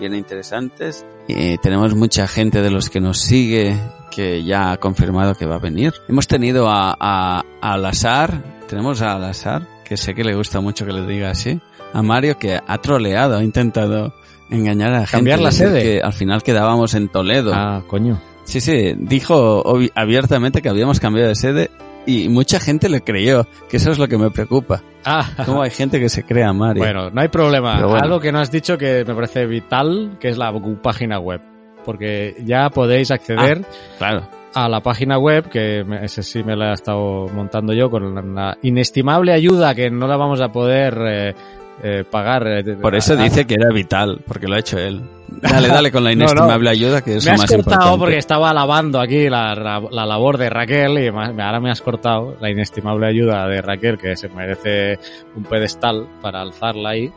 bien 0.00 0.14
interesantes. 0.14 1.04
Y 1.28 1.58
tenemos 1.58 1.94
mucha 1.94 2.26
gente 2.26 2.62
de 2.62 2.70
los 2.70 2.90
que 2.90 3.00
nos 3.00 3.20
sigue 3.20 3.76
que 4.10 4.42
ya 4.42 4.72
ha 4.72 4.76
confirmado 4.78 5.34
que 5.34 5.46
va 5.46 5.56
a 5.56 5.60
venir. 5.60 5.92
Hemos 6.08 6.26
tenido 6.26 6.68
a, 6.68 6.96
a, 6.98 7.44
a 7.60 7.76
Lazar, 7.76 8.42
tenemos 8.66 9.02
a 9.02 9.16
Lazar, 9.18 9.68
que 9.84 9.96
sé 9.96 10.14
que 10.14 10.24
le 10.24 10.34
gusta 10.34 10.60
mucho 10.60 10.84
que 10.84 10.92
le 10.92 11.06
diga 11.06 11.30
así, 11.30 11.60
a 11.92 12.02
Mario 12.02 12.38
que 12.38 12.58
ha 12.66 12.78
troleado, 12.78 13.36
ha 13.36 13.44
intentado 13.44 14.14
engañar 14.50 14.88
a 14.88 15.00
la 15.00 15.06
gente. 15.06 15.16
Cambiar 15.18 15.40
la 15.40 15.52
sede. 15.52 15.82
Que 15.82 16.00
al 16.00 16.12
final 16.12 16.42
quedábamos 16.42 16.94
en 16.94 17.08
Toledo. 17.08 17.52
Ah, 17.54 17.84
coño. 17.86 18.20
Sí, 18.44 18.60
sí, 18.60 18.94
dijo 18.98 19.62
abiertamente 19.94 20.60
que 20.60 20.68
habíamos 20.68 20.98
cambiado 20.98 21.28
de 21.28 21.36
sede 21.36 21.70
y 22.06 22.28
mucha 22.28 22.60
gente 22.60 22.88
le 22.88 23.02
creyó, 23.02 23.46
que 23.68 23.76
eso 23.76 23.90
es 23.90 23.98
lo 23.98 24.08
que 24.08 24.18
me 24.18 24.30
preocupa. 24.30 24.82
Ah, 25.04 25.28
¿Cómo 25.46 25.62
hay 25.62 25.70
gente 25.70 25.98
que 25.98 26.08
se 26.08 26.24
cree 26.24 26.44
a 26.44 26.52
Mario? 26.52 26.82
bueno, 26.82 27.10
no 27.10 27.20
hay 27.20 27.28
problema. 27.28 27.80
Bueno. 27.80 27.96
Algo 28.02 28.20
que 28.20 28.32
no 28.32 28.38
has 28.40 28.50
dicho 28.50 28.76
que 28.76 29.04
me 29.06 29.14
parece 29.14 29.46
vital, 29.46 30.16
que 30.20 30.28
es 30.28 30.38
la 30.38 30.52
página 30.82 31.18
web. 31.18 31.40
Porque 31.84 32.36
ya 32.44 32.68
podéis 32.68 33.10
acceder 33.10 33.64
claro. 33.96 34.28
a 34.54 34.68
la 34.68 34.80
página 34.80 35.18
web, 35.18 35.48
que 35.48 35.84
ese 36.02 36.22
sí 36.22 36.42
me 36.44 36.54
la 36.56 36.70
he 36.70 36.74
estado 36.74 37.28
montando 37.28 37.72
yo, 37.72 37.90
con 37.90 38.34
la, 38.34 38.58
inestimable 38.62 39.32
ayuda 39.32 39.74
que 39.74 39.90
no 39.90 40.06
la 40.06 40.16
vamos 40.18 40.42
a 40.42 40.48
poder 40.52 40.98
eh, 41.06 41.34
eh, 41.82 42.04
pagar. 42.10 42.46
eh, 42.46 42.76
Por 42.80 42.94
eso 42.94 43.14
a- 43.14 43.16
dice 43.16 43.46
que 43.46 43.54
era 43.54 43.72
vital, 43.72 44.20
porque 44.26 44.46
lo 44.46 44.56
ha 44.56 44.58
hecho 44.58 44.78
él. 44.78 45.02
Dale, 45.30 45.68
dale 45.68 45.90
con 45.92 46.04
la 46.04 46.10
No, 46.14 46.16
no. 46.24 46.30
inestimable 46.32 46.70
ayuda, 46.70 47.02
que 47.02 47.16
es 47.16 47.24
me 47.24 47.30
lo 47.30 47.34
has 47.34 47.40
más 47.40 47.50
cortado 47.50 47.74
importante. 47.74 47.98
porque 47.98 48.16
estaba 48.18 48.50
alabando 48.50 49.00
aquí 49.00 49.28
la, 49.28 49.54
la- 49.54 49.82
la 49.90 50.06
labor 50.06 50.38
de 50.38 50.50
Raquel 50.50 50.98
y 50.98 51.08
ahora 51.08 51.60
me 51.60 51.70
has 51.70 51.80
cortado 51.80 52.36
la 52.40 52.50
inestimable 52.50 53.06
ayuda 53.06 53.46
de 53.48 53.62
Raquel 53.62 53.98
que 53.98 54.16
se 54.16 54.28
merece 54.28 54.98
un 55.36 55.44
pedestal 55.44 56.08
para 56.20 56.40
alzarla 56.42 56.90
ahí. 56.90 57.10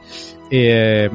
Eh, 0.51 1.09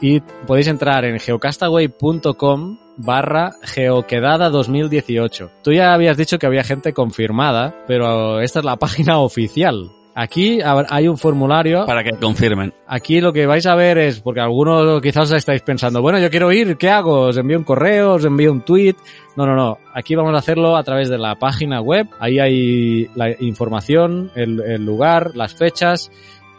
y 0.00 0.20
podéis 0.20 0.66
entrar 0.66 1.04
en 1.04 1.18
geocastaway.com 1.18 2.78
barra 2.96 3.52
geoquedada 3.62 4.50
2018. 4.50 5.50
Tú 5.62 5.72
ya 5.72 5.94
habías 5.94 6.16
dicho 6.16 6.38
que 6.38 6.46
había 6.46 6.64
gente 6.64 6.92
confirmada, 6.92 7.74
pero 7.86 8.40
esta 8.40 8.58
es 8.58 8.64
la 8.64 8.76
página 8.78 9.18
oficial. 9.20 9.90
Aquí 10.14 10.60
hay 10.62 11.08
un 11.08 11.16
formulario 11.16 11.86
Para 11.86 12.04
que 12.04 12.10
confirmen. 12.12 12.74
Aquí 12.86 13.20
lo 13.20 13.32
que 13.32 13.46
vais 13.46 13.64
a 13.66 13.74
ver 13.74 13.96
es, 13.98 14.20
porque 14.20 14.40
algunos 14.40 15.00
quizás 15.00 15.32
estáis 15.32 15.62
pensando, 15.62 16.02
bueno, 16.02 16.18
yo 16.18 16.30
quiero 16.30 16.52
ir, 16.52 16.76
¿qué 16.76 16.90
hago? 16.90 17.28
¿Os 17.28 17.36
envío 17.38 17.58
un 17.58 17.64
correo? 17.64 18.14
¿Os 18.14 18.24
envío 18.24 18.52
un 18.52 18.60
tweet? 18.60 18.94
No, 19.36 19.46
no, 19.46 19.54
no. 19.54 19.78
Aquí 19.94 20.14
vamos 20.14 20.34
a 20.34 20.38
hacerlo 20.38 20.76
a 20.76 20.82
través 20.82 21.08
de 21.08 21.16
la 21.16 21.36
página 21.36 21.80
web. 21.80 22.08
Ahí 22.20 22.38
hay 22.38 23.10
la 23.14 23.30
información, 23.40 24.30
el, 24.34 24.60
el 24.60 24.84
lugar, 24.84 25.32
las 25.34 25.54
fechas. 25.54 26.10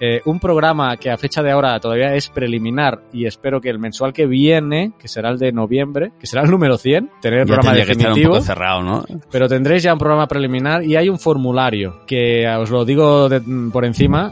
Eh, 0.05 0.21
un 0.25 0.38
programa 0.39 0.97
que 0.97 1.09
a 1.09 1.17
fecha 1.17 1.41
de 1.41 1.51
ahora 1.51 1.80
todavía 1.80 2.13
es 2.13 2.27
preliminar 2.30 3.03
y 3.13 3.25
espero 3.25 3.61
que 3.61 3.69
el 3.69 3.80
mensual 3.80 4.11
que 4.11 4.25
viene, 4.25 4.91
que 4.99 5.07
será 5.07 5.30
el 5.30 5.38
de 5.38 5.51
noviembre, 5.53 6.11
que 6.19 6.27
será 6.27 6.43
el 6.43 6.51
número 6.51 6.77
100, 6.77 7.09
tener 7.21 7.39
el 7.39 7.45
Ya 7.47 7.53
programa 7.53 7.69
tendría 7.75 7.85
que 7.85 7.91
estar 7.93 8.07
un 8.07 8.13
definitivo. 8.15 8.34
poco 8.34 8.43
cerrado, 8.45 8.81
¿no? 8.84 9.05
Pero 9.31 9.47
tendréis 9.47 9.84
ya 9.84 9.93
un 9.93 9.99
programa 9.99 10.27
preliminar 10.27 10.84
y 10.84 10.95
hay 10.97 11.07
un 11.07 11.19
formulario 11.19 12.01
que 12.05 12.45
os 12.47 12.69
lo 12.69 12.84
digo 12.84 13.30
de- 13.30 13.39
mm, 13.39 13.71
por 13.71 13.85
encima. 13.85 14.31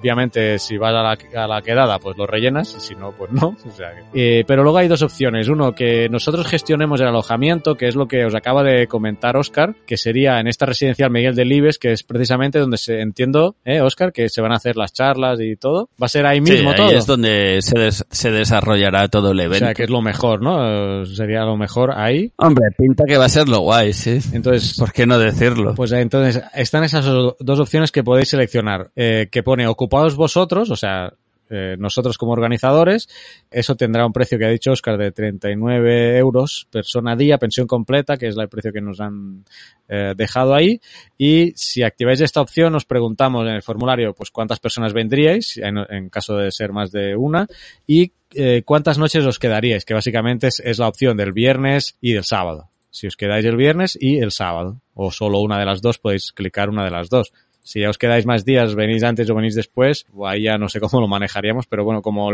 Obviamente, 0.00 0.58
si 0.58 0.76
vas 0.76 0.94
a 0.94 1.02
la, 1.02 1.44
a 1.44 1.46
la 1.46 1.62
quedada, 1.62 1.98
pues 1.98 2.16
lo 2.16 2.26
rellenas 2.26 2.74
y 2.76 2.80
si 2.80 2.94
no, 2.94 3.12
pues 3.12 3.30
no. 3.32 3.56
O 3.66 3.70
sea 3.76 3.90
que- 4.12 4.40
eh, 4.40 4.44
pero 4.46 4.62
luego 4.62 4.78
hay 4.78 4.88
dos 4.88 5.02
opciones. 5.02 5.48
Uno, 5.48 5.74
que 5.74 6.08
nosotros 6.08 6.46
gestionemos 6.46 7.00
el 7.00 7.08
alojamiento, 7.08 7.76
que 7.76 7.88
es 7.88 7.94
lo 7.94 8.06
que 8.08 8.24
os 8.24 8.34
acaba 8.34 8.62
de 8.62 8.86
comentar 8.86 9.36
Oscar, 9.36 9.74
que 9.86 9.96
sería 9.96 10.40
en 10.40 10.48
esta 10.48 10.66
residencial 10.66 11.10
Miguel 11.10 11.34
de 11.34 11.44
Libes, 11.44 11.78
que 11.78 11.92
es 11.92 12.02
precisamente 12.02 12.58
donde 12.58 12.78
se 12.78 13.00
entiendo, 13.00 13.56
¿eh, 13.64 13.80
Oscar, 13.80 14.12
que 14.12 14.28
se 14.28 14.40
van 14.40 14.52
a 14.52 14.56
hacer 14.56 14.76
las 14.76 14.92
charlas 14.92 15.38
y 15.40 15.56
todo. 15.56 15.88
Va 16.02 16.06
a 16.06 16.08
ser 16.08 16.26
ahí 16.26 16.40
mismo 16.40 16.70
sí, 16.70 16.76
todo. 16.76 16.88
ahí 16.88 16.94
es 16.96 17.06
donde 17.06 17.60
se, 17.62 17.78
des- 17.78 18.06
se 18.10 18.30
desarrollará 18.30 19.08
todo 19.08 19.32
el 19.32 19.40
o 19.40 19.42
evento. 19.42 19.64
sea, 19.66 19.74
que 19.74 19.84
es 19.84 19.90
lo 19.90 20.02
mejor, 20.02 20.42
¿no? 20.42 21.04
Sería 21.06 21.44
lo 21.44 21.56
mejor 21.56 21.92
ahí. 21.96 22.32
Hombre, 22.36 22.66
pinta 22.76 23.04
que 23.06 23.16
va 23.16 23.26
a 23.26 23.28
ser 23.28 23.48
lo 23.48 23.60
guay, 23.60 23.92
sí. 23.92 24.18
Entonces, 24.32 24.74
¿Por 24.78 24.92
qué 24.92 25.06
no 25.06 25.18
decirlo? 25.18 25.74
Pues 25.74 25.92
entonces 25.92 26.42
están 26.54 26.84
esas 26.84 27.06
o- 27.06 27.36
dos 27.38 27.60
opciones 27.60 27.92
que 27.92 28.02
podéis 28.02 28.28
seleccionar, 28.30 28.90
eh, 28.96 29.28
que 29.30 29.42
pone 29.42 29.66
ocupados 29.90 30.14
vosotros, 30.14 30.70
o 30.70 30.76
sea, 30.76 31.12
eh, 31.52 31.74
nosotros 31.76 32.16
como 32.16 32.30
organizadores, 32.30 33.08
eso 33.50 33.74
tendrá 33.74 34.06
un 34.06 34.12
precio 34.12 34.38
que 34.38 34.44
ha 34.44 34.50
dicho 34.50 34.70
Oscar 34.70 34.96
de 34.96 35.10
39 35.10 36.16
euros 36.16 36.68
persona 36.70 37.16
día, 37.16 37.38
pensión 37.38 37.66
completa, 37.66 38.16
que 38.16 38.28
es 38.28 38.36
el 38.36 38.48
precio 38.48 38.72
que 38.72 38.80
nos 38.80 39.00
han 39.00 39.44
eh, 39.88 40.14
dejado 40.16 40.54
ahí. 40.54 40.80
Y 41.18 41.50
si 41.56 41.82
activáis 41.82 42.20
esta 42.20 42.40
opción, 42.40 42.76
os 42.76 42.84
preguntamos 42.84 43.48
en 43.48 43.54
el 43.54 43.62
formulario, 43.62 44.14
pues 44.14 44.30
cuántas 44.30 44.60
personas 44.60 44.92
vendríais, 44.92 45.56
en, 45.56 45.78
en 45.78 46.08
caso 46.08 46.36
de 46.36 46.52
ser 46.52 46.72
más 46.72 46.92
de 46.92 47.16
una, 47.16 47.48
y 47.84 48.12
eh, 48.32 48.62
cuántas 48.64 48.96
noches 48.96 49.26
os 49.26 49.40
quedaríais, 49.40 49.84
que 49.84 49.94
básicamente 49.94 50.46
es, 50.46 50.60
es 50.60 50.78
la 50.78 50.86
opción 50.86 51.16
del 51.16 51.32
viernes 51.32 51.96
y 52.00 52.12
del 52.12 52.24
sábado. 52.24 52.70
Si 52.92 53.08
os 53.08 53.16
quedáis 53.16 53.44
el 53.44 53.56
viernes 53.56 53.98
y 54.00 54.18
el 54.18 54.30
sábado, 54.30 54.82
o 54.94 55.10
solo 55.10 55.40
una 55.40 55.58
de 55.58 55.64
las 55.64 55.82
dos, 55.82 55.98
podéis 55.98 56.30
clicar 56.30 56.68
una 56.70 56.84
de 56.84 56.90
las 56.90 57.08
dos. 57.08 57.32
Si 57.62 57.80
ya 57.80 57.90
os 57.90 57.98
quedáis 57.98 58.26
más 58.26 58.44
días, 58.44 58.74
venís 58.74 59.02
antes 59.02 59.28
o 59.30 59.34
venís 59.34 59.54
después, 59.54 60.06
ahí 60.26 60.44
ya 60.44 60.58
no 60.58 60.68
sé 60.68 60.80
cómo 60.80 61.00
lo 61.00 61.08
manejaríamos, 61.08 61.66
pero 61.66 61.84
bueno, 61.84 62.02
como 62.02 62.30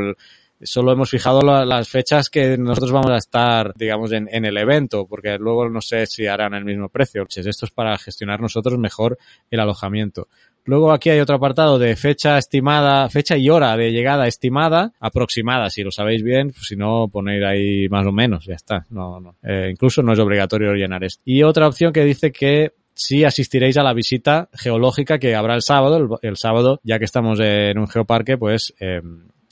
solo 0.62 0.92
hemos 0.92 1.10
fijado 1.10 1.42
las 1.42 1.88
fechas 1.88 2.30
que 2.30 2.56
nosotros 2.56 2.92
vamos 2.92 3.10
a 3.10 3.18
estar, 3.18 3.74
digamos, 3.76 4.12
en, 4.12 4.28
el 4.44 4.56
evento, 4.56 5.06
porque 5.06 5.36
luego 5.38 5.68
no 5.68 5.80
sé 5.80 6.06
si 6.06 6.26
harán 6.26 6.54
el 6.54 6.64
mismo 6.64 6.88
precio. 6.88 7.26
Esto 7.28 7.66
es 7.66 7.70
para 7.70 7.96
gestionar 7.98 8.40
nosotros 8.40 8.78
mejor 8.78 9.18
el 9.50 9.60
alojamiento. 9.60 10.28
Luego 10.64 10.92
aquí 10.92 11.10
hay 11.10 11.20
otro 11.20 11.36
apartado 11.36 11.78
de 11.78 11.94
fecha 11.94 12.38
estimada, 12.38 13.08
fecha 13.08 13.36
y 13.36 13.48
hora 13.50 13.76
de 13.76 13.92
llegada 13.92 14.26
estimada, 14.26 14.92
aproximada, 14.98 15.70
si 15.70 15.84
lo 15.84 15.92
sabéis 15.92 16.24
bien, 16.24 16.50
pues 16.50 16.66
si 16.66 16.74
no 16.74 17.06
ponéis 17.06 17.44
ahí 17.44 17.88
más 17.88 18.04
o 18.04 18.10
menos, 18.10 18.46
ya 18.46 18.54
está. 18.54 18.84
No, 18.90 19.20
no. 19.20 19.36
Eh, 19.44 19.68
incluso 19.70 20.02
no 20.02 20.12
es 20.12 20.18
obligatorio 20.18 20.72
llenar 20.72 21.04
esto. 21.04 21.22
Y 21.24 21.44
otra 21.44 21.68
opción 21.68 21.92
que 21.92 22.04
dice 22.04 22.32
que 22.32 22.72
si 22.96 23.24
asistiréis 23.24 23.76
a 23.76 23.82
la 23.82 23.92
visita 23.92 24.48
geológica 24.54 25.18
que 25.18 25.34
habrá 25.36 25.54
el 25.54 25.62
sábado, 25.62 26.18
el, 26.22 26.36
sábado, 26.36 26.80
ya 26.82 26.98
que 26.98 27.04
estamos 27.04 27.38
en 27.40 27.78
un 27.78 27.86
geoparque, 27.86 28.38
pues 28.38 28.74
eh, 28.80 29.02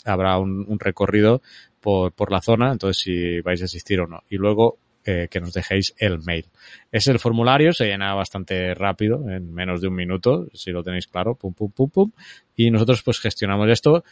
habrá 0.04 0.38
un, 0.38 0.64
un 0.66 0.80
recorrido 0.80 1.42
por, 1.80 2.12
por, 2.12 2.32
la 2.32 2.40
zona, 2.40 2.72
entonces 2.72 3.02
si 3.02 3.40
vais 3.42 3.60
a 3.60 3.66
asistir 3.66 4.00
o 4.00 4.06
no. 4.06 4.22
Y 4.30 4.36
luego 4.36 4.78
eh, 5.04 5.28
que 5.30 5.38
nos 5.38 5.52
dejéis 5.52 5.94
el 5.98 6.20
mail. 6.20 6.46
Es 6.90 7.06
el 7.08 7.18
formulario, 7.18 7.74
se 7.74 7.84
llena 7.84 8.14
bastante 8.14 8.72
rápido, 8.72 9.28
en 9.28 9.52
menos 9.52 9.82
de 9.82 9.88
un 9.88 9.94
minuto, 9.94 10.46
si 10.54 10.70
lo 10.70 10.82
tenéis 10.82 11.06
claro, 11.08 11.34
pum, 11.34 11.52
pum, 11.52 11.70
pum, 11.70 11.90
pum. 11.90 12.12
Y 12.56 12.70
nosotros 12.70 13.02
pues 13.02 13.20
gestionamos 13.20 13.68
esto, 13.68 14.02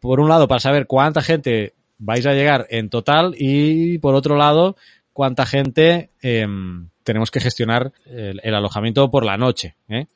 por 0.00 0.18
un 0.18 0.30
lado, 0.30 0.48
para 0.48 0.60
saber 0.60 0.86
cuánta 0.86 1.20
gente 1.20 1.74
vais 1.98 2.24
a 2.24 2.32
llegar 2.32 2.66
en 2.70 2.88
total 2.88 3.34
y 3.36 3.98
por 3.98 4.14
otro 4.14 4.34
lado, 4.34 4.76
cuánta 5.20 5.44
gente 5.44 6.08
eh, 6.22 6.46
tenemos 7.02 7.30
que 7.30 7.40
gestionar 7.40 7.92
el, 8.06 8.40
el, 8.42 8.54
alojamiento 8.54 9.10
por 9.10 9.26
la 9.26 9.36
noche. 9.36 9.76
¿eh? 9.86 10.06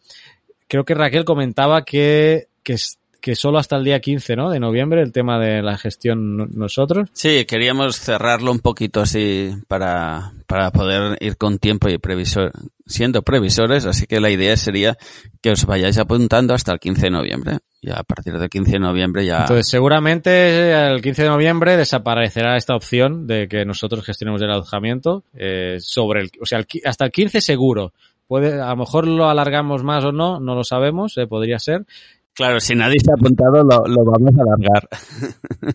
Creo 0.66 0.86
que 0.86 0.94
Raquel 0.94 1.26
comentaba 1.26 1.84
que, 1.84 2.48
que 2.62 2.78
que 3.24 3.34
solo 3.34 3.56
hasta 3.56 3.76
el 3.76 3.84
día 3.84 4.00
15, 4.00 4.36
¿no? 4.36 4.50
De 4.50 4.60
noviembre, 4.60 5.00
el 5.00 5.10
tema 5.10 5.38
de 5.38 5.62
la 5.62 5.78
gestión 5.78 6.50
nosotros. 6.52 7.08
Sí, 7.14 7.46
queríamos 7.46 7.96
cerrarlo 7.96 8.52
un 8.52 8.58
poquito 8.58 9.00
así 9.00 9.50
para, 9.66 10.34
para 10.46 10.70
poder 10.72 11.16
ir 11.20 11.38
con 11.38 11.58
tiempo 11.58 11.88
y 11.88 11.96
previsor, 11.96 12.52
siendo 12.84 13.22
previsores, 13.22 13.86
así 13.86 14.06
que 14.06 14.20
la 14.20 14.28
idea 14.28 14.54
sería 14.58 14.98
que 15.40 15.52
os 15.52 15.64
vayáis 15.64 15.96
apuntando 15.96 16.52
hasta 16.52 16.72
el 16.72 16.78
15 16.78 17.00
de 17.00 17.10
noviembre. 17.10 17.58
Y 17.80 17.90
a 17.90 18.02
partir 18.02 18.38
del 18.38 18.50
15 18.50 18.72
de 18.72 18.78
noviembre 18.78 19.24
ya... 19.24 19.40
Entonces, 19.40 19.70
seguramente 19.70 20.72
el 20.72 21.00
15 21.00 21.22
de 21.22 21.28
noviembre 21.30 21.78
desaparecerá 21.78 22.58
esta 22.58 22.76
opción 22.76 23.26
de 23.26 23.48
que 23.48 23.64
nosotros 23.64 24.04
gestionemos 24.04 24.42
el 24.42 24.50
alojamiento 24.50 25.24
eh, 25.32 25.78
sobre 25.80 26.20
el... 26.20 26.30
O 26.42 26.44
sea, 26.44 26.58
el, 26.58 26.66
hasta 26.84 27.06
el 27.06 27.10
15 27.10 27.40
seguro. 27.40 27.94
Puede, 28.26 28.60
a 28.60 28.68
lo 28.68 28.76
mejor 28.76 29.06
lo 29.06 29.30
alargamos 29.30 29.82
más 29.82 30.04
o 30.04 30.12
no, 30.12 30.40
no 30.40 30.54
lo 30.54 30.62
sabemos, 30.62 31.16
eh, 31.16 31.26
podría 31.26 31.58
ser. 31.58 31.86
Claro, 32.34 32.60
si 32.60 32.74
nadie 32.74 32.98
se 33.00 33.10
ha 33.10 33.14
apuntado, 33.14 33.62
lo, 33.62 33.86
lo 33.86 34.04
vamos 34.04 34.34
a 34.38 34.42
alargar. 34.42 34.88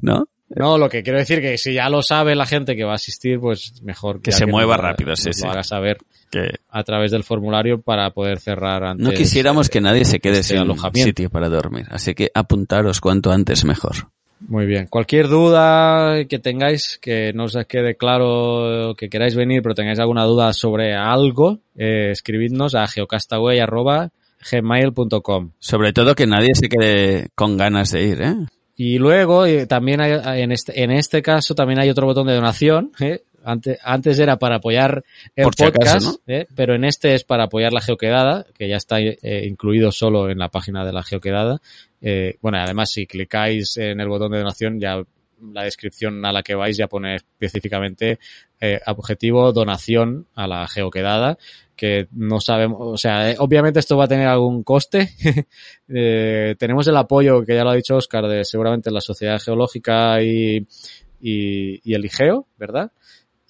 ¿No? 0.00 0.24
No, 0.50 0.78
lo 0.78 0.88
que 0.88 1.04
quiero 1.04 1.18
decir 1.18 1.40
que 1.40 1.56
si 1.58 1.74
ya 1.74 1.88
lo 1.88 2.02
sabe 2.02 2.34
la 2.34 2.44
gente 2.44 2.74
que 2.74 2.82
va 2.82 2.92
a 2.92 2.96
asistir, 2.96 3.38
pues 3.38 3.80
mejor 3.82 4.20
que 4.20 4.32
se 4.32 4.46
que 4.46 4.50
mueva 4.50 4.76
rápido, 4.76 5.14
sí, 5.14 5.32
sí. 5.32 5.44
Lo 5.44 5.52
haga 5.52 5.62
saber 5.62 5.98
que 6.28 6.58
a 6.68 6.82
través 6.82 7.12
del 7.12 7.22
formulario 7.22 7.80
para 7.80 8.10
poder 8.10 8.40
cerrar 8.40 8.82
antes. 8.82 9.06
No 9.06 9.12
quisiéramos 9.12 9.68
que 9.68 9.80
nadie 9.80 10.04
se 10.04 10.18
quede 10.18 10.40
este 10.40 10.54
sin 10.54 10.62
alojamiento. 10.62 11.06
sitio 11.06 11.30
para 11.30 11.48
dormir, 11.48 11.86
así 11.90 12.14
que 12.14 12.32
apuntaros 12.34 13.00
cuanto 13.00 13.30
antes 13.30 13.64
mejor. 13.64 14.08
Muy 14.40 14.66
bien. 14.66 14.86
Cualquier 14.88 15.28
duda 15.28 16.24
que 16.24 16.38
tengáis, 16.40 16.98
que 17.00 17.32
no 17.32 17.44
os 17.44 17.56
quede 17.68 17.94
claro 17.94 18.94
que 18.96 19.08
queráis 19.08 19.36
venir, 19.36 19.62
pero 19.62 19.74
tengáis 19.76 20.00
alguna 20.00 20.24
duda 20.24 20.52
sobre 20.52 20.94
algo, 20.96 21.60
eh, 21.76 22.10
escribidnos 22.10 22.74
a 22.74 22.88
geocastaway@ 22.88 23.60
gmail.com. 24.50 25.52
Sobre 25.58 25.92
todo 25.92 26.14
que 26.14 26.26
nadie 26.26 26.54
se 26.54 26.68
quede 26.68 27.28
con 27.34 27.56
ganas 27.56 27.90
de 27.90 28.02
ir, 28.04 28.22
¿eh? 28.22 28.36
Y 28.82 28.96
luego 28.96 29.44
eh, 29.44 29.66
también 29.66 30.00
hay, 30.00 30.40
en 30.40 30.52
este 30.52 30.82
en 30.82 30.90
este 30.90 31.20
caso 31.20 31.54
también 31.54 31.80
hay 31.80 31.90
otro 31.90 32.06
botón 32.06 32.26
de 32.28 32.34
donación. 32.34 32.92
¿eh? 32.98 33.24
Antes, 33.44 33.78
antes 33.82 34.18
era 34.18 34.38
para 34.38 34.56
apoyar 34.56 35.04
el 35.36 35.44
Por 35.44 35.54
podcast, 35.54 35.74
si 35.74 35.88
acaso, 35.90 36.20
¿no? 36.26 36.34
¿eh? 36.34 36.46
pero 36.56 36.74
en 36.74 36.84
este 36.84 37.14
es 37.14 37.24
para 37.24 37.44
apoyar 37.44 37.74
la 37.74 37.82
geoquedada, 37.82 38.46
que 38.56 38.70
ya 38.70 38.76
está 38.76 38.98
incluido 38.98 39.92
solo 39.92 40.30
en 40.30 40.38
la 40.38 40.48
página 40.48 40.82
de 40.86 40.94
la 40.94 41.02
geoquedada. 41.02 41.60
Bueno, 42.40 42.56
además 42.56 42.90
si 42.90 43.06
clicáis 43.06 43.76
en 43.76 44.00
el 44.00 44.08
botón 44.08 44.32
de 44.32 44.38
donación 44.38 44.80
ya 44.80 45.02
la 45.52 45.64
descripción 45.64 46.24
a 46.24 46.32
la 46.32 46.42
que 46.42 46.54
vais 46.54 46.74
ya 46.74 46.86
pone 46.86 47.16
específicamente 47.16 48.18
objetivo 48.86 49.52
donación 49.52 50.26
a 50.34 50.46
la 50.46 50.66
geoquedada 50.66 51.36
que 51.80 52.08
no 52.12 52.40
sabemos, 52.40 52.78
o 52.78 52.98
sea, 52.98 53.30
eh, 53.30 53.36
obviamente 53.38 53.80
esto 53.80 53.96
va 53.96 54.04
a 54.04 54.08
tener 54.08 54.28
algún 54.28 54.62
coste. 54.64 55.14
eh, 55.88 56.54
tenemos 56.58 56.86
el 56.88 56.96
apoyo, 56.98 57.42
que 57.42 57.54
ya 57.54 57.64
lo 57.64 57.70
ha 57.70 57.74
dicho 57.74 57.96
Oscar, 57.96 58.28
de 58.28 58.44
seguramente 58.44 58.90
la 58.90 59.00
Sociedad 59.00 59.40
Geológica 59.40 60.22
y, 60.22 60.66
el 61.22 62.04
IGEO, 62.04 62.46
¿verdad? 62.58 62.92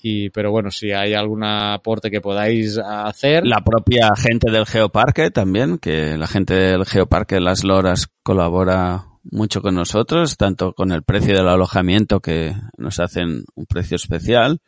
Y, 0.01 0.31
pero 0.31 0.53
bueno, 0.53 0.71
si 0.71 0.93
hay 0.93 1.13
algún 1.13 1.43
aporte 1.43 2.09
que 2.09 2.21
podáis 2.21 2.79
hacer. 2.79 3.45
La 3.45 3.65
propia 3.65 4.11
gente 4.17 4.49
del 4.53 4.65
Geoparque 4.65 5.33
también, 5.33 5.79
que 5.79 6.17
la 6.17 6.29
gente 6.29 6.55
del 6.55 6.87
Geoparque 6.87 7.41
Las 7.41 7.65
Loras 7.65 8.13
colabora 8.23 9.07
mucho 9.25 9.61
con 9.61 9.75
nosotros, 9.75 10.37
tanto 10.37 10.73
con 10.73 10.93
el 10.93 11.03
precio 11.03 11.35
del 11.35 11.49
alojamiento 11.49 12.21
que 12.21 12.55
nos 12.79 13.01
hacen 13.01 13.43
un 13.57 13.67
precio 13.67 13.97
especial, 13.97 14.61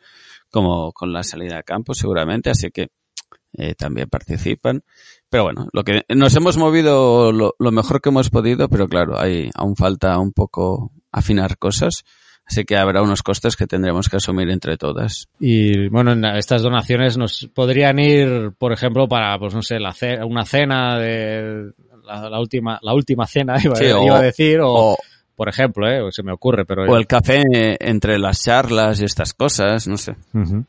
como 0.51 0.91
con 0.91 1.13
la 1.13 1.23
salida 1.23 1.59
a 1.59 1.63
campo 1.63 1.93
seguramente, 1.93 2.49
así 2.49 2.69
que 2.69 2.89
eh, 3.57 3.75
también 3.75 4.09
participan. 4.09 4.83
Pero 5.29 5.43
bueno, 5.43 5.67
lo 5.73 5.83
que 5.83 6.01
nos 6.09 6.35
hemos 6.35 6.57
movido 6.57 7.31
lo, 7.31 7.55
lo, 7.57 7.71
mejor 7.71 8.01
que 8.01 8.09
hemos 8.09 8.29
podido, 8.29 8.69
pero 8.69 8.87
claro, 8.87 9.19
hay 9.19 9.49
aún 9.55 9.75
falta 9.75 10.17
un 10.19 10.31
poco 10.31 10.91
afinar 11.11 11.57
cosas. 11.57 12.03
Así 12.45 12.65
que 12.65 12.75
habrá 12.75 13.01
unos 13.01 13.23
costes 13.23 13.55
que 13.55 13.67
tendremos 13.67 14.09
que 14.09 14.17
asumir 14.17 14.49
entre 14.49 14.77
todas. 14.77 15.29
Y 15.39 15.87
bueno, 15.87 16.11
en 16.11 16.25
estas 16.25 16.61
donaciones 16.61 17.17
nos 17.17 17.49
podrían 17.53 17.99
ir, 17.99 18.51
por 18.57 18.73
ejemplo, 18.73 19.07
para, 19.07 19.39
pues 19.39 19.53
no 19.53 19.61
sé, 19.61 19.79
la 19.79 19.93
ce 19.93 20.21
una 20.23 20.43
cena 20.43 20.99
de 20.99 21.71
la, 22.03 22.29
la, 22.29 22.39
última, 22.39 22.79
la 22.81 22.93
última 22.93 23.25
cena, 23.27 23.55
iba, 23.63 23.75
sí, 23.75 23.85
iba 23.85 23.97
o, 23.97 24.13
a 24.15 24.21
decir, 24.21 24.59
o, 24.59 24.73
o, 24.73 24.97
por 25.35 25.49
ejemplo, 25.49 25.87
eh, 25.87 26.11
se 26.11 26.23
me 26.23 26.33
ocurre, 26.33 26.65
pero. 26.65 26.83
O 26.83 26.97
el 26.97 27.07
café 27.07 27.41
entre 27.79 28.19
las 28.19 28.43
charlas 28.43 29.01
y 29.01 29.05
estas 29.05 29.33
cosas, 29.33 29.87
no 29.87 29.97
sé. 29.97 30.11
Uh 30.33 30.39
-huh. 30.39 30.65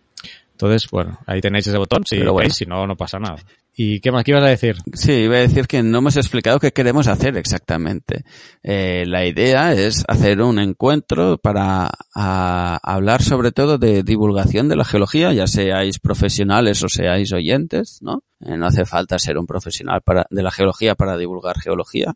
Entonces, 0.54 0.88
bueno, 0.88 1.18
ahí 1.26 1.40
tenéis 1.40 1.66
ese 1.66 1.76
botón, 1.76 2.04
si 2.06 2.22
bueno. 2.22 2.50
si 2.50 2.64
no, 2.64 2.86
no 2.86 2.96
pasa 2.96 3.18
nada. 3.18 3.38
¿Y 3.76 3.98
qué 3.98 4.12
más 4.12 4.26
ibas 4.28 4.44
a 4.44 4.48
decir? 4.48 4.76
Sí, 4.92 5.12
iba 5.12 5.34
a 5.34 5.40
decir 5.40 5.66
que 5.66 5.82
no 5.82 5.98
hemos 5.98 6.16
explicado 6.16 6.60
qué 6.60 6.70
queremos 6.70 7.08
hacer 7.08 7.36
exactamente. 7.36 8.24
Eh, 8.62 9.02
la 9.04 9.26
idea 9.26 9.72
es 9.72 10.04
hacer 10.06 10.40
un 10.42 10.60
encuentro 10.60 11.38
para 11.38 11.90
a, 12.14 12.78
hablar 12.84 13.22
sobre 13.22 13.50
todo 13.50 13.76
de 13.76 14.04
divulgación 14.04 14.68
de 14.68 14.76
la 14.76 14.84
geología, 14.84 15.32
ya 15.32 15.48
seáis 15.48 15.98
profesionales 15.98 16.84
o 16.84 16.88
seáis 16.88 17.32
oyentes, 17.32 17.98
¿no? 18.00 18.22
Eh, 18.40 18.56
no 18.56 18.66
hace 18.66 18.84
falta 18.84 19.18
ser 19.18 19.38
un 19.38 19.46
profesional 19.46 20.02
para, 20.02 20.24
de 20.30 20.42
la 20.44 20.52
geología 20.52 20.94
para 20.94 21.16
divulgar 21.16 21.58
geología. 21.58 22.14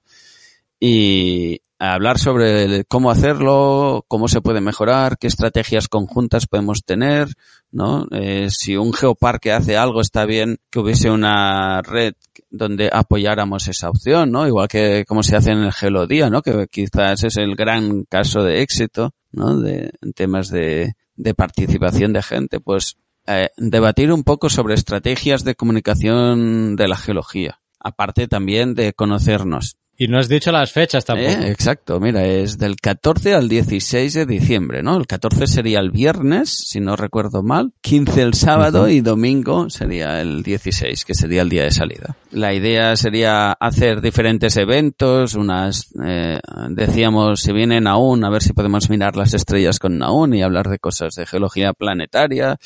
Y 0.78 1.60
hablar 1.79 2.19
sobre 2.19 2.85
cómo 2.85 3.11
hacerlo, 3.11 4.05
cómo 4.09 4.29
se 4.29 4.41
puede 4.41 4.61
mejorar, 4.61 5.19
qué 5.19 5.27
estrategias 5.27 5.89
conjuntas 5.89 6.47
podemos 6.47 6.85
tener, 6.85 7.29
¿no? 7.71 8.07
Eh, 8.11 8.49
si 8.51 8.77
un 8.77 8.93
geoparque 8.93 9.53
hace 9.53 9.77
algo, 9.77 10.01
está 10.01 10.25
bien 10.25 10.59
que 10.71 10.81
hubiese 10.81 11.11
una 11.11 11.83
red 11.83 12.15
donde 12.51 12.91
apoyáramos 12.93 13.69
esa 13.69 13.91
opción, 13.91 14.33
¿no? 14.33 14.47
Igual 14.47 14.69
que 14.69 15.05
como 15.07 15.23
se 15.23 15.37
hace 15.37 15.53
en 15.53 15.59
el 15.59 15.73
Geolodía, 15.73 16.31
¿no? 16.31 16.43
Que 16.43 16.67
quizás 16.69 17.25
es 17.25 17.37
el 17.37 17.55
gran 17.55 18.05
caso 18.05 18.43
de 18.43 18.63
éxito, 18.63 19.13
¿no? 19.33 19.59
De, 19.59 19.93
en 20.03 20.13
temas 20.13 20.49
de, 20.49 20.95
de 21.17 21.35
participación 21.35 22.13
de 22.13 22.23
gente, 22.23 22.61
pues 22.61 22.97
eh, 23.27 23.51
debatir 23.57 24.11
un 24.13 24.25
poco 24.25 24.49
sobre 24.49 24.75
estrategias 24.75 25.45
de 25.45 25.55
comunicación 25.55 26.77
de 26.77 26.89
la 26.89 26.97
geología. 26.97 27.61
Aparte 27.79 28.27
también 28.27 28.75
de 28.75 28.95
conocernos. 28.95 29.77
Y 30.01 30.07
no 30.07 30.20
has 30.20 30.29
dicho 30.29 30.53
las 30.53 30.70
fechas 30.70 31.05
tampoco. 31.05 31.29
Eh, 31.29 31.51
exacto, 31.51 31.99
mira, 31.99 32.25
es 32.25 32.57
del 32.57 32.77
14 32.77 33.35
al 33.35 33.49
16 33.49 34.15
de 34.15 34.27
diciembre, 34.27 34.81
¿no? 34.81 34.97
El 34.97 35.09
14 35.09 35.49
sería 35.49 35.81
el 35.81 35.91
viernes, 35.91 36.51
si 36.51 36.79
no 36.79 36.95
recuerdo 36.95 37.43
mal, 37.43 37.73
15 37.81 38.23
el 38.23 38.35
sábado 38.35 38.83
uh 38.83 38.87
-huh. 38.87 38.93
y 38.93 39.01
domingo 39.01 39.69
sería 39.70 40.20
el 40.20 40.45
16, 40.45 41.05
que 41.05 41.15
sería 41.15 41.43
el 41.43 41.49
día 41.49 41.65
de 41.65 41.73
salida. 41.73 42.16
La 42.31 42.55
idea 42.55 42.95
sería 42.95 43.51
hacer 43.51 44.01
diferentes 44.01 44.57
eventos, 44.57 45.35
unas, 45.35 45.93
eh, 46.07 46.39
decíamos, 46.70 47.41
si 47.41 47.53
viene 47.53 47.81
Naun, 47.81 48.23
a 48.25 48.31
ver 48.31 48.45
si 48.45 48.53
podemos 48.53 48.89
mirar 48.91 49.16
las 49.16 49.35
estrellas 49.35 49.81
con 49.81 49.99
Naun 49.99 50.33
y 50.33 50.43
hablar 50.43 50.69
de 50.69 50.79
cosas 50.79 51.16
de 51.16 51.27
geología 51.27 51.73
planetaria 51.73 52.57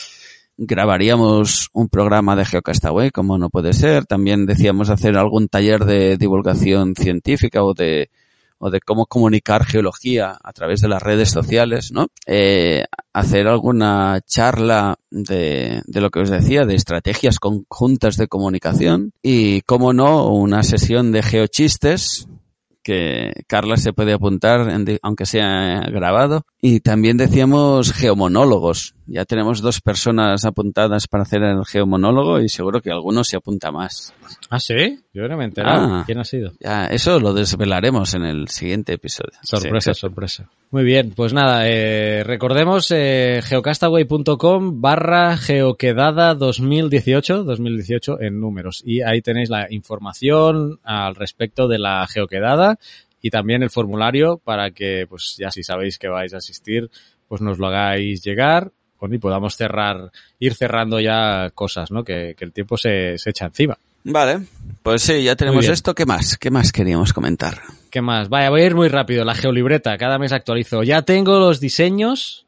grabaríamos 0.64 1.68
un 1.72 1.88
programa 1.88 2.36
de 2.36 2.44
Geocastaway, 2.44 3.10
como 3.10 3.36
no 3.36 3.50
puede 3.50 3.72
ser. 3.72 4.06
También 4.06 4.46
decíamos 4.46 4.90
hacer 4.90 5.16
algún 5.16 5.48
taller 5.48 5.84
de 5.84 6.16
divulgación 6.16 6.94
científica 6.94 7.64
o 7.64 7.74
de, 7.74 8.10
o 8.58 8.70
de 8.70 8.80
cómo 8.80 9.06
comunicar 9.06 9.64
geología 9.64 10.38
a 10.42 10.52
través 10.52 10.80
de 10.80 10.88
las 10.88 11.02
redes 11.02 11.30
sociales, 11.30 11.90
¿no? 11.92 12.06
Eh, 12.26 12.84
hacer 13.12 13.48
alguna 13.48 14.20
charla 14.24 14.96
de, 15.10 15.82
de 15.84 16.00
lo 16.00 16.10
que 16.10 16.20
os 16.20 16.30
decía, 16.30 16.64
de 16.64 16.76
estrategias 16.76 17.40
conjuntas 17.40 18.16
de 18.16 18.28
comunicación 18.28 19.12
y, 19.20 19.62
como 19.62 19.92
no, 19.92 20.28
una 20.28 20.62
sesión 20.62 21.10
de 21.10 21.22
geochistes 21.22 22.28
que 22.82 23.32
Carla 23.46 23.76
se 23.76 23.92
puede 23.92 24.12
apuntar, 24.12 24.68
aunque 25.02 25.26
sea 25.26 25.86
grabado. 25.90 26.44
Y 26.60 26.80
también 26.80 27.16
decíamos 27.16 27.92
geomonólogos. 27.92 28.94
Ya 29.06 29.24
tenemos 29.24 29.60
dos 29.60 29.80
personas 29.80 30.44
apuntadas 30.44 31.08
para 31.08 31.22
hacer 31.24 31.42
el 31.42 31.64
geomonólogo 31.64 32.40
y 32.40 32.48
seguro 32.48 32.80
que 32.80 32.90
alguno 32.90 33.24
se 33.24 33.36
apunta 33.36 33.72
más. 33.72 34.14
¿Ah, 34.48 34.60
sí? 34.60 35.00
Yo 35.12 35.26
no 35.28 35.36
me 35.36 35.44
he 35.44 35.46
enterado. 35.46 35.86
Ah. 35.92 36.02
¿Quién 36.06 36.18
ha 36.18 36.24
sido? 36.24 36.52
Ya, 36.60 36.86
eso 36.86 37.18
lo 37.18 37.34
desvelaremos 37.34 38.14
en 38.14 38.24
el 38.24 38.48
siguiente 38.48 38.92
episodio. 38.94 39.32
Sorpresa, 39.42 39.92
sorpresa. 39.94 40.48
Muy 40.70 40.84
bien, 40.84 41.12
pues 41.14 41.32
nada, 41.32 41.68
eh, 41.68 42.22
recordemos 42.24 42.90
eh, 42.90 43.40
geocastaway.com 43.42 44.80
barra 44.80 45.36
geoquedada 45.36 46.34
2018, 46.34 47.44
2018 47.44 48.20
en 48.20 48.40
números. 48.40 48.82
Y 48.84 49.02
ahí 49.02 49.20
tenéis 49.20 49.50
la 49.50 49.66
información 49.70 50.78
al 50.84 51.14
respecto 51.14 51.68
de 51.68 51.78
la 51.78 52.06
geoquedada 52.06 52.78
y 53.20 53.30
también 53.30 53.62
el 53.62 53.70
formulario 53.70 54.38
para 54.38 54.70
que, 54.70 55.06
pues 55.08 55.36
ya 55.38 55.50
si 55.50 55.62
sabéis 55.62 55.98
que 55.98 56.08
vais 56.08 56.34
a 56.34 56.38
asistir, 56.38 56.90
pues 57.28 57.40
nos 57.40 57.58
lo 57.58 57.66
hagáis 57.66 58.22
llegar 58.22 58.72
y 59.10 59.18
podamos 59.18 59.56
cerrar, 59.56 60.10
ir 60.38 60.54
cerrando 60.54 61.00
ya 61.00 61.50
cosas, 61.54 61.90
¿no? 61.90 62.04
Que, 62.04 62.36
el 62.38 62.52
tiempo 62.52 62.76
se, 62.76 63.16
se 63.18 63.30
echa 63.30 63.46
encima. 63.46 63.76
Vale, 64.04 64.40
pues 64.82 65.02
sí, 65.02 65.22
ya 65.22 65.36
tenemos 65.36 65.68
esto. 65.68 65.94
¿Qué 65.94 66.06
más? 66.06 66.36
¿Qué 66.36 66.50
más 66.50 66.72
queríamos 66.72 67.12
comentar? 67.12 67.60
¿Qué 67.90 68.00
más? 68.00 68.28
Vaya, 68.28 68.50
voy 68.50 68.62
a 68.62 68.66
ir 68.66 68.74
muy 68.74 68.88
rápido. 68.88 69.24
La 69.24 69.34
geolibreta, 69.34 69.96
cada 69.96 70.18
mes 70.18 70.32
actualizo. 70.32 70.82
Ya 70.82 71.02
tengo 71.02 71.38
los 71.38 71.60
diseños, 71.60 72.46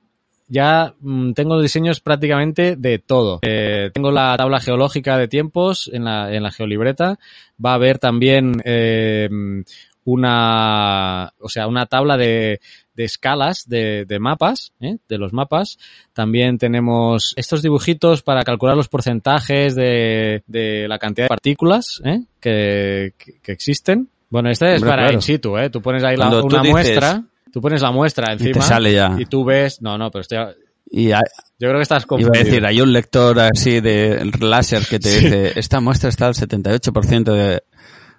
ya 0.48 0.94
mm, 1.00 1.32
tengo 1.32 1.54
los 1.54 1.62
diseños 1.62 2.00
prácticamente 2.00 2.74
de 2.76 2.98
todo. 2.98 3.38
Eh, 3.42 3.90
tengo 3.94 4.10
la 4.10 4.36
tabla 4.36 4.58
geológica 4.58 5.16
de 5.16 5.28
tiempos 5.28 5.88
en 5.92 6.04
la, 6.04 6.34
en 6.34 6.42
la 6.42 6.50
geolibreta. 6.50 7.18
Va 7.64 7.72
a 7.72 7.74
haber 7.74 7.98
también 7.98 8.60
eh, 8.64 9.28
una, 10.04 11.32
o 11.38 11.48
sea, 11.48 11.68
una 11.68 11.86
tabla 11.86 12.16
de, 12.16 12.60
de 12.94 13.04
escalas 13.04 13.68
de, 13.68 14.04
de 14.06 14.18
mapas, 14.18 14.72
¿eh? 14.80 14.96
de 15.08 15.18
los 15.18 15.32
mapas. 15.32 15.78
También 16.12 16.58
tenemos 16.58 17.34
estos 17.36 17.62
dibujitos 17.62 18.22
para 18.22 18.42
calcular 18.44 18.76
los 18.76 18.88
porcentajes 18.88 19.74
de, 19.74 20.42
de 20.46 20.86
la 20.88 20.98
cantidad 20.98 21.24
de 21.24 21.28
partículas 21.28 22.00
¿eh? 22.04 22.22
que, 22.40 23.14
que, 23.42 23.52
existen. 23.52 24.08
Bueno, 24.30 24.50
este 24.50 24.74
es 24.74 24.82
para 24.82 25.12
in 25.12 25.22
situ, 25.22 25.56
¿eh? 25.58 25.70
Tú 25.70 25.80
pones 25.80 26.02
ahí 26.02 26.16
la, 26.16 26.42
una 26.42 26.62
muestra, 26.62 27.22
tú 27.52 27.60
pones 27.60 27.82
la 27.82 27.92
muestra 27.92 28.32
encima 28.32 28.50
y, 28.50 28.52
te 28.54 28.62
sale 28.62 28.92
ya. 28.92 29.16
y 29.18 29.26
tú 29.26 29.44
ves, 29.44 29.80
no, 29.80 29.96
no, 29.96 30.10
pero 30.10 30.22
estoy, 30.22 30.38
y 30.90 31.12
hay, 31.12 31.22
yo 31.58 31.68
creo 31.68 31.76
que 31.76 31.82
estás 31.82 32.06
confundido. 32.06 32.34
Iba 32.34 32.42
a 32.42 32.44
decir, 32.44 32.66
hay 32.66 32.80
un 32.80 32.92
lector 32.92 33.40
así 33.40 33.80
de 33.80 34.30
láser 34.40 34.86
que 34.86 34.98
te 34.98 35.08
dice, 35.08 35.58
esta 35.58 35.80
muestra 35.80 36.08
está 36.08 36.26
al 36.26 36.34
78% 36.34 37.24
de, 37.32 37.62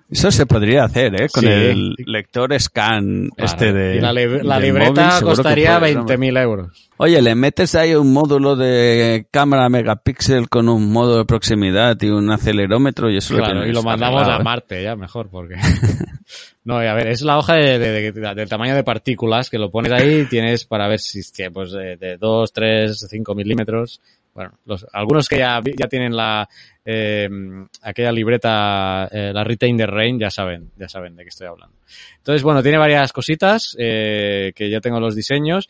eso 0.09 0.29
se 0.29 0.45
podría 0.45 0.83
hacer, 0.83 1.19
¿eh? 1.19 1.27
Con 1.33 1.47
el 1.47 1.95
lector 2.05 2.57
scan 2.59 3.29
este 3.37 3.73
de. 3.73 3.99
la, 3.99 4.59
libreta 4.59 5.19
costaría 5.21 5.79
20.000 5.79 6.41
euros. 6.41 6.89
Oye, 6.97 7.21
le 7.21 7.33
metes 7.33 7.73
ahí 7.73 7.95
un 7.95 8.13
módulo 8.13 8.55
de 8.55 9.25
cámara 9.31 9.67
megapíxel 9.67 10.47
con 10.47 10.69
un 10.69 10.91
modo 10.91 11.17
de 11.17 11.25
proximidad 11.25 11.97
y 12.01 12.09
un 12.09 12.29
acelerómetro 12.29 13.09
y 13.09 13.17
eso 13.17 13.35
claro, 13.35 13.61
lo 13.61 13.67
y 13.67 13.73
lo 13.73 13.81
mandamos 13.81 14.27
a 14.27 14.39
Marte 14.39 14.83
ya 14.83 14.95
mejor 14.95 15.29
porque. 15.29 15.55
no, 16.63 16.77
a 16.77 16.93
ver, 16.93 17.07
es 17.07 17.23
la 17.23 17.39
hoja 17.39 17.55
de, 17.55 17.79
de, 17.79 18.11
del 18.11 18.49
tamaño 18.49 18.75
de 18.75 18.83
partículas 18.83 19.49
que 19.49 19.57
lo 19.57 19.71
pones 19.71 19.91
ahí 19.91 20.25
tienes 20.25 20.65
para 20.65 20.87
ver 20.87 20.99
si 20.99 21.21
pues 21.49 21.71
de, 21.71 21.97
de 21.97 22.17
2, 22.17 22.53
3, 22.53 23.07
5 23.09 23.35
milímetros 23.35 24.01
bueno, 24.35 24.59
los, 24.65 24.85
algunos 24.91 25.29
que 25.29 25.37
ya, 25.37 25.61
ya 25.63 25.87
tienen 25.87 26.13
la, 26.13 26.47
eh, 26.83 27.29
aquella 27.81 28.11
libreta, 28.11 29.07
eh, 29.09 29.31
la 29.33 29.45
Retain 29.45 29.77
the 29.77 29.87
Rain, 29.87 30.19
ya 30.19 30.29
saben, 30.29 30.71
ya 30.77 30.89
saben 30.89 31.15
de 31.15 31.23
qué 31.23 31.29
estoy 31.29 31.47
hablando. 31.47 31.77
Entonces, 32.17 32.43
bueno, 32.43 32.61
tiene 32.61 32.77
varias 32.77 33.13
cositas, 33.13 33.77
eh, 33.79 34.51
que 34.53 34.69
ya 34.69 34.81
tengo 34.81 34.99
los 34.99 35.15
diseños. 35.15 35.69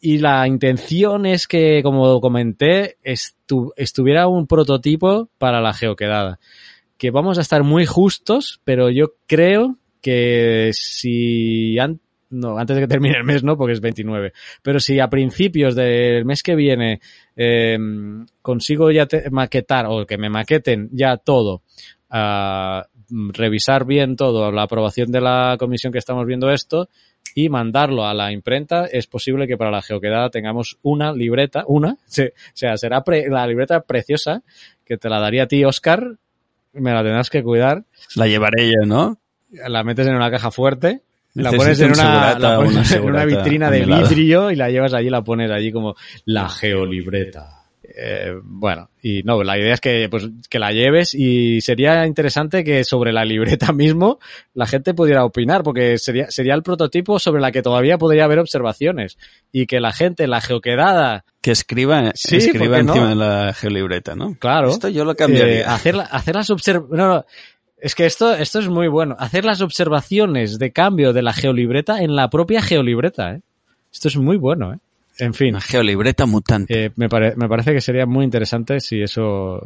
Y 0.00 0.18
la 0.18 0.48
intención 0.48 1.26
es 1.26 1.46
que, 1.46 1.80
como 1.84 2.20
comenté, 2.20 2.96
estu 3.04 3.72
estuviera 3.76 4.26
un 4.26 4.48
prototipo 4.48 5.30
para 5.38 5.60
la 5.60 5.72
geoquedada. 5.72 6.40
Que 6.98 7.12
vamos 7.12 7.38
a 7.38 7.42
estar 7.42 7.62
muy 7.62 7.86
justos, 7.86 8.60
pero 8.64 8.90
yo 8.90 9.14
creo 9.28 9.76
que 10.00 10.70
si 10.72 11.78
no, 12.32 12.58
antes 12.58 12.74
de 12.74 12.82
que 12.82 12.88
termine 12.88 13.16
el 13.16 13.24
mes 13.24 13.44
no, 13.44 13.56
porque 13.56 13.74
es 13.74 13.80
29. 13.80 14.32
Pero 14.62 14.80
si 14.80 14.98
a 14.98 15.08
principios 15.08 15.74
del 15.74 16.24
mes 16.24 16.42
que 16.42 16.56
viene 16.56 17.00
eh, 17.36 17.78
consigo 18.40 18.90
ya 18.90 19.06
maquetar 19.30 19.86
o 19.88 20.06
que 20.06 20.18
me 20.18 20.30
maqueten 20.30 20.88
ya 20.92 21.18
todo, 21.18 21.62
uh, 22.10 22.82
revisar 23.32 23.84
bien 23.84 24.16
todo, 24.16 24.50
la 24.50 24.62
aprobación 24.62 25.12
de 25.12 25.20
la 25.20 25.56
comisión 25.58 25.92
que 25.92 25.98
estamos 25.98 26.26
viendo 26.26 26.50
esto 26.50 26.88
y 27.34 27.48
mandarlo 27.48 28.04
a 28.06 28.14
la 28.14 28.32
imprenta, 28.32 28.86
es 28.86 29.06
posible 29.06 29.46
que 29.46 29.56
para 29.56 29.70
la 29.70 29.82
geoquedada 29.82 30.30
tengamos 30.30 30.78
una 30.82 31.12
libreta, 31.12 31.64
una, 31.66 31.92
o 32.08 32.30
sea, 32.54 32.76
será 32.76 33.02
la 33.06 33.46
libreta 33.46 33.82
preciosa 33.82 34.42
que 34.84 34.96
te 34.96 35.08
la 35.08 35.20
daría 35.20 35.44
a 35.44 35.46
ti, 35.46 35.64
Oscar, 35.64 36.16
me 36.72 36.92
la 36.92 37.02
tendrás 37.02 37.28
que 37.28 37.42
cuidar. 37.42 37.84
La 38.16 38.26
llevaré 38.26 38.66
yo, 38.68 38.86
¿no? 38.86 39.18
La 39.50 39.84
metes 39.84 40.06
en 40.06 40.14
una 40.14 40.30
caja 40.30 40.50
fuerte 40.50 41.02
la 41.34 41.50
pones, 41.50 41.80
en 41.80 41.92
una, 41.92 42.38
la 42.38 42.56
pones 42.56 42.92
en 42.92 43.04
una, 43.04 43.24
vitrina 43.24 43.70
de 43.70 43.84
vidrio 43.84 44.50
y 44.50 44.56
la 44.56 44.68
llevas 44.70 44.92
allí, 44.94 45.10
la 45.10 45.22
pones 45.22 45.50
allí 45.50 45.72
como 45.72 45.94
la 46.26 46.48
geolibreta. 46.48 47.62
Eh, 47.94 48.34
bueno, 48.42 48.88
y 49.02 49.22
no, 49.22 49.42
la 49.42 49.58
idea 49.58 49.74
es 49.74 49.80
que, 49.80 50.08
pues, 50.08 50.28
que 50.48 50.58
la 50.58 50.72
lleves 50.72 51.14
y 51.14 51.60
sería 51.60 52.06
interesante 52.06 52.64
que 52.64 52.84
sobre 52.84 53.12
la 53.12 53.24
libreta 53.24 53.72
mismo 53.72 54.18
la 54.54 54.66
gente 54.66 54.94
pudiera 54.94 55.24
opinar, 55.24 55.62
porque 55.62 55.98
sería, 55.98 56.30
sería 56.30 56.54
el 56.54 56.62
prototipo 56.62 57.18
sobre 57.18 57.42
la 57.42 57.52
que 57.52 57.62
todavía 57.62 57.98
podría 57.98 58.24
haber 58.24 58.38
observaciones 58.38 59.18
y 59.50 59.66
que 59.66 59.80
la 59.80 59.92
gente, 59.92 60.26
la 60.26 60.40
geoquedada... 60.40 61.24
Que 61.40 61.50
escriba, 61.50 62.10
escriba 62.14 62.78
encima 62.78 63.08
de 63.08 63.14
la 63.16 63.52
geolibreta, 63.52 64.14
¿no? 64.14 64.36
Claro. 64.38 64.70
Esto 64.70 64.88
yo 64.88 65.04
lo 65.04 65.16
cambiaría. 65.16 65.62
Eh, 65.62 65.64
hacer, 65.64 65.96
hacer 66.10 66.36
las 66.36 66.50
observaciones... 66.50 66.96
No, 66.96 67.08
no, 67.08 67.24
es 67.82 67.96
que 67.96 68.06
esto, 68.06 68.32
esto 68.32 68.60
es 68.60 68.68
muy 68.68 68.86
bueno. 68.86 69.16
Hacer 69.18 69.44
las 69.44 69.60
observaciones 69.60 70.60
de 70.60 70.70
cambio 70.70 71.12
de 71.12 71.20
la 71.20 71.32
geolibreta 71.32 72.00
en 72.00 72.14
la 72.14 72.30
propia 72.30 72.62
geolibreta, 72.62 73.34
¿eh? 73.34 73.40
Esto 73.92 74.06
es 74.06 74.16
muy 74.16 74.36
bueno, 74.36 74.72
¿eh? 74.72 74.78
En 75.18 75.34
fin. 75.34 75.54
La 75.54 75.60
geolibreta 75.60 76.24
mutante. 76.24 76.84
Eh, 76.84 76.90
me, 76.94 77.08
me 77.08 77.48
parece 77.48 77.72
que 77.72 77.80
sería 77.80 78.06
muy 78.06 78.24
interesante 78.24 78.78
si 78.78 79.02
eso 79.02 79.60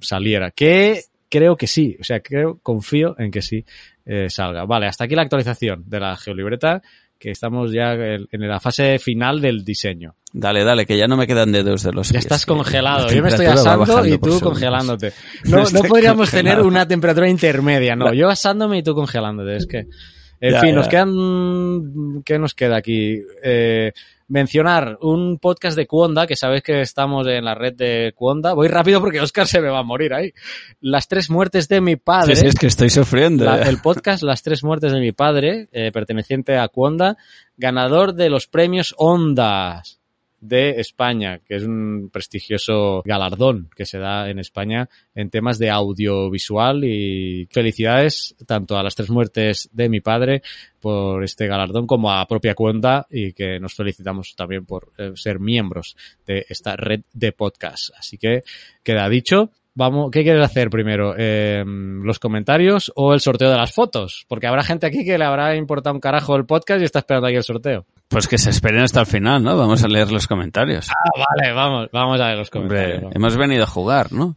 saliera. 0.00 0.50
Que 0.50 1.02
creo 1.30 1.56
que 1.56 1.68
sí. 1.68 1.96
O 2.00 2.02
sea, 2.02 2.18
creo, 2.18 2.58
confío 2.60 3.14
en 3.20 3.30
que 3.30 3.40
sí 3.40 3.64
eh, 4.04 4.28
salga. 4.28 4.64
Vale, 4.64 4.86
hasta 4.86 5.04
aquí 5.04 5.14
la 5.14 5.22
actualización 5.22 5.84
de 5.86 6.00
la 6.00 6.16
geolibreta 6.16 6.82
que 7.20 7.30
estamos 7.30 7.72
ya 7.72 7.92
en 7.92 8.48
la 8.48 8.58
fase 8.58 8.98
final 8.98 9.40
del 9.40 9.64
diseño. 9.64 10.16
Dale, 10.32 10.62
dale, 10.62 10.84
que 10.84 10.96
ya 10.98 11.06
no 11.06 11.16
me 11.16 11.26
quedan 11.26 11.52
dedos 11.52 11.82
de 11.82 11.92
los 11.92 12.10
Ya 12.10 12.18
estás 12.18 12.44
congelado. 12.44 13.08
Yo 13.08 13.22
me 13.22 13.30
estoy 13.30 13.46
asando 13.46 14.04
y 14.06 14.18
tú 14.18 14.40
congelándote. 14.40 15.12
No, 15.44 15.64
no 15.70 15.82
podríamos 15.82 16.30
tener 16.30 16.60
una 16.60 16.86
temperatura 16.86 17.28
intermedia, 17.28 17.96
no. 17.96 18.12
Yo 18.12 18.28
asándome 18.28 18.78
y 18.78 18.82
tú 18.82 18.94
congelándote. 18.94 19.56
Es 19.56 19.66
que, 19.66 19.86
en 20.40 20.60
fin, 20.60 20.74
nos 20.74 20.88
quedan, 20.88 22.22
¿qué 22.24 22.38
nos 22.38 22.54
queda 22.54 22.76
aquí? 22.76 23.22
Eh, 23.42 23.92
mencionar 24.28 24.98
un 25.00 25.38
podcast 25.38 25.76
de 25.76 25.86
Cuonda, 25.86 26.26
que 26.26 26.36
sabéis 26.36 26.62
que 26.62 26.82
estamos 26.82 27.26
en 27.26 27.44
la 27.44 27.54
red 27.54 27.74
de 27.74 28.12
Cuonda. 28.14 28.52
Voy 28.52 28.68
rápido 28.68 29.00
porque 29.00 29.20
Oscar 29.20 29.46
se 29.46 29.60
me 29.62 29.68
va 29.70 29.78
a 29.78 29.84
morir 29.84 30.12
ahí. 30.12 30.32
Las 30.80 31.08
tres 31.08 31.30
muertes 31.30 31.68
de 31.68 31.80
mi 31.80 31.96
padre. 31.96 32.36
Sí, 32.36 32.46
es 32.46 32.54
que 32.54 32.66
estoy 32.66 32.90
sufriendo. 32.90 33.50
el 33.54 33.80
podcast 33.80 34.22
Las 34.22 34.42
tres 34.42 34.62
muertes 34.62 34.92
de 34.92 35.00
mi 35.00 35.12
padre, 35.12 35.68
eh, 35.72 35.90
perteneciente 35.90 36.58
a 36.58 36.68
Cuonda, 36.68 37.16
ganador 37.56 38.14
de 38.14 38.28
los 38.28 38.46
premios 38.46 38.94
Ondas 38.98 39.97
de 40.40 40.80
España, 40.80 41.40
que 41.46 41.56
es 41.56 41.64
un 41.64 42.10
prestigioso 42.12 43.02
galardón 43.04 43.68
que 43.74 43.84
se 43.84 43.98
da 43.98 44.30
en 44.30 44.38
España 44.38 44.88
en 45.14 45.30
temas 45.30 45.58
de 45.58 45.70
audiovisual 45.70 46.84
y 46.84 47.48
felicidades 47.50 48.36
tanto 48.46 48.76
a 48.76 48.82
las 48.82 48.94
tres 48.94 49.10
muertes 49.10 49.68
de 49.72 49.88
mi 49.88 50.00
padre 50.00 50.42
por 50.80 51.24
este 51.24 51.46
galardón 51.46 51.86
como 51.86 52.12
a 52.12 52.26
propia 52.26 52.54
cuenta 52.54 53.06
y 53.10 53.32
que 53.32 53.58
nos 53.58 53.74
felicitamos 53.74 54.34
también 54.36 54.64
por 54.64 54.92
eh, 54.98 55.12
ser 55.14 55.40
miembros 55.40 55.96
de 56.26 56.46
esta 56.48 56.76
red 56.76 57.00
de 57.12 57.32
podcast. 57.32 57.90
Así 57.98 58.18
que 58.18 58.42
queda 58.82 59.08
dicho. 59.08 59.50
Vamos, 59.74 60.10
¿qué 60.10 60.22
quieres 60.24 60.44
hacer 60.44 60.70
primero? 60.70 61.14
Eh, 61.16 61.62
¿Los 61.64 62.18
comentarios 62.18 62.92
o 62.96 63.14
el 63.14 63.20
sorteo 63.20 63.50
de 63.50 63.56
las 63.56 63.72
fotos? 63.72 64.24
Porque 64.28 64.48
habrá 64.48 64.64
gente 64.64 64.86
aquí 64.86 65.04
que 65.04 65.18
le 65.18 65.24
habrá 65.24 65.54
importado 65.54 65.94
un 65.94 66.00
carajo 66.00 66.34
el 66.34 66.46
podcast 66.46 66.80
y 66.80 66.84
está 66.84 66.98
esperando 66.98 67.28
aquí 67.28 67.36
el 67.36 67.44
sorteo. 67.44 67.86
Pues 68.08 68.26
que 68.26 68.38
se 68.38 68.50
esperen 68.50 68.82
hasta 68.82 69.00
el 69.00 69.06
final, 69.06 69.42
¿no? 69.42 69.56
Vamos 69.56 69.84
a 69.84 69.88
leer 69.88 70.10
los 70.10 70.26
comentarios. 70.26 70.88
Ah, 70.90 71.10
vale, 71.16 71.52
vamos, 71.52 71.88
vamos 71.92 72.20
a 72.20 72.26
leer 72.26 72.38
los 72.38 72.50
comentarios. 72.50 73.12
hemos 73.14 73.36
venido 73.36 73.62
a 73.62 73.66
jugar, 73.66 74.12
¿no? 74.12 74.36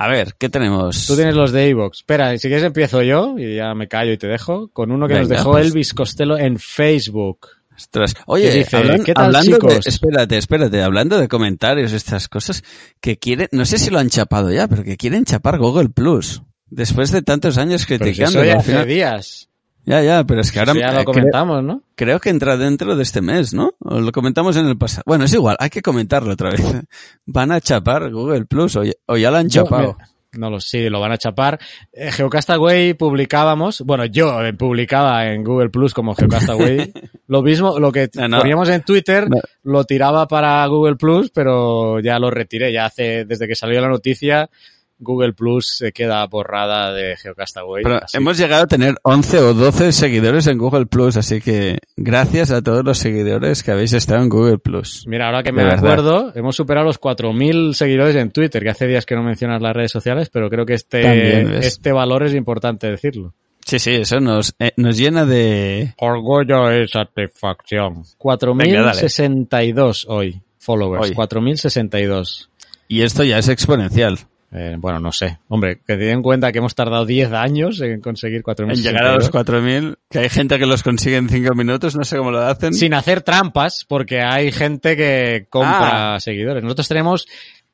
A 0.00 0.06
ver, 0.06 0.34
¿qué 0.38 0.48
tenemos? 0.48 1.08
Tú 1.08 1.16
tienes 1.16 1.34
los 1.34 1.50
de 1.50 1.70
Evox. 1.70 1.98
Espera, 1.98 2.38
si 2.38 2.46
quieres 2.46 2.62
empiezo 2.62 3.02
yo 3.02 3.34
y 3.36 3.56
ya 3.56 3.74
me 3.74 3.88
callo 3.88 4.12
y 4.12 4.16
te 4.16 4.28
dejo 4.28 4.68
con 4.68 4.92
uno 4.92 5.08
que 5.08 5.14
nos 5.14 5.28
dejó 5.28 5.50
pues. 5.50 5.66
Elvis 5.66 5.92
Costello 5.92 6.38
en 6.38 6.56
Facebook. 6.56 7.48
Ostras. 7.78 8.14
Oye, 8.26 8.50
¿Qué 8.50 8.58
dice? 8.58 8.76
hablan- 8.76 9.04
¿Qué 9.04 9.14
tal, 9.14 9.26
hablando 9.26 9.56
chicos? 9.56 9.72
de, 9.84 9.88
espérate, 9.88 10.36
espérate, 10.36 10.82
hablando 10.82 11.16
de 11.18 11.28
comentarios, 11.28 11.92
estas 11.92 12.28
cosas, 12.28 12.64
que 13.00 13.18
quieren, 13.18 13.48
no 13.52 13.64
sé 13.64 13.78
si 13.78 13.88
lo 13.90 13.98
han 14.00 14.10
chapado 14.10 14.50
ya, 14.52 14.66
pero 14.66 14.82
que 14.82 14.96
quieren 14.96 15.24
chapar 15.24 15.58
Google 15.58 15.88
Plus. 15.88 16.42
Después 16.66 17.12
de 17.12 17.22
tantos 17.22 17.56
años 17.56 17.84
Pero 17.86 17.98
si 18.04 18.04
criticando. 18.04 18.40
eso 18.40 18.44
ya 18.44 18.52
al 18.54 18.58
hace 18.58 18.70
final- 18.72 18.86
días. 18.88 19.48
ya, 19.86 20.02
ya, 20.02 20.24
pero 20.24 20.40
es 20.42 20.50
que 20.52 20.58
ahora 20.58 20.72
Eso 20.72 20.80
ya 20.80 20.88
eh, 20.88 20.94
lo 20.94 21.00
cre- 21.00 21.04
comentamos, 21.04 21.62
¿no? 21.64 21.82
creo 21.94 22.20
que 22.20 22.30
entra 22.30 22.56
dentro 22.56 22.94
de 22.96 23.02
este 23.04 23.20
mes, 23.22 23.54
¿no? 23.54 23.70
O 23.78 24.00
lo 24.00 24.10
comentamos 24.12 24.56
en 24.56 24.66
el 24.66 24.76
pasado. 24.76 25.04
Bueno, 25.06 25.24
es 25.24 25.32
igual, 25.32 25.56
hay 25.60 25.70
que 25.70 25.80
comentarlo 25.80 26.32
otra 26.32 26.50
vez. 26.50 26.60
Van 27.26 27.52
a 27.52 27.60
chapar 27.60 28.10
Google 28.10 28.44
Plus 28.46 28.74
o 28.76 28.82
ya, 28.84 28.92
o 29.06 29.16
ya 29.16 29.30
lo 29.30 29.36
han 29.38 29.48
Yo- 29.48 29.62
chapado. 29.64 29.94
mira, 29.98 30.08
no 30.32 30.50
lo 30.50 30.60
sé, 30.60 30.90
lo 30.90 31.00
van 31.00 31.12
a 31.12 31.18
chapar. 31.18 31.58
Eh, 31.92 32.12
Geocastaway 32.12 32.94
publicábamos, 32.94 33.80
bueno, 33.82 34.04
yo 34.04 34.38
publicaba 34.58 35.26
en 35.32 35.42
Google 35.42 35.70
Plus 35.70 35.94
como 35.94 36.14
Geocastaway. 36.14 36.92
lo 37.28 37.42
mismo, 37.42 37.78
lo 37.78 37.90
que 37.92 38.08
No, 38.14 38.28
no. 38.28 38.38
poníamos 38.40 38.68
en 38.68 38.82
Twitter, 38.82 39.28
No. 39.28 39.38
lo 39.62 39.84
tiraba 39.84 40.26
para 40.28 40.66
Google 40.66 40.96
Plus, 40.96 41.30
pero 41.30 42.00
ya 42.00 42.18
lo 42.18 42.30
retiré. 42.30 42.72
Ya 42.72 42.86
hace, 42.86 43.24
desde 43.24 43.46
que 43.48 43.54
salió 43.54 43.80
la 43.80 43.88
noticia, 43.88 44.50
Google 44.98 45.32
Plus 45.32 45.76
se 45.78 45.92
queda 45.92 46.26
borrada 46.26 46.92
de 46.92 47.16
Geocastaway. 47.16 47.82
Pero 47.84 47.96
así. 48.02 48.16
hemos 48.16 48.36
llegado 48.38 48.64
a 48.64 48.66
tener 48.66 48.96
11 49.02 49.38
o 49.38 49.54
12 49.54 49.92
seguidores 49.92 50.46
en 50.46 50.58
Google 50.58 50.86
Plus, 50.86 51.16
así 51.16 51.40
que 51.40 51.78
gracias 51.96 52.50
a 52.50 52.62
todos 52.62 52.84
los 52.84 52.98
seguidores 52.98 53.62
que 53.62 53.70
habéis 53.70 53.92
estado 53.92 54.22
en 54.22 54.28
Google 54.28 54.58
Plus. 54.58 55.04
Mira, 55.06 55.26
ahora 55.26 55.42
que 55.42 55.50
De 55.50 55.56
me 55.56 55.64
verdad. 55.64 55.78
acuerdo, 55.78 56.32
hemos 56.34 56.56
superado 56.56 56.86
los 56.86 57.00
4.000 57.00 57.72
seguidores 57.74 58.16
en 58.16 58.30
Twitter, 58.30 58.62
que 58.62 58.70
hace 58.70 58.86
días 58.86 59.06
que 59.06 59.14
no 59.14 59.22
mencionas 59.22 59.62
las 59.62 59.74
redes 59.74 59.92
sociales, 59.92 60.30
pero 60.32 60.50
creo 60.50 60.66
que 60.66 60.74
este, 60.74 61.58
este 61.66 61.92
valor 61.92 62.24
es 62.24 62.34
importante 62.34 62.88
decirlo. 62.90 63.34
Sí, 63.64 63.78
sí, 63.78 63.90
eso 63.96 64.18
nos, 64.18 64.54
eh, 64.58 64.72
nos 64.78 64.96
llena 64.96 65.26
de... 65.26 65.92
Orgullo 65.98 66.72
y 66.74 66.88
satisfacción. 66.88 68.02
Venga, 68.56 68.80
dale. 68.82 69.02
4.062 69.02 70.06
hoy, 70.08 70.40
followers. 70.58 71.10
Hoy. 71.10 71.14
4.062. 71.14 72.48
Y 72.88 73.02
esto 73.02 73.24
ya 73.24 73.38
es 73.38 73.48
exponencial. 73.50 74.18
Eh, 74.50 74.76
bueno, 74.78 74.98
no 74.98 75.12
sé. 75.12 75.38
Hombre, 75.48 75.80
que 75.86 75.96
ten 75.96 76.08
en 76.08 76.22
cuenta 76.22 76.50
que 76.52 76.58
hemos 76.58 76.74
tardado 76.74 77.04
10 77.04 77.32
años 77.32 77.80
en 77.82 78.00
conseguir 78.00 78.42
4.062. 78.42 78.70
En 78.72 78.82
llegar 78.82 79.04
a 79.04 79.14
los 79.16 79.30
4.000, 79.30 79.96
que 80.10 80.18
hay 80.20 80.28
gente 80.30 80.58
que 80.58 80.64
los 80.66 80.82
consigue 80.82 81.16
en 81.16 81.28
5 81.28 81.54
minutos, 81.54 81.94
no 81.96 82.04
sé 82.04 82.16
cómo 82.16 82.30
lo 82.30 82.38
hacen. 82.40 82.72
Sin 82.72 82.94
hacer 82.94 83.20
trampas, 83.22 83.84
porque 83.86 84.22
hay 84.22 84.50
gente 84.50 84.96
que 84.96 85.46
compra 85.50 86.14
Ah. 86.14 86.20
seguidores. 86.20 86.62
Nosotros 86.62 86.88
tenemos 86.88 87.26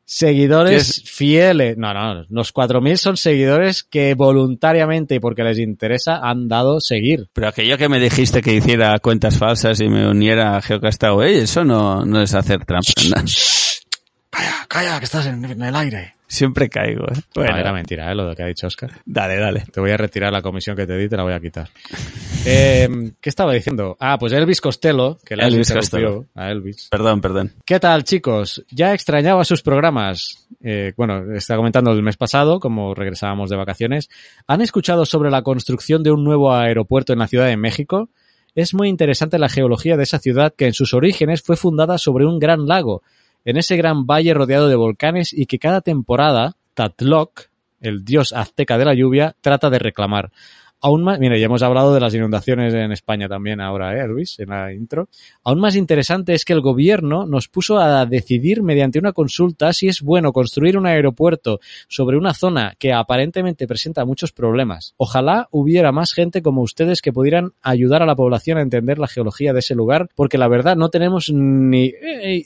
seguidores 0.06 1.01
¿Qué 1.05 1.10
fieles. 1.10 1.76
No, 1.78 1.94
no, 1.94 2.24
los 2.28 2.52
4.000 2.52 2.96
son 2.96 3.16
seguidores 3.16 3.84
que 3.84 4.14
voluntariamente 4.14 5.14
y 5.14 5.20
porque 5.20 5.44
les 5.44 5.59
interesa 5.59 6.18
han 6.22 6.48
dado 6.48 6.80
seguir. 6.80 7.28
Pero 7.32 7.48
aquello 7.48 7.78
que 7.78 7.88
me 7.88 8.01
dijiste 8.01 8.42
que 8.42 8.52
hiciera 8.55 8.98
cuentas 8.98 9.38
falsas 9.38 9.80
y 9.80 9.88
me 9.88 10.09
uniera 10.09 10.56
a 10.56 10.60
Geocastaway, 10.62 11.36
eso 11.36 11.64
no, 11.64 12.05
no 12.05 12.20
es 12.20 12.34
hacer 12.34 12.64
trampa. 12.64 12.90
¿no? 13.16 13.22
Calla, 14.30 14.66
calla, 14.68 14.98
que 14.98 15.05
estás 15.05 15.26
en, 15.26 15.44
en 15.44 15.62
el 15.62 15.74
aire. 15.76 16.14
Siempre 16.26 16.68
caigo, 16.68 17.05
¿eh? 17.05 17.20
Bueno, 17.34 17.52
No, 17.52 17.59
era 17.59 17.72
mentira, 17.72 18.10
¿eh? 18.10 18.14
lo 18.14 18.34
que 18.34 18.42
ha 18.42 18.46
dicho 18.46 18.66
Oscar. 18.66 18.90
dale, 19.05 19.36
dale. 19.38 19.64
Te 19.72 19.80
voy 19.80 19.90
a 19.90 19.96
retirar 19.96 20.32
la 20.32 20.42
comisión 20.42 20.74
que 20.76 20.86
te 20.86 20.96
di, 20.96 21.09
te 21.09 21.16
la 21.16 21.22
voy 21.22 21.32
a 21.34 21.40
quitar. 21.40 21.68
Eh, 22.46 22.86
¿Qué 23.22 23.30
estaba 23.30 23.55
diciendo? 23.55 23.96
Ah, 23.98 24.18
pues 24.18 24.34
Elvis 24.34 24.60
Costello, 24.60 25.16
que 25.24 25.34
le 25.34 25.44
Elvis 25.44 25.70
interrumpido 25.70 26.26
a 26.34 26.51
Elvis. 26.51 26.88
Perdón, 26.90 27.22
perdón. 27.22 27.52
¿Qué 27.64 27.80
tal, 27.80 28.05
chicos? 28.05 28.62
Ya 28.70 28.92
extrañaba 28.92 29.44
sus 29.44 29.62
programas. 29.62 30.46
Eh, 30.62 30.92
bueno, 30.94 31.34
está 31.34 31.56
comentando 31.56 31.90
el 31.92 32.02
mes 32.02 32.18
pasado, 32.18 32.60
como 32.60 32.94
regresábamos 32.94 33.48
de 33.48 33.56
vacaciones. 33.56 34.10
¿Han 34.46 34.60
escuchado 34.60 35.06
sobre 35.06 35.30
la 35.30 35.40
construcción 35.40 36.02
de 36.02 36.10
un 36.10 36.22
nuevo 36.22 36.52
aeropuerto 36.55 37.14
en 37.14 37.20
la 37.20 37.28
Ciudad 37.28 37.46
de 37.46 37.56
México? 37.56 38.10
Es 38.55 38.74
muy 38.74 38.90
interesante 38.90 39.38
la 39.38 39.48
geología 39.48 39.96
de 39.96 40.02
esa 40.02 40.18
ciudad 40.18 40.52
que 40.55 40.66
en 40.66 40.74
sus 40.74 40.92
orígenes 40.92 41.40
fue 41.40 41.56
fundada 41.56 41.96
sobre 41.96 42.26
un 42.26 42.38
gran 42.38 42.66
lago, 42.66 43.02
en 43.45 43.57
ese 43.57 43.77
gran 43.77 44.07
valle 44.07 44.35
rodeado 44.35 44.69
de 44.69 44.77
volcanes 44.77 45.33
y 45.33 45.47
que 45.47 45.59
cada 45.59 45.81
temporada 45.81 46.57
Tatloc, 46.75 47.49
el 47.81 48.05
dios 48.05 48.33
azteca 48.33 48.79
de 48.79 48.85
la 48.85 48.95
lluvia, 48.95 49.37
trata 49.41 49.71
de 49.71 49.79
reclamar. 49.79 50.31
Aún 50.85 51.03
más, 51.03 51.19
mira, 51.19 51.39
ya 51.39 51.47
hemos 51.47 51.62
hablado 51.62 51.95
de 51.95 52.01
las 52.01 52.15
inundaciones 52.15 52.75
en 52.75 52.93
España 52.93 53.27
también 53.27 53.59
ahora, 53.59 53.99
¿eh, 53.99 54.07
Luis? 54.07 54.39
En 54.39 54.51
la 54.51 54.71
intro. 54.71 55.09
Aún 55.43 55.59
más 55.59 55.77
interesante 55.77 56.35
es 56.35 56.45
que 56.45 56.53
el 56.53 56.61
gobierno 56.61 57.25
nos 57.25 57.49
puso 57.49 57.79
a 57.79 58.05
decidir 58.05 58.62
mediante 58.62 58.99
una 58.99 59.12
consulta 59.12 59.73
si 59.73 59.89
es 59.89 60.03
bueno 60.03 60.35
construir 60.35 60.77
un 60.77 60.85
aeropuerto 60.85 61.59
sobre 61.89 62.19
una 62.19 62.35
zona 62.35 62.75
que 62.79 62.93
aparentemente 62.93 63.66
presenta 63.66 64.05
muchos 64.05 64.33
problemas. 64.33 64.93
Ojalá 64.99 65.49
hubiera 65.53 65.91
más 65.91 66.12
gente 66.12 66.43
como 66.43 66.61
ustedes 66.61 67.01
que 67.01 67.15
pudieran 67.15 67.53
ayudar 67.62 68.03
a 68.03 68.07
la 68.07 68.15
población 68.15 68.59
a 68.59 68.62
entender 68.62 68.99
la 68.99 69.09
geología 69.09 69.55
de 69.55 69.61
ese 69.61 69.75
lugar, 69.75 70.11
porque 70.15 70.37
la 70.37 70.49
verdad 70.49 70.77
no 70.77 70.91
tenemos 70.91 71.31
ni 71.33 71.95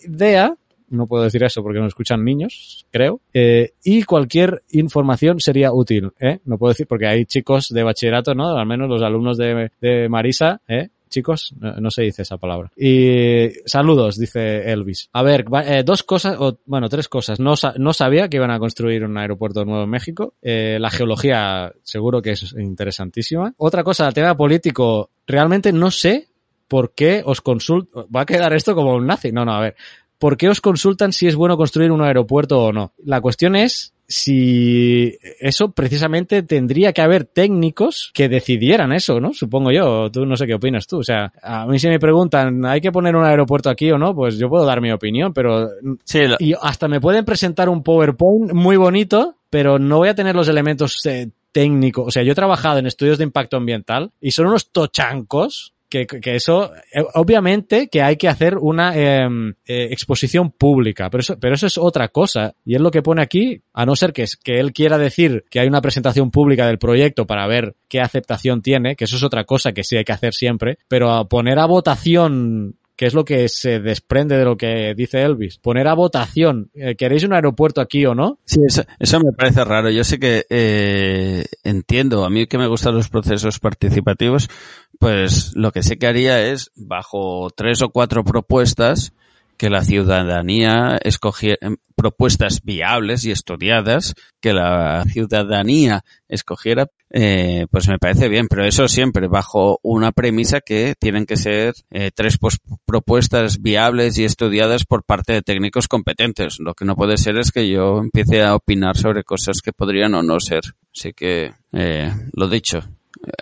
idea 0.07 0.55
no 0.91 1.07
puedo 1.07 1.25
decir 1.25 1.43
eso 1.45 1.63
porque 1.63 1.81
no 1.81 1.87
escuchan 1.87 2.25
niños, 2.25 2.87
creo. 2.91 3.21
Eh, 3.33 3.73
y 3.85 4.03
cualquier 4.03 4.63
información 4.71 5.41
sería 5.41 5.73
útil, 5.73 6.13
¿eh? 6.21 6.41
No 6.45 6.59
puedo 6.59 6.73
decir 6.73 6.87
porque 6.87 7.07
hay 7.07 7.25
chicos 7.25 7.69
de 7.69 7.83
bachillerato, 7.83 8.35
¿no? 8.35 8.57
Al 8.57 8.67
menos 8.67 8.89
los 8.89 9.03
alumnos 9.03 9.37
de, 9.39 10.09
Marisa, 10.09 10.61
¿eh? 10.69 10.89
Chicos, 11.09 11.55
no, 11.59 11.91
se 11.91 12.03
dice 12.03 12.21
esa 12.21 12.37
palabra. 12.37 12.71
Y 12.77 13.49
saludos, 13.65 14.19
dice 14.19 14.71
Elvis. 14.71 15.09
A 15.15 15.23
ver, 15.23 15.47
eh, 15.65 15.83
dos 15.83 16.03
cosas, 16.03 16.37
o, 16.39 16.59
bueno, 16.67 16.91
tres 16.91 17.09
cosas. 17.09 17.41
No, 17.41 17.55
no 17.79 17.93
sabía 17.95 18.29
que 18.29 18.37
iban 18.37 18.51
a 18.51 18.59
construir 18.59 19.05
un 19.05 19.17
aeropuerto 19.17 19.65
nuevo 19.65 19.85
en 19.85 19.91
México. 19.91 20.35
Eh, 20.43 20.77
la 20.79 20.91
geología 20.91 21.73
seguro 21.83 22.21
que 22.21 22.33
es 22.33 22.55
interesantísima. 22.59 23.55
Otra 23.57 23.83
cosa, 23.85 24.07
el 24.07 24.13
tema 24.13 24.37
político, 24.37 25.09
realmente 25.27 25.73
no 25.73 25.91
sé 25.91 26.29
por 26.69 26.93
qué 26.95 27.23
os 27.25 27.41
consulto. 27.41 28.07
Va 28.15 28.23
a 28.23 28.27
quedar 28.27 28.53
esto 28.53 28.75
como 28.75 28.95
un 28.95 29.07
nazi. 29.07 29.33
No, 29.33 29.45
no, 29.45 29.53
a 29.53 29.61
ver. 29.61 29.77
¿Por 30.19 30.37
qué 30.37 30.49
os 30.49 30.61
consultan 30.61 31.13
si 31.13 31.27
es 31.29 31.37
bueno 31.37 31.57
construir 31.57 31.91
un 31.93 32.03
aeropuerto 32.03 32.61
o 32.61 32.73
no? 32.73 32.93
La 33.05 33.21
cuestión 33.21 33.55
es 33.57 33.93
si 34.07 35.17
eso 35.39 35.71
precisamente 35.73 36.43
tendría 36.43 36.93
que 36.93 37.03
haber 37.03 37.25
técnicos 37.25 38.11
que 38.15 38.29
decidieran 38.29 38.93
eso, 38.93 39.21
¿no? 39.21 39.33
Supongo 39.35 39.71
yo. 39.71 40.11
Tú 40.11 40.25
no 40.27 40.35
sé 40.37 40.47
qué 40.47 40.55
opinas 40.55 40.87
tú. 40.87 40.99
O 40.99 41.03
sea, 41.05 41.33
a 41.43 41.67
mí 41.67 41.79
si 41.79 41.89
me 41.89 41.99
preguntan, 42.01 42.65
¿hay 42.65 42.81
que 42.81 42.91
poner 42.91 43.15
un 43.17 43.25
aeropuerto 43.25 43.69
aquí 43.71 43.91
o 43.91 43.99
no? 43.99 44.15
Pues 44.15 44.39
yo 44.39 44.49
puedo 44.49 44.65
dar 44.65 44.81
mi 44.81 44.91
opinión, 44.91 45.33
pero 45.33 45.69
Sí, 46.05 46.27
lo- 46.27 46.37
y 46.39 46.55
hasta 46.61 46.89
me 46.89 47.01
pueden 47.01 47.25
presentar 47.25 47.69
un 47.69 47.83
PowerPoint 47.83 48.53
muy 48.55 48.77
bonito, 48.77 49.37
pero 49.51 49.79
no 49.79 49.99
voy 49.99 50.09
a 50.09 50.15
tener 50.15 50.35
los 50.35 50.49
elementos 50.49 51.05
eh, 51.07 51.29
técnicos. 51.53 52.07
O 52.09 52.11
sea, 52.11 52.23
yo 52.23 52.33
he 52.33 52.37
trabajado 52.37 52.79
en 52.79 52.87
estudios 52.87 53.19
de 53.19 53.25
impacto 53.25 53.57
ambiental 53.59 54.11
y 54.21 54.31
son 54.31 54.47
unos 54.47 54.71
tochancos 54.73 55.75
que, 55.89 56.07
que 56.07 56.35
eso, 56.35 56.73
eh, 56.93 57.05
obviamente 57.15 57.89
que 57.89 58.03
hay 58.03 58.17
que 58.17 58.29
hacer 58.29 58.57
una 58.59 58.97
eh, 58.97 59.27
eh, 59.67 59.89
exposición 59.91 60.51
pública, 60.51 61.09
pero 61.11 61.21
eso, 61.21 61.39
pero 61.39 61.55
eso 61.55 61.67
es 61.67 61.79
otra 61.79 62.09
cosa. 62.09 62.55
Y 62.65 62.75
es 62.75 62.81
lo 62.81 62.91
que 62.91 63.03
pone 63.03 63.23
aquí, 63.23 63.63
a 63.73 63.87
no 63.87 63.97
ser 63.97 64.13
que, 64.13 64.25
que 64.43 64.61
él 64.61 64.73
quiera 64.73 64.99
decir 64.99 65.45
que 65.51 65.61
hay 65.61 65.69
una 65.69 65.81
presentación 65.81 66.31
pública 66.31 66.67
del 66.67 66.79
proyecto 66.79 67.27
para 67.27 67.47
ver 67.47 67.77
qué 67.89 68.01
aceptación 68.01 68.63
tiene, 68.63 68.97
que 68.97 69.05
eso 69.05 69.17
es 69.17 69.23
otra 69.23 69.45
cosa 69.45 69.73
que 69.73 69.85
sí 69.85 69.97
hay 69.97 70.05
que 70.05 70.13
hacer 70.13 70.35
siempre, 70.35 70.79
pero 70.89 71.11
a 71.11 71.29
poner 71.29 71.59
a 71.59 71.67
votación 71.67 72.77
que 72.99 73.07
es 73.07 73.15
lo 73.15 73.25
que 73.25 73.49
se 73.49 73.79
desprende 73.79 74.37
de 74.37 74.45
lo 74.45 74.57
que 74.57 74.93
dice 74.97 75.23
Elvis. 75.23 75.59
Poner 75.59 75.87
a 75.87 75.95
votación, 75.95 76.73
eh, 76.75 76.97
¿queréis 76.97 77.23
un 77.23 77.33
aeropuerto 77.33 77.81
aquí 77.81 78.05
o 78.05 78.13
no? 78.17 78.41
Sí, 78.45 78.59
eso, 78.67 79.21
me 79.21 79.31
parece 79.31 79.63
raro. 79.63 79.89
Yo 79.89 80.03
sé 80.03 80.19
que 80.19 80.47
eh, 80.51 81.45
entiendo, 81.63 82.25
a 82.25 82.29
mí 82.29 82.49
que 82.49 82.59
me 82.59 82.67
gustan 82.67 82.97
los 82.97 83.09
procesos 83.09 83.61
participativos, 83.61 84.51
pues 84.99 85.53
lo 85.55 85.71
que 85.71 85.85
sé 85.85 85.97
que 85.97 86.09
haría 86.09 86.45
es, 86.45 86.73
bajo 86.75 87.51
tres 87.55 87.83
o 87.83 87.91
cuatro 87.91 88.25
propuestas, 88.25 89.13
que 89.59 89.69
la 89.69 89.85
ciudadanía 89.85 90.99
escogiera 91.03 91.59
propuestas 91.97 92.63
viables 92.63 93.25
y 93.25 93.33
estudiadas, 93.33 94.15
que 94.41 94.53
la 94.53 95.05
ciudadanía 95.05 96.05
escogiera, 96.29 96.87
eh, 97.11 97.67
pues 97.71 97.89
me 97.89 97.99
parece 97.99 98.29
bien, 98.29 98.47
pero 98.49 98.65
eso 98.65 98.87
siempre 98.87 99.27
bajo 99.27 99.81
una 99.83 100.13
premisa 100.13 100.61
que 100.61 100.95
tienen 100.99 101.27
que 101.27 101.37
ser 101.37 101.75
eh, 101.91 102.13
tres 102.15 102.39
propuestas 102.87 103.61
viables 103.61 104.17
y 104.17 104.25
estudiadas 104.25 104.85
por 104.85 105.03
parte 105.03 105.33
de 105.33 105.43
técnicos 105.43 105.89
competentes. 105.89 106.61
Lo 106.61 106.75
que 106.75 106.85
no 106.85 106.95
puede 106.95 107.17
ser 107.17 107.37
es 107.37 107.51
que 107.51 107.69
yo 107.69 107.99
empiece 107.99 108.43
a 108.45 108.55
opinar 108.55 108.97
sobre 108.97 109.25
cosas 109.25 109.61
que 109.61 109.73
podrían 109.73 110.15
o 110.15 110.23
no 110.23 110.39
ser. 110.39 110.63
Así 110.97 111.13
que, 111.13 111.53
eh, 111.73 112.13
lo 112.33 112.49
dicho. 112.49 112.79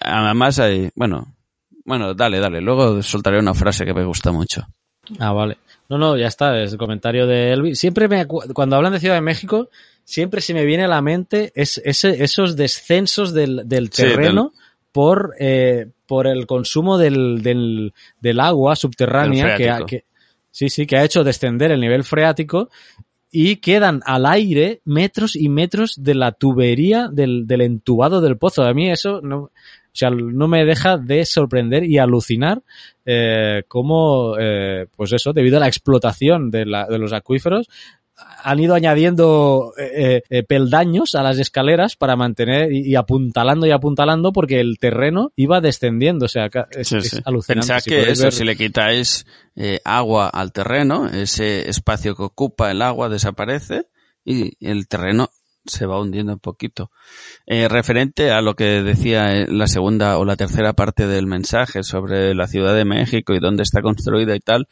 Además 0.01 0.59
hay, 0.61 0.89
bueno, 0.95 1.37
bueno, 1.85 2.15
dale, 2.15 2.41
dale. 2.41 2.63
Luego 2.63 3.03
soltaré 3.03 3.39
una 3.39 3.53
frase 3.53 3.85
que 3.85 3.95
me 3.95 4.05
gusta 4.05 4.33
mucho. 4.33 4.67
Ah, 5.19 5.33
vale. 5.33 5.59
No, 5.89 5.99
no, 5.99 6.17
ya 6.17 6.27
está, 6.27 6.61
es 6.63 6.73
el 6.73 6.79
comentario 6.79 7.27
de 7.27 7.53
Elvis. 7.53 7.79
Siempre 7.79 8.09
me, 8.09 8.27
cuando 8.27 8.77
hablan 8.77 8.93
de 8.93 9.01
Ciudad 9.01 9.15
de 9.15 9.21
México, 9.21 9.69
siempre 10.05 10.41
se 10.41 10.53
me 10.55 10.65
viene 10.65 10.85
a 10.85 10.89
la 10.89 11.01
mente 11.03 11.53
es, 11.55 11.81
ese, 11.85 12.23
esos 12.25 12.57
descensos 12.57 13.33
del, 13.33 13.63
del 13.69 13.91
Sí, 13.93 14.03
terreno 14.03 14.53
por, 14.93 15.35
eh, 15.39 15.87
por 16.07 16.27
el 16.27 16.47
consumo 16.47 16.99
del, 16.99 17.43
del, 17.43 17.93
del 18.21 18.41
agua 18.41 18.75
subterránea 18.77 19.45
que, 19.57 19.71
ha- 19.71 19.77
que, 19.87 20.05
sí, 20.51 20.69
sí, 20.71 20.87
que 20.87 20.97
ha 20.97 21.05
hecho 21.05 21.23
descender 21.23 21.71
el 21.71 21.81
nivel 21.81 22.03
freático 22.05 22.71
y 23.31 23.57
quedan 23.57 24.01
al 24.07 24.25
aire 24.27 24.81
metros 24.85 25.37
y 25.37 25.49
metros 25.49 25.95
de 26.03 26.15
la 26.15 26.33
tubería 26.33 27.09
del, 27.13 27.47
del 27.47 27.61
entubado 27.61 28.21
del 28.21 28.39
pozo. 28.39 28.63
A 28.63 28.73
mí 28.73 28.91
eso 28.91 29.21
no, 29.21 29.51
o 29.97 29.99
sea, 29.99 30.11
no 30.11 30.47
me 30.47 30.65
deja 30.67 30.99
de 30.99 31.25
sorprender 31.25 31.85
y 31.85 31.97
alucinar 31.97 32.63
eh, 33.07 33.63
cómo, 33.67 34.35
eh, 34.39 34.87
pues 34.95 35.13
eso, 35.13 35.33
debido 35.33 35.57
a 35.57 35.61
la 35.61 35.69
explotación 35.69 36.51
de, 36.51 36.67
la, 36.67 36.87
de 36.87 36.99
los 36.99 37.15
acuíferos, 37.15 37.67
han 38.45 38.59
ido 38.61 38.75
añadiendo 38.75 39.73
eh, 39.79 40.23
eh, 40.31 40.43
peldaños 40.43 41.15
a 41.15 41.23
las 41.23 41.39
escaleras 41.39 41.97
para 41.97 42.17
mantener 42.17 42.73
y, 42.73 42.91
y, 42.91 42.95
apuntalando 42.95 43.67
y 43.67 43.71
apuntalando 43.73 44.33
porque 44.33 44.61
el 44.61 44.79
terreno 44.79 45.33
iba 45.37 45.61
descendiendo. 45.61 46.25
O 46.27 46.29
sea, 46.29 46.49
es, 46.71 46.89
Sí, 46.89 46.97
es 46.97 47.21
alucinante. 47.27 47.67
Pensad 47.69 47.81
Si 47.81 47.91
que 47.91 48.11
eso, 48.11 48.23
ver- 48.25 48.33
si 48.33 48.45
le 48.45 48.57
quitáis 48.57 49.27
eh, 49.55 49.81
agua 49.85 50.29
al 50.29 50.53
terreno, 50.53 51.09
ese 51.09 51.69
espacio 51.69 52.15
que 52.17 52.23
ocupa 52.23 52.71
el 52.71 52.81
agua 52.83 53.09
desaparece 53.09 53.87
y 54.25 54.53
el 54.67 54.89
terreno 54.89 55.29
se 55.67 55.87
va 55.87 56.01
hundiendo 56.01 56.33
un 56.33 56.39
poquito. 56.39 56.91
Eh, 57.47 57.69
referente 57.69 58.31
a 58.31 58.41
lo 58.41 58.55
que 58.55 58.83
decía 58.83 59.37
eh, 59.37 59.47
la 59.49 59.67
segunda 59.67 60.19
o 60.19 60.25
la 60.25 60.37
tercera 60.37 60.73
parte 60.73 61.07
del 61.07 61.27
mensaje 61.27 61.83
sobre 61.83 62.35
la 62.35 62.47
Ciudad 62.47 62.75
de 62.75 62.85
México 62.85 63.35
y 63.35 63.41
dónde 63.41 63.63
está 63.63 63.83
construida 63.83 64.35
y 64.35 64.41
tal, 64.41 64.69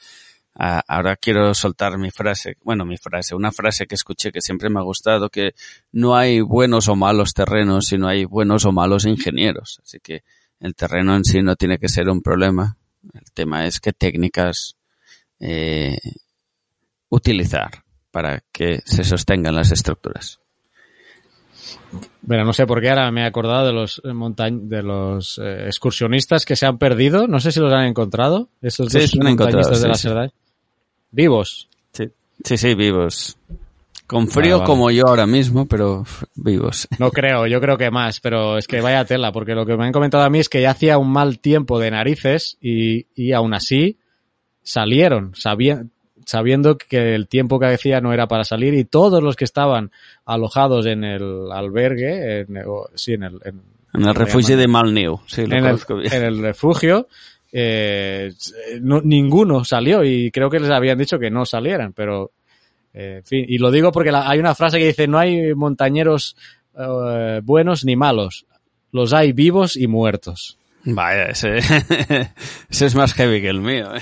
Ah, 0.56 0.84
ahora 0.86 1.16
quiero 1.16 1.52
soltar 1.52 1.98
mi 1.98 2.12
frase, 2.12 2.58
bueno, 2.62 2.84
mi 2.84 2.96
frase, 2.96 3.34
una 3.34 3.50
frase 3.50 3.86
que 3.86 3.96
escuché 3.96 4.30
que 4.30 4.40
siempre 4.40 4.70
me 4.70 4.78
ha 4.78 4.84
gustado, 4.84 5.28
que 5.28 5.54
no 5.90 6.14
hay 6.14 6.40
buenos 6.40 6.86
o 6.86 6.94
malos 6.94 7.34
terrenos, 7.34 7.86
sino 7.86 8.06
hay 8.06 8.24
buenos 8.24 8.64
o 8.64 8.70
malos 8.70 9.04
ingenieros. 9.04 9.80
Así 9.82 9.98
que 9.98 10.22
el 10.60 10.76
terreno 10.76 11.16
en 11.16 11.24
sí 11.24 11.42
no 11.42 11.56
tiene 11.56 11.78
que 11.78 11.88
ser 11.88 12.08
un 12.08 12.22
problema. 12.22 12.76
El 13.12 13.32
tema 13.32 13.66
es 13.66 13.80
qué 13.80 13.92
técnicas 13.92 14.76
eh, 15.40 15.98
utilizar 17.08 17.82
para 18.12 18.44
que 18.52 18.80
se 18.84 19.02
sostengan 19.02 19.56
las 19.56 19.72
estructuras. 19.72 20.38
Bueno, 22.22 22.44
no 22.44 22.52
sé 22.52 22.66
por 22.66 22.80
qué 22.80 22.88
ahora 22.90 23.10
me 23.10 23.22
he 23.22 23.26
acordado 23.26 23.66
de 23.66 23.72
los 23.72 24.00
eh, 24.04 24.10
de 24.52 24.82
los 24.82 25.38
eh, 25.42 25.66
excursionistas 25.66 26.44
que 26.44 26.56
se 26.56 26.66
han 26.66 26.78
perdido. 26.78 27.26
No 27.28 27.38
sé 27.40 27.52
si 27.52 27.60
los 27.60 27.72
han 27.72 27.84
encontrado. 27.86 28.48
Estos 28.62 28.90
Sí, 28.92 28.98
dos 29.00 29.16
montañistas 29.16 29.80
de 29.82 29.88
la 29.88 29.94
sí. 29.94 30.08
Cerdá. 30.08 30.30
Vivos. 31.10 31.68
Sí, 31.92 32.04
sí, 32.42 32.56
sí, 32.56 32.74
vivos. 32.74 33.36
Con 34.06 34.28
frío 34.28 34.58
vale. 34.58 34.66
como 34.66 34.90
yo 34.90 35.06
ahora 35.06 35.26
mismo, 35.26 35.66
pero 35.66 36.04
vivos. 36.34 36.86
No 36.98 37.10
creo, 37.10 37.46
yo 37.46 37.60
creo 37.60 37.78
que 37.78 37.90
más, 37.90 38.20
pero 38.20 38.58
es 38.58 38.66
que 38.66 38.80
vaya 38.80 39.04
tela, 39.04 39.32
porque 39.32 39.54
lo 39.54 39.64
que 39.64 39.76
me 39.76 39.86
han 39.86 39.92
comentado 39.92 40.24
a 40.24 40.30
mí 40.30 40.38
es 40.40 40.48
que 40.48 40.60
ya 40.60 40.70
hacía 40.72 40.98
un 40.98 41.10
mal 41.10 41.38
tiempo 41.38 41.78
de 41.78 41.90
narices 41.90 42.58
y, 42.60 43.06
y 43.14 43.32
aún 43.32 43.54
así 43.54 43.98
salieron, 44.62 45.32
sabi- 45.34 45.90
sabiendo 46.26 46.76
que 46.78 47.14
el 47.14 47.28
tiempo 47.28 47.58
que 47.60 47.66
hacía 47.66 48.00
no 48.00 48.12
era 48.12 48.26
para 48.26 48.44
salir 48.44 48.74
y 48.74 48.84
todos 48.84 49.22
los 49.22 49.36
que 49.36 49.44
estaban 49.44 49.90
alojados 50.24 50.86
en 50.86 51.04
el 51.04 51.50
albergue, 51.52 52.40
en, 52.40 52.58
o- 52.66 52.88
sí, 52.94 53.12
en 53.14 53.22
el, 53.24 53.34
en, 53.44 53.60
En 53.94 54.00
el 54.00 54.06
¿cómo 54.08 54.12
refugio 54.14 54.56
de 54.56 54.68
Malneu, 54.68 55.20
sí, 55.26 55.42
lo 55.46 55.56
en, 55.56 55.64
el, 55.64 55.70
conozco 55.70 55.96
bien. 55.96 56.12
en 56.12 56.22
el 56.24 56.38
refugio, 56.40 57.08
eh, 57.52 58.32
no- 58.80 59.00
ninguno 59.02 59.64
salió 59.64 60.02
y 60.04 60.30
creo 60.30 60.50
que 60.50 60.60
les 60.60 60.70
habían 60.70 60.98
dicho 60.98 61.18
que 61.18 61.30
no 61.30 61.44
salieran, 61.46 61.92
pero 61.92 62.32
eh, 62.92 63.16
en 63.18 63.24
fin, 63.24 63.44
y 63.48 63.58
lo 63.58 63.70
digo 63.70 63.92
porque 63.92 64.10
la- 64.12 64.28
hay 64.28 64.38
una 64.38 64.54
frase 64.54 64.78
que 64.78 64.86
dice 64.86 65.06
no 65.06 65.18
hay 65.18 65.54
montañeros 65.54 66.36
eh, 66.78 67.40
buenos 67.44 67.84
ni 67.84 67.94
malos, 67.96 68.46
los 68.92 69.12
hay 69.12 69.32
vivos 69.32 69.76
y 69.76 69.86
muertos. 69.86 70.58
Vaya, 70.86 71.26
ese, 71.26 71.56
ese 72.68 72.86
es 72.86 72.94
más 72.94 73.14
heavy 73.14 73.40
que 73.40 73.48
el 73.48 73.60
mío. 73.60 73.94
¿eh? 73.96 74.00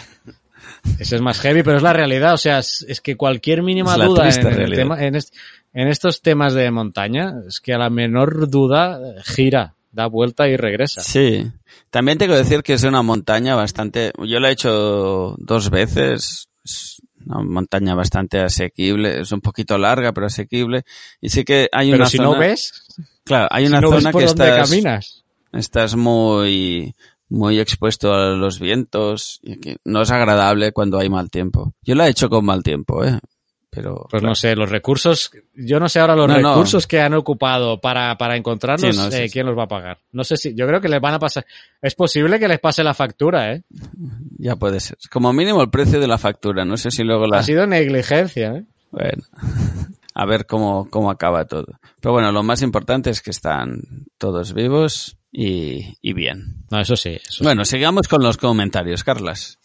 Ese 0.98 1.16
es 1.16 1.22
más 1.22 1.40
heavy, 1.40 1.62
pero 1.62 1.76
es 1.76 1.82
la 1.82 1.92
realidad. 1.92 2.34
O 2.34 2.38
sea, 2.38 2.58
es, 2.58 2.84
es 2.88 3.00
que 3.00 3.16
cualquier 3.16 3.62
mínima 3.62 3.96
duda 3.96 4.28
en, 4.28 4.46
el 4.46 4.54
realidad. 4.54 4.82
tema, 4.82 5.02
en, 5.04 5.14
est- 5.14 5.34
en 5.72 5.88
estos 5.88 6.20
temas 6.22 6.54
de 6.54 6.70
montaña, 6.70 7.34
es 7.48 7.60
que 7.60 7.72
a 7.72 7.78
la 7.78 7.88
menor 7.90 8.50
duda 8.50 9.00
gira, 9.24 9.74
da 9.92 10.06
vuelta 10.06 10.48
y 10.48 10.56
regresa. 10.56 11.02
Sí. 11.02 11.46
También 11.90 12.18
tengo 12.18 12.32
que 12.34 12.38
decir 12.40 12.62
que 12.62 12.72
es 12.74 12.82
una 12.84 13.02
montaña 13.02 13.54
bastante... 13.54 14.12
Yo 14.26 14.40
la 14.40 14.48
he 14.48 14.52
hecho 14.52 15.34
dos 15.38 15.70
veces. 15.70 16.48
Es 16.64 17.02
una 17.26 17.42
montaña 17.42 17.94
bastante 17.94 18.40
asequible. 18.40 19.20
Es 19.20 19.30
un 19.32 19.40
poquito 19.40 19.78
larga, 19.78 20.12
pero 20.12 20.26
asequible. 20.26 20.82
Y 21.20 21.28
sí 21.28 21.44
que 21.44 21.68
hay 21.70 21.90
Pero 21.90 22.02
una 22.02 22.10
si 22.10 22.16
zona... 22.16 22.28
no 22.30 22.38
ves, 22.38 22.84
Claro, 23.24 23.48
hay 23.50 23.64
si 23.64 23.68
una 23.70 23.80
no 23.80 23.90
ves 23.90 24.00
zona 24.00 24.10
por 24.12 24.20
que 24.22 24.26
estás, 24.26 24.68
caminas. 24.70 25.24
estás 25.52 25.94
muy, 25.96 26.94
muy 27.32 27.58
expuesto 27.58 28.12
a 28.12 28.30
los 28.30 28.60
vientos 28.60 29.40
y 29.42 29.58
que 29.58 29.76
no 29.84 30.02
es 30.02 30.10
agradable 30.10 30.72
cuando 30.72 30.98
hay 30.98 31.08
mal 31.08 31.30
tiempo. 31.30 31.72
Yo 31.82 31.94
la 31.94 32.06
he 32.06 32.10
hecho 32.10 32.28
con 32.28 32.44
mal 32.44 32.62
tiempo, 32.62 33.02
¿eh? 33.04 33.18
Pero... 33.70 34.06
Pues 34.10 34.20
claro. 34.20 34.26
no 34.28 34.34
sé, 34.34 34.54
los 34.54 34.68
recursos, 34.68 35.30
yo 35.54 35.80
no 35.80 35.88
sé 35.88 35.98
ahora 36.00 36.14
los 36.14 36.28
No, 36.28 36.38
no. 36.38 36.50
recursos 36.50 36.86
que 36.86 37.00
han 37.00 37.14
ocupado 37.14 37.80
para, 37.80 38.18
para 38.18 38.36
encontrarlos, 38.36 38.94
Sí, 38.94 39.02
no, 39.02 39.10
sí, 39.10 39.16
eh, 39.16 39.28
sí. 39.28 39.32
quién 39.32 39.46
los 39.46 39.56
va 39.56 39.62
a 39.62 39.68
pagar. 39.68 39.98
No 40.12 40.24
sé 40.24 40.36
si, 40.36 40.54
yo 40.54 40.66
creo 40.66 40.78
que 40.82 40.90
les 40.90 41.00
van 41.00 41.14
a 41.14 41.18
pasar, 41.18 41.46
es 41.80 41.94
posible 41.94 42.38
que 42.38 42.48
les 42.48 42.60
pase 42.60 42.84
la 42.84 42.92
factura, 42.92 43.54
eh. 43.54 43.62
Ya 44.36 44.56
puede 44.56 44.78
ser. 44.80 44.98
Como 45.10 45.32
mínimo 45.32 45.62
el 45.62 45.70
precio 45.70 46.00
de 46.00 46.06
la 46.08 46.18
factura. 46.18 46.66
No 46.66 46.76
sé 46.76 46.90
si 46.90 47.02
luego 47.02 47.26
la... 47.26 47.38
Ha 47.38 47.42
sido 47.42 47.66
negligencia, 47.66 48.56
eh. 48.56 48.64
Bueno, 48.90 49.22
a 50.14 50.26
ver 50.26 50.46
cómo, 50.46 50.88
cómo 50.90 51.10
acaba 51.10 51.44
todo. 51.46 51.66
Pero 52.00 52.12
bueno, 52.12 52.32
lo 52.32 52.42
más 52.42 52.62
importante 52.62 53.10
es 53.10 53.22
que 53.22 53.30
están 53.30 53.80
todos 54.18 54.52
vivos 54.54 55.16
y, 55.30 55.96
y 56.02 56.12
bien. 56.12 56.64
No, 56.70 56.80
eso 56.80 56.96
sí, 56.96 57.10
eso 57.10 57.38
sí. 57.38 57.44
Bueno, 57.44 57.64
sigamos 57.64 58.08
con 58.08 58.22
los 58.22 58.36
comentarios, 58.36 59.04
Carlas. 59.04 59.58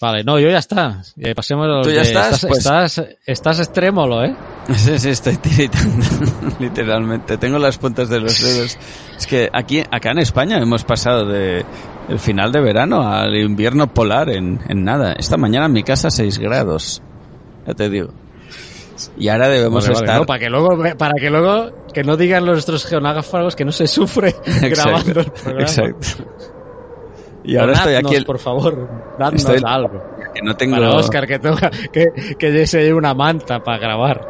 Vale, 0.00 0.24
no, 0.24 0.38
yo 0.38 0.50
ya 0.50 0.58
está. 0.58 1.02
Eh, 1.16 1.34
pasemos 1.34 1.64
a 1.66 1.68
los 1.68 1.86
¿Tú 1.86 1.90
ya 1.92 2.00
de- 2.02 2.08
estás? 2.08 2.34
Estás, 2.44 2.48
Pues- 2.48 2.58
estás, 2.58 3.04
estás 3.26 3.58
extrémolo, 3.60 4.24
eh. 4.24 4.34
Sí, 4.74 4.98
sí, 4.98 5.10
estoy 5.10 5.36
tiritando, 5.36 6.04
literalmente. 6.58 7.38
Tengo 7.38 7.58
las 7.58 7.78
puntas 7.78 8.08
de 8.08 8.20
los 8.20 8.42
dedos. 8.42 8.76
Es 9.16 9.26
que 9.26 9.48
aquí, 9.52 9.80
acá 9.90 10.10
en 10.10 10.18
España 10.18 10.58
hemos 10.58 10.84
pasado 10.84 11.26
de 11.26 11.64
el 12.08 12.18
final 12.18 12.50
de 12.52 12.60
verano 12.60 13.02
al 13.08 13.34
invierno 13.36 13.92
polar 13.94 14.28
en, 14.30 14.60
en 14.68 14.84
nada. 14.84 15.12
Esta 15.12 15.36
mañana 15.36 15.66
en 15.66 15.72
mi 15.72 15.84
casa 15.84 16.10
6 16.10 16.38
grados. 16.38 17.00
Ya 17.66 17.74
te 17.74 17.88
digo. 17.88 18.12
Y 19.18 19.28
ahora 19.28 19.48
debemos 19.48 19.84
Vale, 19.84 19.94
vale, 19.94 20.04
estar... 20.06 20.20
no, 20.20 20.26
para 20.26 20.38
que 20.40 20.50
luego, 20.50 20.82
para 20.98 21.12
que 21.14 21.30
luego, 21.30 21.70
que 21.92 22.04
no 22.04 22.16
digan 22.16 22.44
nuestros 22.46 22.84
geonágrafos 22.86 23.56
que 23.56 23.64
no 23.64 23.72
se 23.72 23.86
sufre 23.86 24.34
grabando 24.62 25.20
el 25.20 25.30
programa. 25.30 25.60
exacto. 25.62 26.06
Y 27.44 27.56
ahora 27.56 27.72
estoy 27.74 27.92
Donadnos, 27.92 28.10
aquí... 28.12 28.16
el- 28.18 28.24
por 28.24 28.38
favor, 28.38 28.88
dadnos 29.18 29.42
Estoy- 29.44 29.62
algo. 29.66 30.02
que 30.34 30.42
no 30.42 30.56
tengo... 30.56 30.76
Para 30.76 30.94
Oscar, 30.96 31.26
que, 31.26 31.38
tenga, 31.38 31.70
que, 31.92 32.06
que 32.38 32.66
se 32.66 32.80
lleve 32.82 32.94
una 32.94 33.12
manta 33.14 33.62
para 33.62 33.78
grabar. 33.78 34.26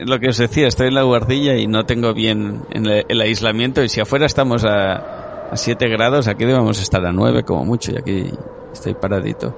lo 0.00 0.18
que 0.18 0.28
os 0.30 0.36
decía, 0.38 0.66
estoy 0.66 0.88
en 0.88 0.94
la 0.94 1.02
guardilla 1.02 1.54
y 1.56 1.66
no 1.68 1.86
tengo 1.86 2.12
bien 2.14 2.62
en 2.70 2.86
el, 2.86 3.04
el 3.08 3.20
aislamiento 3.20 3.82
y 3.84 3.88
si 3.88 4.00
afuera 4.00 4.26
estamos 4.26 4.64
a, 4.64 5.50
a 5.50 5.56
7 5.56 5.86
grados, 5.88 6.26
aquí 6.26 6.44
debemos 6.44 6.80
estar 6.82 7.04
a 7.06 7.12
9 7.12 7.44
como 7.44 7.64
mucho 7.64 7.92
y 7.92 7.98
aquí 7.98 8.30
estoy 8.72 8.94
paradito. 8.94 9.56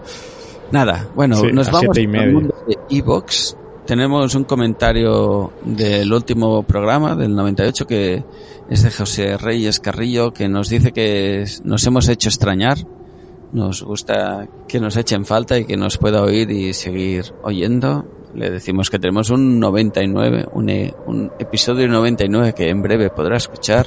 Nada, 0.71 1.09
bueno, 1.15 1.37
Sí, 1.37 1.47
nos 1.51 1.71
vamos 1.71 1.97
al 1.97 2.09
mundo 2.33 2.55
de 2.67 2.77
Evox. 2.99 3.57
Tenemos 3.89 4.35
un 4.35 4.45
comentario 4.45 5.51
del 5.65 6.13
último 6.13 6.63
programa, 6.63 7.17
del 7.17 7.35
98, 7.35 7.87
que 7.87 8.23
es 8.69 8.83
de 8.83 8.91
José 8.91 9.39
Reyes 9.39 9.81
Carrillo, 9.81 10.31
que 10.31 10.47
nos 10.47 10.69
dice 10.69 10.93
que 10.93 11.47
nos 11.65 11.87
hemos 11.87 12.07
hecho 12.11 12.29
extrañar. 12.29 12.77
Nos 13.55 13.83
gusta 13.83 14.47
que 14.69 14.79
nos 14.79 14.95
echen 14.99 15.25
falta 15.25 15.57
y 15.57 15.65
que 15.65 15.79
nos 15.79 15.97
pueda 15.97 16.21
oír 16.23 16.51
y 16.51 16.75
seguir 16.75 17.33
oyendo. 17.43 18.05
Le 18.35 18.51
decimos 18.51 18.91
que 18.91 18.99
tenemos 18.99 19.31
un 19.31 19.59
99, 19.59 20.49
un, 20.53 20.69
e- 20.69 20.95
un 21.07 21.33
episodio 21.39 21.89
99 21.89 22.53
que 22.53 22.69
en 22.69 22.83
breve 22.83 23.09
podrá 23.09 23.39
escuchar. 23.39 23.87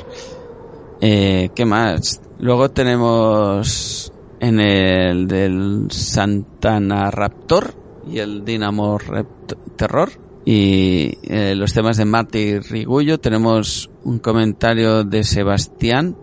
Eh, 0.99 1.49
¿Qué 1.53 1.63
más? 1.63 2.23
Luego 2.39 2.69
tenemos 2.71 4.11
en 4.39 4.59
el 4.61 5.27
del 5.27 5.91
Santana 5.91 7.11
Raptor 7.11 7.80
y 8.09 8.19
el 8.19 8.43
Dinamo 8.45 8.97
Rept- 8.99 9.57
Terror. 9.75 10.11
Y 10.43 11.17
eh, 11.23 11.53
los 11.55 11.71
temas 11.73 11.97
de 11.97 12.05
Marty 12.05 12.59
Rigullo. 12.59 13.19
Tenemos 13.19 13.89
un 14.03 14.19
comentario 14.19 15.03
de 15.03 15.23
Sebastián 15.23 16.15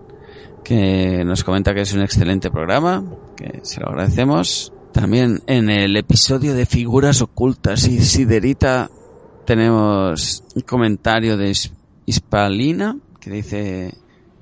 que 0.64 1.22
nos 1.24 1.44
comenta 1.44 1.72
que 1.74 1.82
es 1.82 1.92
un 1.92 2.02
excelente 2.02 2.50
programa, 2.50 3.04
que 3.36 3.60
se 3.62 3.80
lo 3.80 3.88
agradecemos. 3.88 4.72
También 4.92 5.40
en 5.46 5.70
el 5.70 5.96
episodio 5.96 6.54
de 6.54 6.66
figuras 6.66 7.22
ocultas 7.22 7.86
y 7.86 8.00
Siderita 8.00 8.90
tenemos 9.44 10.44
un 10.54 10.62
comentario 10.62 11.36
de 11.36 11.50
Is- 11.50 11.72
Hispalina 12.06 12.96
que 13.20 13.30
dice, 13.30 13.94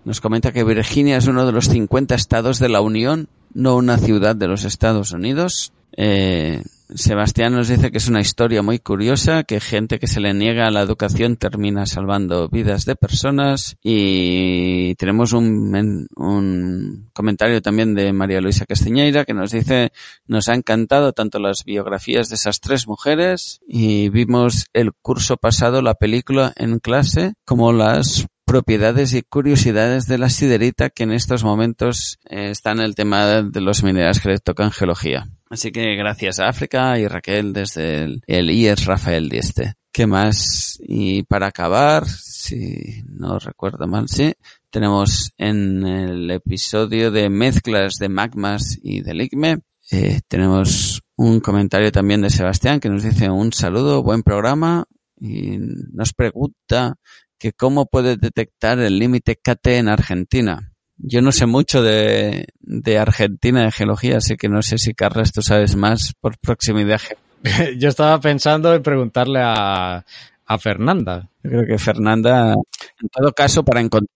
nos 0.05 0.21
comenta 0.21 0.53
que 0.53 0.65
Virginia 0.65 1.17
es 1.19 1.27
uno 1.27 1.45
de 1.47 1.53
los 1.53 1.69
50 1.69 2.15
estados 2.15 2.59
de 2.59 2.69
la 2.69 2.81
Unión, 2.81 3.29
no 3.55 3.77
una 3.77 3.99
ciudad 3.99 4.35
de 4.37 4.49
los 4.49 4.65
Estados 4.65 5.13
Unidos. 5.13 5.73
Eh, 5.97 6.63
Sebastián 6.95 7.53
nos 7.53 7.69
dice 7.69 7.91
que 7.91 7.99
es 7.99 8.09
una 8.09 8.21
historia 8.21 8.63
muy 8.63 8.79
curiosa, 8.79 9.43
que 9.43 9.61
gente 9.61 9.99
que 9.99 10.07
se 10.07 10.21
le 10.21 10.33
niega 10.35 10.67
a 10.67 10.71
la 10.71 10.83
educación 10.83 11.37
termina 11.37 11.85
salvando 11.87 12.49
vidas 12.49 12.85
de 12.85 12.95
personas. 12.97 13.77
Y 13.83 14.95
tenemos 14.95 15.33
un, 15.33 16.07
un 16.15 17.11
comentario 17.13 17.61
también 17.61 17.95
de 17.95 18.13
María 18.13 18.41
Luisa 18.41 18.67
Castiñeira 18.67 19.25
que 19.25 19.35
nos 19.35 19.51
dice 19.51 19.91
nos 20.27 20.49
ha 20.49 20.55
encantado 20.55 21.13
tanto 21.13 21.39
las 21.39 21.65
biografías 21.65 22.29
de 22.29 22.37
esas 22.37 22.61
tres 22.61 22.87
mujeres 22.87 23.61
y 23.67 24.09
vimos 24.09 24.67
el 24.73 24.93
curso 24.93 25.37
pasado 25.37 25.83
la 25.83 25.95
película 25.95 26.53
en 26.57 26.79
clase 26.79 27.35
como 27.45 27.73
las 27.73 28.27
propiedades 28.47 29.13
y 29.13 29.23
curiosidades 29.23 30.07
de 30.07 30.19
la 30.19 30.31
siderita 30.31 30.89
que 30.89 31.03
en 31.03 31.13
estos 31.13 31.45
momentos 31.45 32.19
eh, 32.31 32.51
está 32.51 32.71
en 32.71 32.81
el 32.81 32.95
tema 32.95 33.43
de 33.43 33.61
los 33.61 33.83
minerales 33.83 34.21
que 34.21 34.31
le 34.31 34.39
tocan 34.39 34.71
geología. 34.71 35.27
Así 35.51 35.73
que 35.73 35.97
gracias 35.97 36.39
a 36.39 36.49
África 36.49 36.99
y 36.99 37.07
Raquel 37.09 37.53
desde 37.53 38.05
el, 38.05 38.23
el 38.27 38.51
IES 38.51 38.87
Rafael 38.87 39.29
Dieste. 39.29 39.75
¿Qué 39.93 40.07
más? 40.07 40.79
Y 40.81 41.25
para 41.25 41.49
acabar, 41.49 42.07
si 42.07 43.03
no 43.09 43.39
recuerdo 43.39 43.87
mal, 43.87 44.09
sí, 44.09 44.33
tenemos 44.71 45.33
en 45.39 45.87
el 45.87 46.31
episodio 46.31 47.11
de 47.11 47.29
mezclas 47.29 47.95
de 47.95 48.09
magmas 48.09 48.79
y 48.83 49.01
del 49.01 49.23
ICME, 49.23 49.59
eh, 49.91 50.21
tenemos 50.29 51.03
un 51.17 51.41
comentario 51.41 51.93
también 51.93 52.21
de 52.21 52.31
Sebastián 52.31 52.81
que 52.81 52.89
nos 52.89 53.03
dice 53.03 53.31
un 53.31 53.53
saludo, 53.53 54.03
buen 54.03 54.23
programa 54.23 54.85
y 55.19 55.59
nos 55.93 56.13
pregunta 56.13 56.97
que 57.39 57.53
cómo 57.53 57.87
puede 57.87 58.17
detectar 58.17 58.79
el 58.79 58.99
límite 58.99 59.37
KT 59.37 59.67
en 59.67 59.89
Argentina. 59.89 60.73
Yo 60.99 61.21
no 61.21 61.31
sé 61.31 61.47
mucho 61.47 61.83
de, 61.83 62.47
de 62.61 62.99
Argentina, 62.99 63.65
de 63.65 63.73
geología, 63.73 64.19
así 64.19 64.37
que 64.37 64.49
no 64.49 64.63
sé 64.63 64.79
si, 64.79 64.95
Carlos, 64.95 65.33
tú 65.33 65.43
sabes 65.43 65.77
más 65.77 66.15
por 66.21 66.39
proximidad. 66.39 67.01
Yo 67.79 67.89
estaba 67.89 68.19
pensando 68.21 68.75
en 68.75 68.83
preguntarle 68.83 69.41
a, 69.43 70.05
a 70.47 70.59
Fernanda. 70.59 71.29
Yo 71.43 71.51
creo 71.51 71.67
que 71.67 71.79
Fernanda, 71.79 72.55
en 72.55 73.09
todo 73.11 73.33
caso, 73.33 73.65
para 73.65 73.81
encontrar 73.81 74.09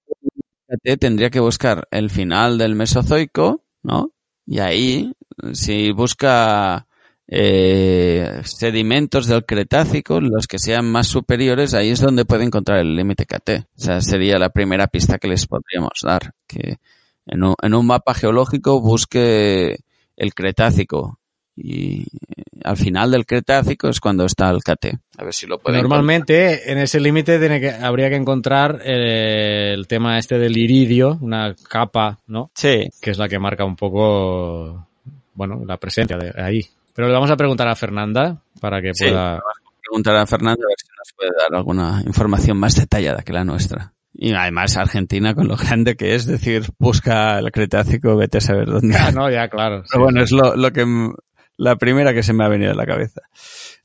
el 0.69 0.79
KT 0.79 1.01
tendría 1.01 1.31
que 1.31 1.41
buscar 1.41 1.87
el 1.91 2.11
final 2.11 2.57
del 2.57 2.75
Mesozoico, 2.75 3.63
¿no? 3.83 4.13
Y 4.47 4.59
ahí, 4.61 5.13
si 5.53 5.93
busca 5.93 6.87
eh, 7.33 8.41
sedimentos 8.43 9.29
del 9.29 9.45
Cretácico, 9.47 10.21
los 10.21 10.49
que 10.49 10.59
sean 10.59 10.91
más 10.91 11.07
superiores, 11.07 11.75
ahí 11.75 11.91
es 11.91 12.01
donde 12.01 12.25
puede 12.25 12.45
encontrar 12.45 12.81
el 12.81 12.97
límite 12.97 13.25
KT. 13.25 13.51
O 13.77 13.81
sea, 13.81 14.01
sería 14.01 14.37
la 14.37 14.51
primera 14.51 14.89
pista 14.89 15.19
que 15.19 15.29
les 15.29 15.47
podríamos 15.47 15.93
dar. 16.03 16.33
Que 16.49 16.79
en 17.27 17.45
un, 17.45 17.55
en 17.63 17.75
un 17.75 17.87
mapa 17.87 18.15
geológico 18.15 18.81
busque 18.81 19.79
el 20.17 20.35
Cretácico 20.35 21.21
y 21.55 22.05
al 22.65 22.77
final 22.77 23.13
del 23.13 23.27
Cretácico 23.27 23.89
es 23.89 24.01
cuando 24.01 24.25
está 24.25 24.51
el 24.51 24.63
KT. 24.65 24.87
A 25.19 25.25
ver 25.25 25.33
si 25.33 25.47
lo 25.47 25.59
puede 25.61 25.79
Normalmente 25.79 26.55
encontrar. 26.55 26.77
en 26.77 26.79
ese 26.83 26.99
límite 26.99 27.39
tiene 27.39 27.61
que 27.61 27.71
habría 27.71 28.09
que 28.09 28.17
encontrar 28.17 28.81
el, 28.85 29.01
el 29.79 29.87
tema 29.87 30.19
este 30.19 30.37
del 30.37 30.57
iridio, 30.57 31.17
una 31.21 31.55
capa, 31.69 32.19
¿no? 32.27 32.51
Sí. 32.57 32.89
Que 33.01 33.13
es 33.13 33.19
la 33.19 33.29
que 33.29 33.39
marca 33.39 33.65
un 33.65 33.77
poco, 33.77 34.89
bueno, 35.35 35.63
la 35.65 35.77
presencia 35.77 36.17
de 36.17 36.33
ahí. 36.43 36.67
Pero 36.95 37.09
le 37.09 37.15
vamos 37.15 37.31
a 37.31 37.37
preguntar 37.37 37.69
a 37.69 37.77
Fernanda 37.77 38.43
para 38.61 38.81
que 38.83 38.95
Sí, 38.95 39.05
pueda. 39.05 39.23
vamos 39.33 39.43
a 39.67 39.81
preguntar 39.83 40.17
a 40.17 40.27
Fernanda 40.27 40.63
a 40.65 40.69
ver 40.69 40.77
si 40.79 40.89
nos 40.89 41.13
puede 41.17 41.31
dar 41.39 41.55
alguna 41.59 42.03
información 42.07 42.59
más 42.59 42.75
detallada 42.75 43.23
que 43.23 43.33
la 43.33 43.45
nuestra. 43.45 43.93
Y 44.13 44.35
además 44.35 44.77
Argentina 44.77 45.35
con 45.35 45.49
lo 45.49 45.57
grande 45.57 45.97
que 45.97 46.15
es, 46.15 46.27
decir, 46.27 46.65
busca 46.79 47.39
el 47.39 47.51
Cretácico, 47.53 48.17
vete 48.17 48.39
a 48.39 48.41
saber 48.41 48.67
dónde. 48.67 48.97
Ah, 48.99 49.13
no, 49.13 49.31
ya, 49.31 49.49
claro. 49.49 49.85
Pero 49.91 50.05
bueno, 50.05 50.23
es 50.23 50.33
lo, 50.33 50.57
lo 50.57 50.73
que 50.73 50.85
la 51.57 51.77
primera 51.77 52.13
que 52.13 52.23
se 52.23 52.33
me 52.33 52.45
ha 52.45 52.49
venido 52.49 52.73
a 52.73 52.75
la 52.75 52.87
cabeza. 52.87 53.21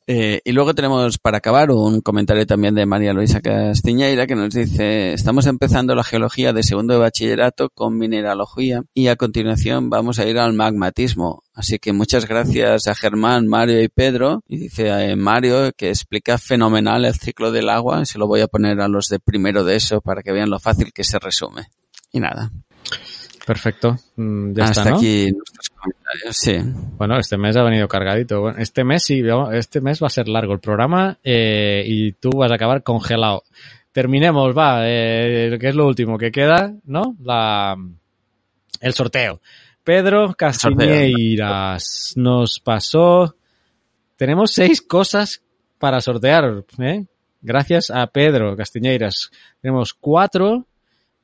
Eh, 0.08 0.42
y 0.46 0.52
luego 0.52 0.76
tenemos, 0.76 1.18
para 1.18 1.40
acabar, 1.40 1.72
un 1.72 2.02
comentario 2.02 2.46
también 2.46 2.76
de 2.76 2.86
María 2.86 3.12
Luisa 3.12 3.42
Castiñeira 3.42 4.28
que 4.28 4.36
nos 4.36 4.54
dice, 4.54 5.14
estamos 5.14 5.48
empezando 5.48 5.96
la 5.96 6.04
geología 6.04 6.54
de 6.54 6.62
segundo 6.62 6.94
de 6.94 7.00
bachillerato 7.00 7.70
con 7.70 7.98
mineralogía 7.98 8.84
y 8.94 9.08
a 9.08 9.16
continuación 9.16 9.90
vamos 9.90 10.20
a 10.20 10.28
ir 10.28 10.38
al 10.38 10.54
magmatismo. 10.54 11.44
Así 11.56 11.80
que 11.80 11.92
muchas 11.92 12.28
gracias 12.28 12.88
a 12.88 12.94
Germán, 12.94 13.48
Mario 13.48 13.82
y 13.82 13.88
Pedro. 13.88 14.44
Y 14.48 14.58
dice 14.58 14.90
eh, 14.90 15.16
Mario 15.16 15.72
que 15.76 15.90
explica 15.90 16.38
fenomenal 16.38 17.06
el 17.06 17.16
ciclo 17.16 17.52
del 17.52 17.70
agua. 17.70 18.06
Se 18.06 18.20
lo 18.20 18.28
voy 18.28 18.42
a 18.42 18.48
poner 18.48 18.82
a 18.82 18.88
los 18.88 19.08
de 19.08 19.20
primero 19.20 19.64
de 19.64 19.78
eso 19.78 20.02
para 20.02 20.22
que 20.22 20.32
vean 20.32 20.50
lo 20.52 20.60
fácil 20.60 20.94
que 20.94 21.04
se 21.04 21.18
resume. 21.18 21.68
Y 22.12 22.20
nada, 22.20 22.52
Perfecto. 23.46 23.96
Mm, 24.16 24.54
Ya 24.54 24.64
hasta 24.66 24.82
está, 24.82 24.92
¿no? 24.92 24.98
aquí 24.98 25.32
nuestros 25.32 25.70
comentarios. 25.70 26.38
Sí. 26.38 26.58
Bueno, 26.98 27.20
este 27.20 27.38
mes 27.38 27.56
ha 27.56 27.64
venido 27.64 27.88
cargadito. 27.88 28.42
Bueno, 28.42 28.58
este 28.60 28.84
mes 28.84 29.04
sí, 29.04 29.22
este 29.54 29.82
mes 29.82 30.02
va 30.02 30.08
a 30.08 30.10
ser 30.10 30.28
largo 30.28 30.54
el 30.54 30.60
programa 30.60 31.20
eh, 31.24 31.84
y 31.86 32.14
tú 32.14 32.32
vas 32.32 32.52
a 32.52 32.56
acabar 32.56 32.82
congelado. 32.84 33.44
Terminemos, 33.92 34.58
va, 34.58 34.80
eh, 34.82 35.58
que 35.60 35.70
es 35.70 35.76
lo 35.76 35.86
último 35.86 36.18
que 36.18 36.32
queda, 36.32 36.74
¿no? 36.86 37.16
La, 37.24 37.76
el 38.82 38.94
sorteo. 38.94 39.42
Pedro 39.84 40.34
Castiñeiras 40.34 42.14
nos 42.16 42.60
pasó. 42.60 43.36
Tenemos 44.18 44.52
seis 44.52 44.82
cosas 44.82 45.44
para 45.78 46.02
sortear, 46.02 46.64
¿eh? 46.80 47.06
Gracias 47.42 47.92
a 47.92 48.08
Pedro 48.08 48.56
Castiñeiras. 48.58 49.30
Tenemos 49.62 49.94
cuatro 49.94 50.66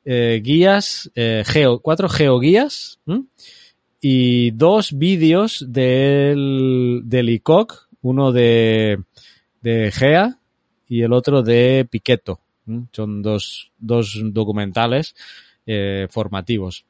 eh, 0.03 0.41
guías, 0.44 1.11
eh, 1.15 1.44
geo, 1.45 1.80
cuatro 1.80 2.10
geoguías 2.10 2.99
y 3.99 4.52
dos 4.52 4.98
vídeos 4.98 5.65
del, 5.68 7.02
del 7.06 7.41
uno 8.02 8.32
de, 8.32 8.99
de 9.61 9.91
GEA 9.91 10.40
y 10.88 11.03
el 11.03 11.14
otro 11.14 11.44
de 11.44 11.88
Piqueto. 11.90 12.40
Son 12.91 13.22
dos, 13.22 13.72
dos 13.78 14.19
documentales 14.23 15.15
eh, 15.65 16.07
formativos. 16.10 16.86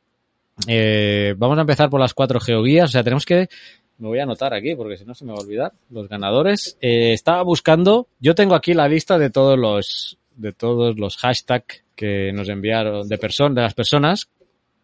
Vamos 0.66 1.58
a 1.58 1.62
empezar 1.62 1.90
por 1.90 2.00
las 2.00 2.14
cuatro 2.14 2.40
geoguías. 2.40 2.90
O 2.90 2.92
sea, 2.92 3.04
tenemos 3.04 3.26
que. 3.26 3.50
Me 3.98 4.08
voy 4.08 4.20
a 4.20 4.24
anotar 4.24 4.54
aquí 4.54 4.76
porque 4.76 4.98
si 4.98 5.06
no 5.06 5.14
se 5.16 5.26
me 5.26 5.32
va 5.32 5.40
a 5.40 5.42
olvidar. 5.42 5.74
Los 5.90 6.08
ganadores. 6.08 6.78
Estaba 6.80 7.44
buscando. 7.44 8.08
Yo 8.20 8.36
tengo 8.36 8.56
aquí 8.56 8.74
la 8.74 8.88
lista 8.88 9.18
de 9.18 9.30
todos 9.30 9.58
los 9.58 10.18
de 10.36 10.54
todos 10.54 10.98
los 10.98 11.18
hashtags 11.18 11.84
que 12.02 12.34
nos 12.34 12.50
enviaron 12.50 13.08
de 13.08 13.18
person, 13.20 13.54
de 13.54 13.62
las 13.62 13.76
personas 13.76 14.28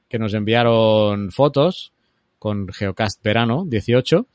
que 0.07 0.19
nos 0.19 0.35
enviaron 0.35 1.31
fotos 1.31 1.91
con 2.37 2.67
Geocast 2.67 3.23
Verano 3.23 3.65
18 3.65 4.27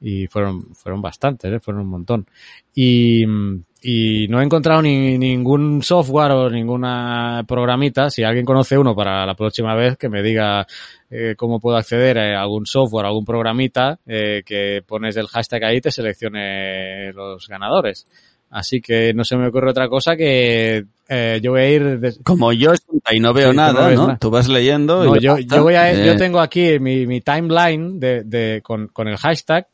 y 0.00 0.26
fueron 0.26 0.74
fueron 0.74 1.00
bastantes, 1.00 1.52
¿eh? 1.52 1.60
fueron 1.60 1.82
un 1.82 1.90
montón. 1.90 2.26
Y, 2.74 3.24
y 3.80 4.26
no 4.28 4.40
he 4.40 4.44
encontrado 4.44 4.82
ni, 4.82 5.16
ningún 5.16 5.80
software 5.80 6.32
o 6.32 6.50
ninguna 6.50 7.44
programita. 7.46 8.10
Si 8.10 8.24
alguien 8.24 8.44
conoce 8.44 8.76
uno 8.76 8.96
para 8.96 9.24
la 9.24 9.36
próxima 9.36 9.76
vez, 9.76 9.96
que 9.96 10.08
me 10.08 10.22
diga 10.22 10.66
eh, 11.08 11.34
cómo 11.36 11.60
puedo 11.60 11.76
acceder 11.76 12.18
a 12.18 12.42
algún 12.42 12.66
software, 12.66 13.06
algún 13.06 13.24
programita 13.24 14.00
eh, 14.06 14.42
que 14.44 14.82
pones 14.84 15.16
el 15.16 15.28
hashtag 15.28 15.64
ahí 15.64 15.76
y 15.76 15.80
te 15.80 15.92
seleccione 15.92 17.12
los 17.12 17.46
ganadores. 17.46 18.06
Así 18.50 18.80
que 18.80 19.12
no 19.14 19.24
se 19.24 19.36
me 19.36 19.48
ocurre 19.48 19.70
otra 19.70 19.88
cosa 19.88 20.16
que 20.16 20.84
eh, 21.08 21.40
yo 21.42 21.52
voy 21.52 21.60
a 21.60 21.70
ir... 21.70 22.00
de- 22.00 22.14
Como 22.22 22.52
yo 22.52 22.72
y 23.10 23.20
no 23.20 23.32
veo 23.32 23.50
Sí, 23.50 23.56
nada, 23.56 23.90
¿no? 23.90 24.06
nada. 24.06 24.18
Tú 24.18 24.30
vas 24.30 24.48
leyendo. 24.48 25.04
No, 25.04 25.16
y 25.16 25.20
yo, 25.20 25.38
yo 25.38 25.62
voy 25.62 25.74
a, 25.74 25.92
Eh, 25.92 26.06
yo 26.06 26.16
tengo 26.16 26.40
aquí 26.40 26.78
mi, 26.78 27.06
mi 27.06 27.20
timeline 27.20 27.98
de, 28.00 28.22
de, 28.24 28.60
con, 28.62 28.88
con 28.88 29.08
el 29.08 29.16
hashtag 29.16 29.66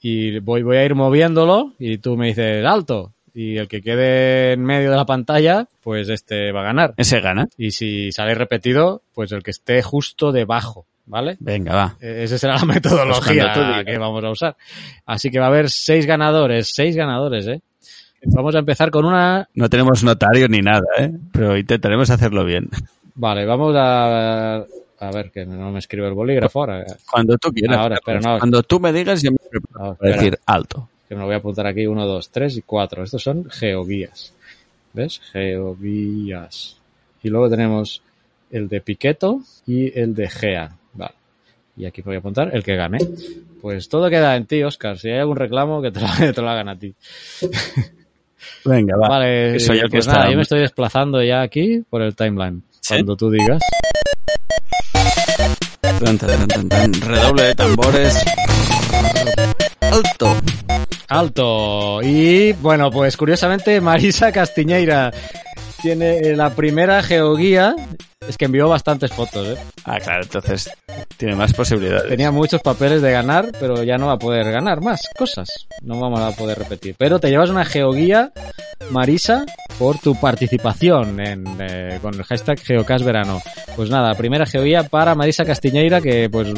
y 0.00 0.38
voy, 0.40 0.62
voy 0.62 0.76
a 0.76 0.84
ir 0.84 0.94
moviéndolo 0.94 1.72
y 1.78 1.98
tú 1.98 2.16
me 2.16 2.28
dices 2.28 2.64
alto 2.64 3.12
y 3.34 3.56
el 3.58 3.68
que 3.68 3.82
quede 3.82 4.52
en 4.52 4.62
medio 4.64 4.90
de 4.90 4.96
la 4.96 5.04
pantalla, 5.04 5.66
pues 5.82 6.08
este 6.08 6.52
va 6.52 6.60
a 6.60 6.64
ganar. 6.64 6.94
Ese 6.96 7.20
gana. 7.20 7.46
Y 7.58 7.70
si 7.72 8.10
sale 8.12 8.34
repetido, 8.34 9.02
pues 9.14 9.30
el 9.32 9.42
que 9.42 9.50
esté 9.50 9.82
justo 9.82 10.32
debajo, 10.32 10.86
¿vale? 11.04 11.36
Venga, 11.40 11.74
va. 11.74 11.96
Eh, 12.00 12.22
Esa 12.24 12.38
será 12.38 12.54
la 12.56 12.64
metodología 12.66 13.52
Pues 13.54 13.84
que 13.84 13.98
vamos 13.98 14.24
a 14.24 14.30
usar. 14.30 14.56
Así 15.04 15.30
que 15.30 15.38
va 15.38 15.46
a 15.46 15.48
haber 15.48 15.68
seis 15.68 16.06
ganadores, 16.06 16.70
seis 16.74 16.96
ganadores, 16.96 17.46
¿eh? 17.46 17.60
Vamos 18.34 18.54
a 18.54 18.58
empezar 18.58 18.90
con 18.90 19.04
una... 19.04 19.48
No 19.54 19.68
tenemos 19.70 20.02
notario 20.04 20.48
ni 20.48 20.60
nada, 20.60 20.86
¿eh? 20.98 21.10
Pero 21.32 21.56
intentaremos 21.56 22.10
hacerlo 22.10 22.44
bien. 22.44 22.68
Vale, 23.14 23.44
vamos 23.46 23.74
a... 23.76 24.56
A 24.98 25.10
ver, 25.12 25.30
que 25.30 25.44
no 25.44 25.70
me 25.70 25.78
escribe 25.78 26.06
el 26.08 26.14
bolígrafo 26.14 26.60
ahora. 26.60 26.84
Cuando 27.10 27.36
tú 27.36 27.50
quieras. 27.50 27.76
Ahora, 27.78 27.96
espera, 27.96 28.20
no. 28.20 28.38
Cuando 28.38 28.62
tú 28.62 28.80
me 28.80 28.92
digas, 28.92 29.22
yo 29.22 29.30
me 29.30 29.38
preparo 29.50 29.90
No, 29.90 29.94
para 29.94 30.12
decir 30.16 30.38
alto. 30.46 30.88
que 31.08 31.14
me 31.14 31.20
lo 31.20 31.26
voy 31.26 31.34
a 31.34 31.38
apuntar 31.38 31.66
aquí, 31.66 31.86
uno, 31.86 32.06
dos, 32.06 32.30
tres 32.30 32.56
y 32.56 32.62
cuatro. 32.62 33.02
Estos 33.02 33.22
son 33.22 33.48
geoguías. 33.50 34.32
¿Ves? 34.94 35.20
Geoguías. 35.32 36.78
Y 37.22 37.28
luego 37.28 37.50
tenemos 37.50 38.02
el 38.50 38.68
de 38.68 38.80
Piqueto 38.80 39.40
y 39.66 39.98
el 39.98 40.14
de 40.14 40.30
Gea. 40.30 40.70
Vale. 40.94 41.14
Y 41.76 41.84
aquí 41.84 42.00
voy 42.00 42.16
a 42.16 42.18
apuntar 42.20 42.50
el 42.54 42.62
que 42.64 42.74
gane. 42.76 42.98
Pues 43.60 43.90
todo 43.90 44.08
queda 44.08 44.34
en 44.36 44.46
ti, 44.46 44.62
Oscar. 44.62 44.98
Si 44.98 45.10
hay 45.10 45.18
algún 45.18 45.36
reclamo, 45.36 45.82
que 45.82 45.90
te 45.90 46.00
lo, 46.00 46.06
te 46.34 46.40
lo 46.40 46.48
hagan 46.48 46.70
a 46.70 46.78
ti. 46.78 46.94
Venga, 48.64 48.96
va. 48.96 49.08
Vale, 49.08 49.56
que 49.58 49.88
pues 49.90 50.06
está- 50.06 50.12
nada, 50.18 50.30
yo 50.30 50.36
me 50.36 50.42
estoy 50.42 50.60
desplazando 50.60 51.22
ya 51.22 51.42
aquí 51.42 51.82
por 51.88 52.02
el 52.02 52.14
timeline. 52.16 52.62
¿Sí? 52.80 52.94
Cuando 52.94 53.16
tú 53.16 53.30
digas. 53.30 53.60
Tan, 55.80 56.18
tan, 56.18 56.18
tan, 56.18 56.48
tan, 56.48 56.68
tan. 56.68 56.92
Redoble 57.00 57.42
de 57.44 57.54
tambores. 57.54 58.24
Alto. 59.80 60.36
Alto. 61.08 62.00
Y 62.02 62.52
bueno, 62.54 62.90
pues 62.90 63.16
curiosamente 63.16 63.80
Marisa 63.80 64.32
Castiñeira 64.32 65.12
tiene 65.80 66.34
la 66.36 66.50
primera 66.50 67.02
geoguía. 67.02 67.74
Es 68.26 68.38
que 68.38 68.46
envió 68.46 68.66
bastantes 68.68 69.12
fotos, 69.12 69.46
¿eh? 69.46 69.56
Ah, 69.84 69.98
claro, 70.02 70.22
entonces 70.22 70.70
tiene 71.18 71.36
más 71.36 71.52
posibilidades. 71.52 72.08
Tenía 72.08 72.30
muchos 72.30 72.62
papeles 72.62 73.02
de 73.02 73.12
ganar, 73.12 73.52
pero 73.60 73.82
ya 73.82 73.98
no 73.98 74.06
va 74.06 74.14
a 74.14 74.18
poder 74.18 74.50
ganar 74.50 74.80
más 74.80 75.02
cosas. 75.18 75.48
No 75.82 76.00
vamos 76.00 76.20
a 76.20 76.30
poder 76.34 76.58
repetir. 76.58 76.94
Pero 76.98 77.18
te 77.20 77.28
llevas 77.28 77.50
una 77.50 77.66
geoguía, 77.66 78.32
Marisa, 78.90 79.44
por 79.78 79.98
tu 79.98 80.18
participación 80.18 81.20
en, 81.20 81.44
eh, 81.60 81.98
con 82.00 82.14
el 82.14 82.24
hashtag 82.24 82.58
GeocasVerano. 82.58 83.42
Pues 83.76 83.90
nada, 83.90 84.14
primera 84.14 84.46
geoguía 84.46 84.84
para 84.84 85.14
Marisa 85.14 85.44
Castiñeira, 85.44 86.00
que 86.00 86.30
pues 86.30 86.48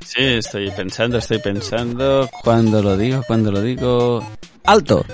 Sí, 0.00 0.24
estoy 0.24 0.70
pensando, 0.70 1.18
estoy 1.18 1.38
pensando. 1.38 2.30
Cuando 2.42 2.82
lo 2.82 2.96
digo, 2.96 3.22
cuando 3.26 3.52
lo 3.52 3.60
digo. 3.60 4.26
Alto. 4.64 5.04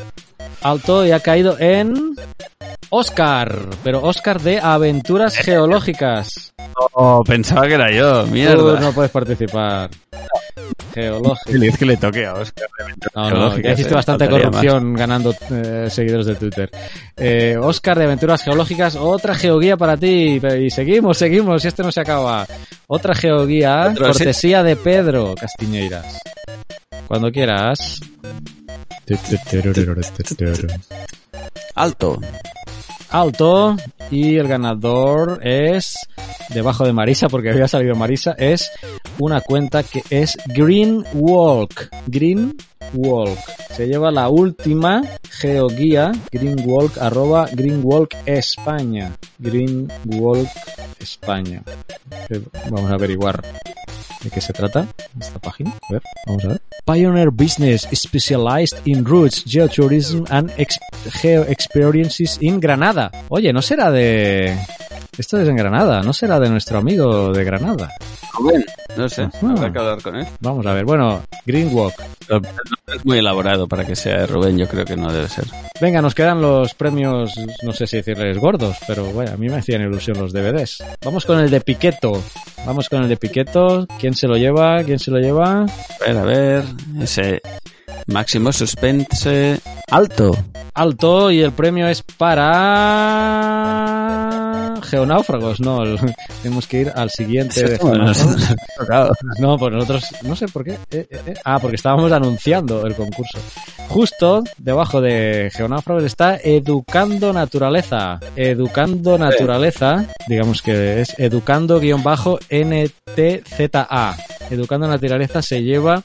Alto 0.65 1.07
y 1.07 1.11
ha 1.11 1.21
caído 1.21 1.59
en 1.59 2.17
Oscar, 2.89 3.55
pero 3.83 4.03
Oscar 4.03 4.41
de 4.41 4.59
Aventuras 4.59 5.37
Geológicas. 5.37 6.55
Oh, 6.95 7.23
pensaba 7.23 7.67
que 7.67 7.75
era 7.75 7.93
yo, 7.93 8.25
Tú 8.25 8.31
mierda. 8.31 8.81
no 8.81 8.93
puedes 8.93 9.11
participar. 9.11 9.91
Geológicas. 10.95 11.53
Feliz 11.53 11.77
que 11.77 11.85
le 11.85 11.97
toque 11.99 12.25
a 12.25 12.33
Oscar. 12.33 12.67
No, 13.15 13.31
no, 13.31 13.59
ya 13.59 13.73
hiciste 13.73 13.93
eh, 13.93 13.97
bastante 13.97 14.27
corrupción 14.27 14.95
ganando 14.95 15.35
eh, 15.51 15.89
seguidores 15.91 16.27
de 16.27 16.35
Twitter. 16.37 16.71
Eh, 17.15 17.59
Oscar 17.61 17.99
de 17.99 18.05
Aventuras 18.05 18.43
Geológicas, 18.43 18.97
otra 18.97 19.35
geoguía 19.35 19.77
para 19.77 19.99
ti. 19.99 20.41
Y 20.61 20.71
seguimos, 20.71 21.19
seguimos, 21.19 21.63
y 21.63 21.69
este 21.69 21.83
no 21.83 21.93
se 21.93 22.01
acaba. 22.01 22.47
Otra 22.87 23.15
geoguía, 23.15 23.93
cortesía 23.99 24.63
de 24.63 24.77
Pedro 24.77 25.35
Castiñeiras. 25.39 26.21
Cuando 27.07 27.31
quieras. 27.31 28.01
Alto. 31.75 32.21
alto 33.11 33.77
y 34.11 34.37
el 34.37 34.49
ganador 34.49 35.41
es 35.43 35.95
debajo 36.51 36.85
de 36.85 36.93
Marisa 36.93 37.29
porque 37.29 37.51
había 37.51 37.69
salido 37.69 37.95
Marisa 37.95 38.35
es 38.39 38.71
una 39.19 39.41
cuenta 39.41 39.83
que 39.83 40.03
es 40.11 40.37
Green 40.47 41.05
Walk 41.15 41.89
Green 42.07 42.57
Walk 42.93 43.39
se 43.75 43.87
lleva 43.87 44.11
la 44.11 44.29
última 44.29 45.03
geoguía 45.31 46.13
Green 46.31 46.63
Walk 46.65 46.99
arroba 46.99 47.49
Green 47.53 47.81
Walk 47.83 48.15
España. 48.27 49.17
Green 49.39 49.91
Walk 50.05 50.49
España. 51.01 51.63
Eh, 52.31 52.41
vamos 52.71 52.91
a 52.91 52.95
averiguar 52.95 53.43
de 54.23 54.31
qué 54.31 54.41
se 54.41 54.53
trata 54.53 54.87
esta 55.21 55.39
página. 55.39 55.71
A 55.71 55.93
ver 55.93 56.03
vamos 56.27 56.45
a 56.45 56.49
ver. 56.49 56.63
Pioneer 56.85 57.31
Business 57.31 57.89
specialized 57.93 58.79
in 58.85 59.05
routes, 59.05 59.45
geotourism 59.45 60.25
and 60.31 60.51
geo 61.21 61.43
experiences 61.49 62.37
in 62.41 62.61
Granada. 62.61 63.11
Oye, 63.29 63.53
¿no 63.53 63.63
será 63.63 63.91
de... 63.91 64.55
Esto 65.17 65.39
es 65.41 65.49
en 65.49 65.55
Granada, 65.57 66.01
¿no 66.03 66.13
será 66.13 66.41
de 66.41 66.49
nuestro 66.49 66.79
amigo 66.79 67.33
de 67.33 67.45
Granada? 67.45 67.89
Rubén. 68.33 68.65
No 68.97 69.09
sé, 69.09 69.23
Ajá. 69.23 69.51
habrá 69.51 69.73
que 69.73 69.79
hablar 69.79 70.03
con 70.03 70.17
él. 70.17 70.27
Vamos 70.41 70.67
a 70.67 70.73
ver, 70.75 70.85
bueno, 70.85 71.23
Green 71.47 71.73
Walk. 71.73 71.95
Es 72.93 73.05
muy 73.05 73.19
elaborado 73.19 73.69
para 73.69 73.85
que 73.85 73.95
sea 73.95 74.21
de 74.21 74.27
Rubén, 74.27 74.59
yo 74.59 74.67
creo 74.67 74.85
que 74.85 74.97
no 74.97 75.13
debe 75.13 75.29
ser. 75.29 75.45
Venga, 75.81 76.03
nos 76.03 76.15
quedan 76.15 76.41
los 76.41 76.75
premios, 76.75 77.33
no 77.63 77.73
sé 77.73 77.87
si 77.87 77.99
decirles 77.99 78.39
gordos, 78.39 78.77
pero 78.89 79.05
bueno, 79.07 79.33
a 79.33 79.37
mí 79.37 79.49
me 79.49 79.57
hacían 79.57 79.83
ilusión 79.83 80.19
los 80.19 80.33
DVDs. 80.33 80.83
Vamos 81.05 81.25
con 81.25 81.39
el 81.39 81.51
de 81.51 81.61
Piqueto. 81.61 82.21
Vamos 82.67 82.89
con 82.89 83.03
el 83.03 83.09
de 83.09 83.17
Piqueto. 83.17 83.87
¿Quién 84.01 84.15
se 84.15 84.27
lo 84.27 84.37
lleva? 84.37 84.83
¿Quién 84.83 84.99
se 84.99 85.11
lo 85.13 85.19
lleva? 85.19 85.63
A 85.65 85.67
ver, 86.07 86.17
a 86.17 86.23
ver. 86.25 86.65
Ese 87.01 87.41
máximo 88.07 88.53
suspense. 88.53 89.59
Alto. 89.91 90.37
Alto 90.75 91.31
y 91.31 91.41
el 91.41 91.53
premio 91.53 91.89
es 91.89 92.03
para 92.03 92.45
geonáufragos, 94.83 95.61
no, 95.61 95.83
el- 95.83 95.99
tenemos 96.43 96.67
que 96.67 96.81
ir 96.83 96.93
al 96.95 97.11
siguiente. 97.11 97.79
No, 99.39 99.59
pues 99.59 99.73
nosotros, 99.73 100.05
no 100.23 100.37
sé 100.37 100.47
por 100.49 100.65
qué. 100.65 100.73
eh, 100.91 101.07
eh, 101.11 101.21
eh. 101.27 101.35
Ah, 101.45 101.59
porque 101.61 101.77
estábamos 101.77 102.11
anunciando 102.13 102.87
el 102.87 102.95
concurso. 102.95 103.39
Justo 103.89 104.43
debajo 104.59 105.01
de 105.01 105.51
Geonáufragos 105.55 106.05
está 106.05 106.39
Educando 106.43 107.33
Naturaleza. 107.33 108.21
Educando 108.37 109.17
Naturaleza, 109.19 110.07
digamos 110.29 110.61
que 110.63 111.01
es 111.01 111.15
educando-NTZA. 111.19 114.17
Educando 114.51 114.87
Naturaleza 114.89 115.41
se 115.43 115.63
lleva 115.63 116.03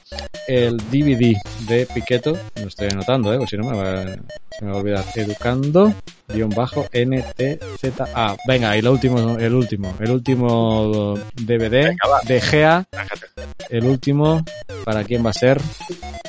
el 0.47 0.77
DVD 0.77 1.35
de 1.67 1.85
Piqueto. 1.93 2.37
Lo 2.55 2.67
estoy 2.67 2.87
anotando, 2.91 3.33
¿eh? 3.33 3.37
Porque 3.37 3.51
si 3.51 3.57
no 3.57 3.69
me 3.69 3.77
va, 3.77 4.03
se 4.05 4.65
me 4.65 4.71
va 4.71 4.77
a 4.77 4.79
olvidar. 4.79 5.05
Educando-NTZA. 5.15 5.95
Venga, 8.47 8.77
y 8.77 8.81
lo 8.81 8.91
último, 8.91 9.37
el 9.37 9.53
último. 9.53 9.95
El 9.99 10.11
último 10.11 11.17
DVD 11.35 11.95
de 12.25 12.41
Gea. 12.41 12.85
El 13.69 13.85
último, 13.85 14.43
¿para 14.83 15.03
quién 15.03 15.25
va 15.25 15.29
a 15.29 15.33
ser? 15.33 15.61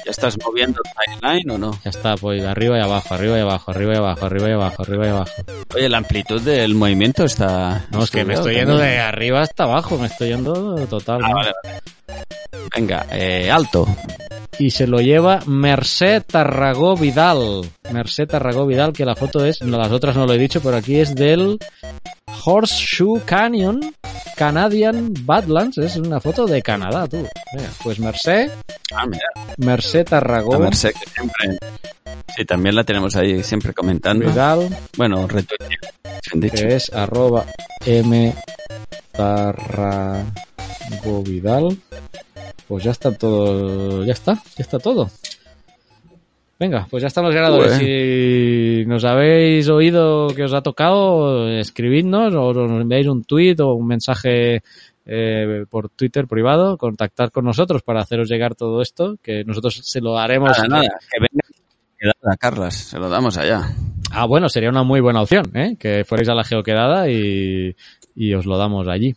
¿Ya 0.05 0.11
estás 0.11 0.37
moviendo 0.45 0.81
timeline 1.20 1.51
o 1.51 1.59
no? 1.59 1.78
Ya 1.85 1.91
está, 1.91 2.16
pues 2.16 2.43
arriba 2.45 2.78
y 2.78 2.81
abajo, 2.82 3.15
arriba 3.15 3.39
y 3.39 3.41
abajo, 3.41 3.70
arriba 3.70 3.95
y 3.95 3.97
abajo, 3.97 4.27
arriba 4.27 4.49
y 4.49 4.53
abajo, 4.53 4.82
arriba 4.82 5.07
y 5.07 5.09
abajo. 5.11 5.32
Oye, 5.74 5.89
la 5.89 5.99
amplitud 5.99 6.41
del 6.43 6.74
movimiento 6.74 7.24
está. 7.24 7.87
No, 7.91 8.03
es 8.03 8.11
que 8.11 8.24
me 8.24 8.35
estoy 8.35 8.57
yendo 8.57 8.77
de 8.77 8.99
arriba 8.99 9.43
hasta 9.43 9.65
abajo, 9.65 9.99
me 9.99 10.09
estoy 10.09 10.28
yendo 10.31 10.87
total. 10.87 11.20
Ah, 11.24 11.32
vale, 11.35 11.53
vale. 11.62 11.81
Venga, 12.74 13.07
eh, 13.11 13.51
alto. 13.51 13.87
Y 14.59 14.70
se 14.70 14.87
lo 14.87 15.01
lleva 15.01 15.41
Merced 15.47 16.23
Tarragó 16.27 16.97
Vidal. 16.97 17.70
Merced 17.91 18.28
Tarragó 18.28 18.66
Vidal, 18.66 18.93
que 18.93 19.05
la 19.05 19.16
foto 19.16 19.45
es, 19.45 19.61
las 19.62 19.91
otras 19.91 20.16
no 20.16 20.27
lo 20.27 20.35
he 20.35 20.39
dicho, 20.39 20.61
pero 20.61 20.77
aquí 20.77 20.97
es 20.97 21.15
del 21.15 21.59
Horseshoe 22.45 23.23
Canyon 23.24 23.95
Canadian 24.37 25.12
Badlands. 25.24 25.78
Es 25.78 25.97
una 25.97 26.20
foto 26.20 26.47
de 26.47 26.62
Canadá, 26.62 27.07
tú. 27.09 27.27
Pues 27.82 27.99
Merced, 27.99 28.51
Ah, 28.93 29.07
mira, 29.07 29.27
Merced 29.59 30.05
Tarragó 30.05 30.55
la 30.55 30.59
Merced 30.61 30.93
que 30.93 31.11
siempre. 31.11 31.59
Sí, 32.37 32.45
también 32.45 32.74
la 32.74 32.85
tenemos 32.85 33.15
ahí 33.16 33.43
siempre 33.43 33.73
comentando. 33.73 34.27
Vidal. 34.27 34.69
Bueno, 34.97 35.28
dicho. 35.28 36.57
que 36.57 36.74
es 36.74 36.93
arroba 36.93 37.45
m 37.85 38.35
Vidal. 41.24 41.78
Pues 42.68 42.85
ya 42.85 42.93
está 42.93 43.12
todo, 43.12 44.05
ya 44.05 44.12
está, 44.12 44.35
ya 44.35 44.62
está 44.62 44.78
todo. 44.78 45.10
Venga, 46.60 46.86
pues 46.90 47.01
ya 47.01 47.06
están 47.06 47.24
los 47.24 47.35
ganadores. 47.35 47.72
Si 47.78 48.85
nos 48.86 49.05
habéis 49.05 49.68
oído 49.70 50.28
que 50.28 50.44
os 50.44 50.52
ha 50.52 50.60
tocado, 50.60 51.48
escribidnos 51.48 52.35
o 52.35 52.52
nos 52.52 52.82
enviáis 52.82 53.06
un 53.06 53.24
tweet 53.24 53.56
o 53.60 53.72
un 53.72 53.86
mensaje 53.86 54.62
eh, 55.06 55.64
por 55.70 55.89
Twitter 55.89 56.27
privado, 56.27 56.77
contactar 56.77 57.32
con 57.32 57.47
nosotros 57.47 57.82
para 57.82 58.02
haceros 58.02 58.28
llegar 58.28 58.55
todo 58.55 58.82
esto, 58.82 59.16
que 59.22 59.43
nosotros 59.43 59.81
se 59.82 60.02
lo 60.02 60.18
haremos. 60.18 60.51
Nada, 60.51 60.68
nada, 60.68 60.98
que 61.10 61.18
venga. 61.18 61.48
Quedada, 61.98 62.36
Carlas, 62.39 62.74
se 62.74 62.98
lo 62.98 63.09
damos 63.09 63.39
allá. 63.39 63.74
Ah, 64.10 64.27
bueno, 64.27 64.48
sería 64.48 64.68
una 64.68 64.82
muy 64.82 65.01
buena 65.01 65.22
opción, 65.22 65.51
¿eh? 65.55 65.77
Que 65.78 66.05
fuerais 66.05 66.28
a 66.28 66.35
la 66.35 66.44
geoquedada 66.44 67.10
y, 67.10 67.74
y 68.14 68.35
os 68.35 68.44
lo 68.44 68.59
damos 68.59 68.86
allí. 68.86 69.14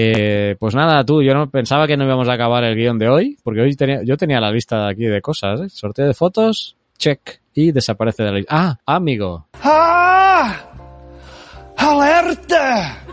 Eh, 0.00 0.54
pues 0.60 0.76
nada, 0.76 1.04
tú, 1.04 1.24
yo 1.24 1.34
no 1.34 1.50
pensaba 1.50 1.88
que 1.88 1.96
no 1.96 2.04
íbamos 2.04 2.28
a 2.28 2.34
acabar 2.34 2.62
el 2.62 2.76
guion 2.76 3.00
de 3.00 3.08
hoy, 3.08 3.36
porque 3.42 3.62
hoy 3.62 3.74
tenía, 3.74 4.00
yo 4.04 4.16
tenía 4.16 4.40
la 4.40 4.52
lista 4.52 4.84
de 4.84 4.92
aquí 4.92 5.06
de 5.06 5.20
cosas, 5.20 5.60
¿eh? 5.60 5.68
Sorteo 5.68 6.06
de 6.06 6.14
fotos, 6.14 6.76
check, 6.96 7.40
y 7.52 7.72
desaparece 7.72 8.22
de 8.22 8.30
la 8.30 8.36
lista. 8.36 8.54
Ah, 8.56 8.78
amigo. 8.86 9.48
¡Ah! 9.60 10.54
¡Alerta! 11.76 13.04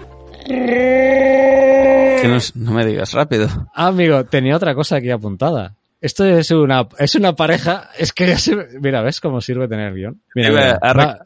Que 0.45 2.28
no, 2.28 2.38
no 2.53 2.72
me 2.72 2.86
digas 2.86 3.14
rápido. 3.14 3.48
Ah, 3.74 3.88
amigo, 3.88 4.24
tenía 4.26 4.56
otra 4.56 4.76
cosa 4.76 4.98
aquí 4.98 5.10
apuntada. 5.10 5.74
Esto 5.99 6.24
es 6.24 6.52
una, 6.52 6.88
es 6.99 7.16
una 7.16 7.36
pareja, 7.36 7.90
es 7.98 8.14
que 8.14 8.28
ya 8.28 8.38
se, 8.38 8.56
mira, 8.80 9.02
¿ves 9.02 9.20
cómo 9.22 9.41
sirve 9.41 9.68
tener 9.68 9.91
guion? 9.95 10.22
Mira, 10.36 10.49
Iba 10.49 10.80
mira, 10.94 11.26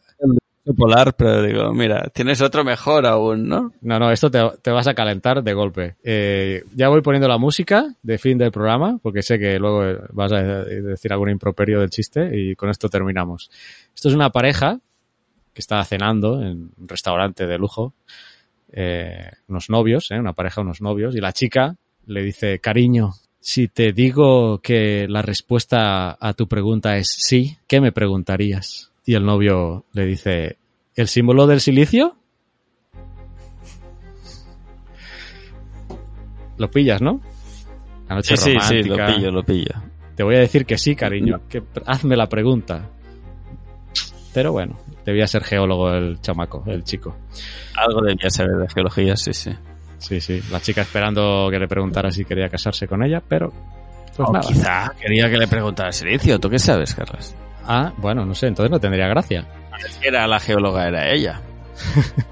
polar, 0.74 1.16
pero 1.16 1.41
digo, 1.44 1.74
mira, 1.74 2.10
tienes 2.14 2.41
otro 2.41 2.64
mejor 2.64 3.06
aún, 3.06 3.48
¿no? 3.48 3.74
No, 3.82 4.00
no, 4.00 4.12
esto 4.12 4.30
te, 4.30 4.72
vas 4.72 4.88
a 4.88 4.94
calentar 4.94 5.44
de 5.44 5.54
golpe. 5.54 5.96
Eh, 6.04 6.64
ya 6.76 6.90
voy 6.90 7.02
poniendo 7.02 7.28
la 7.28 7.38
música 7.38 7.96
de 8.02 8.18
fin 8.18 8.38
del 8.38 8.52
programa, 8.52 9.00
porque 9.02 9.22
sé 9.22 9.40
que 9.40 9.60
luego 9.60 10.08
vas 10.12 10.32
a 10.32 10.41
decir 10.41 11.12
algún 11.12 11.30
improperio 11.30 11.80
del 11.80 11.90
chiste 11.90 12.30
y 12.38 12.56
con 12.56 12.70
esto 12.70 12.90
terminamos. 12.90 13.50
Esto 13.96 14.10
es 14.10 14.16
una 14.16 14.32
pareja 14.32 14.80
que 15.54 15.62
está 15.62 15.84
cenando 15.84 16.41
en 16.41 16.72
un 16.78 16.88
restaurante 16.88 17.46
de 17.48 17.58
lujo, 17.58 17.94
eh, 18.72 19.32
unos 19.48 19.70
novios, 19.70 20.12
eh, 20.12 20.20
una 20.20 20.34
pareja, 20.34 20.62
unos 20.62 20.82
novios, 20.82 21.16
y 21.16 21.20
la 21.20 21.34
chica 21.34 21.76
le 22.06 22.24
dice, 22.24 22.60
cariño, 22.60 23.14
si 23.40 23.68
te 23.68 23.94
digo 23.94 24.60
que 24.60 25.08
la 25.08 25.22
respuesta 25.22 26.18
a 26.20 26.34
tu 26.34 26.48
pregunta 26.48 26.98
es 26.98 27.10
sí, 27.10 27.58
¿qué 27.68 27.82
me 27.82 27.91
preguntarías? 27.91 28.91
Y 29.06 29.16
el 29.16 29.26
novio 29.26 29.86
le 29.94 30.06
dice, 30.06 30.58
¿el 30.99 31.07
símbolo 31.07 31.47
del 31.47 31.61
silicio? 31.61 32.17
Lo 36.57 36.69
pillas, 36.69 37.01
¿no? 37.01 37.21
La 38.09 38.15
noche 38.15 38.35
Sí, 38.35 38.51
sí, 38.59 38.84
sí, 38.84 38.84
lo 38.84 38.97
pillo, 39.05 39.31
lo 39.31 39.43
pillo. 39.43 39.76
Te 40.15 40.23
voy 40.23 40.35
a 40.35 40.39
decir 40.39 40.65
que 40.65 40.77
sí, 40.77 40.95
cariño. 40.95 41.39
Que, 41.47 41.63
hazme 41.85 42.17
la 42.17 42.27
pregunta. 42.27 42.89
Pero 44.34 44.51
bueno, 44.51 44.77
debía 45.05 45.26
ser 45.26 45.43
geólogo 45.45 45.89
el 45.93 46.19
chamaco, 46.19 46.63
el 46.67 46.84
chico. 46.84 47.15
Algo 47.77 48.01
debía 48.01 48.30
saber 48.30 48.57
de 48.57 48.67
geología, 48.67 49.15
sí, 49.15 49.31
sí. 49.31 49.51
Sí, 49.99 50.19
sí. 50.19 50.41
La 50.51 50.59
chica 50.59 50.81
esperando 50.81 51.47
que 51.49 51.59
le 51.59 51.67
preguntara 51.69 52.11
si 52.11 52.26
quería 52.26 52.49
casarse 52.49 52.88
con 52.88 53.03
ella, 53.03 53.23
pero... 53.26 53.53
Pues 54.17 54.27
o 54.27 54.34
nada. 54.34 54.45
quizá 54.45 54.93
quería 54.99 55.30
que 55.30 55.38
le 55.38 55.47
preguntara 55.47 55.93
silicio. 55.93 56.39
¿Tú 56.39 56.49
qué 56.49 56.59
sabes, 56.59 56.93
Carlos? 56.93 57.34
Ah, 57.65 57.93
bueno, 57.97 58.26
no 58.26 58.34
sé, 58.34 58.47
entonces 58.47 58.69
no 58.69 58.80
tendría 58.80 59.07
gracia. 59.07 59.47
Era 60.01 60.27
la 60.27 60.39
geóloga, 60.39 60.88
era 60.88 61.11
ella. 61.11 61.41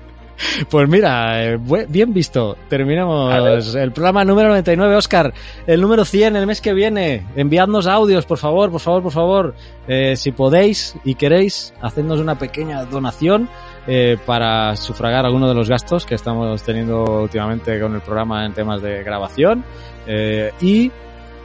Pues 0.69 0.88
mira, 0.88 1.44
eh, 1.44 1.57
bien 1.90 2.14
visto. 2.14 2.57
Terminamos 2.69 3.76
el 3.76 3.91
programa 3.91 4.24
número 4.24 4.49
99, 4.49 4.95
Oscar. 4.95 5.34
El 5.65 5.82
número 5.82 6.06
100 6.06 6.36
el 6.36 6.48
mes 6.48 6.61
que 6.61 6.74
viene. 6.74 7.26
Enviadnos 7.36 7.88
audios, 7.88 8.26
por 8.26 8.38
favor, 8.38 8.72
por 8.72 8.80
favor, 8.82 9.03
por 9.03 9.11
favor. 9.11 9.56
Eh, 9.88 10.15
si 10.15 10.32
podéis 10.32 10.95
y 11.03 11.15
queréis, 11.15 11.74
hacednos 11.82 12.19
una 12.19 12.38
pequeña 12.38 12.86
donación 12.86 13.49
eh, 13.88 14.18
para 14.26 14.76
sufragar 14.76 15.26
alguno 15.26 15.48
de 15.48 15.56
los 15.56 15.69
gastos 15.69 16.06
que 16.06 16.15
estamos 16.15 16.61
teniendo 16.64 17.03
últimamente 17.22 17.80
con 17.80 17.95
el 17.95 18.02
programa 18.02 18.45
en 18.45 18.53
temas 18.53 18.82
de 18.82 19.03
grabación. 19.03 19.64
Eh, 20.06 20.52
y 20.61 20.91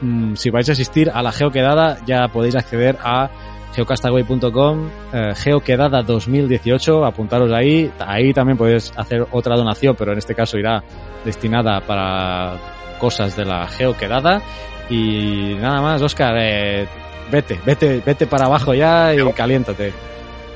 mm, 0.01 0.35
si 0.35 0.49
vais 0.49 0.67
a 0.69 0.73
asistir 0.73 1.09
a 1.13 1.23
la 1.23 1.31
Geoquedada, 1.31 1.99
ya 2.05 2.27
podéis 2.27 2.55
acceder 2.55 2.97
a 3.03 3.29
geocastaway.com, 3.73 4.89
eh, 5.13 5.33
Geoquedada 5.35 6.01
2018, 6.03 7.05
apuntaros 7.05 7.51
ahí. 7.51 7.91
Ahí 7.99 8.33
también 8.33 8.57
podéis 8.57 8.93
hacer 8.95 9.25
otra 9.31 9.55
donación, 9.55 9.95
pero 9.97 10.11
en 10.11 10.17
este 10.17 10.35
caso 10.35 10.57
irá 10.57 10.83
destinada 11.25 11.81
para 11.81 12.57
cosas 12.99 13.35
de 13.35 13.45
la 13.45 13.67
Geoquedada. 13.67 14.41
Y 14.89 15.55
nada 15.59 15.81
más, 15.81 16.01
Oscar, 16.01 16.35
eh, 16.39 16.87
vete, 17.31 17.59
vete, 17.65 18.01
vete 18.05 18.27
para 18.27 18.45
abajo 18.45 18.73
ya 18.73 19.13
y 19.13 19.31
caliéntate. 19.33 19.93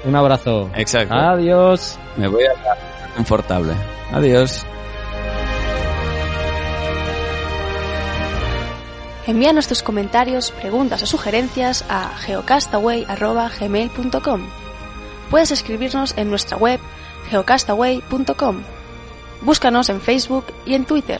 Un 0.05 0.15
abrazo. 0.15 0.69
Exacto. 0.75 1.13
Adiós. 1.13 1.97
Me 2.17 2.27
voy 2.27 2.43
a 2.43 2.53
la 2.53 3.15
confortable. 3.15 3.73
Adiós. 4.11 4.65
Envíanos 9.27 9.67
tus 9.67 9.83
comentarios, 9.83 10.49
preguntas 10.51 11.03
o 11.03 11.05
sugerencias 11.05 11.83
a 11.89 12.15
geocastaway.gmail.com. 12.17 14.41
Puedes 15.29 15.51
escribirnos 15.51 16.17
en 16.17 16.29
nuestra 16.29 16.55
web 16.55 16.79
geocastaway.com. 17.29 18.63
Búscanos 19.41 19.89
en 19.89 19.99
Facebook 19.99 20.45
y 20.65 20.75
en 20.75 20.85
Twitter. 20.85 21.19